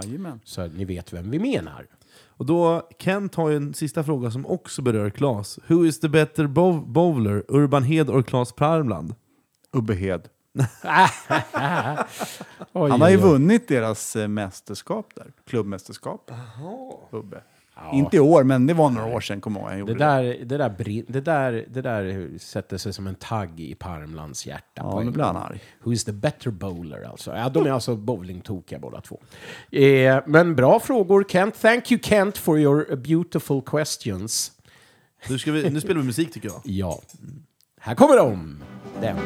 Jajamän. 0.04 0.40
Så 0.44 0.66
ni 0.66 0.84
vet 0.84 1.12
vem 1.12 1.30
vi 1.30 1.38
menar. 1.38 1.86
Och 2.26 2.46
då, 2.46 2.88
Kent 2.98 3.34
har 3.34 3.50
ju 3.50 3.56
en 3.56 3.74
sista 3.74 4.04
fråga 4.04 4.30
som 4.30 4.46
också 4.46 4.82
berör 4.82 5.10
Claes. 5.10 5.58
Who 5.66 5.86
is 5.86 6.00
the 6.00 6.08
better 6.08 6.44
bow- 6.46 6.86
bowler, 6.86 7.44
Urban 7.48 7.82
Hed 7.82 8.10
or 8.10 8.22
Claes 8.22 8.52
Parmland? 8.52 9.14
Ubbehed. 9.72 10.28
Oj, 12.72 12.90
Han 12.90 13.00
har 13.00 13.08
ju 13.10 13.16
vunnit 13.16 13.68
deras 13.68 14.16
eh, 14.16 14.28
mästerskap 14.28 15.06
där. 15.14 15.32
Klubbmästerskap. 15.46 16.30
Ubbe. 17.10 17.42
Ja. 17.76 17.92
Inte 17.92 18.16
i 18.16 18.20
år, 18.20 18.44
men 18.44 18.66
det 18.66 18.74
var 18.74 18.90
några 18.90 19.06
år 19.06 19.20
sedan, 19.20 19.40
kommer 19.40 19.60
jag 19.60 19.78
ihåg. 19.78 19.86
Det 19.88 19.94
där, 19.94 20.22
det, 20.44 20.56
där 20.56 20.68
brin- 20.70 21.04
det, 21.08 21.20
där, 21.20 21.64
det 21.70 21.82
där 21.82 22.38
sätter 22.38 22.78
sig 22.78 22.92
som 22.92 23.06
en 23.06 23.14
tagg 23.14 23.60
i 23.60 23.74
Parmlands 23.74 24.46
hjärta. 24.46 24.64
Ja, 24.74 25.00
nu 25.02 25.10
blir 25.10 25.24
han 25.24 25.36
arg. 25.36 25.60
Who 25.82 25.92
is 25.92 26.04
the 26.04 26.12
better 26.12 26.50
bowler 26.50 27.02
alltså? 27.02 27.36
Ja, 27.36 27.48
de 27.48 27.66
är 27.66 27.70
alltså 27.70 27.96
bowlingtokiga 27.96 28.78
båda 28.78 29.00
två. 29.00 29.20
Eh, 29.70 30.18
men 30.26 30.54
bra 30.56 30.80
frågor 30.80 31.24
Kent. 31.28 31.60
Thank 31.60 31.92
you 31.92 32.00
Kent 32.02 32.38
for 32.38 32.58
your 32.58 32.96
beautiful 32.96 33.62
questions. 33.62 34.52
Nu, 35.28 35.38
ska 35.38 35.52
vi, 35.52 35.70
nu 35.70 35.80
spelar 35.80 36.00
vi 36.00 36.06
musik 36.06 36.32
tycker 36.32 36.48
jag. 36.48 36.60
Ja, 36.64 37.00
här 37.80 37.94
kommer 37.94 38.16
de. 38.16 38.58
Den. 39.00 39.16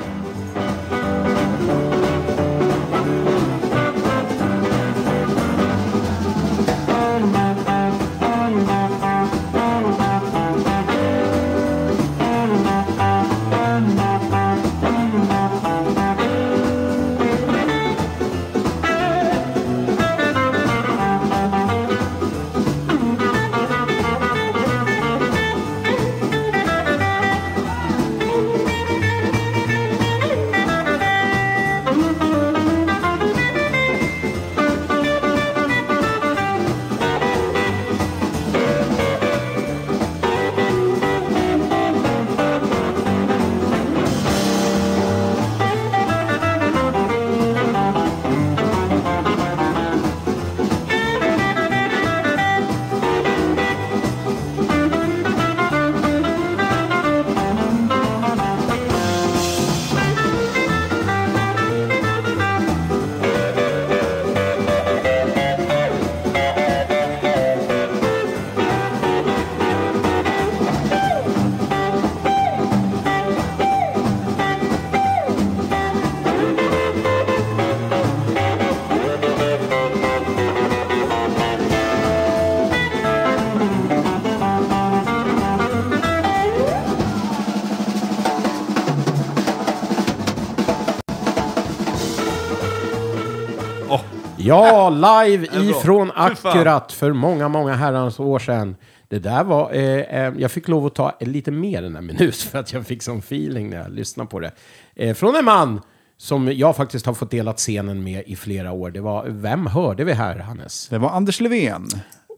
Ja, 94.49 94.91
live 95.27 95.47
ifrån. 95.71 96.11
Akkurat 96.15 96.93
för 96.93 97.13
många, 97.13 97.49
många 97.49 97.75
herrans 97.75 98.21
år 98.21 98.39
sedan. 98.39 98.77
Det 99.09 99.19
där 99.19 99.45
var... 99.45 99.73
Eh, 99.73 100.01
eh, 100.01 100.35
jag 100.39 100.51
fick 100.51 100.69
lov 100.69 100.87
att 100.87 100.95
ta 100.95 101.17
lite 101.21 101.51
mer 101.51 101.83
än 101.83 101.97
en 101.97 102.07
minut 102.07 102.37
för 102.37 102.59
att 102.59 102.73
jag 102.73 102.87
fick 102.87 103.03
sån 103.03 103.19
feeling 103.19 103.71
när 103.71 103.77
jag 103.77 103.91
lyssnade 103.91 104.31
på 104.31 104.41
det. 104.41 104.53
Eh, 104.95 105.15
från 105.15 105.37
en 105.37 105.45
man 105.45 105.81
som 106.17 106.53
jag 106.53 106.77
faktiskt 106.77 107.07
har 107.07 107.15
fått 107.15 107.31
delat 107.31 107.59
scenen 107.59 108.05
med 108.05 108.23
i 108.27 108.37
flera 108.37 108.73
år. 108.73 108.91
Det 108.91 109.01
var, 109.01 109.27
vem 109.29 109.67
hörde 109.67 110.05
vi 110.05 110.13
här, 110.13 110.39
Hannes? 110.39 110.89
Det 110.89 110.99
var 110.99 111.11
Anders 111.11 111.41
Levén. 111.41 111.87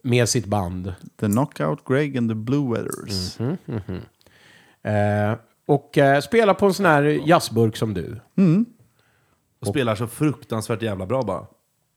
Med 0.02 0.28
sitt 0.28 0.46
band. 0.46 0.94
The 1.20 1.26
Knockout 1.26 1.84
Greg 1.88 2.18
and 2.18 2.30
the 2.30 2.34
Blue 2.34 2.72
Weathers. 2.72 3.40
Eh, 4.82 5.38
och 5.66 5.98
eh, 5.98 6.20
spelar 6.20 6.54
på 6.54 6.66
en 6.66 6.74
sån 6.74 6.86
här 6.86 7.02
jazzburk 7.02 7.76
som 7.76 7.94
du. 7.94 8.20
Och 9.60 9.66
spelar 9.66 9.94
så 9.94 10.06
fruktansvärt 10.06 10.82
jävla 10.82 11.06
bra 11.06 11.22
bara. 11.22 11.46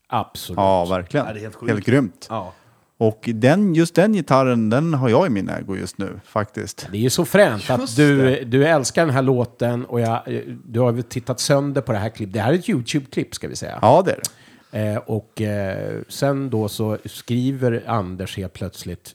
Absolut. 0.08 0.56
Ja, 0.56 0.84
verkligen. 0.84 1.26
Ja, 1.26 1.32
det 1.32 1.38
är 1.38 1.42
helt 1.42 1.54
sjukt. 1.54 1.72
helt 1.72 1.86
grymt. 1.86 2.26
Ja. 2.30 2.52
Och 2.98 3.30
den, 3.34 3.74
just 3.74 3.94
den 3.94 4.12
gitarren, 4.12 4.70
den 4.70 4.94
har 4.94 5.08
jag 5.08 5.26
i 5.26 5.30
min 5.30 5.48
ägo 5.48 5.76
just 5.76 5.98
nu, 5.98 6.20
faktiskt. 6.24 6.88
Det 6.90 6.96
är 6.96 7.00
ju 7.00 7.10
så 7.10 7.24
fränt 7.24 7.70
att 7.70 7.96
du, 7.96 8.44
du 8.44 8.66
älskar 8.66 9.06
den 9.06 9.14
här 9.14 9.22
låten 9.22 9.84
och 9.84 10.00
jag, 10.00 10.42
du 10.64 10.80
har 10.80 10.92
väl 10.92 11.02
tittat 11.02 11.40
sönder 11.40 11.80
på 11.80 11.92
det 11.92 11.98
här 11.98 12.08
klippet. 12.08 12.32
Det 12.32 12.40
här 12.40 12.52
är 12.52 12.58
ett 12.58 12.68
YouTube-klipp 12.68 13.34
ska 13.34 13.48
vi 13.48 13.56
säga. 13.56 13.78
Ja, 13.82 14.02
det 14.04 14.12
är 14.12 14.16
det. 14.16 14.30
Eh, 14.92 14.96
och 14.96 15.40
eh, 15.40 16.00
sen 16.08 16.50
då 16.50 16.68
så 16.68 16.98
skriver 17.04 17.82
Anders 17.86 18.36
helt 18.36 18.52
plötsligt, 18.52 19.12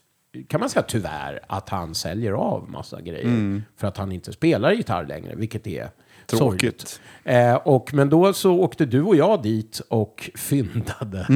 kan 0.48 0.60
man 0.60 0.70
säga 0.70 0.84
tyvärr, 0.88 1.40
att 1.48 1.70
han 1.70 1.96
säljer 1.96 2.32
av 2.32 2.70
massa 2.70 3.02
grejer. 3.02 3.62
För 3.78 3.88
att 3.88 3.98
han 3.98 4.12
inte 4.12 4.34
spelar 4.34 4.72
gitarr 4.72 5.06
längre, 5.06 5.36
vilket 5.36 5.68
är 5.68 5.90
Tråkigt. 6.38 7.02
Eh, 7.24 7.56
och, 7.56 7.94
men 7.94 8.10
då 8.10 8.34
så 8.34 8.52
åkte 8.60 8.86
du 8.86 9.02
och 9.02 9.16
jag 9.16 9.42
dit 9.44 9.82
och 9.90 10.30
fyndade. 10.36 11.28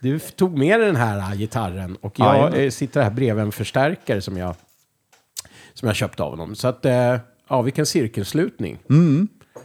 Du 0.00 0.18
tog 0.18 0.58
med 0.58 0.80
den 0.80 0.96
här 0.96 1.18
eh, 1.18 1.38
gitarren 1.38 1.96
och 1.96 2.18
jag 2.18 2.64
eh, 2.64 2.70
sitter 2.70 3.02
här 3.02 3.10
bredvid 3.10 3.44
en 3.44 3.52
förstärkare 3.52 4.20
som 4.20 4.36
jag, 4.36 4.54
som 5.74 5.86
jag 5.88 5.96
köpte 5.96 6.22
av 6.22 6.30
honom. 6.30 6.54
Så 6.54 6.68
att, 6.68 6.84
eh, 6.84 7.16
ja, 7.48 7.62
vilken 7.62 7.86
cirkelslutning. 7.86 8.78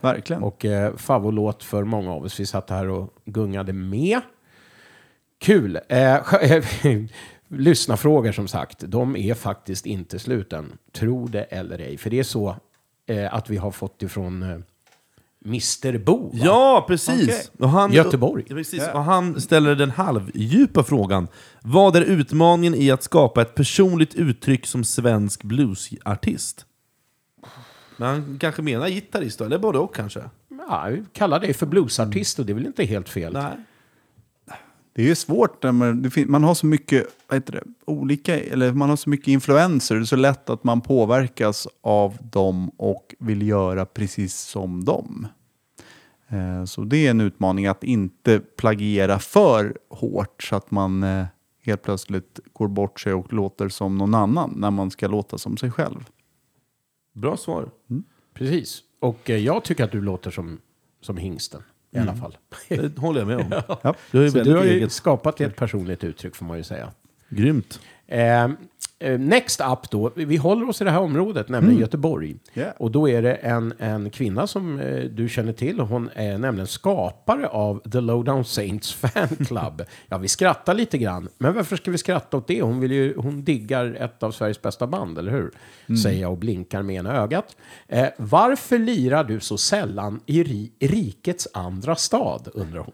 Verkligen. 0.01 0.43
Och 0.43 0.65
eh, 0.65 0.95
favoritlåt 0.95 1.63
för 1.63 1.83
många 1.83 2.11
av 2.11 2.23
oss. 2.23 2.39
Vi 2.39 2.45
satt 2.45 2.69
här 2.69 2.89
och 2.89 3.13
gungade 3.25 3.73
med. 3.73 4.21
Kul! 5.41 5.79
Eh, 5.89 5.97
skö- 6.23 7.07
Lyssna 7.51 7.97
frågor 7.97 8.31
som 8.31 8.47
sagt. 8.47 8.79
De 8.79 9.15
är 9.15 9.33
faktiskt 9.33 9.85
inte 9.85 10.19
sluten. 10.19 10.77
Tro 10.93 11.27
det 11.27 11.43
eller 11.43 11.79
ej. 11.79 11.97
För 11.97 12.09
det 12.09 12.19
är 12.19 12.23
så 12.23 12.55
eh, 13.09 13.33
att 13.33 13.49
vi 13.49 13.57
har 13.57 13.71
fått 13.71 14.03
ifrån 14.03 14.43
eh, 14.43 14.57
Mr 15.45 15.97
Bo. 15.97 16.17
va? 16.23 16.29
Ja, 16.33 16.85
precis! 16.87 17.23
Okej. 17.23 17.41
Och 17.59 17.69
han, 17.69 17.93
Göteborg. 17.93 18.45
Ja, 18.47 18.55
precis. 18.55 18.83
Och 18.93 19.03
han 19.03 19.41
ställer 19.41 19.75
den 19.75 19.91
halvdjupa 19.91 20.83
frågan. 20.83 21.27
Vad 21.61 21.95
är 21.95 22.01
utmaningen 22.01 22.75
i 22.75 22.91
att 22.91 23.03
skapa 23.03 23.41
ett 23.41 23.55
personligt 23.55 24.15
uttryck 24.15 24.65
som 24.65 24.83
svensk 24.83 25.43
bluesartist? 25.43 26.65
Men 27.97 28.07
han 28.07 28.37
kanske 28.39 28.61
menar 28.61 28.89
gitarrist 28.89 29.39
då, 29.39 29.45
eller 29.45 29.59
både 29.59 29.79
och 29.79 29.95
kanske? 29.95 30.21
Ja, 30.69 30.87
vi 30.91 31.03
kallar 31.13 31.39
det 31.39 31.53
för 31.53 31.65
bluesartist 31.65 32.39
och 32.39 32.45
det 32.45 32.51
är 32.51 32.55
väl 32.55 32.65
inte 32.65 32.85
helt 32.85 33.09
fel. 33.09 33.33
Nej. 33.33 33.51
Det 34.99 35.03
är 35.03 35.07
ju 35.07 35.15
svårt 35.15 35.63
när 35.63 35.71
man, 35.71 36.11
man 36.27 36.43
har 36.43 36.53
så 36.53 36.65
mycket, 36.65 37.07
vad 37.27 37.37
heter 37.37 37.53
det, 37.53 37.63
olika, 37.85 38.39
eller 38.39 38.73
man 38.73 38.89
har 38.89 38.95
så 38.95 39.09
mycket 39.09 39.27
influenser. 39.27 39.95
Det 39.95 40.01
är 40.01 40.05
så 40.05 40.15
lätt 40.15 40.49
att 40.49 40.63
man 40.63 40.81
påverkas 40.81 41.67
av 41.81 42.17
dem 42.31 42.69
och 42.69 43.15
vill 43.19 43.47
göra 43.47 43.85
precis 43.85 44.35
som 44.35 44.85
dem. 44.85 45.27
Eh, 46.27 46.65
Så 46.65 46.83
det 46.83 47.07
är 47.07 47.11
en 47.11 47.21
utmaning 47.21 47.67
att 47.67 47.83
inte 47.83 48.39
plagiera 48.39 49.19
för 49.19 49.77
hårt 49.89 50.43
så 50.43 50.55
att 50.55 50.71
man 50.71 51.03
eh, 51.03 51.25
helt 51.61 51.81
plötsligt 51.81 52.39
går 52.53 52.67
bort 52.67 52.99
sig 52.99 53.13
och 53.13 53.33
låter 53.33 53.69
som 53.69 53.97
någon 53.97 54.15
annan 54.15 54.53
när 54.57 54.71
man 54.71 54.91
ska 54.91 55.07
låta 55.07 55.37
som 55.37 55.57
sig 55.57 55.71
själv. 55.71 56.09
Bra 57.13 57.37
svar. 57.37 57.69
Precis. 58.33 58.81
Och 58.99 59.29
eh, 59.29 59.37
jag 59.37 59.63
tycker 59.63 59.83
att 59.83 59.91
du 59.91 60.01
låter 60.01 60.31
som, 60.31 60.57
som 61.01 61.17
hingsten. 61.17 61.61
I 61.91 61.97
alla 61.97 62.15
fall. 62.15 62.37
Det 62.67 62.97
håller 62.97 63.19
jag 63.21 63.27
med 63.27 63.37
om. 63.37 63.77
Ja. 63.81 63.93
Du 64.11 64.25
är 64.25 64.35
ju 64.37 64.43
du 64.43 64.55
har 64.55 64.63
ju 64.63 64.89
skapat 64.89 65.41
ett 65.41 65.55
personligt 65.55 66.03
uttryck 66.03 66.35
får 66.35 66.45
man 66.45 66.57
ju 66.57 66.63
säga. 66.63 66.91
Grymt. 67.29 67.79
Eh, 68.07 68.43
eh, 68.99 69.19
next 69.19 69.61
up 69.61 69.89
då, 69.89 70.11
vi 70.15 70.37
håller 70.37 70.69
oss 70.69 70.81
i 70.81 70.83
det 70.83 70.91
här 70.91 70.99
området, 70.99 71.49
nämligen 71.49 71.79
Göteborg. 71.79 72.35
Yeah. 72.53 72.73
Och 72.77 72.91
då 72.91 73.09
är 73.09 73.21
det 73.21 73.33
en, 73.33 73.73
en 73.77 74.09
kvinna 74.09 74.47
som 74.47 74.79
eh, 74.79 75.03
du 75.03 75.29
känner 75.29 75.53
till. 75.53 75.79
Hon 75.79 76.09
är 76.13 76.37
nämligen 76.37 76.67
skapare 76.67 77.47
av 77.47 77.89
The 77.91 78.01
Lowdown 78.01 78.45
Saints 78.45 78.93
Fan 78.93 79.27
Club. 79.27 79.85
ja, 80.07 80.17
vi 80.17 80.27
skrattar 80.27 80.73
lite 80.73 80.97
grann. 80.97 81.29
Men 81.37 81.53
varför 81.53 81.75
ska 81.75 81.91
vi 81.91 81.97
skratta 81.97 82.37
åt 82.37 82.47
det? 82.47 82.61
Hon, 82.61 82.79
vill 82.79 82.91
ju, 82.91 83.15
hon 83.17 83.43
diggar 83.43 83.97
ett 83.99 84.23
av 84.23 84.31
Sveriges 84.31 84.61
bästa 84.61 84.87
band, 84.87 85.17
eller 85.17 85.31
hur? 85.31 85.51
Säger 86.03 86.21
jag 86.21 86.31
och 86.31 86.37
blinkar 86.37 86.81
med 86.83 86.95
ena 86.95 87.15
ögat. 87.15 87.55
Eh, 87.87 88.07
varför 88.17 88.77
lirar 88.77 89.23
du 89.23 89.39
så 89.39 89.57
sällan 89.57 90.19
i 90.25 90.43
ri, 90.43 90.71
rikets 90.79 91.47
andra 91.53 91.95
stad, 91.95 92.49
undrar 92.53 92.79
hon. 92.79 92.93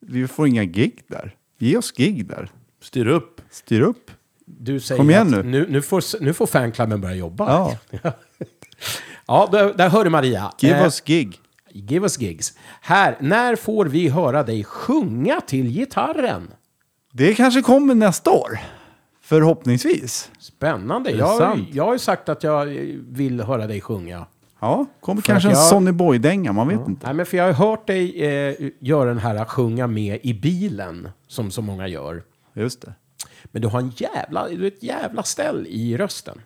Vi 0.00 0.26
får 0.28 0.48
inga 0.48 0.64
gig 0.64 1.02
där. 1.06 1.34
Ge 1.58 1.76
oss 1.76 1.92
gig 1.92 2.26
där. 2.26 2.50
Styr 2.80 3.06
upp. 3.06 3.37
Styr 3.58 3.80
upp. 3.80 4.10
Du 4.46 4.80
säger 4.80 4.98
Kom 4.98 5.10
igen 5.10 5.34
att 5.34 5.44
nu. 5.44 5.50
Nu, 5.50 5.66
nu, 5.68 5.82
får, 5.82 6.22
nu 6.22 6.32
får 6.32 6.46
fanklubben 6.46 7.00
börja 7.00 7.14
jobba. 7.14 7.50
Ja. 7.50 7.76
ja, 9.26 9.48
där, 9.52 9.74
där 9.74 9.88
hör 9.88 10.04
du 10.04 10.10
Maria. 10.10 10.52
Give 10.58 10.76
Eh, 10.78 10.84
us 10.84 11.00
gig. 11.04 11.40
give 11.72 12.04
us 12.04 12.18
gigs. 12.20 12.52
Här, 12.80 13.16
när 13.20 13.56
får 13.56 13.86
vi 13.86 14.08
höra 14.08 14.42
dig 14.42 14.64
sjunga 14.64 15.40
till 15.40 15.68
gitarren? 15.70 16.50
Det 17.12 17.34
kanske 17.34 17.62
kommer 17.62 17.94
nästa 17.94 18.30
år. 18.30 18.58
Förhoppningsvis. 19.22 20.30
Spännande. 20.38 21.10
Jag, 21.10 21.64
jag 21.72 21.84
har 21.84 21.92
ju 21.92 21.98
sagt 21.98 22.28
att 22.28 22.42
jag 22.42 22.66
vill 23.08 23.40
höra 23.40 23.66
dig 23.66 23.80
sjunga. 23.80 24.26
Ja, 24.60 24.86
kommer 25.00 25.22
För 25.22 25.26
kanske 25.26 25.48
att 25.48 25.54
en 25.54 25.60
jag- 25.60 25.68
Sonny 25.68 25.92
Boy-dänga, 25.92 26.52
man 26.52 26.68
vet 26.68 26.88
inte. 26.88 27.06
Nej, 27.06 27.14
men 27.14 27.26
för 27.26 27.36
jag 27.36 27.44
har 27.44 27.52
hört 27.52 27.86
dig 27.86 28.24
eh, 28.24 28.70
göra 28.80 29.08
den 29.08 29.18
här 29.18 29.44
sjunga 29.44 29.86
med 29.86 30.18
i 30.22 30.34
bilen, 30.34 31.08
som 31.28 31.50
så 31.50 31.62
många 31.62 31.88
gör. 31.88 32.22
Just 32.54 32.80
det. 32.82 32.94
Men 33.44 33.62
du 33.62 33.68
har 33.68 33.78
en 33.80 33.92
jävla, 33.96 34.48
du 34.48 34.58
har 34.60 34.66
ett 34.66 34.82
jävla 34.82 35.22
ställ 35.22 35.66
i 35.66 35.96
rösten. 35.96 36.40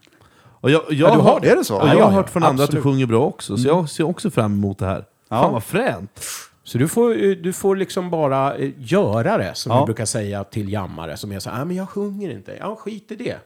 Och 0.45 0.71
jag, 0.71 0.83
jag, 0.89 1.11
Ja, 1.11 1.15
du 1.15 1.21
har 1.21 1.41
det. 1.41 1.51
Är 1.51 1.57
det 1.57 1.65
så? 1.65 1.77
Och 1.77 1.83
Ja, 1.83 1.87
jag 1.89 1.97
ja, 1.99 2.05
har 2.05 2.11
ja. 2.13 2.17
hört 2.17 2.31
från 2.31 2.43
andra 2.45 2.65
att 2.65 2.71
du. 2.71 2.77
Mm. 2.77 2.83
sjunger 2.83 3.07
bra 3.07 3.25
också, 3.27 3.57
så 3.57 3.69
jag 3.69 3.89
ser 3.91 4.05
också 4.05 4.31
fram 4.31 4.53
emot 4.53 4.79
det 4.79 4.87
här. 4.87 5.05
Fan 5.29 5.53
vad 5.53 5.65
fränt! 5.65 6.25
Så 6.65 6.79
du 6.79 6.89
får, 6.89 7.25
eh, 7.25 7.31
du 7.31 7.53
får 7.53 7.77
liksom 7.77 8.11
bara 8.11 8.55
eh, 8.57 8.71
göra 8.79 9.39
det, 9.39 9.55
som 9.55 9.73
Ja. 9.73 9.81
vi 9.81 9.85
brukar 9.87 10.05
säga 10.05 10.45
till 10.45 10.73
jammare, 10.73 11.17
som 11.17 11.33
är 11.33 11.39
så 11.39 11.51
här, 11.51 11.63
"Ah, 11.63 11.65
men 11.65 11.77
jag 11.77 11.89
sjunger 11.89 12.31
inte. 12.31 12.57
Ja, 12.61 12.77
skit 12.77 13.11
i 13.13 13.17
det. 13.17 13.37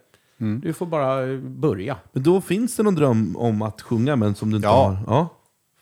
Mm. 0.41 0.61
Du 0.61 0.73
får 0.73 0.87
bara 0.87 1.23
eh, 1.33 1.39
börja. 1.39 1.97
Men 2.13 2.23
då 2.23 2.41
finns 2.41 2.77
det 2.77 2.83
någon 2.83 2.95
dröm 2.95 3.37
om 3.37 3.63
att 3.63 3.83
sjunga, 3.83 4.17
men 4.17 4.35
som 4.35 4.51
du 4.51 4.57
inte 4.57 4.69
Ja. 4.69 4.85
har? 4.85 4.99
Ja. 5.07 5.29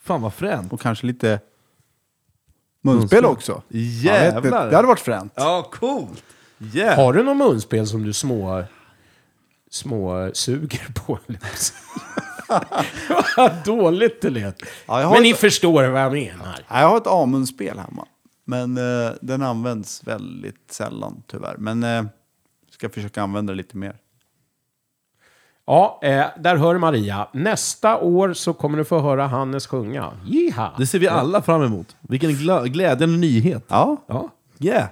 Fan 0.02 0.22
vad 0.22 0.34
fränt! 0.34 0.72
Och 0.72 0.80
kanske 0.80 1.06
lite 1.06 1.40
munspel 2.82 3.24
också. 3.24 3.62
Jävlar! 3.68 4.70
Det 4.70 4.76
hade 4.76 4.88
varit 4.88 5.00
fränt. 5.00 5.32
Ja, 5.36 5.68
coolt! 5.72 6.24
Yeah. 6.74 6.96
Har 6.96 7.12
du 7.12 7.22
någon 7.22 7.38
munspel 7.38 7.86
som 7.86 8.02
du 8.02 8.12
små, 8.12 8.64
små 9.70 10.30
suger 10.34 10.92
på? 10.94 11.18
Vad 13.36 13.52
dåligt 13.64 14.22
det 14.22 14.30
lät. 14.30 14.62
Ja, 14.86 15.00
jag 15.00 15.06
har 15.08 15.14
Men 15.14 15.22
ni 15.22 15.30
ett- 15.30 15.38
förstår 15.38 15.88
vad 15.88 16.00
jag 16.02 16.12
menar. 16.12 16.46
Nej, 16.70 16.82
Jag 16.82 16.88
har 16.88 16.96
ett 16.96 17.06
A-munspel 17.06 17.78
hemma. 17.78 18.06
Men 18.44 18.76
eh, 18.76 19.12
den 19.20 19.42
används 19.42 20.02
väldigt 20.06 20.70
sällan 20.72 21.22
tyvärr. 21.26 21.56
Men 21.58 21.82
eh, 21.82 22.04
ska 22.70 22.88
försöka 22.88 23.22
använda 23.22 23.52
det 23.52 23.56
lite 23.56 23.76
mer. 23.76 23.96
Ja, 25.66 26.00
eh, 26.02 26.24
där 26.38 26.56
hör 26.56 26.78
Maria. 26.78 27.28
Nästa 27.32 27.96
år 27.98 28.32
så 28.32 28.52
kommer 28.52 28.78
du 28.78 28.84
få 28.84 28.98
höra 29.00 29.26
Hannes 29.26 29.66
sjunga. 29.66 30.12
Jiha! 30.26 30.72
Det 30.78 30.86
ser 30.86 30.98
vi 30.98 31.08
alla 31.08 31.42
fram 31.42 31.62
emot. 31.62 31.96
Vilken 32.00 32.32
glädjande 32.72 33.06
nyhet! 33.06 33.64
Ja, 33.68 33.96
Ja, 34.06 34.28
yeah. 34.60 34.88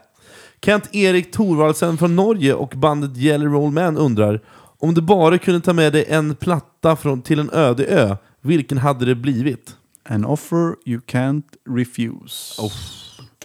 Kent-Erik 0.65 1.33
Thorvaldsen 1.33 1.99
från 1.99 2.17
Norge 2.17 2.55
och 2.55 2.73
bandet 2.77 3.17
Jelly 3.17 3.47
Roll 3.47 3.73
Man 3.73 3.97
undrar 3.97 4.41
om 4.79 4.95
du 4.95 5.01
bara 5.01 5.39
kunde 5.39 5.61
ta 5.61 5.73
med 5.73 5.93
dig 5.93 6.05
en 6.09 6.37
platta 6.37 6.97
från, 6.97 7.23
till 7.23 7.39
en 7.39 7.51
öde 7.51 7.87
ö, 7.87 8.17
vilken 8.41 8.79
hade 8.79 9.05
det 9.05 9.15
blivit? 9.15 9.77
an 10.05 10.25
offer 10.25 10.77
you 10.85 11.01
can't 11.01 11.45
refuse. 11.77 12.63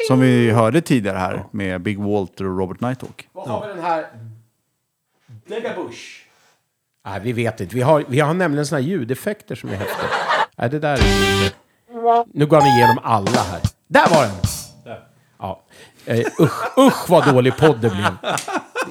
Som 0.07 0.19
vi 0.19 0.51
hörde 0.51 0.81
tidigare 0.81 1.17
här 1.17 1.45
med 1.51 1.81
Big 1.81 1.99
Walter 1.99 2.45
och 2.45 2.57
Robert 2.57 2.81
Nighthawk. 2.81 3.29
Vad 3.33 3.47
har 3.47 3.67
vi 3.67 3.73
den 3.73 3.83
här? 3.83 4.05
Negabush. 5.45 6.23
Nej, 7.05 7.19
vi 7.23 7.33
vet 7.33 7.61
inte. 7.61 7.75
Vi 7.75 7.81
har, 7.81 8.05
vi 8.07 8.19
har 8.19 8.33
nämligen 8.33 8.65
såna 8.65 8.81
här 8.81 8.87
ljudeffekter 8.87 9.55
som 9.55 9.69
är 9.69 9.75
häftiga. 9.75 10.09
Nej, 10.55 10.69
det 10.69 10.79
där 10.79 10.93
är. 10.93 11.53
Nu 12.33 12.45
går 12.45 12.61
han 12.61 12.77
igenom 12.77 12.99
alla 13.03 13.41
här. 13.41 13.61
Där 13.87 14.09
var 14.09 14.23
den! 14.23 14.35
Eh, 16.07 16.19
usch, 16.39 16.77
usch 16.77 17.09
vad 17.09 17.33
dålig 17.33 17.57
podd 17.57 17.79
det 17.81 17.89
blev. 17.89 18.17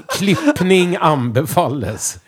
Klippning 0.09 0.97
anbefalles. 1.01 2.19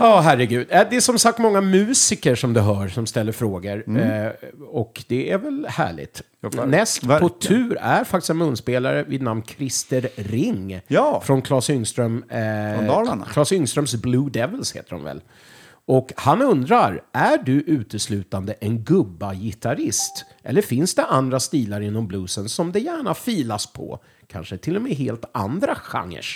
Ja, 0.00 0.20
herregud. 0.20 0.66
Eh, 0.70 0.82
Det 0.90 0.96
är 0.96 1.00
som 1.00 1.18
sagt 1.18 1.38
många 1.38 1.60
musiker 1.60 2.34
som 2.34 2.52
du 2.52 2.60
hör 2.60 2.88
som 2.88 3.06
ställer 3.06 3.32
frågor. 3.32 3.98
Eh, 4.00 4.30
och 4.70 5.04
det 5.08 5.30
är 5.30 5.38
väl 5.38 5.66
härligt. 5.70 6.22
Näst 6.66 7.00
på 7.00 7.06
verkligen. 7.06 7.38
tur 7.38 7.78
är 7.80 8.04
faktiskt 8.04 8.30
en 8.30 8.36
munspelare 8.38 9.02
vid 9.02 9.22
namn 9.22 9.42
Christer 9.42 10.08
Ring. 10.16 10.80
Ja. 10.86 11.22
Från 11.24 11.42
Claes 11.42 11.70
Yngström. 11.70 12.24
Eh, 12.28 12.76
Från 12.76 12.86
Dalarna. 12.86 13.24
Claes 13.32 13.52
Yngströms 13.52 13.94
Blue 13.94 14.30
Devils 14.30 14.76
heter 14.76 14.90
de 14.90 15.04
väl. 15.04 15.20
Och 15.86 16.12
han 16.16 16.42
undrar, 16.42 17.04
är 17.12 17.38
du 17.38 17.52
uteslutande 17.52 18.52
en 18.52 18.84
gubba-gitarrist? 18.84 20.24
Eller 20.42 20.62
finns 20.62 20.94
det 20.94 21.04
andra 21.04 21.40
stilar 21.40 21.80
inom 21.80 22.06
bluesen 22.06 22.48
som 22.48 22.72
det 22.72 22.80
gärna 22.80 23.14
filas 23.14 23.72
på? 23.72 23.98
Kanske 24.26 24.58
till 24.58 24.76
och 24.76 24.82
med 24.82 24.92
helt 24.92 25.24
andra 25.32 25.74
genrer? 25.74 26.26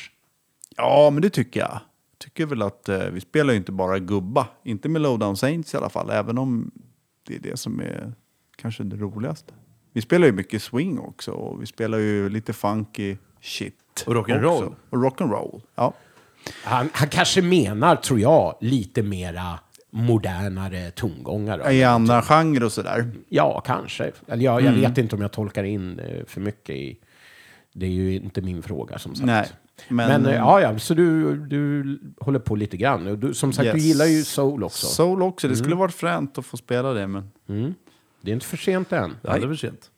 Ja, 0.76 1.10
men 1.10 1.22
det 1.22 1.30
tycker 1.30 1.60
jag. 1.60 1.80
Tycker 2.18 2.46
väl 2.46 2.62
att 2.62 2.88
eh, 2.88 2.98
vi 2.98 3.20
spelar 3.20 3.52
ju 3.52 3.58
inte 3.58 3.72
bara 3.72 3.98
gubba. 3.98 4.48
Inte 4.64 4.88
med 4.88 5.02
Lowdown 5.02 5.36
Saints 5.36 5.74
i 5.74 5.76
alla 5.76 5.88
fall, 5.88 6.10
även 6.10 6.38
om 6.38 6.70
det 7.26 7.34
är 7.34 7.40
det 7.40 7.56
som 7.56 7.80
är 7.80 8.12
kanske 8.56 8.84
det 8.84 8.96
roligaste. 8.96 9.54
Vi 9.92 10.02
spelar 10.02 10.26
ju 10.26 10.32
mycket 10.32 10.62
swing 10.62 10.98
också 10.98 11.30
och 11.30 11.62
vi 11.62 11.66
spelar 11.66 11.98
ju 11.98 12.28
lite 12.28 12.52
funky 12.52 13.16
shit. 13.40 14.04
Och 14.06 14.14
rock'n'roll. 14.14 14.74
Och 14.90 14.98
rock'n'roll, 14.98 15.62
ja. 15.74 15.94
Han, 16.64 16.88
han 16.92 17.08
kanske 17.08 17.42
menar, 17.42 17.96
tror 17.96 18.20
jag, 18.20 18.56
lite 18.60 19.02
mera 19.02 19.58
modernare 19.90 20.90
tongångar. 20.90 21.70
I 21.70 21.84
andra 21.84 22.22
genrer 22.22 22.64
och 22.64 22.72
sådär. 22.72 23.10
Ja, 23.28 23.60
kanske. 23.66 24.12
Eller 24.26 24.44
jag, 24.44 24.62
jag 24.62 24.72
vet 24.72 24.98
inte 24.98 25.16
om 25.16 25.22
jag 25.22 25.32
tolkar 25.32 25.64
in 25.64 25.98
eh, 25.98 26.24
för 26.26 26.40
mycket 26.40 26.76
i... 26.76 26.98
Det 27.72 27.86
är 27.86 27.90
ju 27.90 28.14
inte 28.16 28.40
min 28.40 28.62
fråga, 28.62 28.98
som 28.98 29.14
sagt. 29.14 29.26
Nej, 29.26 29.48
Men, 29.88 30.08
men, 30.22 30.26
eh, 30.26 30.34
ja, 30.36 30.60
ja, 30.60 30.78
så 30.78 30.94
du, 30.94 31.36
du 31.36 31.98
håller 32.20 32.38
på 32.38 32.56
lite 32.56 32.76
grann. 32.76 33.20
Du, 33.20 33.34
som 33.34 33.52
sagt, 33.52 33.64
du 33.72 33.78
Yes. 33.78 33.84
gillar 33.86 34.06
ju 34.06 34.24
soul 34.24 34.64
också. 34.64 34.86
Soul 34.86 35.22
också. 35.22 35.48
Det 35.48 35.56
skulle 35.56 35.74
varit 35.74 35.94
fränt 35.94 36.38
att 36.38 36.46
få 36.46 36.56
spela 36.56 36.92
det, 36.92 37.06
men... 37.06 37.30
Det 38.20 38.30
är 38.30 38.34
inte 38.34 38.46
för 38.46 38.56
sent 38.56 38.92
än. 38.92 39.16
Det 39.22 39.28
är 39.28 39.32
aldrig 39.32 39.50
för 39.50 39.66
sent. 39.68 39.90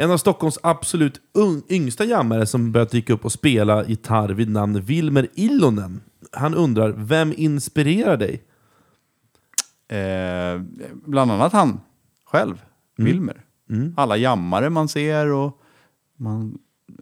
En 0.00 0.10
av 0.10 0.16
Stockholms 0.16 0.58
absolut 0.62 1.20
yngsta 1.68 2.04
jammare 2.04 2.46
som 2.46 2.72
börjat 2.72 2.90
dyka 2.90 3.12
upp 3.12 3.24
och 3.24 3.32
spela 3.32 3.86
gitarr 3.86 4.28
vid 4.28 4.50
namn 4.50 4.80
Wilmer 4.80 5.28
Illonen. 5.34 6.00
Han 6.32 6.54
undrar, 6.54 6.90
vem 6.96 7.34
inspirerar 7.36 8.16
dig? 8.16 8.42
Eh, 9.88 10.62
bland 10.92 11.30
annat 11.30 11.52
han 11.52 11.80
själv, 12.24 12.62
Wilmer. 12.96 13.44
Alla 13.96 14.16
jammare 14.16 14.70
man 14.70 14.88
ser 14.88 15.26
och 15.32 15.60
man, 16.16 16.58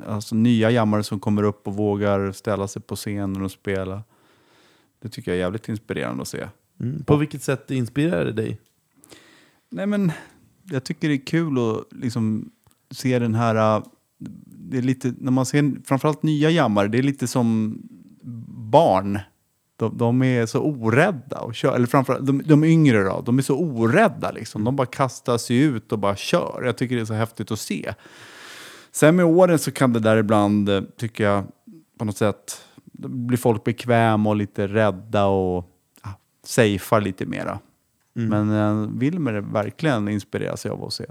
alltså 0.07 0.35
nya 0.35 0.71
jammare 0.71 1.03
som 1.03 1.21
kommer 1.21 1.43
upp 1.43 1.67
och 1.69 1.75
vågar 1.75 2.33
ställa 2.33 2.69
sig 2.69 2.83
på 2.83 2.97
scenen 2.97 3.43
och 3.43 3.53
spela. 3.53 4.03
Det 5.03 5.09
tycker 5.09 5.31
jag 5.31 5.37
är 5.37 5.41
jävligt 5.41 5.69
inspirerande 5.69 6.23
att 6.23 6.29
se. 6.29 6.49
Mm. 6.81 7.05
På 7.05 7.17
vilket 7.17 7.43
sätt 7.43 7.71
inspirerar 7.71 8.25
det 8.25 8.33
dig? 8.33 8.61
Nej 9.71 9.87
men, 9.87 10.13
jag 10.65 10.85
tycker 10.85 11.09
det 11.09 11.15
är 11.15 11.27
kul 11.27 11.59
att 11.59 12.03
liksom 12.03 12.51
se 12.91 13.19
den 13.19 13.35
här... 13.35 13.77
äh, 13.77 13.83
Det 14.69 14.79
är 14.79 14.83
lite, 14.83 15.15
när 15.19 15.33
man 15.33 15.47
ser 15.47 15.85
framförallt 15.85 16.23
nya 16.23 16.51
jammare, 16.51 16.89
det 16.89 16.99
är 16.99 17.03
lite 17.03 17.27
som 17.27 17.79
barn. 18.73 19.19
De, 19.79 19.97
de 19.99 20.23
är 20.23 20.47
så 20.47 20.61
orädda. 20.63 21.39
Och 21.41 21.55
kör, 21.55 21.75
eller 21.75 21.87
framförallt 21.87 22.27
de, 22.27 22.43
de 22.47 22.65
yngre 22.65 23.03
då, 23.05 23.23
de 23.27 23.39
är 23.39 23.43
så 23.43 23.57
orädda 23.59 24.31
liksom. 24.31 24.65
De 24.65 24.77
bara 24.77 24.87
kastar 24.87 25.39
sig 25.39 25.57
ut 25.59 25.93
och 25.93 25.99
bara 25.99 26.17
kör. 26.17 26.63
Jag 26.65 26.77
tycker 26.77 26.97
det 26.97 27.03
är 27.03 27.07
så 27.07 27.15
häftigt 27.15 27.51
att 27.51 27.59
se. 27.61 27.95
Sen 28.93 29.17
med 29.17 29.25
åren 29.25 29.59
så 29.59 29.71
kan 29.71 29.93
det 29.93 30.01
där 30.01 30.17
ibland, 30.17 30.69
eh, 30.69 30.81
tycker 30.97 31.25
jag, 31.25 31.45
på 31.99 32.05
något 32.05 32.17
sätt, 32.17 32.61
blir 32.93 33.39
folk 33.39 33.65
bekväma 33.65 34.31
och 34.31 34.37
lite 34.37 34.67
rädda 34.67 35.27
och 35.27 35.71
ja, 36.03 36.11
safear 36.45 37.01
lite 37.01 37.27
mera. 37.27 37.59
Men 38.29 38.51
eh, 38.53 38.91
Wilmer 38.99 39.33
verkligen 39.41 40.09
inspireras 40.09 40.65
jag 40.65 40.75
av 40.75 40.85
att 40.85 40.93
se. 40.93 41.05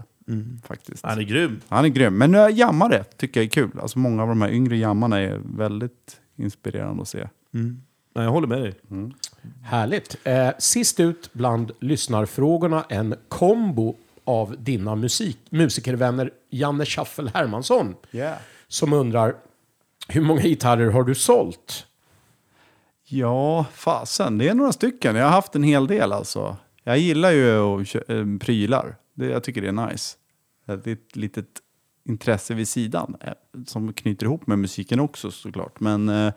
Faktiskt. 0.67 1.05
Han 1.05 1.19
är 1.19 1.23
grym. 1.23 1.61
Han 1.67 1.86
är 1.86 1.89
grym. 1.89 2.17
Men 2.17 2.36
uh, 2.36 2.57
jammare 2.57 3.03
tycker 3.03 3.39
jag 3.39 3.45
är 3.45 3.49
kul. 3.49 3.80
Alltså 3.82 3.99
många 3.99 4.21
av 4.21 4.28
de 4.28 4.41
här 4.41 4.49
yngre 4.49 4.78
jammarna 4.78 5.19
är 5.19 5.41
väldigt 5.45 6.19
inspirerande 6.36 7.01
att 7.01 7.07
se. 7.07 7.28
Ja, 8.13 8.23
jag 8.23 8.32
håller 8.32 8.47
med 8.47 8.61
dig. 8.61 8.73
Härligt. 9.63 10.17
Eh, 10.23 10.49
sist 10.59 10.99
ut 10.99 11.30
bland 11.34 11.71
lyssnarfrågorna 11.80 12.86
en 12.89 13.15
kombo 13.28 13.95
av 14.23 14.55
dina 14.59 14.95
musik, 14.95 15.38
musikervänner 15.49 16.32
Janne 16.49 16.86
Schaffel 16.86 17.32
Hermansson. 17.34 17.95
Som 18.67 18.93
undrar, 18.93 19.36
hur 20.07 20.21
många 20.21 20.41
gitarrer 20.41 20.91
har 20.91 21.03
du 21.03 21.15
sålt? 21.15 21.86
Ja, 23.07 23.65
fasen. 23.73 24.38
Det 24.38 24.47
är 24.47 24.53
några 24.53 24.71
stycken. 24.71 25.15
Jag 25.15 25.23
har 25.23 25.32
haft 25.32 25.55
en 25.55 25.63
hel 25.63 25.88
del 25.88 26.11
alltså. 26.11 26.57
Jag 26.84 26.97
gillar 26.97 27.32
ju 27.32 27.82
eh, 27.82 28.39
prylar. 28.39 28.95
Det, 29.16 29.26
jag 29.26 29.43
tycker 29.43 29.61
det 29.61 29.68
är 29.68 29.88
nice. 29.88 30.18
Det 30.66 30.88
är 30.88 30.93
ett 30.93 31.16
litet 31.16 31.47
intresse 32.05 32.53
vid 32.53 32.68
sidan 32.68 33.16
eh, 33.22 33.34
som 33.66 33.93
knyter 33.93 34.26
ihop 34.26 34.47
med 34.47 34.59
musiken 34.59 34.99
också 34.99 35.32
såklart. 35.32 35.80
Men 35.80 36.09
eh, 36.09 36.34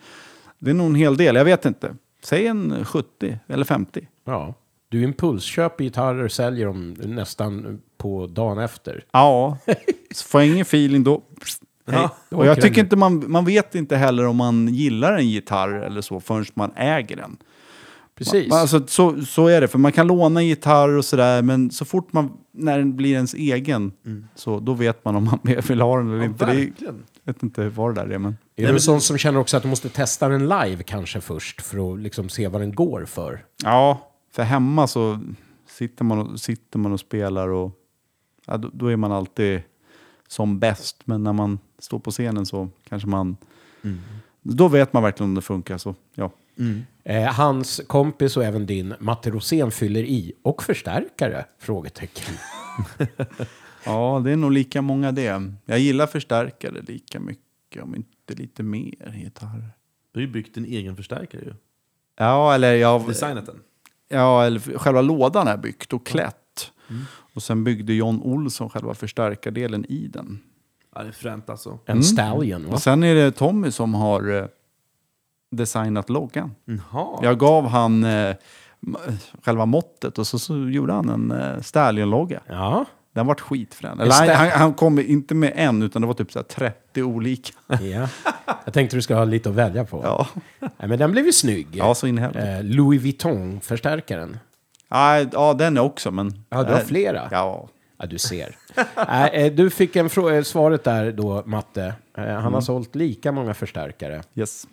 det 0.59 0.71
är 0.71 0.75
nog 0.75 0.87
en 0.87 0.95
hel 0.95 1.17
del. 1.17 1.37
Jag 1.37 1.45
vet 1.45 1.65
inte. 1.65 1.97
Säg 2.23 2.47
en 2.47 2.85
70 2.85 3.39
eller 3.47 3.65
50. 3.65 4.09
Ja. 4.25 4.55
Du 4.89 5.03
impulsköper 5.03 5.85
gitarrer, 5.85 6.29
säljer 6.29 6.67
dem 6.67 6.97
nästan 7.05 7.83
på 7.99 8.27
dagen 8.27 8.59
efter. 8.59 9.05
Ja, 9.11 9.59
så 10.11 10.29
får 10.29 10.41
jag 10.41 10.51
ingen 10.51 10.63
feeling 10.63 11.05
då. 11.05 11.23
Ja, 11.91 12.17
och 12.31 12.47
jag 12.47 12.61
tycker 12.61 12.81
inte 12.81 12.97
man, 12.97 13.31
man 13.31 13.45
vet 13.45 13.75
inte 13.75 13.97
heller 13.97 14.27
om 14.27 14.37
man 14.37 14.69
gillar 14.69 15.13
en 15.13 15.29
gitarr 15.29 15.73
eller 15.73 16.01
så 16.01 16.21
förrän 16.21 16.45
man 16.55 16.73
äger 16.77 17.17
den. 17.17 17.37
Precis. 18.19 18.49
Man, 18.49 18.59
alltså, 18.59 18.87
så, 18.87 19.25
så 19.25 19.47
är 19.47 19.61
det, 19.61 19.69
för 19.69 19.79
man 19.79 19.93
kan 19.93 20.07
låna 20.07 20.43
gitarr 20.43 20.89
och 20.89 21.05
sådär, 21.05 21.43
men 21.43 21.71
så 21.71 21.85
fort 21.85 22.13
man, 22.13 22.33
när 22.53 22.79
den 22.79 22.97
blir 22.97 23.13
ens 23.13 23.35
egen, 23.35 23.93
så 24.35 24.61
då 24.61 24.75
vet 24.75 25.05
man 25.05 25.17
om 25.17 25.25
man 25.25 25.39
vill 25.69 25.81
ha 25.81 25.97
den 25.99 26.15
eller 26.15 26.25
inte. 26.25 26.47
Det 26.47 26.53
är, 26.53 26.57
verkligen. 26.57 27.05
jag 27.25 27.33
vet 27.33 27.43
inte 27.43 27.69
vad 27.69 27.95
det 27.95 28.01
där 28.03 28.11
är, 28.11 28.19
men... 28.19 28.37
är 28.57 28.67
du 28.67 28.73
en 28.73 28.81
sån 28.81 29.01
som 29.01 29.19
känner 29.19 29.41
också 29.41 29.57
att 29.57 29.63
du 29.63 29.69
måste 29.69 29.89
testa 29.89 30.29
den 30.29 30.49
live 30.49 30.83
kanske 30.83 31.21
först 31.21 31.61
för 31.61 31.93
att 31.93 31.99
liksom 31.99 32.29
se 32.29 32.49
vad 32.49 32.61
den 32.61 32.75
går 32.75 33.05
för? 33.05 33.45
Ja, 33.65 34.11
för 34.33 34.43
hemma 34.43 34.87
så 34.87 35.21
sitter 35.69 36.05
man 36.05 36.19
och, 36.19 36.41
sitter 36.41 36.79
man 36.79 36.93
och 36.93 37.01
spelar 37.01 37.49
och 37.49 37.73
ja, 38.47 38.57
då, 38.57 38.71
då 38.73 38.87
är 38.87 38.97
man 38.97 39.13
alltid 39.13 39.63
som 40.29 40.59
bäst. 40.59 41.03
Men 41.05 41.25
när 41.25 41.33
man 41.33 41.59
står 41.79 41.99
på 41.99 42.11
scenen 42.11 42.47
så 42.47 42.69
kanske 42.89 43.09
man... 43.09 43.37
Då 44.43 44.69
vet 44.69 44.93
man 44.93 45.03
verkligen 45.03 45.31
om 45.31 45.35
det 45.35 45.43
funkar. 45.43 45.79
Så, 45.79 45.95
ja. 46.15 46.31
Eh, 47.05 47.33
hans 47.33 47.81
kompis 47.87 48.37
och 48.37 48.45
även 48.45 48.67
din 48.67 48.95
Matte 48.99 49.31
Rosén 49.31 49.71
fyller 49.71 50.03
i. 50.03 50.33
Och 50.43 50.63
förstärkare? 50.63 51.45
Frågetecken. 51.59 52.35
ja, 53.85 54.21
det 54.25 54.31
är 54.31 54.37
nog 54.37 54.53
lika 54.53 54.83
många 54.83 55.13
det. 55.13 55.53
Jag 55.65 55.79
gillar 55.79 56.07
förstärkare 56.07 56.81
lika 56.81 57.21
mycket, 57.21 57.83
om 57.83 57.95
inte 57.95 58.35
lite 58.43 58.63
mer 58.63 59.13
gitarrer. 59.25 59.71
Du 60.13 60.21
har 60.21 60.27
ju 60.27 60.33
byggt 60.33 60.55
din 60.55 60.65
egen 60.65 60.97
förstärkare 60.97 61.43
ju. 61.43 61.55
Ja, 62.17 62.55
eller 62.55 62.75
jag... 62.75 63.07
Designat 63.07 63.47
den. 63.47 63.61
Ja, 64.09 64.45
eller 64.45 64.79
själva 64.79 65.03
lådan 65.03 65.49
är 65.49 65.57
byggt 65.57 65.93
och 65.93 66.07
klätt. 66.07 66.73
Och 67.35 67.43
sen 67.43 67.65
byggde 67.65 67.95
John 67.95 68.23
Olsson 68.23 68.71
själva 68.71 68.95
förstärkardelen 68.95 69.85
i 69.85 70.07
den. 70.07 70.41
Ja, 70.95 71.03
det 71.03 71.09
är 71.09 71.13
fränt 71.13 71.51
alltså. 71.51 71.79
En 71.87 72.03
stallion, 72.03 72.67
va? 72.67 72.73
Och 72.73 72.83
sen 72.83 73.03
är 73.03 73.15
det 73.15 73.31
Tommy 73.31 73.71
som 73.71 73.95
har 73.95 74.31
eh, 74.31 74.47
designat 75.51 76.11
loggan. 76.11 76.55
Jaha. 76.65 77.19
Jag 77.23 77.39
gav 77.39 77.67
han 77.69 78.05
eh, 78.05 78.37
själva 79.43 79.67
måttet 79.67 80.19
och 80.19 80.27
så, 80.27 80.39
så 80.39 80.57
gjorde 80.69 80.93
han 80.93 81.09
en 81.09 81.31
eh, 81.31 81.61
Stallion-logga. 81.61 82.41
Ja. 82.49 82.85
Den 83.15 83.27
vart 83.27 83.41
skitfrän. 83.41 84.01
Eller 84.01 84.13
han, 84.13 84.29
han, 84.29 84.61
han 84.61 84.75
kom 84.75 84.99
inte 84.99 85.35
med 85.35 85.53
en, 85.57 85.83
utan 85.83 86.03
det 86.03 86.07
var 86.09 86.15
typ 86.15 86.33
så 86.33 86.39
här 86.39 86.45
30 86.45 87.03
olika. 87.03 87.53
ja. 87.67 88.09
Jag 88.65 88.75
tänkte 88.75 88.97
du 88.97 89.03
ska 89.03 89.15
ha 89.15 89.25
lite 89.25 89.49
att 89.49 89.55
välja 89.55 89.85
på. 89.85 90.01
Ja, 90.05 90.27
Nej, 90.61 90.89
men 90.89 90.99
den 90.99 91.13
blev 91.13 91.27
ju 91.27 91.33
snygg. 91.33 91.69
ja 91.73 91.95
så 91.95 92.07
in 92.07 92.19
i 92.19 92.21
helvete. 92.21 92.49
Eh, 92.53 92.63
Louis 92.65 93.03
Vuitton-förstärkaren. 93.03 94.39
Ja, 94.89 95.55
den 95.59 95.77
är 95.77 95.81
också, 95.81 96.11
men... 96.11 96.45
Ja, 96.49 96.63
du 96.63 96.73
har 96.73 96.81
flera. 96.81 97.29
Ja. 97.31 97.69
Ja, 97.99 98.07
du 98.07 98.19
ser. 98.19 98.57
Eh, 99.33 99.53
du 99.53 99.71
fick 99.71 99.97
en 99.97 100.07
eh, 100.07 100.43
svaret 100.43 100.85
där 100.85 101.13
då, 101.13 101.43
Matte. 101.47 101.95
Eh, 102.19 102.25
Han 102.25 102.55
har 102.55 102.61
sålt 102.61 102.95
lika 102.95 103.33
många 103.33 103.55
förstärkare. 103.55 104.23
Yes. 104.35 104.67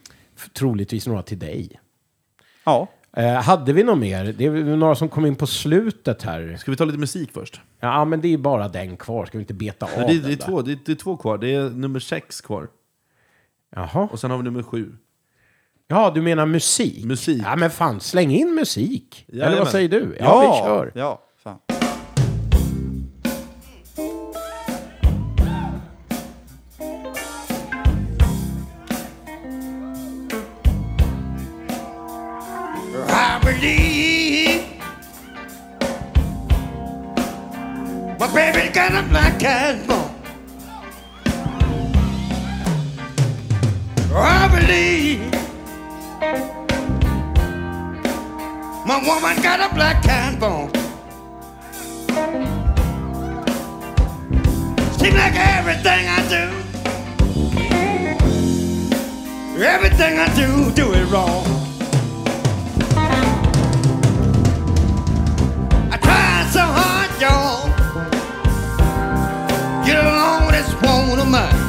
Troligtvis 0.53 1.07
några 1.07 1.22
till 1.22 1.40
dig. 1.40 1.80
Ja. 2.64 2.88
Eh, 3.18 3.34
hade 3.34 3.74
vi 3.74 3.84
något 3.84 3.98
mer? 3.98 4.34
Det 4.38 4.45
är 4.45 4.52
några 4.52 4.95
som 4.95 5.10
kom 5.10 5.26
in 5.26 5.36
på 5.36 5.48
slutet 5.48 6.24
här. 6.24 6.56
Ska 6.60 6.72
vi 6.72 6.78
ta 6.78 6.86
lite 6.86 6.98
musik 6.99 7.32
först? 7.34 7.62
Ja, 7.80 8.06
men 8.06 8.22
det 8.22 8.34
är 8.34 8.38
bara 8.38 8.68
den 8.68 8.98
kvar. 8.98 9.26
Ska 9.26 9.38
vi 9.38 9.41
inte 9.41 9.53
beta 9.53 9.86
av 9.86 9.91
Nej, 9.98 10.07
det, 10.07 10.14
är- 10.14 10.16
den 10.20 10.24
det, 10.28 10.34
är 10.34 10.38
där? 10.38 10.45
två, 10.45 10.62
det, 10.62 10.72
är, 10.72 10.78
det 10.86 10.91
är 10.91 10.95
två 10.95 11.18
kvar. 11.18 11.38
Det 11.38 11.53
är 11.56 11.70
nummer 11.70 11.99
sex 11.99 12.41
kvar. 12.41 12.68
Jaha. 13.76 14.07
Och 14.12 14.20
sen 14.20 14.32
har 14.32 14.38
vi 14.38 14.44
nummer 14.44 14.64
sju. 14.64 14.95
Ja, 15.88 16.12
du 16.16 16.22
menar 16.22 16.45
musik? 16.45 17.06
Musik. 17.06 17.41
Ja, 17.45 17.56
men 17.56 17.70
fan, 17.70 17.99
släng 17.99 18.32
in 18.32 18.56
musik. 18.56 19.26
Eller 19.28 19.40
Jajamän. 19.40 19.60
vad 19.60 19.68
säger 19.72 19.90
du? 19.90 20.18
Ja, 20.20 20.40
vi 20.40 20.68
kör. 20.68 20.91
Ja, 20.95 21.22
my 38.27 38.34
baby 38.34 38.73
got 38.73 38.91
a 38.91 39.07
black 39.07 39.39
cat 39.39 39.88
bone. 39.88 40.11
Oh, 44.11 44.18
I 44.18 44.47
believe 44.47 45.31
My 48.85 48.97
woman 49.06 49.41
got 49.43 49.60
a 49.60 49.73
black 49.73 50.02
cat 50.03 50.39
bone. 50.39 50.69
Seems 54.97 55.15
like 55.15 55.35
everything 55.35 56.07
I 56.07 56.22
do, 56.35 56.43
everything 59.61 60.19
I 60.19 60.27
do, 60.35 60.72
do 60.72 60.93
it 60.93 61.06
wrong. 61.11 61.44
With 70.86 71.20
of 71.20 71.28
mine. 71.28 71.62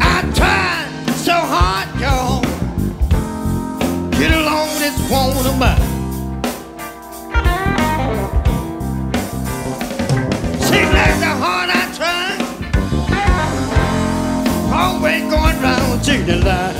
I 0.00 0.16
tried 0.38 0.90
so 1.16 1.32
hard, 1.32 1.88
y'all. 2.00 2.42
Get 4.12 4.30
along 4.30 4.68
this 4.78 4.96
the 5.42 5.54
I 11.80 11.84
try. 11.98 12.28
Always 14.72 15.22
going 15.22 15.58
round 15.62 16.04
to 16.04 16.14
the 16.22 16.36
line. 16.44 16.77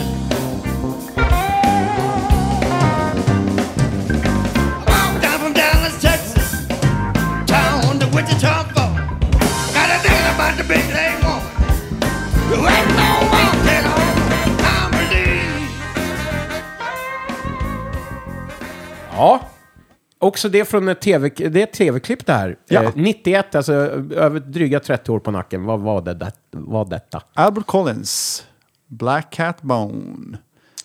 Också 20.28 20.48
det 20.48 20.64
från 20.64 20.88
ett 20.88 21.00
tv, 21.00 21.28
det 21.28 21.60
är 21.60 21.64
ett 21.64 21.72
tv-klipp 21.72 22.26
det 22.26 22.32
här. 22.32 22.58
Ja. 22.68 22.82
Eh, 22.82 22.90
91, 22.94 23.54
alltså 23.54 23.72
över 23.72 24.40
dryga 24.40 24.80
30 24.80 25.12
år 25.12 25.18
på 25.18 25.30
nacken. 25.30 25.64
Vad 25.64 25.80
var 25.80 26.02
det, 26.02 26.14
det 26.14 26.32
var 26.50 26.84
detta? 26.84 27.22
Albert 27.34 27.66
Collins, 27.66 28.44
Black 28.86 29.30
Cat 29.30 29.62
Bone. 29.62 30.38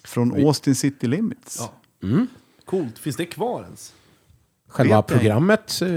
Från 0.03 0.45
Austin 0.45 0.75
City 0.75 1.07
Limits. 1.07 1.69
Ja. 2.01 2.25
Coolt. 2.65 2.99
Finns 2.99 3.15
det 3.15 3.25
kvar 3.25 3.63
ens? 3.63 3.93
Själva 4.67 4.95
Vet 4.95 5.07
programmet, 5.07 5.81
eh, 5.81 5.87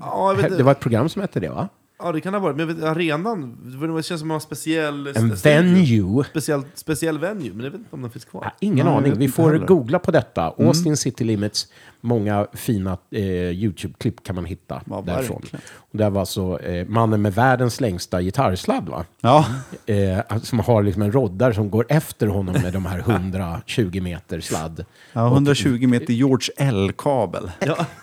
Ja, 0.00 0.36
det 0.56 0.62
var 0.62 0.72
ett 0.72 0.80
program 0.80 1.08
som 1.08 1.22
hette 1.22 1.40
det 1.40 1.48
va? 1.48 1.68
Ja, 1.98 2.12
det 2.12 2.20
kan 2.20 2.32
det 2.32 2.38
ha 2.38 2.42
varit. 2.42 2.56
Men 2.56 2.68
jag 2.68 2.74
vet, 2.74 2.84
arenan, 2.84 3.56
det 3.96 4.02
känns 4.02 4.20
som 4.20 4.30
en 4.30 4.40
speciell... 4.40 5.06
En 5.06 5.34
venue. 5.34 6.24
Speciell, 6.24 6.62
speciell 6.74 7.18
venue, 7.18 7.52
men 7.54 7.64
jag 7.64 7.70
vet 7.70 7.80
inte 7.80 7.94
om 7.94 8.02
den 8.02 8.10
finns 8.10 8.24
kvar. 8.24 8.42
Ja, 8.44 8.52
ingen 8.60 8.86
jag 8.86 8.96
aning. 8.96 9.18
Vi 9.18 9.28
får 9.28 9.58
googla 9.58 9.98
på 9.98 10.10
detta. 10.10 10.54
Austin 10.58 10.96
City 10.96 11.24
Limits. 11.24 11.68
Många 12.00 12.46
fina 12.52 12.98
eh, 13.10 13.22
YouTube-klipp 13.50 14.22
kan 14.22 14.34
man 14.34 14.44
hitta 14.44 14.82
Ja, 14.90 15.02
därifrån. 15.06 15.42
Och 15.76 15.98
det 15.98 16.10
var 16.10 16.20
alltså 16.20 16.60
eh, 16.60 16.86
mannen 16.88 17.22
med 17.22 17.34
världens 17.34 17.80
längsta 17.80 18.22
gitarrsladd, 18.22 18.88
va? 18.88 19.04
Ja, 19.20 19.46
Eh, 19.86 20.38
som 20.42 20.58
har 20.60 20.82
liksom 20.82 21.02
en 21.02 21.12
roddare 21.12 21.54
som 21.54 21.70
går 21.70 21.86
efter 21.88 22.26
honom 22.26 22.54
med 22.62 22.72
de 22.72 22.86
här 22.86 22.98
120 23.08 24.00
meter 24.02 24.40
sladd. 24.40 24.84
ja 25.12 25.26
120 25.26 25.86
meter 25.86 26.12
George 26.12 26.48
L-kabel. 26.56 27.50
Ja. 27.60 27.86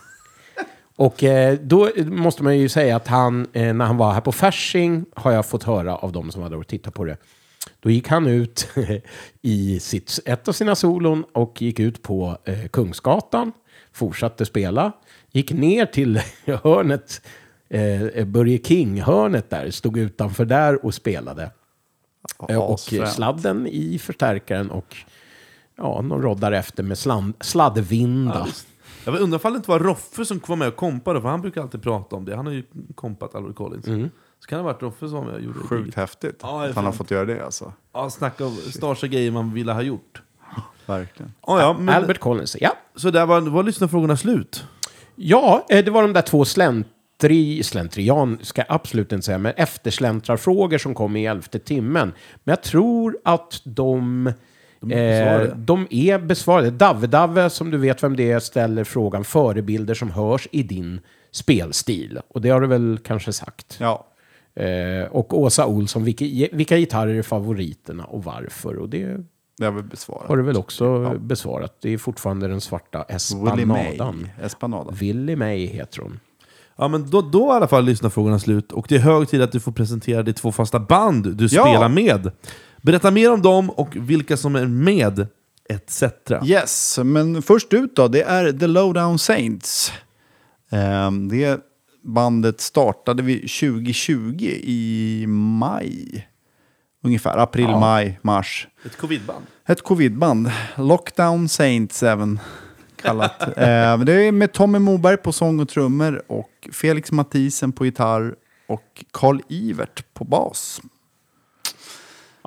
Och 0.96 1.24
eh, 1.24 1.60
då 1.60 1.90
måste 2.06 2.44
man 2.44 2.58
ju 2.58 2.70
säga 2.70 2.96
att 2.96 3.08
han, 3.08 3.48
eh, 3.54 3.74
när 3.74 3.86
han 3.86 3.98
var 3.98 4.14
här 4.14 4.22
på 4.22 4.32
Fasching, 4.32 5.06
har 5.16 5.32
jag 5.32 5.46
fått 5.46 5.64
höra 5.64 5.96
av 5.96 6.12
de 6.12 6.32
som 6.32 6.42
hade 6.42 6.56
varit 6.56 6.66
och 6.66 6.70
tittat 6.70 6.94
på 6.94 7.04
det. 7.04 7.18
Då 7.80 7.90
gick 7.90 8.08
han 8.08 8.28
ut 8.28 8.68
i 9.42 9.80
sitt, 9.80 10.20
ett 10.26 10.48
av 10.48 10.52
sina 10.52 10.76
solon 10.76 11.24
och 11.34 11.62
gick 11.62 11.80
ut 11.80 12.02
på 12.02 12.38
eh, 12.44 12.68
Kungsgatan, 12.68 13.52
fortsatte 13.92 14.46
spela, 14.46 14.92
gick 15.32 15.52
ner 15.52 15.86
till 15.86 16.22
hörnet, 16.64 17.22
eh, 17.70 18.26
Börje 18.26 18.58
King-hörnet 18.58 19.50
där, 19.50 19.72
stod 19.72 19.98
utanför 19.98 20.46
där 20.46 20.86
och 20.86 20.94
spelade. 20.94 21.52
Eh, 22.50 22.58
och 22.58 22.74
Asfränt. 22.74 23.10
sladden 23.10 23.68
i 23.68 24.00
förstärkaren 24.00 24.72
och 24.72 24.96
ja, 25.78 26.02
någon 26.02 26.22
roddare 26.22 26.58
efter 26.58 26.84
med 26.84 26.98
sland, 26.98 27.34
sladdvinda. 27.40 28.48
Jag 29.06 29.22
undrar 29.22 29.40
ifall 29.40 29.54
det 29.54 29.58
inte 29.58 29.70
var 29.70 29.80
Roffe 29.80 30.26
som 30.26 30.42
var 30.48 30.56
med 30.56 30.68
och 30.68 30.76
kompade, 30.76 31.22
för 31.22 31.30
han 31.30 31.42
brukar 31.42 31.62
alltid 31.62 31.84
prata 31.84 32.16
om 32.16 32.26
det. 32.26 32.36
Han 32.36 32.46
har 32.46 32.54
ju 32.54 32.64
kompat 32.96 33.36
Albert 33.36 33.56
Collins. 33.56 33.86
Så 34.40 34.48
kan 34.50 34.58
det 34.58 34.64
ha 34.64 34.74
varit 34.74 34.82
Roffe 34.82 35.08
som 35.08 35.12
var 35.12 35.26
med 35.26 35.34
och 35.34 35.42
gjorde 35.42 35.60
det. 35.60 35.68
Sjukt 35.68 35.96
häftigt 35.96 36.40
Ja, 36.42 36.62
det 36.62 36.70
att 36.70 36.76
han 36.76 36.86
har 36.86 36.92
fått 36.92 37.12
göra 37.12 37.26
det 37.26 37.46
alltså. 37.46 37.74
Ja, 37.94 38.10
snacka 38.10 38.46
om 38.46 38.56
starsa 38.56 39.08
grejer 39.08 39.32
man 39.32 39.54
ville 39.54 39.74
ha 39.74 39.82
gjort. 39.82 40.22
Verkligen. 40.86 41.34
Ja, 41.48 41.62
ja, 41.62 41.78
men, 41.80 41.96
Albert 41.96 42.20
Collins, 42.20 42.58
ja. 42.60 42.72
Så 42.96 43.12
där 43.12 43.26
var, 43.26 43.42
var 43.42 43.64
lyssnarfrågorna 43.64 44.18
slut. 44.18 44.66
Ja, 45.16 45.66
eh, 45.70 45.86
det 45.86 45.92
var 45.92 46.02
de 46.02 46.14
där 46.14 46.22
två 46.22 46.46
släntri, 46.46 47.64
slentrian, 47.64 48.40
ska 48.42 48.62
jag 48.62 48.76
absolut 48.76 49.12
inte 49.12 49.26
säga, 49.26 49.38
men 49.38 49.54
eftersläntrarfrågor 49.58 50.78
som 50.78 50.96
kom 50.96 51.16
i 51.16 51.26
elfte 51.26 51.60
timmen. 51.60 52.14
Men 52.44 52.52
jag 52.52 52.64
tror 52.64 53.18
att 53.24 53.62
de, 53.64 54.32
De 54.90 54.94
är 54.96 55.38
besvarade. 55.38 55.50
eh, 55.52 55.58
de 55.58 55.88
är 55.90 56.20
besvarade. 56.20 56.70
Davve-Davve, 56.72 57.50
som 57.50 57.72
du 57.72 57.78
vet 57.78 58.04
vem 58.04 58.16
det 58.16 58.32
är, 58.32 58.40
ställer 58.40 58.84
frågan 58.84 59.24
förebilder 59.24 59.94
som 59.94 60.12
hörs 60.12 60.48
i 60.52 60.64
din 60.64 61.00
spelstil. 61.32 62.20
Och 62.28 62.42
det 62.42 62.50
har 62.50 62.62
du 62.62 62.68
väl 62.68 63.00
kanske 63.04 63.34
sagt. 63.34 63.78
Ja, 63.80 64.08
Eh, 64.58 65.08
och 65.12 65.40
Åsa 65.40 65.66
Olsson, 65.66 66.04
vilka, 66.04 66.26
vilka 66.56 66.78
gitarrer 66.78 67.16
är 67.16 67.22
favoriterna 67.22 68.04
och 68.06 68.24
varför? 68.24 68.76
Och 68.78 68.90
det 68.90 69.18
det 69.58 69.66
har 69.66 69.72
vi 69.72 69.82
besvarat. 69.82 70.28
har 70.28 70.38
du 70.38 70.44
väl 70.44 70.58
också 70.58 71.10
besvarat. 71.20 71.78
Det 71.82 71.94
är 71.94 71.98
fortfarande 71.98 72.48
den 72.48 72.62
svarta 72.62 73.06
Willie 73.54 73.66
May. 73.66 73.86
Espanadan. 73.88 74.28
Espanada. 74.44 74.92
Willie 74.92 75.36
May 75.36 75.66
heter 75.66 76.02
hon. 76.02 76.20
Ja, 76.78 76.88
men 76.88 77.10
då, 77.10 77.22
då 77.22 77.48
i 77.48 77.52
alla 77.52 77.68
fall 77.68 77.86
lyssnarfrågorna 77.86 78.40
slut. 78.40 78.72
Och 78.72 78.86
det 78.90 78.96
är 78.96 79.00
hög 79.00 79.30
tid 79.30 79.42
att 79.42 79.52
du 79.52 79.60
får 79.60 79.72
presentera 79.72 80.24
de 80.24 80.34
två 80.34 80.52
fasta 80.52 80.80
band 80.80 81.36
du 81.38 81.44
Ja. 81.52 81.64
spelar 81.64 81.90
med. 81.90 82.32
Berätta 82.86 83.12
mer 83.12 83.32
om 83.32 83.42
dem 83.42 83.70
och 83.70 83.96
vilka 83.96 84.38
som 84.38 84.56
är 84.56 84.66
med, 84.68 85.28
etc. 85.70 86.04
Yes, 86.46 87.00
men 87.04 87.42
först 87.42 87.74
ut 87.74 87.96
då, 87.96 88.08
det 88.08 88.22
är 88.22 88.52
The 88.52 88.68
Lowdown 88.68 89.20
Saints. 89.20 89.92
Ehm, 90.70 91.28
det 91.30 91.60
bandet 92.04 92.62
startade 92.62 93.24
vi 93.24 93.36
2020 93.40 94.36
i 94.64 95.26
maj. 95.28 96.28
Ungefär, 97.04 97.38
april, 97.38 97.66
Ja. 97.70 97.80
maj, 97.80 98.20
mars. 98.22 98.68
Ett 98.86 98.98
covidband. 98.98 99.46
Ett 99.68 99.82
covidband. 99.82 100.52
Lockdown 100.78 101.50
Saints 101.50 102.04
även 102.04 102.40
kallat. 103.02 103.42
eh, 103.42 103.98
det 103.98 104.14
är 104.14 104.32
med 104.32 104.52
Tommy 104.54 104.80
Moberg 104.80 105.18
på 105.18 105.32
sång 105.32 105.60
och 105.60 105.70
trummor 105.70 106.22
och 106.28 106.70
Felix 106.72 107.12
Mathisen 107.12 107.72
på 107.72 107.86
gitarr 107.86 108.36
och 108.68 109.06
Carl 109.12 109.42
Ivert 109.50 110.14
på 110.14 110.24
bas. 110.26 110.82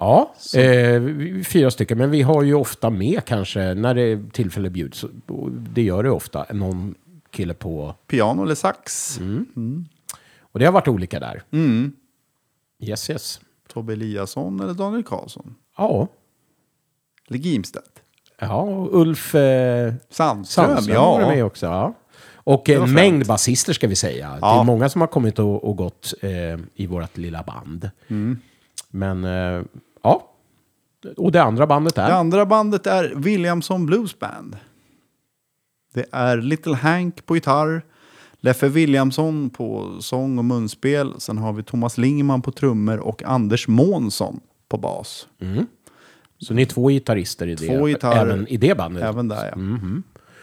Ja, 0.01 0.35
eh, 0.55 1.03
fyra 1.45 1.71
stycken. 1.71 1.99
Men 1.99 2.11
vi 2.11 2.23
har 2.23 2.43
ju 2.43 2.55
ofta 2.55 2.91
med 2.91 3.25
kanske, 3.25 3.75
när 3.75 3.95
det 3.95 4.33
tillfälle 4.33 4.71
bjuds, 4.71 5.05
det 5.51 5.83
gör 5.83 6.03
det 6.03 6.11
ofta, 6.11 6.47
någon 6.53 6.95
kille 7.31 7.55
på... 7.55 7.95
Piano 8.07 8.43
eller 8.43 8.55
sax. 8.55 9.19
Och 10.41 10.59
det 10.59 10.65
har 10.65 10.73
varit 10.73 10.89
olika 10.89 11.21
där. 11.21 11.43
Mm. 11.51 11.93
Yes, 12.81 13.11
yes. 13.11 13.41
Tobbe 13.73 13.93
Eliasson 13.93 14.61
eller 14.61 14.75
Daniel 14.75 15.03
Karlsson. 15.05 15.55
Ja, 15.77 16.09
Eller 17.29 17.39
Gimstedt. 17.39 18.03
ja 18.41 18.61
och 18.63 19.01
Ulf 19.01 19.35
eh, 19.35 19.95
Sandström, 20.11 20.67
Sandström 20.67 20.97
var 20.97 21.21
ja. 21.21 21.29
med 21.29 21.45
också. 21.45 21.67
Ja. 21.67 21.95
Och 22.35 22.63
Det 22.67 22.77
var 22.79 22.87
en 22.87 22.93
mängd 22.95 23.27
basister 23.27 23.73
ska 23.73 23.87
vi 23.89 23.97
säga. 23.97 24.31
Det 24.31 24.39
Ja. 24.41 24.61
är 24.61 24.65
många 24.65 24.89
som 24.89 25.01
har 25.01 25.09
kommit 25.09 25.39
och, 25.39 25.65
och 25.65 25.77
gått 25.77 26.15
eh, 26.23 26.31
i 26.75 26.87
vårt 26.87 27.17
lilla 27.17 27.43
band. 27.43 27.91
Mm. 28.09 28.39
Men 28.91 29.25
eh, 29.25 29.63
ja, 30.03 30.33
och 31.17 31.33
det 31.33 31.43
andra 31.43 31.67
bandet 31.67 31.99
är? 31.99 32.09
Det 32.09 32.15
andra 32.15 32.47
bandet 32.47 32.87
är 32.87 33.13
Williamson 33.17 33.87
Blues 33.87 34.19
Band. 34.19 34.57
Det 35.95 36.07
är 36.13 36.37
Little 36.37 36.75
Hank 36.75 37.27
på 37.27 37.35
gitarr, 37.35 37.83
Leffe 38.41 38.69
Williamson 38.69 39.51
på 39.51 39.97
sång 40.01 40.39
och 40.39 40.45
munspel. 40.45 41.15
Sen 41.19 41.39
har 41.39 41.53
vi 41.53 41.63
Thomas 41.63 41.99
Lingman 41.99 42.43
på 42.43 42.51
trummor 42.53 42.99
och 42.99 43.23
Anders 43.23 43.69
Månsson 43.69 44.41
på 44.69 44.77
bas. 44.79 45.29
Så 46.39 46.55
ni 46.55 46.63
är 46.63 46.67
två 46.67 46.89
gitarrister 46.89 47.47
i 47.47 47.55
det, 47.55 47.67
Två 47.67 47.87
gitarrer. 47.87 48.21
även 48.21 48.49
i 48.49 48.57
det 48.57 48.77
bandet? 48.77 49.05
Även 49.05 49.29
där 49.29 49.47
ja. 49.47 49.53
Mm. 49.53 50.03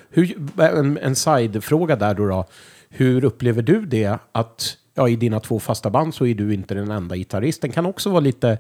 Hur, 0.10 0.36
en, 0.62 0.98
en 0.98 1.16
sidefråga 1.16 1.96
där 1.96 2.14
då, 2.14 2.28
då. 2.28 2.46
Hur 2.90 3.24
upplever 3.24 3.62
du 3.62 3.86
det 3.86 4.18
att 4.32 4.78
ja, 4.94 5.10
i 5.10 5.16
dina 5.16 5.40
två 5.40 5.60
fasta 5.60 5.90
band 5.90 6.14
så 6.14 6.26
är 6.26 6.36
du 6.36 6.54
inte 6.54 6.74
den 6.74 6.92
enda 6.92 7.16
gitarristen? 7.16 7.72
Kan 7.72 7.86
också 7.86 8.10
vara 8.10 8.20
lite, 8.20 8.58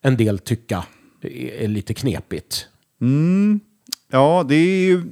en 0.00 0.16
del 0.16 0.38
tycka, 0.38 0.84
är 1.20 1.64
är 1.64 1.68
lite 1.68 1.94
knepigt. 1.94 2.68
Mm. 3.00 3.60
Ja, 4.08 4.44
det 4.48 4.54
är 4.54 4.86
ju... 4.88 5.02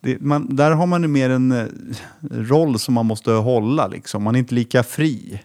Det, 0.00 0.20
man, 0.20 0.56
där 0.56 0.70
har 0.70 0.86
man 0.86 1.02
ju 1.02 1.08
mer 1.08 1.30
en 1.30 1.52
eh, 1.52 1.66
roll 2.30 2.78
som 2.78 2.94
man 2.94 3.06
måste 3.06 3.30
hålla 3.30 3.86
liksom. 3.86 4.22
Man 4.22 4.34
är 4.34 4.38
inte 4.38 4.54
lika 4.54 4.82
fri. 4.82 5.40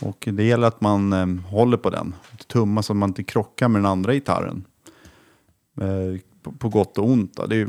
Och 0.00 0.28
det 0.32 0.44
gäller 0.44 0.66
att 0.66 0.80
man 0.80 1.12
eh, 1.12 1.50
håller 1.50 1.76
på 1.76 1.90
den. 1.90 2.14
Tumma 2.46 2.82
så 2.82 2.92
att 2.92 2.96
man 2.96 3.10
inte 3.10 3.24
krockar 3.24 3.68
med 3.68 3.78
den 3.78 3.90
andra 3.90 4.14
gitarren. 4.14 4.64
Eh, 5.80 6.20
på, 6.42 6.52
på 6.52 6.68
gott 6.68 6.98
och 6.98 7.08
ont. 7.08 7.36
Då. 7.36 7.46
Det 7.46 7.56
är, 7.56 7.68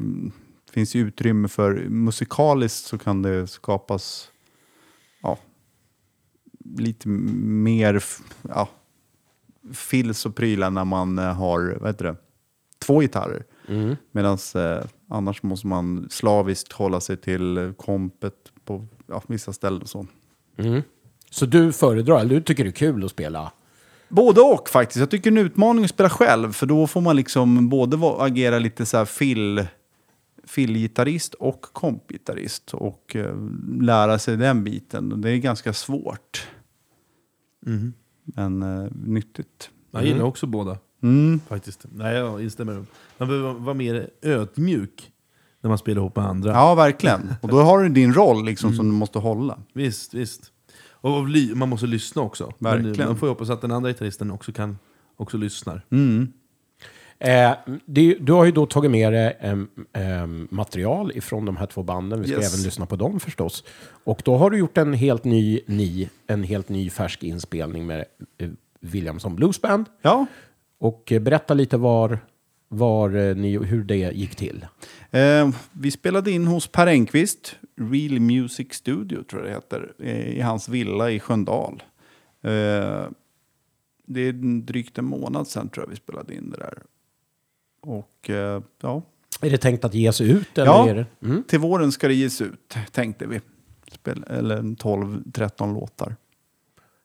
finns 0.71 0.95
ju 0.95 1.07
utrymme 1.07 1.47
för 1.47 1.89
musikaliskt 1.89 2.85
så 2.85 2.97
kan 2.97 3.21
det 3.21 3.47
skapas 3.47 4.31
ja, 5.21 5.37
lite 6.77 7.07
mer 7.07 8.03
ja, 8.41 8.69
fills 9.73 10.25
och 10.25 10.35
prylar 10.35 10.69
när 10.69 10.85
man 10.85 11.19
eh, 11.19 11.33
har 11.33 11.77
vad 11.79 11.89
heter 11.89 12.05
det, 12.05 12.15
två 12.79 12.99
gitarrer. 12.99 13.43
Medan 14.11 14.37
eh, 14.55 14.85
annars 15.09 15.43
måste 15.43 15.67
man 15.67 16.07
slaviskt 16.09 16.71
hålla 16.71 16.99
sig 17.01 17.17
till 17.17 17.73
kompet 17.77 18.33
på 18.65 18.85
ja, 19.07 19.23
vissa 19.27 19.53
ställen. 19.53 19.81
Och 19.81 19.89
så. 19.89 20.07
Så 21.29 21.45
du 21.45 21.71
föredrar, 21.71 22.19
eller 22.19 22.35
du 22.35 22.41
tycker 22.41 22.63
det 22.63 22.69
är 22.69 22.71
kul 22.71 23.05
att 23.05 23.11
spela? 23.11 23.51
Både 24.09 24.41
och 24.41 24.69
faktiskt. 24.69 24.99
Jag 24.99 25.09
tycker 25.09 25.31
en 25.31 25.37
utmaning 25.37 25.83
att 25.83 25.89
spela 25.89 26.09
själv. 26.09 26.51
För 26.51 26.65
då 26.65 26.87
får 26.87 27.01
man 27.01 27.15
liksom 27.15 27.69
både 27.69 27.97
agera 28.19 28.59
lite 28.59 28.85
så 28.85 28.97
här 28.97 29.05
fill, 29.05 29.67
fillgitarrist 30.43 31.33
och 31.33 31.61
kompgitarrist. 31.61 32.73
Och 32.73 33.15
eh, 33.15 33.35
lära 33.81 34.19
sig 34.19 34.37
den 34.37 34.63
biten. 34.63 35.21
Det 35.21 35.29
är 35.31 35.37
ganska 35.37 35.73
svårt. 35.73 36.47
Men 38.35 38.63
eh, 38.63 38.91
nyttigt. 39.05 39.69
Jag 39.91 40.05
gillar 40.05 40.23
också 40.23 40.47
båda. 40.47 40.77
Mm. 41.03 41.39
Faktiskt. 41.47 41.85
Nej, 41.91 42.15
jag 42.15 42.43
instämmer. 42.43 42.85
Man 43.17 43.27
behöver 43.27 43.53
vara 43.53 43.73
mer 43.73 44.09
ödmjuk 44.21 45.11
när 45.61 45.67
man 45.67 45.77
spelar 45.77 46.01
ihop 46.01 46.15
med 46.15 46.25
andra. 46.25 46.51
Ja, 46.51 46.75
verkligen. 46.75 47.33
Och 47.41 47.49
då 47.49 47.61
har 47.61 47.83
du 47.83 47.89
din 47.89 48.13
roll 48.13 48.45
liksom 48.45 48.73
som 48.75 48.85
du 48.85 48.91
måste 48.91 49.19
hålla. 49.19 49.59
Visst, 49.73 50.13
visst. 50.13 50.51
Och 51.01 51.29
man 51.55 51.69
måste 51.69 51.87
lyssna 51.87 52.21
också. 52.21 52.53
Men 52.57 52.83
Verkligen. 52.83 53.09
man 53.09 53.17
får 53.17 53.27
ju 53.27 53.31
hoppas 53.31 53.49
att 53.49 53.61
den 53.61 53.71
andra 53.71 53.89
gitarristen 53.89 54.31
också 54.31 54.51
kan 54.51 54.77
också 55.17 55.37
lyssnar. 55.37 55.85
Eh, 57.21 57.51
det, 57.85 58.13
du 58.19 58.31
har 58.33 58.45
ju 58.45 58.51
då 58.51 58.65
tagit 58.65 58.91
med 58.91 59.13
dig 59.13 59.37
em, 59.93 60.47
material 60.51 61.11
ifrån 61.15 61.45
de 61.45 61.57
här 61.57 61.65
två 61.65 61.83
banden. 61.83 62.21
Vi 62.21 62.27
ska 62.27 62.37
Yes. 62.37 62.53
även 62.53 62.63
lyssna 62.65 62.85
på 62.85 62.95
dem 62.95 63.19
förstås. 63.19 63.63
Och 64.03 64.21
då 64.25 64.37
har 64.37 64.49
du 64.49 64.57
gjort 64.57 64.77
en 64.77 64.93
helt 64.93 65.23
ny, 65.23 65.61
ny, 65.65 66.09
en 66.27 66.43
helt 66.43 66.69
ny 66.69 66.89
färsk 66.89 67.23
inspelning 67.23 67.85
med 67.87 68.05
eh, 68.37 68.49
Williamson 68.79 69.35
Blues 69.35 69.61
Band. 69.61 69.85
Ja. 70.01 70.25
Och 70.79 71.11
eh, 71.11 71.21
berätta 71.21 71.53
lite 71.53 71.77
var, 71.77 72.19
var 72.67 73.15
eh, 73.15 73.35
ni, 73.35 73.57
hur 73.57 73.83
det 73.83 73.95
gick 73.97 74.35
till. 74.35 74.65
Eh, 75.11 75.49
vi 75.71 75.91
spelade 75.91 76.31
in 76.31 76.47
hos 76.47 76.67
Per 76.67 76.87
Engqvist, 76.87 77.55
Real 77.91 78.19
Music 78.19 78.73
Studio 78.73 79.23
tror 79.23 79.41
jag 79.41 79.49
det 79.51 79.55
heter, 79.55 79.93
eh, 79.99 80.37
i 80.37 80.41
hans 80.41 80.69
villa 80.69 81.11
i 81.11 81.19
Sköndal. 81.19 81.83
Eh, 82.43 83.05
det 84.11 84.21
är 84.21 84.61
drygt 84.61 84.97
en 84.97 85.05
månad 85.05 85.47
sedan 85.47 85.69
tror 85.69 85.85
jag 85.85 85.89
vi 85.89 85.95
spelade 85.95 86.35
in 86.35 86.49
det 86.49 86.57
där. 86.57 86.77
Och 87.81 88.29
eh, 88.29 88.61
ja, 88.81 89.01
Är 89.41 89.49
det 89.49 89.57
tänkt 89.57 89.85
att 89.85 89.93
ges 89.93 90.21
ut? 90.21 90.57
Eller 90.57 90.65
Ja. 90.71 90.89
är 90.89 90.95
det? 90.95 91.05
Mm. 91.23 91.43
till 91.43 91.59
våren 91.59 91.91
ska 91.91 92.07
det 92.07 92.13
ges 92.13 92.41
ut, 92.41 92.75
tänkte 92.91 93.25
vi. 93.27 93.41
Spel, 93.91 94.23
eller 94.29 94.61
12-13 94.61 95.73
låtar. 95.73 96.15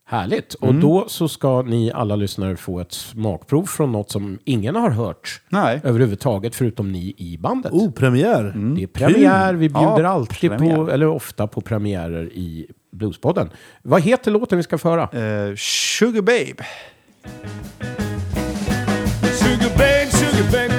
Härligt. 0.06 0.56
Mm. 0.62 0.76
Och 0.76 0.82
då 0.82 1.04
så 1.08 1.28
ska 1.28 1.62
ni 1.62 1.92
alla 1.92 2.16
lyssnare 2.16 2.56
få 2.56 2.80
ett 2.80 2.92
smakprov 2.92 3.66
från 3.66 3.92
något 3.92 4.10
som 4.10 4.38
ingen 4.44 4.76
har 4.76 4.90
hört 4.90 5.40
Nej, 5.48 5.80
överhuvudtaget 5.84 6.54
förutom 6.54 6.92
ni 6.92 7.14
i 7.16 7.38
bandet. 7.38 7.72
Oh, 7.72 7.90
premiär! 7.92 8.42
Det 8.76 8.82
är 8.82 8.86
premiär, 8.86 9.54
vi 9.54 9.68
bjuder 9.68 10.02
Ja, 10.02 10.08
alltid 10.08 10.50
på, 10.50 10.58
premiär. 10.58 10.88
eller 10.90 11.06
ofta 11.06 11.46
på 11.46 11.60
premiärer 11.60 12.32
i 12.32 12.66
Bluespodden. 12.92 13.50
Vad 13.82 14.02
heter 14.02 14.30
låten 14.30 14.58
vi 14.58 14.62
ska 14.64 14.78
föra? 14.78 15.02
eh, 15.02 15.54
Sugar 15.56 16.22
Babe. 16.22 16.64
Sugar 20.34 20.50
babe, 20.50 20.68
sugar 20.68 20.73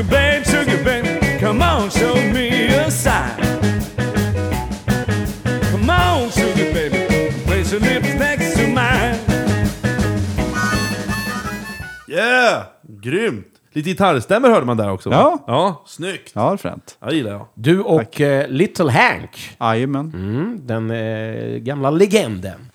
Sugar 0.00 0.10
babe, 0.10 0.44
sugar 0.44 0.84
babe, 0.84 1.38
come 1.40 1.62
on, 1.62 1.90
show 1.90 2.14
me 2.32 2.68
a 2.74 2.90
sign. 2.90 3.36
Come 5.70 5.90
on, 5.90 6.30
sugar 6.30 6.72
baby, 6.72 7.30
place 7.44 7.70
your 7.72 7.80
lips 7.80 8.14
next 8.18 8.56
to 8.56 8.66
mine. 8.66 9.18
Yeah! 12.08 12.64
Grymt! 12.82 13.46
Lite 13.72 13.88
gitarrstämmer 13.90 14.48
hörde 14.50 14.66
man 14.66 14.76
där 14.76 14.90
också 14.90 15.10
va? 15.10 15.16
Ja. 15.16 15.44
Ja, 15.46 15.82
snyggt! 15.86 16.32
Ja, 16.34 16.56
fränt. 16.56 16.98
Ja, 17.00 17.12
gillar 17.12 17.30
jag. 17.30 17.46
Du 17.54 17.80
och 17.80 18.20
eh, 18.20 18.48
Little 18.48 18.90
Hank, 18.90 19.56
Jajamän. 19.60 20.12
mm, 20.14 20.60
den 20.66 20.90
eh, 20.90 21.58
gamla 21.58 21.90
legenden. 21.90 22.70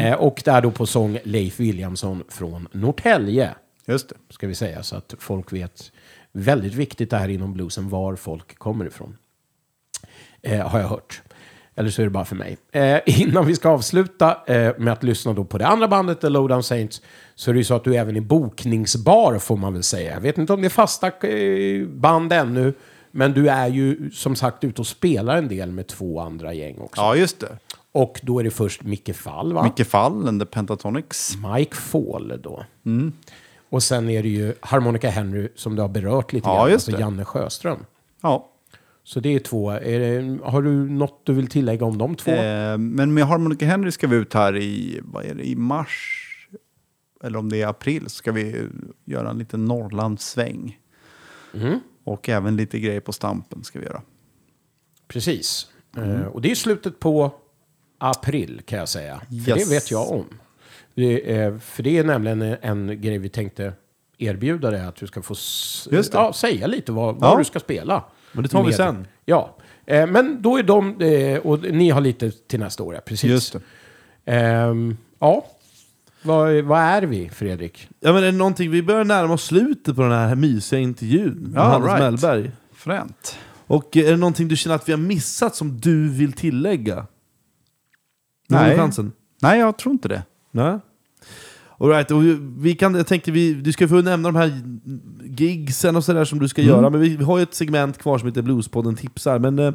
Eh, 0.00 0.14
och 0.14 0.42
där 0.44 0.60
då 0.62 0.70
på 0.70 0.86
sång 0.86 1.18
Leif 1.24 1.60
Williamson 1.60 2.22
från 2.28 2.68
Norrtälje, 2.72 3.50
Just 3.86 4.08
det. 4.08 4.14
ska 4.30 4.46
vi 4.46 4.54
säga, 4.54 4.82
så 4.82 4.96
att 4.96 5.14
folk 5.18 5.52
vet. 5.52 5.92
Väldigt 6.38 6.74
viktigt 6.74 7.10
det 7.10 7.16
här 7.16 7.28
inom 7.28 7.52
bluesen, 7.52 7.88
var 7.88 8.16
folk 8.16 8.58
kommer 8.58 8.86
ifrån. 8.86 9.16
Eh, 10.42 10.68
har 10.68 10.80
jag 10.80 10.88
hört. 10.88 11.22
Eller 11.74 11.90
så 11.90 12.02
är 12.02 12.06
det 12.06 12.10
bara 12.10 12.24
för 12.24 12.36
mig. 12.36 12.56
Eh, 12.72 12.98
innan 13.20 13.46
vi 13.46 13.54
ska 13.54 13.68
avsluta 13.68 14.36
eh, 14.46 14.72
med 14.78 14.92
att 14.92 15.02
lyssna 15.02 15.32
då 15.32 15.44
på 15.44 15.58
det 15.58 15.66
andra 15.66 15.88
bandet, 15.88 16.20
The 16.20 16.28
Lowdown 16.28 16.62
Saints, 16.62 17.02
så 17.34 17.50
är 17.50 17.54
det 17.54 17.58
ju 17.58 17.64
så 17.64 17.74
att 17.74 17.84
du 17.84 17.96
även 17.96 18.16
är 18.16 18.20
bokningsbar, 18.20 19.38
får 19.38 19.56
man 19.56 19.72
väl 19.72 19.82
säga. 19.82 20.12
Jag 20.12 20.20
vet 20.20 20.38
inte 20.38 20.52
om 20.52 20.60
det 20.60 20.66
är 20.66 20.70
fasta 20.70 21.28
eh, 21.28 21.86
band 21.86 22.32
ännu, 22.32 22.74
men 23.10 23.32
du 23.32 23.48
är 23.48 23.68
ju 23.68 24.10
som 24.10 24.36
sagt 24.36 24.64
ute 24.64 24.80
och 24.80 24.86
spelar 24.86 25.36
en 25.36 25.48
del 25.48 25.72
med 25.72 25.86
två 25.86 26.20
andra 26.20 26.54
gäng 26.54 26.78
också. 26.78 27.02
Ja, 27.02 27.16
just 27.16 27.40
det. 27.40 27.58
Och 27.92 28.20
då 28.22 28.38
är 28.40 28.44
det 28.44 28.50
först 28.50 28.82
Micke 28.82 29.16
Fall, 29.16 29.52
va? 29.52 29.62
Micke 29.62 29.86
Fall, 29.86 30.38
the 30.38 30.46
Pentatonics. 30.46 31.36
Mike 31.54 31.76
Fall 31.76 32.40
då. 32.42 32.64
Mm. 32.86 33.12
Och 33.68 33.82
sen 33.82 34.08
är 34.10 34.22
det 34.22 34.28
ju 34.28 34.54
Harmonica 34.60 35.10
Henry 35.10 35.48
som 35.56 35.76
du 35.76 35.82
har 35.82 35.88
berört 35.88 36.32
lite 36.32 36.48
Ja, 36.48 36.62
grann, 36.64 36.72
alltså 36.72 36.90
det. 36.90 37.00
Janne 37.00 37.24
Sjöström. 37.24 37.84
Ja. 38.20 38.52
Så 39.04 39.20
det 39.20 39.28
är 39.34 39.38
två. 39.38 39.70
Är 39.70 39.98
det, 40.00 40.38
har 40.44 40.62
du 40.62 40.70
något 40.90 41.20
du 41.24 41.32
vill 41.32 41.46
tillägga 41.46 41.84
om 41.86 41.98
de 41.98 42.16
två? 42.16 42.30
Eh, 42.30 42.78
men 42.78 43.14
med 43.14 43.24
Harmonica 43.24 43.66
Henry 43.66 43.92
ska 43.92 44.06
vi 44.06 44.16
ut 44.16 44.34
här 44.34 44.56
i, 44.56 45.00
vad 45.02 45.24
är 45.24 45.34
det, 45.34 45.48
i 45.48 45.56
mars. 45.56 46.24
Eller 47.24 47.38
om 47.38 47.48
det 47.48 47.62
är 47.62 47.66
april 47.66 48.02
så 48.02 48.08
ska 48.10 48.32
vi 48.32 48.68
göra 49.04 49.30
en 49.30 49.38
liten 49.38 49.64
Norrlandssväng. 49.64 50.78
Mm. 51.54 51.80
Och 52.04 52.28
även 52.28 52.56
lite 52.56 52.78
grejer 52.78 53.00
på 53.00 53.12
Stampen 53.12 53.64
ska 53.64 53.78
vi 53.78 53.84
göra. 53.86 54.02
Precis. 55.08 55.66
Mm. 55.96 56.10
Eh, 56.10 56.26
och 56.26 56.40
det 56.42 56.50
är 56.50 56.54
slutet 56.54 57.00
på 57.00 57.30
april 57.98 58.62
kan 58.66 58.78
jag 58.78 58.88
säga. 58.88 59.20
För 59.28 59.34
Yes. 59.34 59.68
det 59.68 59.74
vet 59.74 59.90
jag 59.90 60.10
om. 60.10 60.26
Det 60.98 61.32
är, 61.32 61.58
för 61.58 61.82
det 61.82 61.98
är 61.98 62.04
nämligen 62.04 62.42
en, 62.42 63.00
grej 63.00 63.18
vi 63.18 63.28
tänkte 63.28 63.72
erbjuda 64.18 64.70
dig. 64.70 64.80
Att 64.80 64.96
du 64.96 65.06
ska 65.06 65.22
få 65.22 65.34
ja, 66.12 66.32
säga 66.32 66.66
lite 66.66 66.92
vad, 66.92 67.14
vad 67.16 67.32
Ja. 67.32 67.38
du 67.38 67.44
ska 67.44 67.58
spela. 67.60 68.04
Men 68.32 68.42
det 68.42 68.48
tar 68.48 68.64
vi 68.64 68.72
sen. 68.72 69.06
Ja. 69.24 69.56
Eh, 69.86 70.06
men 70.06 70.42
då 70.42 70.56
är 70.58 70.62
de, 70.62 71.00
eh, 71.00 71.38
och 71.38 71.62
ni 71.62 71.90
har 71.90 72.00
lite 72.00 72.30
till 72.30 72.60
nästa 72.60 72.82
år, 72.82 72.94
ja, 72.94 73.00
precis. 73.00 73.30
Just 73.30 73.52
det. 73.52 73.60
Ehm, 74.32 74.96
ja. 75.18 75.46
Vad, 76.22 76.64
vad 76.64 76.80
är 76.80 77.02
vi, 77.02 77.28
Fredrik? 77.28 77.88
Ja, 78.00 78.12
men 78.12 78.22
är 78.22 78.26
det 78.26 78.38
någonting, 78.38 78.70
vi 78.70 78.82
börjar 78.82 79.04
närma 79.04 79.34
oss 79.34 79.44
slutet 79.44 79.96
på 79.96 80.02
den 80.02 80.12
här 80.12 80.34
mysiga 80.34 80.80
intervjun 80.80 81.34
med 81.34 81.60
Ja, 81.60 81.64
Hannes 81.64 81.88
right. 81.88 82.00
Mellberg. 82.00 82.50
Fränt. 82.72 83.38
Och 83.66 83.96
eh, 83.96 84.06
är 84.06 84.10
det 84.10 84.16
någonting 84.16 84.48
du 84.48 84.56
känner 84.56 84.76
att 84.76 84.88
vi 84.88 84.92
har 84.92 84.98
missat 84.98 85.54
som 85.56 85.80
du 85.80 86.08
vill 86.08 86.32
tillägga? 86.32 87.06
Nej. 88.48 88.90
Nej, 89.42 89.58
jag 89.58 89.76
tror 89.78 89.92
inte 89.92 90.08
det. 90.08 90.22
Nej. 90.50 90.78
All 91.80 91.88
right, 91.88 92.10
och 92.10 92.22
vi 92.58 92.74
kan, 92.74 92.94
jag 92.94 93.06
tänkte 93.06 93.30
vi, 93.30 93.54
du 93.54 93.72
ska 93.72 93.88
få 93.88 93.94
nämna 93.94 94.28
de 94.28 94.36
här 94.36 94.60
gigsen 95.22 95.96
och 95.96 96.04
sådär 96.04 96.24
som 96.24 96.38
du 96.38 96.48
ska 96.48 96.62
göra, 96.62 96.90
men 96.90 97.00
vi, 97.00 97.16
vi 97.16 97.24
har 97.24 97.38
ju 97.38 97.42
ett 97.42 97.54
segment 97.54 97.98
kvar 97.98 98.18
som 98.18 98.28
heter 98.28 98.42
Bluespodden 98.42 98.96
tipsar. 98.96 99.38
Men, 99.38 99.58
eh, 99.58 99.72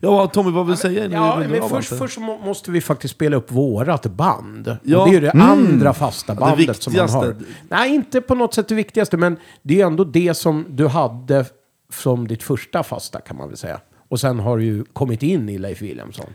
ja, 0.00 0.26
Tommy, 0.26 0.50
vad 0.50 0.66
vill 0.66 0.74
du 0.74 0.76
säga? 0.76 1.06
Ja, 1.06 1.42
men 1.50 1.68
först, 1.68 1.88
först 1.88 2.18
måste 2.18 2.70
vi 2.70 2.80
faktiskt 2.80 3.14
spela 3.14 3.36
upp 3.36 3.52
vårat 3.52 4.06
band. 4.06 4.76
Ja. 4.82 4.98
Och 4.98 5.04
det 5.04 5.10
är 5.10 5.14
ju 5.14 5.20
det 5.20 5.32
andra 5.32 5.94
fasta 5.94 6.34
det 6.34 6.40
bandet 6.40 6.82
som 6.82 6.92
man 6.96 7.08
har. 7.08 7.36
Nej, 7.68 7.94
inte 7.94 8.20
på 8.20 8.34
något 8.34 8.54
sätt 8.54 8.68
det 8.68 8.74
viktigaste, 8.74 9.16
men 9.16 9.36
det 9.62 9.80
är 9.80 9.86
ändå 9.86 10.04
det 10.04 10.34
som 10.34 10.66
du 10.68 10.86
hade 10.86 11.44
som 11.92 12.28
ditt 12.28 12.42
första 12.42 12.82
fasta 12.82 13.20
kan 13.20 13.36
man 13.36 13.48
väl 13.48 13.56
säga. 13.56 13.80
Och 14.08 14.20
sen 14.20 14.40
har 14.40 14.58
du 14.58 14.64
ju 14.64 14.84
kommit 14.84 15.22
in 15.22 15.48
i 15.48 15.58
Leif 15.58 15.82
Williamson. 15.82 16.26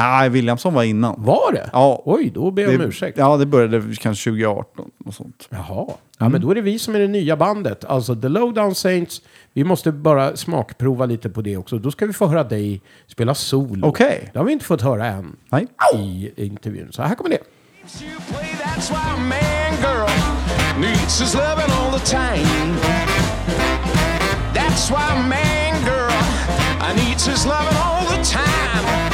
Nej, 0.00 0.28
Williamson 0.28 0.74
var 0.74 0.82
innan. 0.82 1.14
Var 1.18 1.52
det? 1.52 1.70
Ja. 1.72 2.02
Oj, 2.04 2.30
då 2.34 2.50
ber 2.50 2.62
jag 2.62 2.72
om 2.72 2.78
Det- 2.78 2.84
ursäkt. 2.84 3.18
Ja, 3.18 3.36
det 3.36 3.46
började 3.46 3.94
kanske 4.00 4.30
2018 4.30 4.90
och 5.06 5.14
sånt. 5.14 5.48
Jaha. 5.50 5.86
Ja, 6.18 6.28
men 6.28 6.40
då 6.40 6.50
är 6.50 6.54
det 6.54 6.60
vi 6.60 6.78
som 6.78 6.94
är 6.94 6.98
det 6.98 7.08
nya 7.08 7.36
bandet. 7.36 7.84
Alltså 7.84 8.14
The 8.16 8.28
Lowdown 8.28 8.74
Saints. 8.74 9.22
Vi 9.52 9.64
måste 9.64 9.92
bara 9.92 10.36
smakprova 10.36 11.06
lite 11.06 11.30
på 11.30 11.42
det 11.42 11.56
också. 11.56 11.78
Då 11.78 11.90
ska 11.90 12.06
vi 12.06 12.12
få 12.12 12.26
höra 12.26 12.44
dig 12.44 12.80
spela 13.06 13.34
solo. 13.34 13.86
Okej. 13.88 14.30
Det 14.32 14.38
har 14.38 14.46
vi 14.46 14.52
inte 14.52 14.64
fått 14.64 14.82
höra 14.82 15.06
än 15.06 15.36
Nej. 15.50 15.66
i 15.94 16.30
intervjun. 16.36 16.88
Så 16.92 17.02
här 17.02 17.14
kommer 17.14 17.30
det. 17.30 17.38
That's 24.54 24.90
why 24.90 25.12
man, 25.28 25.74
girl, 25.84 26.10
needs 26.96 27.26
his 27.28 27.46
loving 27.46 27.76
all 27.76 28.06
the 28.06 28.24
time. 28.24 29.09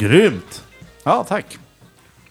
Grymt! 0.00 0.64
Ja, 1.04 1.24
tack. 1.28 1.58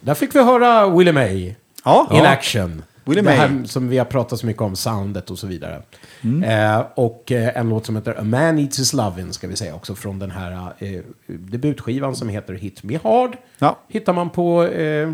Där 0.02 0.14
fick 0.14 0.36
vi 0.36 0.44
höra 0.44 0.90
Willie 0.90 1.12
May 1.14 1.56
Ja, 1.84 2.08
in 2.14 2.26
action. 2.26 2.84
Willie 3.06 3.22
det 3.22 3.32
här 3.32 3.50
May. 3.50 3.68
som 3.68 3.90
vi 3.90 3.98
har 3.98 4.06
pratat 4.06 4.40
så 4.40 4.46
mycket 4.46 4.62
om, 4.62 4.76
soundet 4.76 5.30
och 5.30 5.40
så 5.40 5.48
vidare. 5.48 5.82
Mm. 6.22 6.44
Eh, 6.78 6.86
och 6.96 7.32
eh, 7.32 7.58
en 7.58 7.70
låt 7.70 7.86
som 7.86 7.96
heter 7.96 8.20
A 8.20 8.24
Man 8.24 8.56
Needs 8.56 8.80
His 8.80 8.94
Lovin' 8.94 9.32
ska 9.32 9.48
vi 9.48 9.56
säga 9.56 9.76
också 9.76 9.96
från 9.96 10.20
den 10.20 10.32
här 10.32 10.74
eh, 10.78 11.02
debutskivan 11.28 12.16
som 12.16 12.30
heter 12.30 12.54
Hit 12.54 12.84
Me 12.84 13.00
Hard. 13.04 13.38
Ja. 13.58 13.78
Hittar 13.88 14.14
man 14.14 14.30
på 14.30 14.64
eh, 14.64 15.14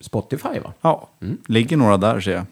Spotify 0.00 0.58
va? 0.64 0.72
ja. 0.80 1.08
ligger 1.46 1.76
några 1.76 1.96
där 1.96 2.20
ser 2.20 2.32
jag. 2.32 2.44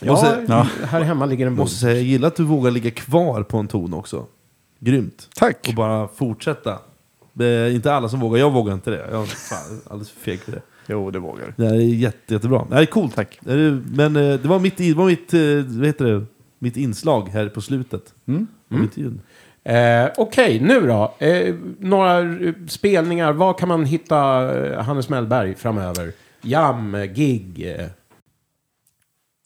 Ja, 0.00 0.12
Måste- 0.12 0.44
ja. 0.48 0.66
här 0.86 1.00
hemma 1.00 1.26
ligger 1.26 1.46
en 1.46 1.52
Måste 1.54 1.76
säga, 1.78 1.94
jag 1.94 2.02
gillar 2.02 2.28
att 2.28 2.36
du 2.36 2.44
vågar 2.44 2.70
ligga 2.70 2.90
kvar 2.90 3.42
på 3.42 3.58
en 3.58 3.68
ton 3.68 3.94
också. 3.94 4.26
Grymt. 4.78 5.28
Tack. 5.34 5.66
Och 5.68 5.74
bara 5.74 6.08
fortsätta. 6.08 6.78
Det 7.34 7.46
är 7.46 7.70
inte 7.70 7.92
alla 7.94 8.08
som 8.08 8.20
vågar, 8.20 8.38
jag 8.38 8.50
vågar 8.52 8.74
inte 8.74 8.90
det. 8.90 9.08
Jag 9.10 9.22
är 9.22 9.26
fan, 9.26 9.80
alldeles 9.90 10.10
för 10.10 10.20
feg 10.20 10.40
för 10.40 10.52
det. 10.52 10.62
Jo, 10.86 11.10
det 11.10 11.18
vågar 11.18 11.46
du. 11.56 11.62
Det 11.64 11.68
här 11.68 11.74
är 11.74 11.80
jätte, 11.80 12.34
jättebra. 12.34 12.66
Det 12.68 12.74
här 12.74 12.82
är 12.82 12.86
coolt. 12.86 13.14
Tack. 13.14 13.38
Det 13.40 13.52
är- 13.52 13.82
Men 13.94 14.16
eh, 14.16 14.40
det 14.40 14.48
var 14.48 14.58
mitt, 14.58 14.80
i- 14.80 14.88
det 14.92 14.98
var 14.98 15.06
mitt, 15.06 15.34
eh, 15.34 15.40
vad 15.78 15.86
heter 15.86 16.04
det? 16.04 16.24
mitt 16.58 16.76
inslag 16.76 17.28
här 17.28 17.48
på 17.48 17.60
slutet. 17.60 18.14
Mm. 18.26 18.46
Av 18.70 18.78
intervjun. 18.82 19.20
Eh, 19.64 20.08
Okej, 20.16 20.60
nu 20.60 20.80
då. 20.86 21.14
Eh, 21.18 21.54
några 21.78 22.18
eh, 22.20 22.54
spelningar. 22.68 23.32
Var 23.32 23.52
kan 23.54 23.68
man 23.68 23.84
hitta 23.84 24.52
eh, 24.66 24.82
Hannes 24.82 25.08
Mellberg 25.08 25.54
framöver? 25.54 26.12
Jam, 26.42 26.94
eh, 26.94 27.04
gig. 27.12 27.74
Eh. 27.78 27.86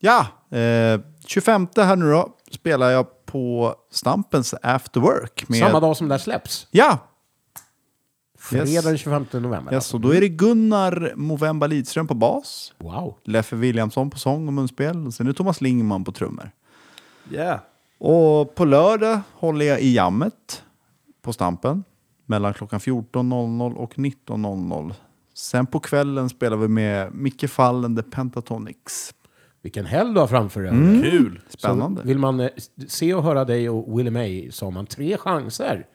Ja, 0.01 0.27
eh, 0.59 1.01
25 1.27 1.66
här 1.77 1.97
nu 1.97 2.10
då 2.10 2.28
spelar 2.51 2.90
jag 2.90 3.06
på 3.27 3.74
Stampens 3.90 4.55
After 4.62 5.01
Work. 5.01 5.44
Med... 5.48 5.59
Samma 5.59 5.81
dag 5.81 5.97
som 5.97 6.09
det 6.09 6.15
här 6.15 6.19
släpps. 6.19 6.66
Ja, 6.70 6.98
Fredag 8.39 8.66
Yes. 8.69 8.85
den 8.85 8.98
25 8.98 9.27
november. 9.32 9.73
ja 9.73 9.81
så 9.81 9.98
då 9.98 10.15
är 10.15 10.20
det 10.20 10.28
Gunnar 10.28 11.12
Movemba 11.16 11.66
Lidström 11.66 12.06
på 12.06 12.15
bas. 12.15 12.74
Wow. 12.78 13.15
Leffe 13.24 13.56
Williamson 13.56 14.10
på 14.10 14.19
sång 14.19 14.47
och 14.47 14.52
munspel. 14.52 15.06
Och 15.06 15.15
sen 15.15 15.27
är 15.27 15.32
det 15.32 15.36
Thomas 15.36 15.60
Lingman 15.60 16.05
på 16.05 16.12
trummor. 16.12 16.51
Yeah. 17.32 17.60
Och 17.98 18.55
på 18.55 18.65
lördag 18.65 19.20
håller 19.32 19.66
jag 19.66 19.81
i 19.81 19.94
jammet 19.94 20.62
på 21.23 21.32
Stampen. 21.32 21.85
Mellan 22.27 22.55
klockan 22.55 22.81
14.00 22.81 23.74
och 23.74 23.94
19.00. 23.94 24.94
Sen 25.35 25.66
på 25.66 25.81
kvällen 25.81 26.28
spelar 26.28 26.56
vi 26.56 26.69
med 26.69 27.15
Micke 27.15 27.51
Fallen, 27.51 27.97
The 27.97 28.02
Pentatonics. 28.02 29.15
Vilken 29.62 29.86
helg 29.86 30.15
du 30.15 30.20
har 30.20 30.27
framför 30.27 30.62
dig. 30.62 30.73
Kul! 31.10 31.40
Spännande. 31.48 32.01
Så 32.01 32.06
vill 32.09 32.19
man 32.19 32.40
eh, 32.40 32.48
se 32.89 33.15
och 33.15 33.23
höra 33.23 33.44
dig 33.44 33.69
och 33.70 33.98
Willie 33.98 34.10
May 34.10 34.51
så 34.51 34.66
har 34.66 34.70
man 34.70 34.86
tre 34.86 35.16
chanser 35.16 35.86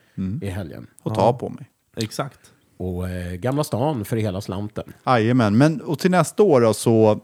i 0.42 0.48
helgen. 0.50 0.88
Och 1.04 1.16
ta 1.16 1.34
på 1.34 1.50
mig. 1.50 1.70
Exakt. 1.98 2.40
Och 2.78 3.10
eh, 3.10 3.34
Gamla 3.34 3.64
stan 3.64 4.06
för 4.06 4.18
hela 4.18 4.42
slanten. 4.42 4.94
Jajamän, 5.06 5.58
men 5.58 5.82
och 5.82 6.00
till 6.00 6.12
nästa 6.12 6.44
år 6.44 6.62
då 6.62 6.74
så 6.74 7.20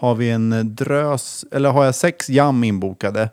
har 0.00 0.14
vi 0.14 0.30
en 0.30 0.74
drös, 0.74 1.44
eller 1.52 1.70
har 1.70 1.84
jag 1.84 1.94
sex 1.94 2.30
jam 2.30 2.64
inbokade. 2.64 3.30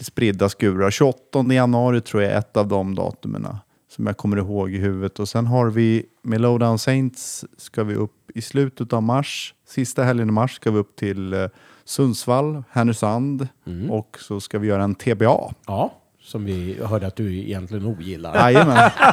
Spridda 0.00 0.48
skurar. 0.48 0.90
28 0.90 1.44
januari 1.52 2.00
tror 2.00 2.22
jag 2.22 2.32
är 2.32 2.38
ett 2.38 2.56
av 2.56 2.68
de 2.68 2.94
datumen 2.94 3.46
som 3.88 4.06
jag 4.06 4.16
kommer 4.16 4.36
ihåg 4.36 4.70
i 4.70 4.78
huvudet. 4.78 5.18
Och 5.18 5.28
sen 5.28 5.46
har 5.46 5.70
vi 5.70 6.06
med 6.22 6.40
Lowdown 6.40 6.78
Saints 6.78 7.44
ska 7.56 7.84
vi 7.84 7.94
upp 7.94 8.30
i 8.34 8.42
slutet 8.42 8.92
av 8.92 9.02
mars. 9.02 9.54
Sista 9.66 10.02
helgen 10.02 10.28
i 10.28 10.32
mars 10.32 10.54
ska 10.54 10.70
vi 10.70 10.78
upp 10.78 10.96
till 10.96 11.32
eh, 11.32 11.46
Sundsvall, 11.84 12.62
Härnösand 12.70 13.48
och 13.90 14.18
så 14.20 14.40
ska 14.40 14.58
vi 14.58 14.68
göra 14.68 14.84
en 14.84 14.94
TBA. 14.94 15.54
Ja, 15.66 15.94
som 16.24 16.44
vi 16.44 16.78
hörde 16.84 17.06
att 17.06 17.16
du 17.16 17.36
egentligen 17.38 17.86
ogillar. 17.86 18.34
Jajamän. 18.34 18.76
Ja, 18.76 19.12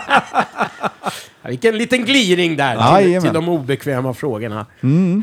Vilken 1.50 1.78
liten 1.78 2.06
gliring 2.06 2.56
där 2.58 2.72
till, 2.76 2.82
Jajamän. 3.06 3.22
till 3.22 3.34
de 3.34 3.50
obekväma 3.50 4.14
frågorna. 4.14 4.66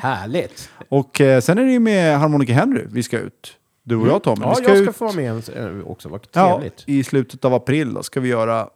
Härligt. 0.03 0.71
och 0.89 1.21
eh, 1.21 1.41
sen 1.41 1.59
är 1.59 1.65
det 1.65 1.73
ju 1.73 1.79
med 1.79 2.19
Harmonica 2.19 2.53
Henry 2.53 2.87
vi 2.91 3.03
ska 3.03 3.19
ut. 3.19 3.55
Du 3.85 3.97
och 3.97 4.09
jag 4.09 4.23
Tommy. 4.23 4.41
Ja, 4.43 4.55
vi 4.61 4.67
jag 4.69 4.77
ska 4.79 4.91
ut. 4.91 4.97
få 4.97 5.05
vara 5.05 5.17
med 5.17 5.49
eh, 5.57 5.87
också. 5.87 6.09
Vad 6.09 6.21
Ja, 6.33 6.53
trevligt. 6.55 6.85
i 6.87 7.05
slutet 7.05 7.45
av 7.45 7.55
april 7.55 7.95
då 7.95 8.03
ska 8.03 8.21
vi 8.21 8.29
göra 8.29 8.69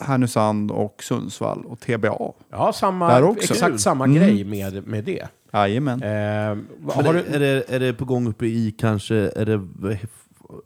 Härnösand 0.00 0.70
och 0.70 1.02
Sundsvall 1.02 1.64
och 1.66 1.80
TBA. 1.80 2.32
Ja, 2.50 2.72
samma, 2.72 3.08
Där 3.08 3.24
också. 3.24 3.52
exakt 3.52 3.80
samma 3.80 4.04
Mm. 4.04 4.16
grej 4.16 4.44
med, 4.44 4.86
med 4.86 5.04
det. 5.04 5.28
Jajamän. 5.52 6.02
Eh, 6.02 6.08
Men 6.08 6.60
har 6.94 7.04
är, 7.04 7.12
du, 7.12 7.34
är, 7.36 7.40
det, 7.40 7.64
är 7.74 7.80
det 7.80 7.92
på 7.92 8.04
gång 8.04 8.28
uppe 8.28 8.46
i 8.46 8.74
kanske, 8.78 9.14
är 9.14 9.44
det 9.46 9.60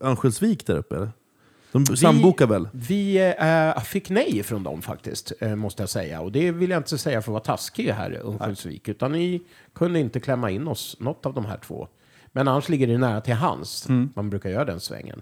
Örnsköldsvik 0.01 0.67
där 0.67 0.77
uppe 0.77 0.97
eller? 0.97 1.11
De 1.73 1.87
sambokar 1.87 2.47
väl? 2.47 2.69
Vi 2.73 3.35
eh, 3.39 3.83
fick 3.83 4.11
nej 4.11 4.43
från 4.43 4.63
dem 4.63 4.83
faktiskt, 4.83 5.33
eh, 5.41 5.55
måste 5.57 5.83
jag 5.83 5.91
säga. 5.91 6.21
Och 6.21 6.33
det 6.33 6.51
vill 6.53 6.71
jag 6.71 6.79
inte 6.81 6.99
säga 6.99 7.23
för 7.23 7.31
att 7.33 7.47
vara 7.47 7.57
taskig 7.57 7.89
här 7.89 8.13
i 8.13 8.17
Örnsköldsvik. 8.17 8.89
Utan 8.89 9.13
ni 9.13 9.43
kunde 9.75 10.01
inte 10.01 10.21
klämma 10.21 10.51
in 10.51 10.69
oss, 10.69 10.97
något 11.01 11.27
av 11.27 11.35
de 11.35 11.45
här 11.45 11.57
två. 11.59 11.89
Men 12.33 12.49
annars 12.49 12.69
ligger 12.69 12.87
det 12.87 12.99
nära 12.99 13.21
till 13.21 13.35
hands. 13.35 13.89
Mm. 13.89 14.11
Man 14.17 14.31
brukar 14.31 14.51
göra 14.51 14.65
den 14.65 14.81
svängen. 14.81 15.21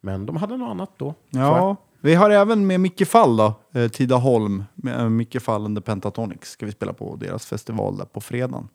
Men 0.00 0.26
de 0.26 0.36
hade 0.36 0.56
något 0.56 0.70
annat 0.70 0.90
då. 0.96 1.14
Ja, 1.30 1.76
vi 2.00 2.14
har 2.14 2.30
även 2.30 2.66
med 2.66 2.80
Micke 2.80 3.08
Fall 3.08 3.36
då, 3.36 3.54
eh, 3.74 3.88
Tidaholm, 3.88 4.64
med 4.74 5.00
eh, 5.00 5.08
Micke 5.08 5.42
Fall 5.42 5.64
and 5.64 5.76
the 5.78 5.80
Pentatonics 5.82 6.50
ska 6.50 6.66
vi 6.66 6.72
spela 6.72 6.92
på 6.92 7.16
deras 7.16 7.46
festival 7.46 7.96
där 7.96 8.04
på 8.04 8.20
fredagen. 8.20 8.68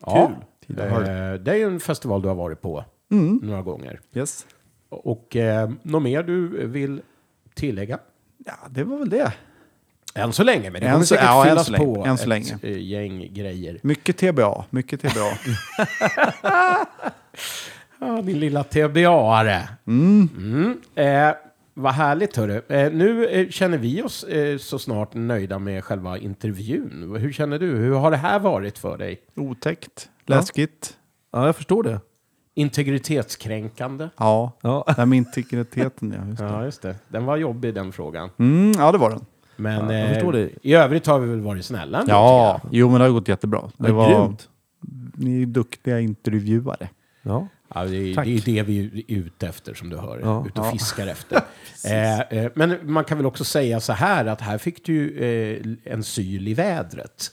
Ja. 0.00 0.32
Kul. 0.66 0.78
Eh, 0.78 0.84
det 1.34 1.50
är 1.50 1.54
ju 1.56 1.64
en 1.66 1.80
festival 1.80 2.22
du 2.22 2.28
har 2.28 2.34
varit 2.34 2.60
på 2.62 2.84
Mm. 3.10 3.40
några 3.42 3.62
gånger. 3.62 4.00
Yes. 4.14 4.46
Och 4.88 5.36
eh, 5.36 5.70
något 5.82 6.02
mer 6.02 6.22
du 6.22 6.66
vill 6.66 7.00
tillägga? 7.54 7.98
Ja, 8.46 8.52
det 8.70 8.84
var 8.84 8.98
väl 8.98 9.08
det. 9.10 9.32
Än 10.14 10.32
så 10.32 10.44
länge, 10.44 10.70
men 10.70 10.80
det 10.80 10.86
kommer 10.86 10.98
så- 11.00 11.06
säkert 11.06 11.24
ja, 11.24 11.44
fyllas 11.44 11.68
länge. 11.70 11.84
på 11.84 12.04
Än 12.06 12.16
så 12.18 12.22
ett 12.22 12.28
länge. 12.28 12.58
eh, 12.62 12.78
gäng 12.78 13.28
grejer. 13.34 13.78
Mycket 13.82 14.16
TBA, 14.16 14.64
mycket 14.70 15.00
TBA. 15.00 15.38
Ja, 18.00 18.22
din 18.22 18.40
lilla 18.40 18.62
TBA-are. 18.62 19.62
Mm. 19.86 20.80
Eh, 20.94 21.30
vad 21.74 21.92
härligt, 21.92 22.36
hörru. 22.36 22.62
Eh, 22.68 22.92
nu 22.92 23.26
eh, 23.26 23.48
känner 23.48 23.78
vi 23.78 24.02
oss 24.02 24.24
eh, 24.24 24.58
så 24.58 24.78
snart 24.78 25.14
nöjda 25.14 25.58
med 25.58 25.84
själva 25.84 26.18
intervjun. 26.18 27.16
Hur 27.20 27.32
känner 27.32 27.58
du? 27.58 27.66
Hur 27.76 27.94
har 27.94 28.10
det 28.10 28.16
här 28.16 28.38
varit 28.38 28.78
för 28.78 28.98
dig? 28.98 29.20
Otäckt, 29.36 30.08
läskigt. 30.26 30.96
Ja, 31.32 31.46
jag 31.46 31.56
förstår 31.56 31.82
det. 31.82 32.00
Integritetskränkande? 32.56 34.08
Ja, 34.16 34.52
Ja. 34.62 34.84
det 34.86 34.92
här 34.92 35.06
med 35.06 35.16
integriteten 35.16 36.14
ja. 36.18 36.28
Just 36.28 36.38
det. 36.38 36.44
Ja, 36.52 36.64
just 36.64 36.82
det. 36.82 36.96
Den 37.08 37.24
var 37.24 37.36
jobbig, 37.36 37.74
den 37.74 37.92
frågan. 37.92 38.30
Mm, 38.38 38.72
ja, 38.78 38.92
det 38.92 38.98
var 38.98 39.10
den. 39.10 39.24
Men 39.56 39.90
Ja, 39.90 39.92
jag 40.08 40.22
eh, 40.24 40.30
det. 40.32 40.50
i 40.62 40.74
övrigt 40.74 41.06
har 41.06 41.18
vi 41.18 41.28
väl 41.28 41.40
varit 41.40 41.64
snälla 41.64 41.98
ändå, 42.00 42.12
Ja, 42.12 42.60
tycker 42.62 42.66
jag. 42.76 42.78
jo 42.80 42.90
men 42.90 43.00
det 43.00 43.06
har 43.06 43.12
gått 43.12 43.28
jättebra. 43.28 43.60
Det 43.76 43.86
Det 43.86 43.92
var, 43.92 44.08
Grymt. 44.24 44.48
ni 45.14 45.42
är 45.42 45.46
duktiga 45.46 46.00
intervjuare. 46.00 46.88
Ja. 47.22 47.46
Ja, 47.74 47.84
det, 47.84 47.96
är, 47.96 48.14
Tack. 48.14 48.24
det 48.26 48.36
är 48.36 48.40
det 48.44 48.62
vi 48.62 49.04
är 49.08 49.14
ute 49.16 49.48
efter 49.48 49.74
som 49.74 49.88
du 49.90 49.96
hör. 49.96 50.20
Ja. 50.22 50.44
Ute 50.46 50.60
och 50.60 50.70
fiskar 50.70 51.06
efter. 51.06 51.40
eh, 51.84 52.20
eh, 52.20 52.50
men 52.54 52.78
man 52.82 53.04
kan 53.04 53.16
väl 53.18 53.26
också 53.26 53.44
säga 53.44 53.80
så 53.80 53.92
här 53.92 54.26
att 54.26 54.40
här 54.40 54.58
fick 54.58 54.84
du 54.86 54.92
ju, 54.92 55.76
eh, 55.84 55.92
en 55.92 56.02
syl 56.02 56.48
i 56.48 56.54
vädret. 56.54 57.30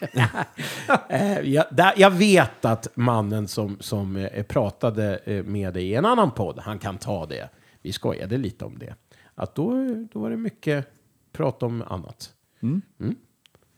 eh, 1.08 1.40
jag, 1.40 1.64
där, 1.70 1.92
jag 1.96 2.10
vet 2.10 2.64
att 2.64 2.88
mannen 2.94 3.48
som, 3.48 3.76
som 3.80 4.16
eh, 4.16 4.42
pratade 4.42 5.16
eh, 5.24 5.44
med 5.44 5.74
dig 5.74 5.88
i 5.88 5.94
en 5.94 6.04
annan 6.04 6.30
podd, 6.30 6.58
han 6.58 6.78
kan 6.78 6.98
ta 6.98 7.26
det. 7.26 7.48
Vi 7.82 7.92
skojade 7.92 8.36
lite 8.36 8.64
om 8.64 8.78
det. 8.78 8.94
Att 9.34 9.54
då, 9.54 9.72
då 10.12 10.18
var 10.20 10.30
det 10.30 10.36
mycket 10.36 10.86
prat 11.32 11.62
om 11.62 11.82
annat. 11.88 12.30
Mm. 12.62 12.82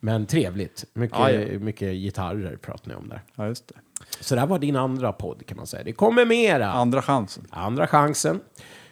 Men 0.01 0.27
trevligt. 0.27 0.85
Mycket, 0.93 1.19
Ja, 1.19 1.31
ja. 1.31 1.59
mycket 1.59 1.95
gitarrer 1.95 2.57
pratade 2.57 2.89
ni 2.91 2.95
om 2.95 3.09
där. 3.09 3.23
Ja, 3.35 3.47
just 3.47 3.69
det. 3.69 3.75
Så 4.21 4.35
det 4.35 4.41
här 4.41 4.49
var 4.49 4.59
din 4.59 4.77
andra 4.77 5.13
podd 5.13 5.47
kan 5.47 5.57
man 5.57 5.67
säga. 5.67 5.85
Det 5.85 5.93
kommer 5.93 6.25
mera. 6.27 6.73
Andra 6.73 7.03
chansen. 7.03 7.47
Andra 7.51 7.87
chansen. 7.87 8.41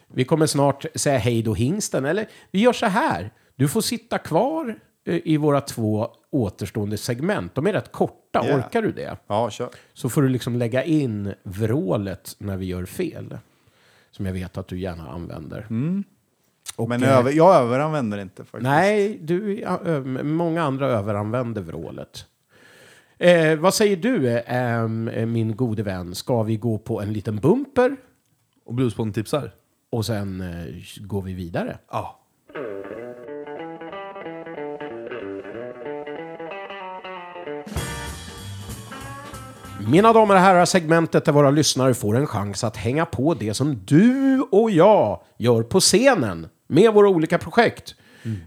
Vi 0.07 0.25
kommer 0.25 0.45
snart 0.45 0.85
säga 0.95 1.17
hej 1.17 1.43
då 1.43 1.53
hingsten. 1.53 2.05
Eller 2.05 2.27
vi 2.51 2.59
gör 2.59 2.73
så 2.73 2.85
här. 2.85 3.31
Du 3.55 3.67
får 3.67 3.81
sitta 3.81 4.17
kvar 4.17 4.79
i 5.09 5.37
våra 5.37 5.61
två 5.61 6.07
återstående 6.31 6.97
segment. 6.97 7.55
De 7.55 7.67
är 7.67 7.73
rätt 7.73 7.91
korta. 7.91 8.45
Ja. 8.47 8.55
Orkar 8.57 8.81
du 8.81 8.91
det? 8.91 9.17
Ja, 9.27 9.49
kör. 9.49 9.69
Så 9.93 10.09
får 10.09 10.21
du 10.21 10.29
liksom 10.29 10.55
lägga 10.55 10.83
in 10.83 11.33
vrålet 11.43 12.35
när 12.37 12.57
vi 12.57 12.65
gör 12.65 12.85
fel. 12.85 13.37
Som 14.11 14.25
jag 14.25 14.33
vet 14.33 14.57
att 14.57 14.67
du 14.67 14.79
gärna 14.79 15.09
använder. 15.09 15.67
Och, 16.75 16.89
Men 16.89 17.03
eh, 17.03 17.17
över, 17.17 17.31
jag 17.31 17.55
överanvänder 17.55 18.17
inte 18.17 18.43
faktiskt. 18.45 18.63
Nej, 18.63 19.19
du, 19.21 19.65
många 20.23 20.63
andra 20.63 20.87
överanvänder 20.87 21.61
vrålet. 21.61 22.25
Eh, 23.17 23.55
vad 23.59 23.73
säger 23.73 23.97
du, 23.97 24.37
eh, 24.37 24.87
min 25.25 25.55
gode 25.55 25.83
vän? 25.83 26.15
Ska 26.15 26.43
vi 26.43 26.57
gå 26.57 26.77
på 26.77 27.01
en 27.01 27.13
liten 27.13 27.35
bumper 27.37 27.95
Och 28.65 28.73
Bluespodden 28.73 29.13
tipsar. 29.13 29.51
och 29.89 30.05
sen 30.05 30.41
eh, 30.41 30.75
går 31.05 31.21
vi 31.21 31.33
vidare? 31.33 31.77
Ja. 31.91 32.18
Mina 39.91 40.13
damer 40.13 40.35
och 40.35 40.41
herrar, 40.41 40.65
segmentet 40.65 41.25
där 41.25 41.31
våra 41.31 41.51
lyssnare 41.51 41.93
får 41.93 42.17
en 42.17 42.27
chans 42.27 42.63
att 42.63 42.77
hänga 42.77 43.05
på 43.05 43.33
det 43.33 43.53
som 43.53 43.81
du 43.85 44.41
och 44.51 44.71
jag 44.71 45.21
gör 45.37 45.63
på 45.63 45.79
scenen 45.79 46.47
med 46.67 46.93
våra 46.93 47.09
olika 47.09 47.37
projekt. 47.37 47.95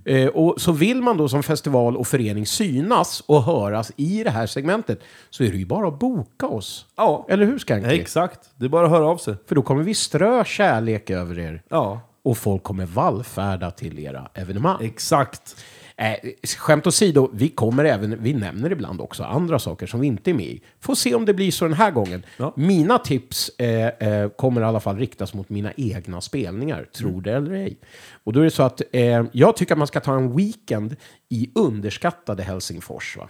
Eh, 0.05 0.27
och 0.27 0.60
så 0.60 0.73
vill 0.73 1.02
man 1.02 1.16
då 1.16 1.28
som 1.28 1.43
festival 1.43 1.97
och 1.97 2.06
förening 2.06 2.47
synas 2.47 3.20
och 3.27 3.43
höras 3.43 3.93
i 3.97 4.24
det 4.24 4.31
här 4.31 4.47
segmentet 4.47 5.01
så 5.31 5.44
är 5.44 5.51
det 5.51 5.56
ju 5.56 5.66
bara 5.66 5.89
att 5.89 5.98
boka 5.98 6.47
oss. 6.47 6.86
Ja. 6.97 7.27
Eller 7.28 7.47
hur 7.47 7.59
Skanky? 7.59 8.01
Exakt. 8.01 8.40
Det 8.56 8.64
är 8.64 8.69
bara 8.69 8.85
att 8.85 8.90
höra 8.93 9.06
av 9.06 9.16
sig. 9.16 9.35
För 9.48 9.55
då 9.55 9.62
kommer 9.62 9.82
vi 9.82 9.94
strö 9.94 10.44
kärlek 10.44 11.10
över 11.10 11.39
er. 11.39 11.62
Ja. 11.69 12.01
Och 12.24 12.39
folk 12.39 12.62
kommer 12.62 12.86
vallfärda 12.86 13.70
till 13.70 13.98
era 13.98 14.28
evenemang. 14.35 14.85
Exakt. 14.85 15.56
Eh, 16.02 16.30
skämt 16.58 16.86
åsido, 16.86 17.30
vi 17.32 17.48
kommer 17.48 17.84
även, 17.84 18.22
vi 18.22 18.34
nämner 18.34 18.72
ibland 18.72 19.00
också 19.00 19.24
andra 19.24 19.58
saker 19.58 19.86
som 19.86 20.00
vi 20.00 20.06
inte 20.06 20.30
är 20.30 20.34
med 20.34 20.46
i. 20.46 20.62
Får 20.80 20.94
se 20.94 21.14
om 21.14 21.24
det 21.24 21.34
blir 21.34 21.50
så 21.50 21.64
den 21.64 21.74
här 21.74 21.90
gången. 21.90 22.26
Ja. 22.36 22.52
Mina 22.56 22.98
tips 22.98 23.48
eh, 23.48 23.88
eh, 23.88 24.28
kommer 24.28 24.60
i 24.60 24.64
alla 24.64 24.80
fall 24.80 24.96
riktas 24.96 25.34
mot 25.34 25.48
mina 25.48 25.72
egna 25.76 26.20
spelningar, 26.20 26.88
tro 26.96 27.20
det 27.20 27.32
eller 27.32 27.52
ej. 27.52 27.76
Och 28.24 28.32
då 28.32 28.40
är 28.40 28.44
det 28.44 28.50
så 28.50 28.62
att 28.62 28.82
eh, 28.92 29.24
jag 29.32 29.56
tycker 29.56 29.74
att 29.74 29.78
man 29.78 29.86
ska 29.86 30.00
ta 30.00 30.14
en 30.14 30.36
weekend 30.36 30.96
i 31.28 31.50
underskattade 31.54 32.42
Helsingfors. 32.42 33.16
Va? 33.16 33.28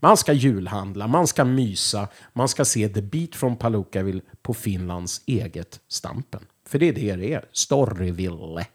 Man 0.00 0.16
ska 0.16 0.32
julhandla, 0.32 1.06
man 1.06 1.26
ska 1.26 1.44
mysa, 1.44 2.08
man 2.32 2.48
ska 2.48 2.64
se 2.64 2.88
The 2.88 3.02
Beat 3.02 3.34
from 3.34 3.56
Palookaville 3.56 4.20
på 4.42 4.54
Finlands 4.54 5.22
eget 5.26 5.80
Stampen. 5.88 6.40
För 6.68 6.78
det 6.78 6.88
är 6.88 6.92
det 6.92 7.16
det 7.16 7.32
är. 7.34 7.44
Storyville 7.52 8.66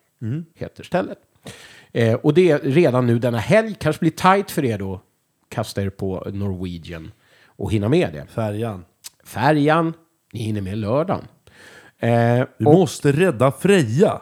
heter 0.56 0.84
stället. 0.84 1.20
Eh, 1.94 2.14
och 2.14 2.34
det 2.34 2.52
är 2.52 2.60
redan 2.60 3.08
nu 3.08 3.20
denna 3.20 3.38
helg, 3.38 3.76
kanske 3.80 4.00
blir 4.00 4.12
tight 4.12 4.52
för 4.52 4.66
er 4.66 4.78
då, 4.78 5.02
kasta 5.50 5.82
er 5.82 5.90
på 5.90 6.28
Norwegian 6.34 7.12
och 7.46 7.72
hinna 7.72 7.90
med 7.90 8.14
det. 8.14 8.26
Färjan. 8.34 8.86
Färjan, 9.26 9.94
ni 10.34 10.40
hinner 10.44 10.62
med 10.62 10.78
lördagen. 10.78 11.28
Eh, 12.00 12.10
Vi 12.58 12.66
och 12.66 12.74
måste 12.74 13.12
rädda 13.12 13.52
Freja. 13.52 14.22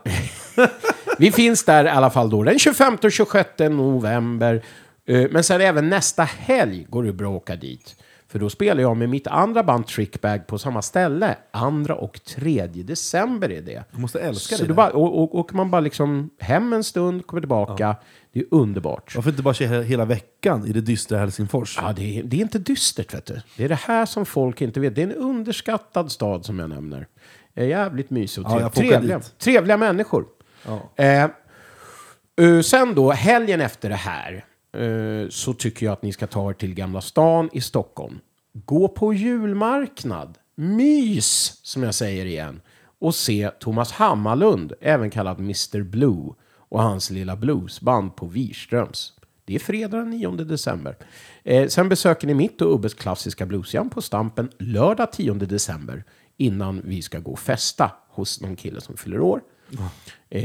vi 1.20 1.32
finns 1.32 1.66
där 1.66 1.86
i 1.86 1.90
alla 1.90 2.10
fall 2.10 2.30
då 2.30 2.44
den 2.44 2.60
25 2.60 2.98
och 3.04 3.12
26 3.12 3.50
november. 3.60 4.64
Eh, 5.08 5.28
Men 5.32 5.44
sen 5.44 5.62
även 5.62 5.90
nästa 5.90 6.24
helg 6.24 6.86
går 6.90 7.04
det 7.04 7.14
bra 7.14 7.30
att 7.32 7.42
åka 7.42 7.56
dit. 7.56 7.96
För 8.32 8.40
då 8.40 8.50
spelar 8.50 8.82
jag 8.82 8.98
med 8.98 9.10
mitt 9.10 9.28
andra 9.28 9.64
band 9.64 9.88
Trickbag 9.88 10.48
på 10.48 10.58
samma 10.58 10.82
ställe. 10.82 11.36
Andra 11.52 11.96
och 11.96 12.24
tredje 12.24 12.84
december 12.84 13.52
är 13.52 13.62
det. 13.62 13.84
Jag 13.92 14.00
måste 14.00 14.20
älska 14.20 14.56
Så 14.56 14.62
det. 14.64 14.68
du 14.68 14.74
bara, 14.74 14.90
och, 14.90 15.24
och, 15.24 15.36
åker 15.36 15.56
man 15.56 15.72
bara 15.72 15.82
liksom 15.82 16.30
hem 16.40 16.74
en 16.74 16.84
stund, 16.84 17.28
kommer 17.28 17.42
tillbaka. 17.42 17.96
Det 18.32 18.40
är 18.40 18.46
underbart. 18.52 19.16
Varför 19.16 19.30
inte 19.30 19.44
bara 19.44 19.54
köra 19.54 19.82
hela 19.82 20.06
veckan 20.06 20.68
i 20.68 20.72
det 20.72 20.82
dystra 20.82 21.18
Helsingfors? 21.20 21.80
Ja, 21.82 21.94
det 21.94 22.20
är, 22.20 22.24
det 22.24 22.38
är 22.38 22.42
inte 22.42 22.60
dystert, 22.60 23.14
vet 23.14 23.26
du. 23.26 23.42
Det 23.58 23.64
är 23.64 23.70
det 23.70 23.76
här 23.76 24.06
som 24.06 24.26
folk 24.26 24.62
inte 24.62 24.80
vet. 24.80 24.96
Det 24.96 25.02
är 25.02 25.08
en 25.08 25.16
underskattad 25.16 26.12
stad 26.12 26.46
som 26.46 26.60
jag 26.60 26.70
nämner. 26.70 27.08
Är 27.56 27.66
jävligt 27.66 28.10
mysigt 28.10 28.48
och 28.48 28.62
Ja, 28.62 28.70
trevliga, 28.70 29.22
trevliga 29.38 29.78
människor. 29.78 30.26
Ja. 30.66 30.90
Eh, 30.96 31.24
eh, 32.46 32.62
sen 32.64 32.96
då, 32.96 33.12
helgen 33.12 33.62
efter 33.62 33.90
det 33.90 33.96
här, 33.96 34.46
eh, 34.74 35.30
så 35.30 35.54
tycker 35.54 35.86
jag 35.86 35.94
att 35.94 36.04
ni 36.04 36.14
ska 36.14 36.28
ta 36.28 36.50
er 36.50 36.54
till 36.54 36.74
Gamla 36.74 37.02
stan 37.02 37.50
i 37.54 37.62
Stockholm. 37.62 38.20
Gå 38.54 38.88
på 38.88 39.14
julmarknad. 39.14 40.38
Mys, 40.56 41.60
som 41.64 41.84
jag 41.84 41.96
säger 41.96 42.26
igen. 42.26 42.62
Och 43.00 43.16
se 43.16 43.50
Thomas 43.60 43.92
Hammarlund, 43.92 44.74
även 44.82 45.10
kallad 45.10 45.40
Mr 45.40 45.84
Blue, 45.84 46.34
och 46.70 46.82
hans 46.82 47.10
lilla 47.10 47.36
bluesband 47.36 48.16
på 48.16 48.26
Wirströms. 48.26 49.14
Det 49.46 49.56
är 49.56 49.60
fredag 49.60 49.98
den 49.98 50.10
9 50.10 50.32
december. 50.32 50.98
Eh, 51.44 51.68
sen 51.68 51.90
besöker 51.90 52.28
ni 52.28 52.34
mitt 52.34 52.62
och 52.62 52.74
Ubbes 52.76 52.94
klassiska 52.94 53.46
bluesjam 53.46 53.90
på 53.90 54.02
Stampen 54.02 54.50
lördag 54.60 55.12
10 55.12 55.34
december 55.34 56.04
innan 56.38 56.82
vi 56.86 57.02
ska 57.02 57.20
gå 57.20 57.32
och 57.32 57.40
festa 57.40 57.92
hos 58.10 58.42
någon 58.42 58.56
kille 58.56 58.82
som 58.82 58.98
fyller 58.98 59.20
år. 59.20 59.42
Eh, 60.30 60.42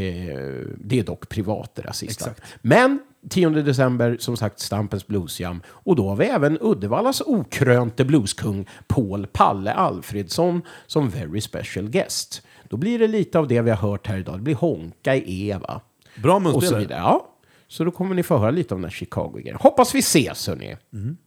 det 0.78 0.98
är 0.98 1.02
dock 1.02 1.28
privat 1.28 1.74
det 1.74 1.82
där 1.82 1.92
sista. 1.92 2.30
Men 2.62 2.98
10 3.30 3.50
december, 3.50 4.16
som 4.20 4.36
sagt, 4.36 4.60
Stampens 4.60 5.06
bluesjam. 5.06 5.62
Och 5.66 5.96
då 5.96 6.08
har 6.08 6.16
vi 6.16 6.24
även 6.24 6.58
Uddevallas 6.60 7.20
okrönte 7.20 8.04
blueskung 8.04 8.68
Paul 8.86 9.26
Palle 9.26 9.72
Alfredsson 9.72 10.62
som 10.86 11.08
very 11.08 11.40
special 11.40 11.88
guest. 11.88 12.42
Då 12.68 12.76
blir 12.76 12.98
det 12.98 13.08
lite 13.08 13.38
av 13.38 13.48
det 13.48 13.60
vi 13.60 13.70
har 13.70 13.76
hört 13.76 14.06
här 14.06 14.18
idag. 14.18 14.38
Det 14.38 14.42
blir 14.42 14.54
Honka 14.54 15.16
i 15.16 15.48
Eva. 15.48 15.80
Bra 16.22 16.38
munspelare. 16.38 16.86
Ja. 16.90 17.30
Så 17.68 17.84
då 17.84 17.90
kommer 17.90 18.14
ni 18.14 18.22
få 18.22 18.38
höra 18.38 18.50
lite 18.50 18.74
om 18.74 18.80
den 18.80 18.90
här 18.90 18.96
Chicago-grejen. 18.96 19.56
Hoppas 19.60 19.94
vi 19.94 19.98
ses, 19.98 20.46
hörni. 20.48 20.76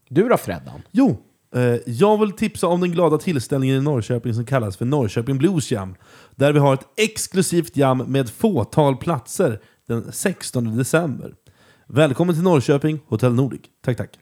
Du 0.10 0.28
då, 0.30 0.38
Freddan? 0.38 0.82
Jo, 0.92 1.18
eh, 1.56 1.62
jag 1.86 2.20
vill 2.20 2.32
tipsa 2.32 2.68
om 2.68 2.82
den 2.82 2.92
glada 2.92 3.18
tillställningen 3.18 3.78
i 3.78 3.82
Norrköping 3.82 4.34
som 4.34 4.46
kallas 4.46 4.78
för 4.78 4.86
Norrköping 4.86 5.38
Blues 5.38 5.72
Jam. 5.72 5.96
Där 6.36 6.54
vi 6.54 6.60
har 6.60 6.74
ett 6.74 6.88
exklusivt 6.98 7.78
jam 7.78 7.98
med 7.98 8.30
fåtal 8.30 8.98
platser 8.98 9.60
den 9.88 10.12
16 10.12 10.78
december. 10.78 11.34
Välkommen 11.90 12.36
till 12.36 12.44
Norrköping, 12.44 13.00
Hotell 13.08 13.34
Nordic. 13.34 13.62
Tack, 13.82 13.98
tack. 13.98 14.20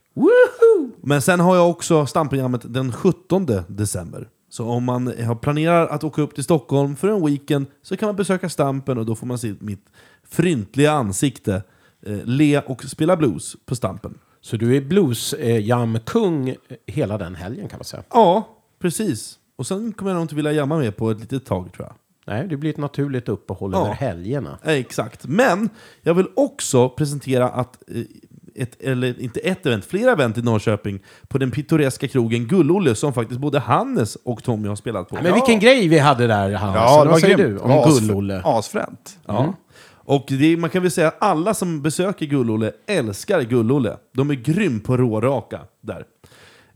Men 1.01 1.21
sen 1.21 1.39
har 1.39 1.55
jag 1.55 1.69
också 1.69 2.05
Stampenjammet 2.05 2.73
den 2.73 2.91
17 2.91 3.47
december. 3.67 4.29
Så 4.49 4.65
om 4.65 4.83
man 4.83 5.13
planerar 5.41 5.87
att 5.87 6.03
åka 6.03 6.21
upp 6.21 6.35
till 6.35 6.43
Stockholm 6.43 6.95
för 6.95 7.07
en 7.07 7.25
weekend 7.25 7.65
så 7.81 7.97
kan 7.97 8.07
man 8.07 8.15
besöka 8.15 8.49
Stampen 8.49 8.97
och 8.97 9.05
då 9.05 9.15
får 9.15 9.27
man 9.27 9.37
se 9.37 9.53
mitt 9.59 9.85
fryntliga 10.29 10.91
ansikte 10.91 11.63
eh, 12.05 12.17
le 12.23 12.59
och 12.59 12.83
spela 12.83 13.17
blues 13.17 13.55
på 13.65 13.75
Stampen. 13.75 14.17
Så 14.41 14.57
du 14.57 14.77
är 14.77 14.81
blues-jam-kung 14.81 16.55
hela 16.87 17.17
den 17.17 17.35
helgen 17.35 17.67
kan 17.67 17.79
man 17.79 17.85
säga. 17.85 18.03
Ja, 18.09 18.47
precis. 18.79 19.39
Och 19.55 19.67
sen 19.67 19.93
kommer 19.93 20.11
jag 20.11 20.15
nog 20.15 20.23
inte 20.23 20.35
vilja 20.35 20.51
jamma 20.51 20.77
med 20.77 20.97
på 20.97 21.11
ett 21.11 21.19
litet 21.19 21.45
tag 21.45 21.73
tror 21.73 21.87
jag. 21.87 21.95
Nej, 22.27 22.47
det 22.47 22.57
blir 22.57 22.69
ett 22.69 22.77
naturligt 22.77 23.29
uppehåll 23.29 23.71
Ja. 23.73 23.85
över 23.85 23.93
helgerna. 23.93 24.57
Exakt. 24.63 25.27
Men 25.27 25.69
jag 26.01 26.13
vill 26.13 26.27
också 26.35 26.89
presentera 26.89 27.49
att 27.49 27.77
eh, 27.87 28.01
ett, 28.63 28.81
eller 28.81 29.21
inte 29.21 29.39
ett 29.39 29.65
event, 29.65 29.85
flera 29.85 30.11
event 30.11 30.37
i 30.37 30.41
Norrköping 30.41 30.99
på 31.27 31.37
den 31.37 31.51
pittoreska 31.51 32.07
krogen 32.07 32.47
Gull-Olle 32.47 32.95
som 32.95 33.13
faktiskt 33.13 33.39
både 33.39 33.59
Hannes 33.59 34.15
och 34.15 34.43
Tommy 34.43 34.67
har 34.67 34.75
spelat 34.75 35.09
på. 35.09 35.15
Men 35.23 35.33
vilken 35.33 35.59
grej 35.59 35.87
vi 35.87 35.99
hade 35.99 36.27
där, 36.27 36.51
Hannes. 36.53 36.75
Ja, 36.75 37.03
det 37.03 37.09
Vad 37.09 37.19
säger 37.19 37.37
grymt. 37.37 37.51
du 37.57 37.63
om 37.63 37.71
As- 37.71 37.99
Gull-Olle? 37.99 38.41
Asfränt. 38.45 39.19
Ja. 39.25 39.53
Och 40.07 40.25
det, 40.27 40.57
man 40.57 40.69
kan 40.69 40.81
väl 40.81 40.91
säga 40.91 41.07
att 41.07 41.17
alla 41.23 41.53
som 41.53 41.81
besöker 41.81 42.25
Gull-Olle 42.25 42.71
älskar 42.87 43.41
Gull-Olle. 43.41 43.97
De 44.13 44.29
är 44.29 44.35
grym 44.35 44.79
på 44.79 44.97
råraka 44.97 45.59
där. 45.81 46.05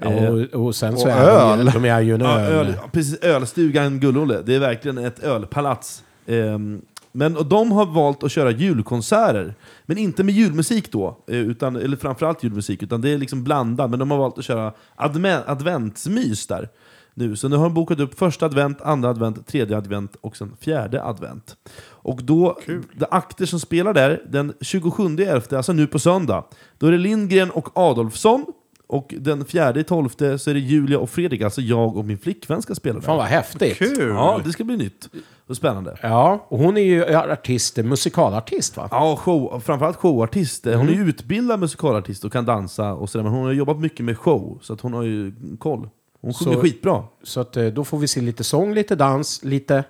Ja, 0.02 0.30
och, 0.30 0.66
och 0.66 0.76
sen 0.76 0.98
så 0.98 1.06
och 1.06 1.12
är 1.12 1.26
de, 1.26 1.60
öl. 1.60 1.66
ju- 1.66 1.72
de 1.72 1.86
är 1.86 2.02
ju 2.02 2.14
en 2.16 2.22
Ja, 2.22 2.40
öl. 2.40 2.68
öl, 2.68 2.74
precis, 2.92 3.20
ölstugan 3.24 4.00
Gull-Olle. 4.00 4.42
Det 4.46 4.56
är 4.56 4.60
verkligen 4.60 4.98
ett 4.98 5.24
ölpalats. 5.24 6.04
Ehm, 6.28 6.82
men 7.12 7.38
och 7.38 7.46
de 7.46 7.72
har 7.72 7.86
valt 7.86 8.24
att 8.24 8.32
köra 8.32 8.52
julkonserter, 8.52 9.54
men 9.86 9.98
inte 9.98 10.24
med 10.24 10.36
julmusik 10.36 10.92
då, 10.92 11.18
eh, 11.28 11.36
utan, 11.38 11.76
eller 11.76 11.98
framförallt 11.98 12.44
julmusik, 12.44 12.84
utan 12.84 13.02
det 13.02 13.10
är 13.10 13.18
liksom 13.18 13.44
blandat. 13.44 13.90
Men 13.90 14.00
de 14.00 14.12
har 14.12 14.18
valt 14.18 14.38
att 14.38 14.44
köra 14.46 14.74
adme- 14.98 15.42
adventsmys 15.46 16.48
där. 16.48 16.70
Nu. 17.14 17.36
Så 17.36 17.48
nu 17.48 17.56
har 17.56 17.64
de 17.64 17.74
bokat 17.74 18.00
upp 18.00 18.20
första 18.20 18.46
advent, 18.46 18.82
andra 18.82 19.10
advent, 19.10 19.48
tredje 19.48 19.78
advent 19.78 20.16
och 20.22 20.38
sen 20.38 20.52
fjärde 20.62 21.04
advent. 21.04 21.56
Och 21.86 22.24
då, 22.24 22.58
de 22.94 23.06
akter 23.12 23.46
som 23.46 23.60
spelar 23.60 23.94
där, 23.94 24.22
den 24.30 24.54
27.11, 24.60 25.56
alltså 25.58 25.74
nu 25.74 25.88
på 25.88 26.00
söndag, 26.00 26.44
då 26.78 26.88
är 26.88 26.92
det 26.92 26.98
Lindgren 26.98 27.52
och 27.52 27.70
Adolfsson. 27.78 28.46
Och 28.92 29.14
den 29.18 29.46
fjärde 29.46 29.80
i 29.80 29.84
tolfte 29.84 30.40
så 30.40 30.50
är 30.50 30.54
det 30.54 30.60
Julia 30.60 31.00
och 31.00 31.10
Fredrik, 31.10 31.42
alltså 31.42 31.62
jag 31.62 31.98
och 31.98 32.06
min 32.06 32.18
flickvän 32.18 32.62
ska 32.62 32.76
spela 32.76 33.00
där. 33.00 33.06
Fan 33.06 33.18
vad 33.18 33.26
häftigt. 33.26 33.78
Kul! 33.78 34.08
Ja, 34.10 34.40
det 34.46 34.52
ska 34.52 34.64
bli 34.64 34.78
nytt 34.78 35.10
och 35.48 35.58
spännande. 35.58 35.98
Ja, 36.02 36.46
och 36.50 36.60
hon 36.60 36.78
är 36.78 36.82
ju 36.82 37.16
artist, 37.16 37.78
musikalartist 37.78 38.78
va? 38.78 38.88
Ja, 38.92 39.16
show, 39.16 39.60
framförallt 39.66 39.98
showartist. 39.98 40.66
Hon 40.66 40.74
är 40.74 40.80
Mm. 40.82 40.94
ju 40.94 41.10
utbildad 41.10 41.60
musikalartist 41.60 42.24
och 42.26 42.32
kan 42.32 42.46
dansa 42.46 42.94
och 42.94 43.10
sådär, 43.10 43.24
men 43.24 43.34
hon 43.34 43.46
har 43.46 43.52
jobbat 43.52 43.80
mycket 43.80 44.06
med 44.06 44.18
show, 44.18 44.60
så 44.62 44.74
att 44.74 44.82
hon 44.82 44.94
har 44.94 45.04
ju 45.04 45.34
koll. 45.60 45.90
Hon 46.22 46.34
sjunger 46.34 46.54
Så- 46.56 46.62
skitbra. 46.62 47.04
Så 47.24 47.40
att 47.40 47.58
eh, 47.58 47.66
då 47.66 47.84
får 47.84 47.98
vi 47.98 48.08
se 48.08 48.22
lite 48.22 48.44
sång, 48.44 48.74
lite 48.74 48.96
dans, 48.96 49.44
lite... 49.44 49.84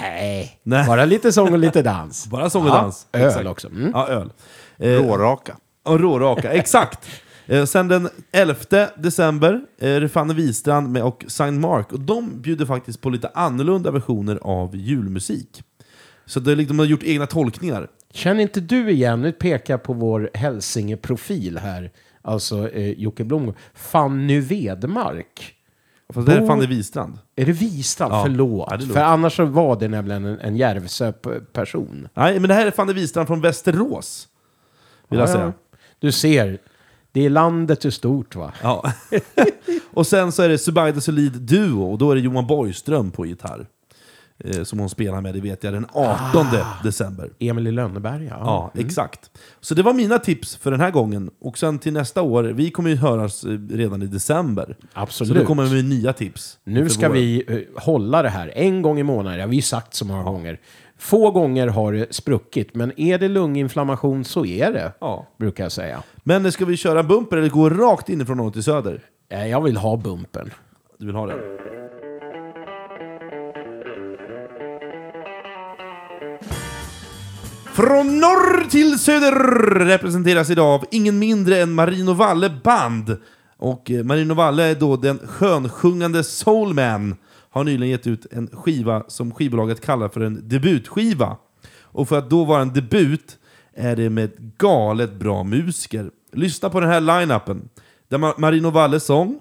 Nej, 0.00 0.60
Nej. 0.62 0.86
bara 0.86 1.04
lite 1.04 1.32
sång 1.32 1.52
och 1.52 1.58
lite 1.58 1.82
dans. 1.82 2.26
Bara 2.30 2.50
sång 2.50 2.62
och 2.62 2.68
Ja, 2.68 2.74
dans. 2.82 3.06
öl 3.12 3.26
Exakt. 3.28 3.46
också. 3.46 3.68
Mm. 3.68 3.90
Ja, 3.94 4.08
öl. 4.08 4.32
Eh, 4.78 4.88
Råraka. 4.92 5.56
och 5.84 6.00
råraka, 6.00 6.52
exakt. 6.52 7.08
Eh, 7.52 7.64
sen 7.64 7.88
den 7.88 8.08
11 8.32 8.54
december 8.96 9.60
är 9.78 10.00
det 10.00 10.08
Fanny 10.08 10.34
Wistrand 10.34 10.88
med 10.88 11.02
och 11.02 11.24
Saint 11.28 11.60
Mark. 11.60 11.92
Och 11.92 12.00
de 12.00 12.40
bjuder 12.42 12.66
faktiskt 12.66 13.00
på 13.00 13.10
lite 13.10 13.30
annorlunda 13.34 13.90
versioner 13.90 14.38
av 14.42 14.76
julmusik. 14.76 15.62
Så 16.26 16.40
det 16.40 16.52
är 16.52 16.56
liksom, 16.56 16.76
de 16.76 16.82
har 16.82 16.90
gjort 16.90 17.02
egna 17.02 17.26
tolkningar. 17.26 17.88
Känner 18.12 18.42
inte 18.42 18.60
du 18.60 18.90
igen, 18.90 19.20
nu 19.22 19.32
pekar 19.32 19.74
jag 19.74 19.82
på 19.82 19.92
vår 19.92 20.30
Hälsinge-profil 20.34 21.58
här, 21.58 21.90
alltså 22.22 22.70
eh, 22.70 22.90
Jocke 22.90 23.24
Blom, 23.24 23.54
Fanny 23.74 24.40
Vedmark. 24.40 25.54
Fast 26.12 26.26
det 26.26 26.34
är 26.34 26.46
Fanny 26.46 26.66
Wistrand. 26.66 27.18
Är 27.36 27.46
det 27.46 27.52
Wistrand? 27.52 28.12
Ja. 28.12 28.22
Förlåt. 28.24 28.68
Ja, 28.70 28.76
det 28.76 28.86
För 28.86 29.00
annars 29.00 29.36
så 29.36 29.44
var 29.44 29.80
det 29.80 29.88
nämligen 29.88 30.24
en, 30.24 30.38
en 30.38 30.56
Järvsö-person. 30.56 32.08
Nej, 32.14 32.40
men 32.40 32.48
det 32.48 32.54
här 32.54 32.66
är 32.66 32.70
Fanny 32.70 32.92
Wistrand 32.92 33.26
från 33.26 33.40
Västerås. 33.40 34.28
Vill 35.08 35.20
jag 35.20 35.28
säga. 35.28 35.52
Du 35.98 36.12
ser, 36.12 36.58
det 37.12 37.26
är 37.26 37.30
landet 37.30 37.84
är 37.84 37.90
stort 37.90 38.36
va? 38.36 38.52
Ja. 38.62 38.92
och 39.90 40.06
sen 40.06 40.32
så 40.32 40.42
är 40.42 40.48
det 40.48 40.58
Subaida 40.58 41.00
Solid 41.00 41.32
Duo, 41.32 41.82
och 41.92 41.98
då 41.98 42.10
är 42.10 42.14
det 42.14 42.20
Johan 42.20 42.46
Borgström 42.46 43.10
på 43.10 43.26
gitarr. 43.26 43.66
Eh, 44.44 44.62
som 44.62 44.78
hon 44.78 44.88
spelar 44.88 45.20
med, 45.20 45.34
det 45.34 45.40
vet 45.40 45.64
jag, 45.64 45.72
den 45.72 45.86
18 45.92 46.46
december. 46.84 47.30
Emil 47.38 47.66
i 47.66 47.70
Lönneberga. 47.72 48.36
Ja, 48.40 48.70
exakt. 48.74 49.30
Så 49.60 49.74
det 49.74 49.82
var 49.82 49.92
mina 49.92 50.18
tips 50.18 50.56
för 50.56 50.70
den 50.70 50.80
här 50.80 50.90
gången. 50.90 51.30
Och 51.40 51.58
sen 51.58 51.78
till 51.78 51.92
nästa 51.92 52.22
år, 52.22 52.42
vi 52.44 52.70
kommer 52.70 52.90
ju 52.90 52.96
höras 52.96 53.44
eh, 53.44 53.58
redan 53.70 54.02
i 54.02 54.06
december. 54.06 54.76
Absolut. 54.92 55.28
Så 55.32 55.38
då 55.38 55.44
kommer 55.46 55.64
vi 55.64 55.82
nya 55.82 56.12
tips. 56.12 56.58
Nu 56.64 56.88
ska 56.88 57.08
våra- 57.08 57.18
vi 57.18 57.44
eh, 57.48 57.82
hålla 57.82 58.22
det 58.22 58.28
här 58.28 58.52
en 58.54 58.82
gång 58.82 58.98
i 58.98 59.02
månaden. 59.02 59.38
Det 59.38 59.42
har 59.44 59.48
vi 59.50 59.62
sagt 59.62 59.94
så 59.94 60.04
många 60.04 60.22
gånger. 60.22 60.60
Få 61.02 61.30
gånger 61.30 61.66
har 61.68 61.92
det 61.92 62.14
spruckit, 62.14 62.74
men 62.74 63.00
är 63.00 63.18
det 63.18 63.28
lunginflammation 63.28 64.24
så 64.24 64.44
är 64.46 64.72
det, 64.72 64.92
Ja. 65.00 65.26
brukar 65.38 65.64
jag 65.64 65.72
säga. 65.72 66.02
Men 66.24 66.52
ska 66.52 66.64
vi 66.64 66.76
köra 66.76 67.02
bumper 67.02 67.36
eller 67.36 67.48
gå 67.48 67.70
rakt 67.70 68.08
inifrån 68.08 68.36
norr 68.36 68.50
till 68.50 68.62
söder? 68.62 69.00
Eh, 69.28 69.46
Jag 69.46 69.60
vill 69.62 69.76
ha 69.76 69.96
bumpen. 69.96 70.50
Du 70.98 71.06
vill 71.06 71.14
ha 71.14 71.26
det? 71.26 71.34
Från 77.74 78.20
norr 78.20 78.70
till 78.70 78.98
söder 78.98 79.32
representeras 79.84 80.50
idag 80.50 80.66
av 80.74 80.84
ingen 80.90 81.18
mindre 81.18 81.58
än 81.58 81.72
Marino 81.72 82.12
Valle 82.12 82.50
Band. 82.64 83.16
Och 83.56 83.90
eh, 83.90 84.04
Marino 84.04 84.34
Valle 84.34 84.64
är 84.64 84.74
då 84.74 84.96
den 84.96 85.18
skönsjungande 85.18 86.24
soulman. 86.24 87.16
Har 87.52 87.64
nyligen 87.64 87.90
gett 87.90 88.06
ut 88.06 88.26
en 88.30 88.48
skiva 88.52 89.04
som 89.08 89.32
skivbolaget 89.34 89.80
kallar 89.80 90.08
för 90.08 90.20
en 90.20 90.48
debutskiva. 90.48 91.36
Och 91.80 92.08
för 92.08 92.18
att 92.18 92.30
då 92.30 92.44
vara 92.44 92.62
en 92.62 92.72
debut 92.72 93.38
är 93.74 93.96
det 93.96 94.10
med 94.10 94.30
galet 94.58 95.14
bra 95.14 95.44
musiker. 95.44 96.10
Lyssna 96.32 96.70
på 96.70 96.80
den 96.80 96.88
här 96.90 97.00
line-upen. 97.00 97.68
Där 98.08 98.18
Ma- 98.18 98.34
Marino 98.38 98.70
Valle 98.70 99.00
sång, 99.00 99.38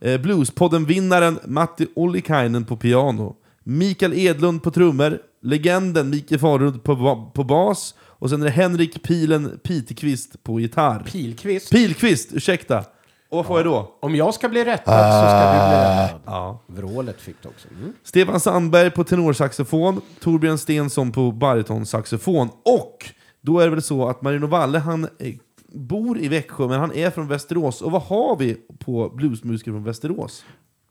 Eh, 0.00 0.20
Bluespodden-vinnaren 0.20 1.38
Matti 1.46 1.86
Ollikainen 1.94 2.64
på 2.64 2.76
piano. 2.76 3.36
Mikael 3.64 4.12
Edlund 4.14 4.62
på 4.62 4.70
trummor. 4.70 5.18
Legenden 5.42 6.10
Mikael 6.10 6.38
Farud 6.40 6.82
på, 6.82 7.30
på 7.34 7.44
bas. 7.44 7.94
Och 8.00 8.30
sen 8.30 8.40
är 8.40 8.44
det 8.44 8.50
Henrik 8.50 9.02
Pilen 9.02 9.58
Piteqvist 9.62 10.42
på 10.42 10.60
gitarr. 10.60 11.02
Pilkvist. 11.12 11.70
Pilqvist, 11.70 12.32
ursäkta. 12.32 12.84
Och 13.28 13.36
vad 13.36 13.46
får 13.46 13.58
jag 13.58 13.66
då? 13.66 13.94
Om 14.00 14.14
jag 14.16 14.34
ska 14.34 14.48
bli 14.48 14.64
rättad 14.64 15.12
så 15.12 15.28
ska 15.28 15.52
du 15.52 15.68
bli 15.68 15.78
rättad. 16.04 16.20
Ja. 16.26 16.58
Vrålet 16.66 17.20
fick 17.20 17.36
du 17.42 17.48
också. 17.48 17.68
Mm. 17.78 17.92
Stefan 18.02 18.40
Sandberg 18.40 18.90
på 18.90 19.04
tenorsaxofon. 19.04 20.00
Torbjörn 20.20 20.58
Stensson 20.58 21.12
på 21.12 21.32
baritonsaxofon. 21.32 22.48
Och 22.64 23.10
då 23.40 23.58
är 23.60 23.64
det 23.64 23.70
väl 23.70 23.82
så 23.82 24.08
att 24.08 24.22
Marino 24.22 24.46
Valle, 24.46 24.78
han 24.78 25.04
eh, 25.04 25.34
bor 25.68 26.18
i 26.18 26.28
Växjö, 26.28 26.68
men 26.68 26.80
han 26.80 26.92
är 26.92 27.10
från 27.10 27.28
Västerås. 27.28 27.82
Och 27.82 27.90
vad 27.90 28.02
har 28.02 28.36
vi 28.36 28.54
på 28.78 29.08
bluesmusiker 29.08 29.70
från 29.70 29.84
Västerås? 29.84 30.44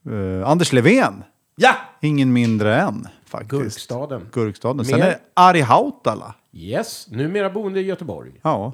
Eh, 0.10 0.50
Anders 0.50 0.74
Levén. 0.74 1.24
Ja! 1.56 1.76
Ingen 2.02 2.34
mindre 2.34 2.76
än, 2.82 3.08
faktiskt. 3.26 3.52
Gurkstaden. 3.52 4.28
Gurkstaden. 4.32 4.86
Sen 4.86 5.00
Mer? 5.00 5.06
är 5.06 5.10
det 5.10 5.20
Ari 5.34 5.62
Hautala. 5.62 6.36
Yes, 6.54 7.08
numera 7.12 7.50
boende 7.50 7.80
i 7.80 7.84
Göteborg. 7.84 8.32
Ja. 8.42 8.74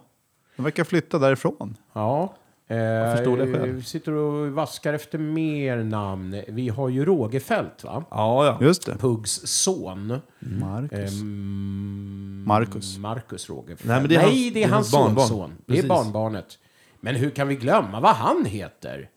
De 0.55 0.63
verkar 0.63 0.83
flytta 0.83 1.19
därifrån. 1.19 1.77
Ja. 1.93 2.33
Jag 2.75 3.17
förstår 3.17 3.37
det 3.37 3.53
själv. 3.53 3.75
Vi 3.75 3.83
sitter 3.83 4.11
och 4.13 4.51
vaskar 4.51 4.93
efter 4.93 5.17
mer 5.17 5.77
namn. 5.77 6.41
Vi 6.47 6.69
har 6.69 6.89
ju 6.89 7.05
Rogefeldt, 7.05 7.83
va? 7.83 8.03
Ja, 8.11 8.45
ja. 8.45 8.57
Just 8.65 8.85
det. 8.85 8.97
Puggs 8.97 9.41
son. 9.47 10.19
Marcus. 10.39 11.21
Ehm, 11.21 12.43
Marcus. 12.47 12.97
Marcus 12.97 13.49
Rogefeldt. 13.49 13.83
Nej, 13.85 13.99
men 13.99 14.09
det 14.09 14.15
är 14.15 14.19
Nej, 14.19 14.27
hans- 14.43 14.53
det 14.53 14.63
är 14.63 14.67
hans 14.69 14.91
barnbarn. 14.91 15.27
sonson. 15.27 15.51
Det 15.65 15.71
är 15.73 15.75
Precis. 15.75 15.89
barnbarnet. 15.89 16.57
Men 16.99 17.15
hur 17.15 17.29
kan 17.29 17.47
vi 17.47 17.55
glömma 17.55 17.99
vad 17.99 18.15
han 18.15 18.45
heter? 18.45 19.09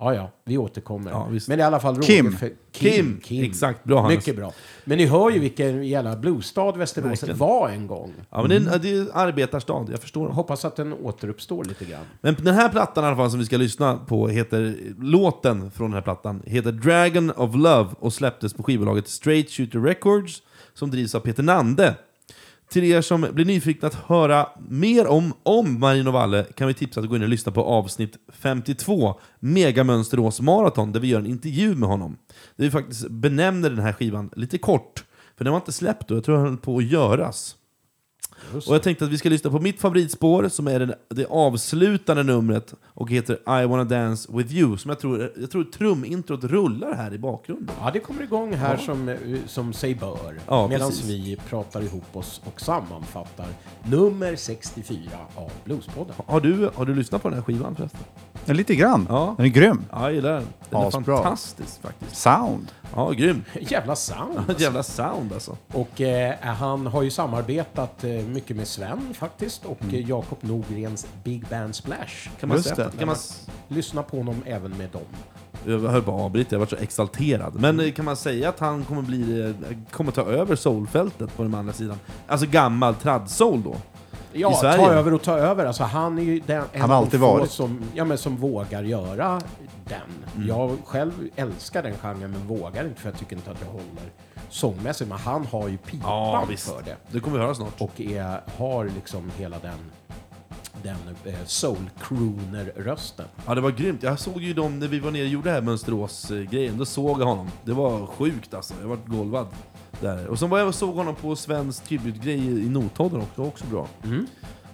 Ja, 0.00 0.14
ja, 0.14 0.30
vi 0.44 0.58
återkommer. 0.58 1.10
Ja, 1.10 1.28
visst. 1.30 1.48
Men 1.48 1.60
i 1.60 1.62
alla 1.62 1.80
fall 1.80 2.02
Kim. 2.02 2.26
Rogefeldt- 2.26 2.54
Kim. 2.72 3.20
Exakt, 3.44 3.84
bra, 3.84 4.00
Hannes. 4.00 4.16
Mycket 4.16 4.36
bra. 4.36 4.52
Men 4.84 4.98
ni 4.98 5.06
hör 5.06 5.30
ju 5.30 5.38
vilken 5.38 5.86
jävla 5.88 6.16
bluesstad 6.16 6.72
Västerås 6.72 7.10
Verkligen. 7.10 7.36
var 7.38 7.68
en 7.68 7.86
gång. 7.86 8.14
Ja, 8.30 8.40
men 8.40 8.48
det 8.48 8.56
är 8.56 8.74
en, 8.74 8.80
det 8.82 8.90
är 8.90 9.00
en 9.00 9.10
arbetarstad, 9.14 9.86
jag 9.90 10.00
förstår. 10.00 10.28
Hoppas 10.28 10.64
att 10.64 10.76
den 10.76 10.92
återuppstår 10.92 11.64
lite 11.64 11.84
grann. 11.84 12.04
Men 12.20 12.34
den 12.34 12.54
här 12.54 12.68
plattan 12.68 13.04
i 13.04 13.06
alla 13.06 13.16
fall 13.16 13.30
som 13.30 13.38
vi 13.38 13.46
ska 13.46 13.56
lyssna 13.56 13.96
på 13.96 14.28
heter, 14.28 14.76
låten 14.98 15.70
från 15.70 15.86
den 15.90 15.94
här 15.94 16.02
plattan 16.02 16.42
heter 16.46 16.72
Dragon 16.72 17.30
of 17.30 17.54
Love 17.56 17.88
och 18.00 18.12
släpptes 18.12 18.54
på 18.54 18.62
skivbolaget 18.62 19.08
Straight 19.08 19.50
Shooter 19.50 19.80
Records 19.80 20.42
som 20.74 20.90
drivs 20.90 21.14
av 21.14 21.20
Peter 21.20 21.42
Nande. 21.42 21.94
Till 22.68 22.84
er 22.84 23.00
som 23.00 23.26
blir 23.32 23.44
nyfikna 23.44 23.88
att 23.88 23.94
höra 23.94 24.48
mer 24.68 25.06
om, 25.06 25.32
om 25.42 25.80
Marino 25.80 26.10
Valle 26.10 26.44
kan 26.44 26.68
vi 26.68 26.74
tipsa 26.74 27.00
att 27.00 27.08
gå 27.08 27.16
in 27.16 27.22
och 27.22 27.28
lyssna 27.28 27.52
på 27.52 27.64
avsnitt 27.64 28.16
52, 28.32 29.20
Mega 29.40 29.84
Mönsterås 29.84 30.40
Marathon, 30.40 30.92
där 30.92 31.00
vi 31.00 31.08
gör 31.08 31.18
en 31.18 31.26
intervju 31.26 31.74
med 31.74 31.88
honom. 31.88 32.16
Där 32.56 32.64
vi 32.64 32.70
faktiskt 32.70 33.08
benämner 33.08 33.70
den 33.70 33.78
här 33.78 33.92
skivan 33.92 34.30
lite 34.36 34.58
kort, 34.58 35.04
för 35.36 35.44
den 35.44 35.52
var 35.52 35.60
inte 35.60 35.72
släppt 35.72 36.08
då, 36.08 36.14
jag 36.14 36.24
tror 36.24 36.36
den 36.36 36.46
höll 36.46 36.56
på 36.56 36.76
att 36.78 36.84
göras. 36.84 37.56
Och 38.54 38.74
jag 38.74 38.82
tänkte 38.82 39.04
att 39.04 39.10
vi 39.10 39.18
ska 39.18 39.28
lyssna 39.28 39.50
på 39.50 39.58
mitt 39.58 39.80
favoritspår 39.80 40.48
som 40.48 40.66
är 40.68 40.78
den, 40.78 40.94
det 41.08 41.26
avslutande 41.26 42.22
numret 42.22 42.74
och 42.86 43.10
heter 43.10 43.62
I 43.62 43.66
wanna 43.66 43.84
dance 43.84 44.28
with 44.32 44.54
you. 44.54 44.76
Som 44.76 44.88
jag 44.88 44.98
tror, 44.98 45.32
jag 45.36 45.50
tror 45.50 45.64
trumintrot 45.64 46.44
rullar 46.44 46.94
här 46.94 47.14
i 47.14 47.18
bakgrunden. 47.18 47.74
Ja, 47.80 47.90
det 47.90 48.00
kommer 48.00 48.22
igång 48.22 48.54
här 48.54 48.76
som, 48.76 49.08
eh, 49.08 49.16
som 49.46 49.72
sig 49.72 49.94
bör. 49.94 50.40
Ja, 50.46 50.68
Medan 50.68 50.92
vi 51.04 51.38
pratar 51.48 51.82
ihop 51.82 52.16
oss 52.16 52.40
och 52.44 52.60
sammanfattar 52.60 53.46
nummer 53.84 54.36
64 54.36 55.00
av 55.34 55.50
Bluespodden. 55.64 56.14
Har 56.26 56.40
du, 56.40 56.70
har 56.74 56.84
du 56.84 56.94
lyssnat 56.94 57.22
på 57.22 57.28
den 57.28 57.38
här 57.38 57.44
skivan 57.44 57.76
förresten? 57.76 58.00
Ja, 58.48 58.54
lite 58.54 58.74
grann. 58.74 59.06
Ja. 59.08 59.34
Den 59.36 59.46
är 59.46 59.50
grym. 59.50 59.84
Ja, 59.90 60.02
jag 60.02 60.12
gillar 60.14 60.32
den. 60.32 60.44
Den 60.70 60.80
är 60.82 60.86
Asbra. 60.88 61.16
fantastisk 61.16 61.82
faktiskt. 61.82 62.16
Sound. 62.16 62.72
Ja, 62.94 63.10
grym. 63.10 63.44
Jävla 63.60 63.96
sound! 63.96 64.50
Ett 64.50 64.60
jävla 64.60 64.82
sound 64.82 65.32
alltså. 65.32 65.56
Och 65.72 66.00
eh, 66.00 66.34
han 66.40 66.86
har 66.86 67.02
ju 67.02 67.10
samarbetat 67.10 68.04
eh, 68.04 68.10
mycket 68.10 68.56
med 68.56 68.68
Sven 68.68 69.14
faktiskt 69.14 69.64
och 69.64 69.82
Mm. 69.82 69.94
eh, 69.94 70.08
Jakob 70.08 70.38
Nordgrens 70.40 71.06
Big 71.24 71.44
Band 71.48 71.74
Splash. 71.74 72.28
Kan 72.40 72.48
man 72.48 72.58
Just 72.58 72.68
säga, 72.76 72.88
det. 72.92 72.98
kan 72.98 73.06
man, 73.06 73.16
Lyssna 73.68 74.02
på 74.02 74.16
honom 74.16 74.42
även 74.46 74.70
med 74.78 74.88
dem. 74.90 75.02
jag 75.64 75.78
höll 75.90 76.02
på 76.02 76.14
att 76.14 76.20
avbryta, 76.20 76.54
jag 76.54 76.60
var 76.60 76.66
så 76.66 76.76
exalterad. 76.76 77.54
Men 77.60 77.80
eh, 77.80 77.92
kan 77.92 78.04
man 78.04 78.16
säga 78.16 78.48
att 78.48 78.58
han 78.60 78.84
kommer 78.84 79.02
bli, 79.02 79.40
eh, 79.70 79.76
kommer 79.90 80.12
ta 80.12 80.22
över 80.22 80.56
soulfältet 80.56 81.36
på 81.36 81.42
den 81.42 81.54
andra 81.54 81.72
sidan? 81.72 81.98
Alltså 82.26 82.46
gammal 82.46 82.94
trad-soul 82.94 83.62
då? 83.64 83.76
Ja, 84.32 84.52
I 84.52 84.54
Sverige? 84.54 84.76
ta 84.76 84.92
över 84.92 85.14
och 85.14 85.22
ta 85.22 85.38
över. 85.38 85.66
Alltså, 85.66 85.84
han 85.84 86.18
är 86.18 86.22
ju 86.22 86.40
den, 86.46 86.64
en 86.72 86.80
Han 86.80 86.90
har 86.90 86.96
alltid 86.96 87.20
varit. 87.20 87.50
Som, 87.50 87.82
ja, 87.94 88.04
men 88.04 88.18
som 88.18 88.36
vågar 88.36 88.82
göra 88.82 89.40
den. 89.84 90.00
Mm. 90.36 90.48
Jag 90.48 90.76
själv 90.84 91.12
älskar 91.36 91.82
den 91.82 91.94
genren 92.02 92.30
men 92.30 92.46
vågar 92.46 92.84
inte 92.84 93.00
för 93.00 93.08
jag 93.08 93.18
tycker 93.18 93.36
inte 93.36 93.50
att 93.50 93.60
jag 93.60 93.72
håller 93.72 94.12
sångmässigt. 94.48 95.10
Men 95.10 95.18
han 95.18 95.46
har 95.46 95.68
ju 95.68 95.76
pipan 95.76 96.56
för 96.56 96.82
det. 96.84 96.96
Det 97.10 97.20
kommer 97.20 97.38
vi 97.38 97.44
höra 97.44 97.54
snart. 97.54 97.80
Och 97.80 98.00
är, 98.00 98.40
har 98.58 98.84
liksom 98.84 99.30
hela 99.38 99.58
den, 99.58 99.78
den 100.82 101.16
eh, 101.24 101.44
soul-crooner-rösten. 101.44 103.26
Ja, 103.46 103.54
det 103.54 103.60
var 103.60 103.70
grymt. 103.70 104.02
Jag 104.02 104.18
såg 104.18 104.42
ju 104.42 104.54
dem 104.54 104.78
när 104.78 104.88
vi 104.88 104.98
var 105.00 105.10
nere 105.10 105.22
och 105.22 105.28
gjorde 105.28 105.48
det 105.48 105.54
här 105.54 105.62
Mönsterås-grejen. 105.62 106.78
Då 106.78 106.84
såg 106.84 107.20
jag 107.20 107.26
honom. 107.26 107.50
Det 107.64 107.72
var 107.72 108.06
sjukt 108.06 108.54
alltså. 108.54 108.74
Jag 108.80 108.88
var 108.88 108.98
golvad. 109.06 109.46
Där. 110.00 110.26
Och 110.26 110.38
så 110.38 110.46
var 110.46 110.58
jag 110.58 110.68
och 110.68 110.74
såg 110.74 110.94
honom 110.94 111.14
på 111.14 111.36
svensk 111.36 111.84
tribute-grej 111.84 112.38
i 112.64 112.68
Notodden 112.68 113.20
också. 113.22 113.42
Också 113.42 113.64
bra. 113.66 113.86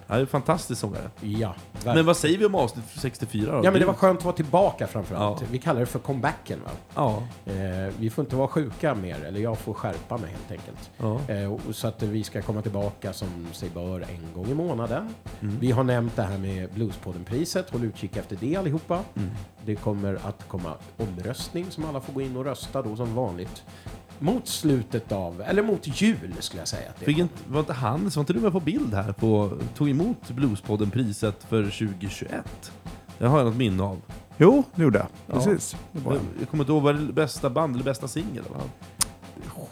Ja, 0.07 0.13
det 0.13 0.19
är 0.19 0.21
en 0.21 0.27
fantastisk 0.27 0.81
sångare. 0.81 1.09
Ja, 1.21 1.55
Men 1.85 2.05
vad 2.05 2.17
säger 2.17 2.37
vi 2.37 2.45
om 2.45 2.55
avsnitt 2.55 2.85
64 2.97 3.51
då? 3.51 3.57
Ja, 3.65 3.71
men 3.71 3.79
det 3.79 3.85
var 3.85 3.93
skönt 3.93 4.19
att 4.19 4.25
vara 4.25 4.35
tillbaka 4.35 4.87
framförallt. 4.87 5.41
Ja. 5.41 5.47
Vi 5.51 5.57
kallar 5.59 5.79
det 5.79 5.85
för 5.85 5.99
comebacken. 5.99 6.59
Va? 6.65 6.71
Ja. 6.95 7.23
Eh, 7.53 7.93
vi 7.99 8.09
får 8.09 8.23
inte 8.25 8.35
vara 8.35 8.47
sjuka 8.47 8.95
mer, 8.95 9.23
eller 9.23 9.39
jag 9.39 9.57
får 9.57 9.73
skärpa 9.73 10.17
mig 10.17 10.29
helt 10.31 10.51
enkelt. 10.51 10.91
Ja. 10.97 11.33
Eh, 11.33 11.53
och- 11.53 11.75
så 11.75 11.87
att 11.87 12.03
vi 12.03 12.23
ska 12.23 12.41
komma 12.41 12.61
tillbaka 12.61 13.13
som 13.13 13.47
sig 13.53 13.69
bör 13.69 14.01
en 14.01 14.33
gång 14.35 14.45
i 14.47 14.53
månaden. 14.53 15.13
Mm. 15.41 15.59
Vi 15.59 15.71
har 15.71 15.83
nämnt 15.83 16.15
det 16.15 16.23
här 16.23 16.37
med 16.37 16.69
Bluespodden-priset, 16.73 17.69
håll 17.69 17.83
utkik 17.83 18.17
efter 18.17 18.35
det 18.39 18.55
allihopa. 18.55 18.99
Mm. 19.15 19.29
Det 19.65 19.75
kommer 19.75 20.13
att 20.23 20.47
komma 20.47 20.73
omröstning 20.97 21.65
som 21.71 21.85
alla 21.85 22.01
får 22.01 22.13
gå 22.13 22.21
in 22.21 22.37
och 22.37 22.45
rösta 22.45 22.81
då 22.81 22.95
som 22.95 23.15
vanligt. 23.15 23.63
Mot 24.19 24.47
slutet 24.47 25.11
av, 25.11 25.41
eller 25.41 25.63
mot 25.63 26.01
jul 26.01 26.33
skulle 26.39 26.61
jag 26.61 26.67
säga. 26.67 26.89
Att 26.89 26.99
det 26.99 27.05
Fick 27.05 27.17
var. 27.17 27.21
inte, 27.23 27.33
var 27.47 27.59
inte 27.59 27.73
han, 27.73 28.09
var 28.09 28.19
inte 28.19 28.33
du 28.33 28.39
med 28.39 28.51
på 28.51 28.59
bild 28.59 28.93
här? 28.93 29.11
På, 29.11 29.51
tog 29.75 29.89
emot 29.89 30.29
Bluespodden-priset 30.29 31.43
för 31.49 31.63
2021? 31.63 32.71
Det 33.17 33.27
har 33.27 33.37
jag 33.37 33.45
något 33.45 33.55
minne 33.55 33.83
av. 33.83 34.01
Jo, 34.37 34.63
det 34.75 34.83
gjorde 34.83 34.97
jag. 34.99 35.07
Ja. 35.27 35.33
Precis. 35.33 35.75
Det 35.91 35.99
var 35.99 36.13
Jag, 36.39 36.49
kommer 36.49 36.63
inte 36.63 36.71
ihåg, 36.73 36.83
var 36.83 36.93
det 36.93 37.13
bästa 37.13 37.49
band 37.49 37.75
eller 37.75 37.85
bästa 37.85 38.07
singel? 38.07 38.37
eller 38.45 38.49
vad? 38.49 38.69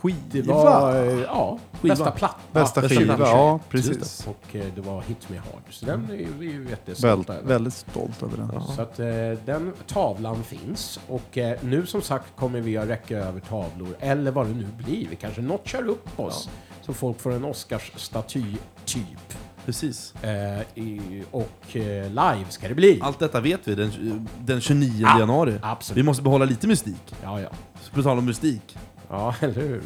Skiva. 0.03 0.17
Det 0.31 0.41
var, 0.41 0.95
eh, 1.05 1.21
ja, 1.21 1.59
Skiva. 1.81 1.95
bästa 1.95 2.11
platta. 2.11 2.35
Bästa 2.51 2.81
bästa 2.81 2.95
skiva, 2.99 3.15
skiva. 3.15 3.27
ja 3.29 3.59
precis. 3.69 4.27
Och 4.27 4.55
eh, 4.55 4.65
det 4.75 4.81
var 4.81 5.01
Hit 5.01 5.29
Me 5.29 5.37
Hard. 5.37 5.63
Så 5.69 5.85
den 5.85 6.03
är 6.11 6.27
vi 6.39 6.45
ju 6.45 6.67
jättestolta 6.69 7.33
över. 7.33 7.47
väldigt 7.47 7.73
stolt 7.73 8.23
över 8.23 8.37
den. 8.37 8.61
Så 8.75 8.81
att 8.81 8.99
eh, 8.99 9.05
den 9.45 9.73
tavlan 9.87 10.43
finns. 10.43 10.99
Och 11.07 11.37
nu 11.61 11.85
som 11.85 12.01
sagt 12.01 12.35
kommer 12.35 12.61
vi 12.61 12.77
att 12.77 12.87
räcka 12.87 13.17
över 13.17 13.39
tavlor, 13.39 13.95
eller 13.99 14.31
vad 14.31 14.45
det 14.47 14.53
nu 14.53 14.67
blir. 14.77 15.07
Vi 15.09 15.15
kanske 15.15 15.41
notchar 15.41 15.87
upp 15.89 16.19
oss. 16.19 16.49
Så 16.81 16.93
folk 16.93 17.19
får 17.19 17.31
en 17.33 17.45
Oscarsstaty 17.45 18.43
typ. 18.85 19.33
Precis. 19.65 20.13
Eh, 20.23 20.61
i, 20.83 21.23
och 21.31 21.75
eh, 21.75 22.09
live 22.09 22.45
ska 22.49 22.67
det 22.67 22.75
bli. 22.75 22.99
Allt 23.03 23.19
detta 23.19 23.39
vet 23.41 23.67
vi 23.67 23.75
den, 23.75 24.27
den 24.39 24.61
29 24.61 25.05
Ah, 25.07 25.19
januari. 25.19 25.59
absolut. 25.61 25.97
Vi 25.97 26.03
måste 26.03 26.23
behålla 26.23 26.45
lite 26.45 26.67
mystik. 26.67 27.15
Ja, 27.23 27.41
ja. 27.41 27.49
På 27.93 28.03
tal 28.03 28.17
om 28.17 28.25
mystik. 28.25 28.77
Ja, 29.13 29.35
eller 29.41 29.53
hur? 29.53 29.81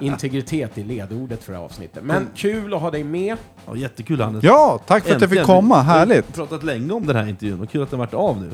Integritet 0.00 0.78
är 0.78 0.84
ledordet 0.84 1.42
för 1.42 1.52
det 1.52 1.58
här 1.58 1.64
avsnittet. 1.64 2.04
Men 2.04 2.28
kul 2.34 2.74
att 2.74 2.80
ha 2.80 2.90
dig 2.90 3.04
med. 3.04 3.36
Ja, 3.66 3.76
jättekul 3.76 4.20
Hannes. 4.20 4.44
Ja, 4.44 4.80
tack 4.86 5.04
för 5.04 5.14
att 5.14 5.20
jag 5.20 5.30
fick 5.30 5.38
Äntligen. 5.38 5.46
komma. 5.62 5.82
Vi 5.82 5.88
har 5.88 5.98
Härligt. 5.98 6.34
pratat 6.34 6.62
länge 6.62 6.92
om 6.92 7.06
den 7.06 7.16
här 7.16 7.28
intervjun 7.28 7.60
och 7.60 7.70
kul 7.70 7.82
att 7.82 7.90
den 7.90 7.98
varit 7.98 8.14
av 8.14 8.40
nu. 8.42 8.50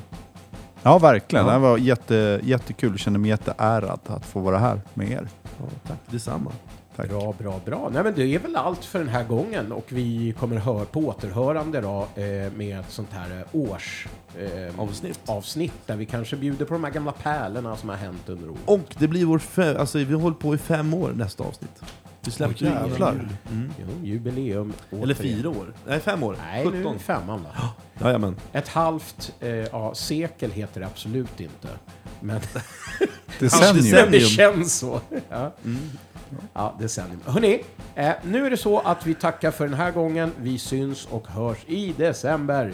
Ja, 0.83 0.99
verkligen. 0.99 1.47
Ja. 1.47 1.53
Det 1.53 1.59
var 1.59 1.79
jätte, 1.79 2.41
jättekul. 2.43 2.91
Jag 2.91 2.99
känner 2.99 3.19
mig 3.19 3.29
jätteärad 3.31 4.01
att 4.07 4.27
få 4.27 4.41
vara 4.41 4.59
här 4.59 4.81
med 4.95 5.11
er. 5.11 5.29
Ja, 5.59 5.65
tack 5.89 5.99
detsamma. 6.11 6.51
Tack. 6.97 7.09
Bra, 7.09 7.35
bra, 7.39 7.61
bra. 7.65 7.89
Nej, 7.93 8.03
men 8.05 8.15
det 8.15 8.35
är 8.35 8.39
väl 8.39 8.57
allt 8.57 8.85
för 8.85 8.99
den 8.99 9.09
här 9.09 9.25
gången 9.25 9.73
och 9.73 9.85
vi 9.89 10.35
kommer 10.39 10.57
höra 10.57 10.85
på 10.85 11.01
återhörande 11.01 11.81
då 11.81 12.09
eh, 12.15 12.53
med 12.53 12.81
ett 12.81 12.91
sånt 12.91 13.13
här 13.13 13.39
eh, 13.41 13.61
års 13.61 14.07
eh, 14.39 14.81
Avsnitt. 14.81 15.21
avsnitt 15.27 15.73
där 15.87 15.97
vi 15.97 16.07
kanske 16.07 16.37
bjuder 16.37 16.65
på 16.65 16.75
de 16.75 16.85
här 16.85 16.91
gamla 16.91 17.13
pärlorna 17.13 17.77
som 17.77 17.89
har 17.89 17.97
hänt 17.97 18.29
under 18.29 18.49
året. 18.51 18.61
Och 18.65 18.95
det 18.99 19.09
blir 19.09 19.25
vår 19.25 19.39
fe- 19.39 19.79
alltså 19.79 19.99
vi 19.99 20.15
håller 20.15 20.37
på 20.37 20.55
i 20.55 20.59
fem 20.59 20.95
år 20.95 21.13
nästa 21.17 21.45
avsnitt. 21.45 21.83
Vi 22.25 22.31
släppte 22.33 22.65
ju 22.65 22.71
jävlar. 22.71 23.29
Mm. 23.51 23.71
Jo, 23.81 23.87
jubileum. 24.07 24.73
Eller 24.91 25.03
återigen. 25.03 25.17
fyra 25.17 25.49
år. 25.51 25.73
Nej, 25.87 26.01
fem 26.01 26.23
år. 26.23 26.37
Nej, 26.47 26.65
nu 26.65 26.71
är 26.81 26.83
17. 26.83 26.99
femman 26.99 27.43
va? 27.43 27.69
Jajamän. 28.01 28.37
Ett 28.53 28.69
halvt 28.69 29.33
eh, 29.41 29.49
ja, 29.51 29.95
sekel 29.95 30.51
heter 30.51 30.81
det 30.81 30.87
absolut 30.87 31.41
inte. 31.41 31.69
Men 32.21 32.41
Decennium. 33.39 34.09
det 34.11 34.21
känns 34.21 34.79
så. 34.79 35.01
Ja, 35.29 35.53
ja 36.53 36.75
decennium. 36.79 37.21
Hörrni, 37.27 37.65
eh, 37.95 38.13
nu 38.23 38.47
är 38.47 38.51
det 38.51 38.57
så 38.57 38.79
att 38.79 39.07
vi 39.07 39.15
tackar 39.15 39.51
för 39.51 39.65
den 39.65 39.75
här 39.75 39.91
gången. 39.91 40.33
Vi 40.39 40.59
syns 40.59 41.07
och 41.11 41.29
hörs 41.29 41.59
i 41.67 41.93
december. 41.93 42.73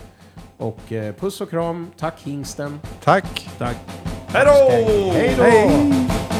Och 0.58 0.92
eh, 0.92 1.14
puss 1.14 1.40
och 1.40 1.50
kram. 1.50 1.90
Tack 1.98 2.20
hingsten. 2.22 2.80
Tack. 3.04 3.50
Tack. 3.58 3.76
Hej 4.28 4.44
då! 4.46 5.12
Hej 5.12 5.34
då! 5.38 6.31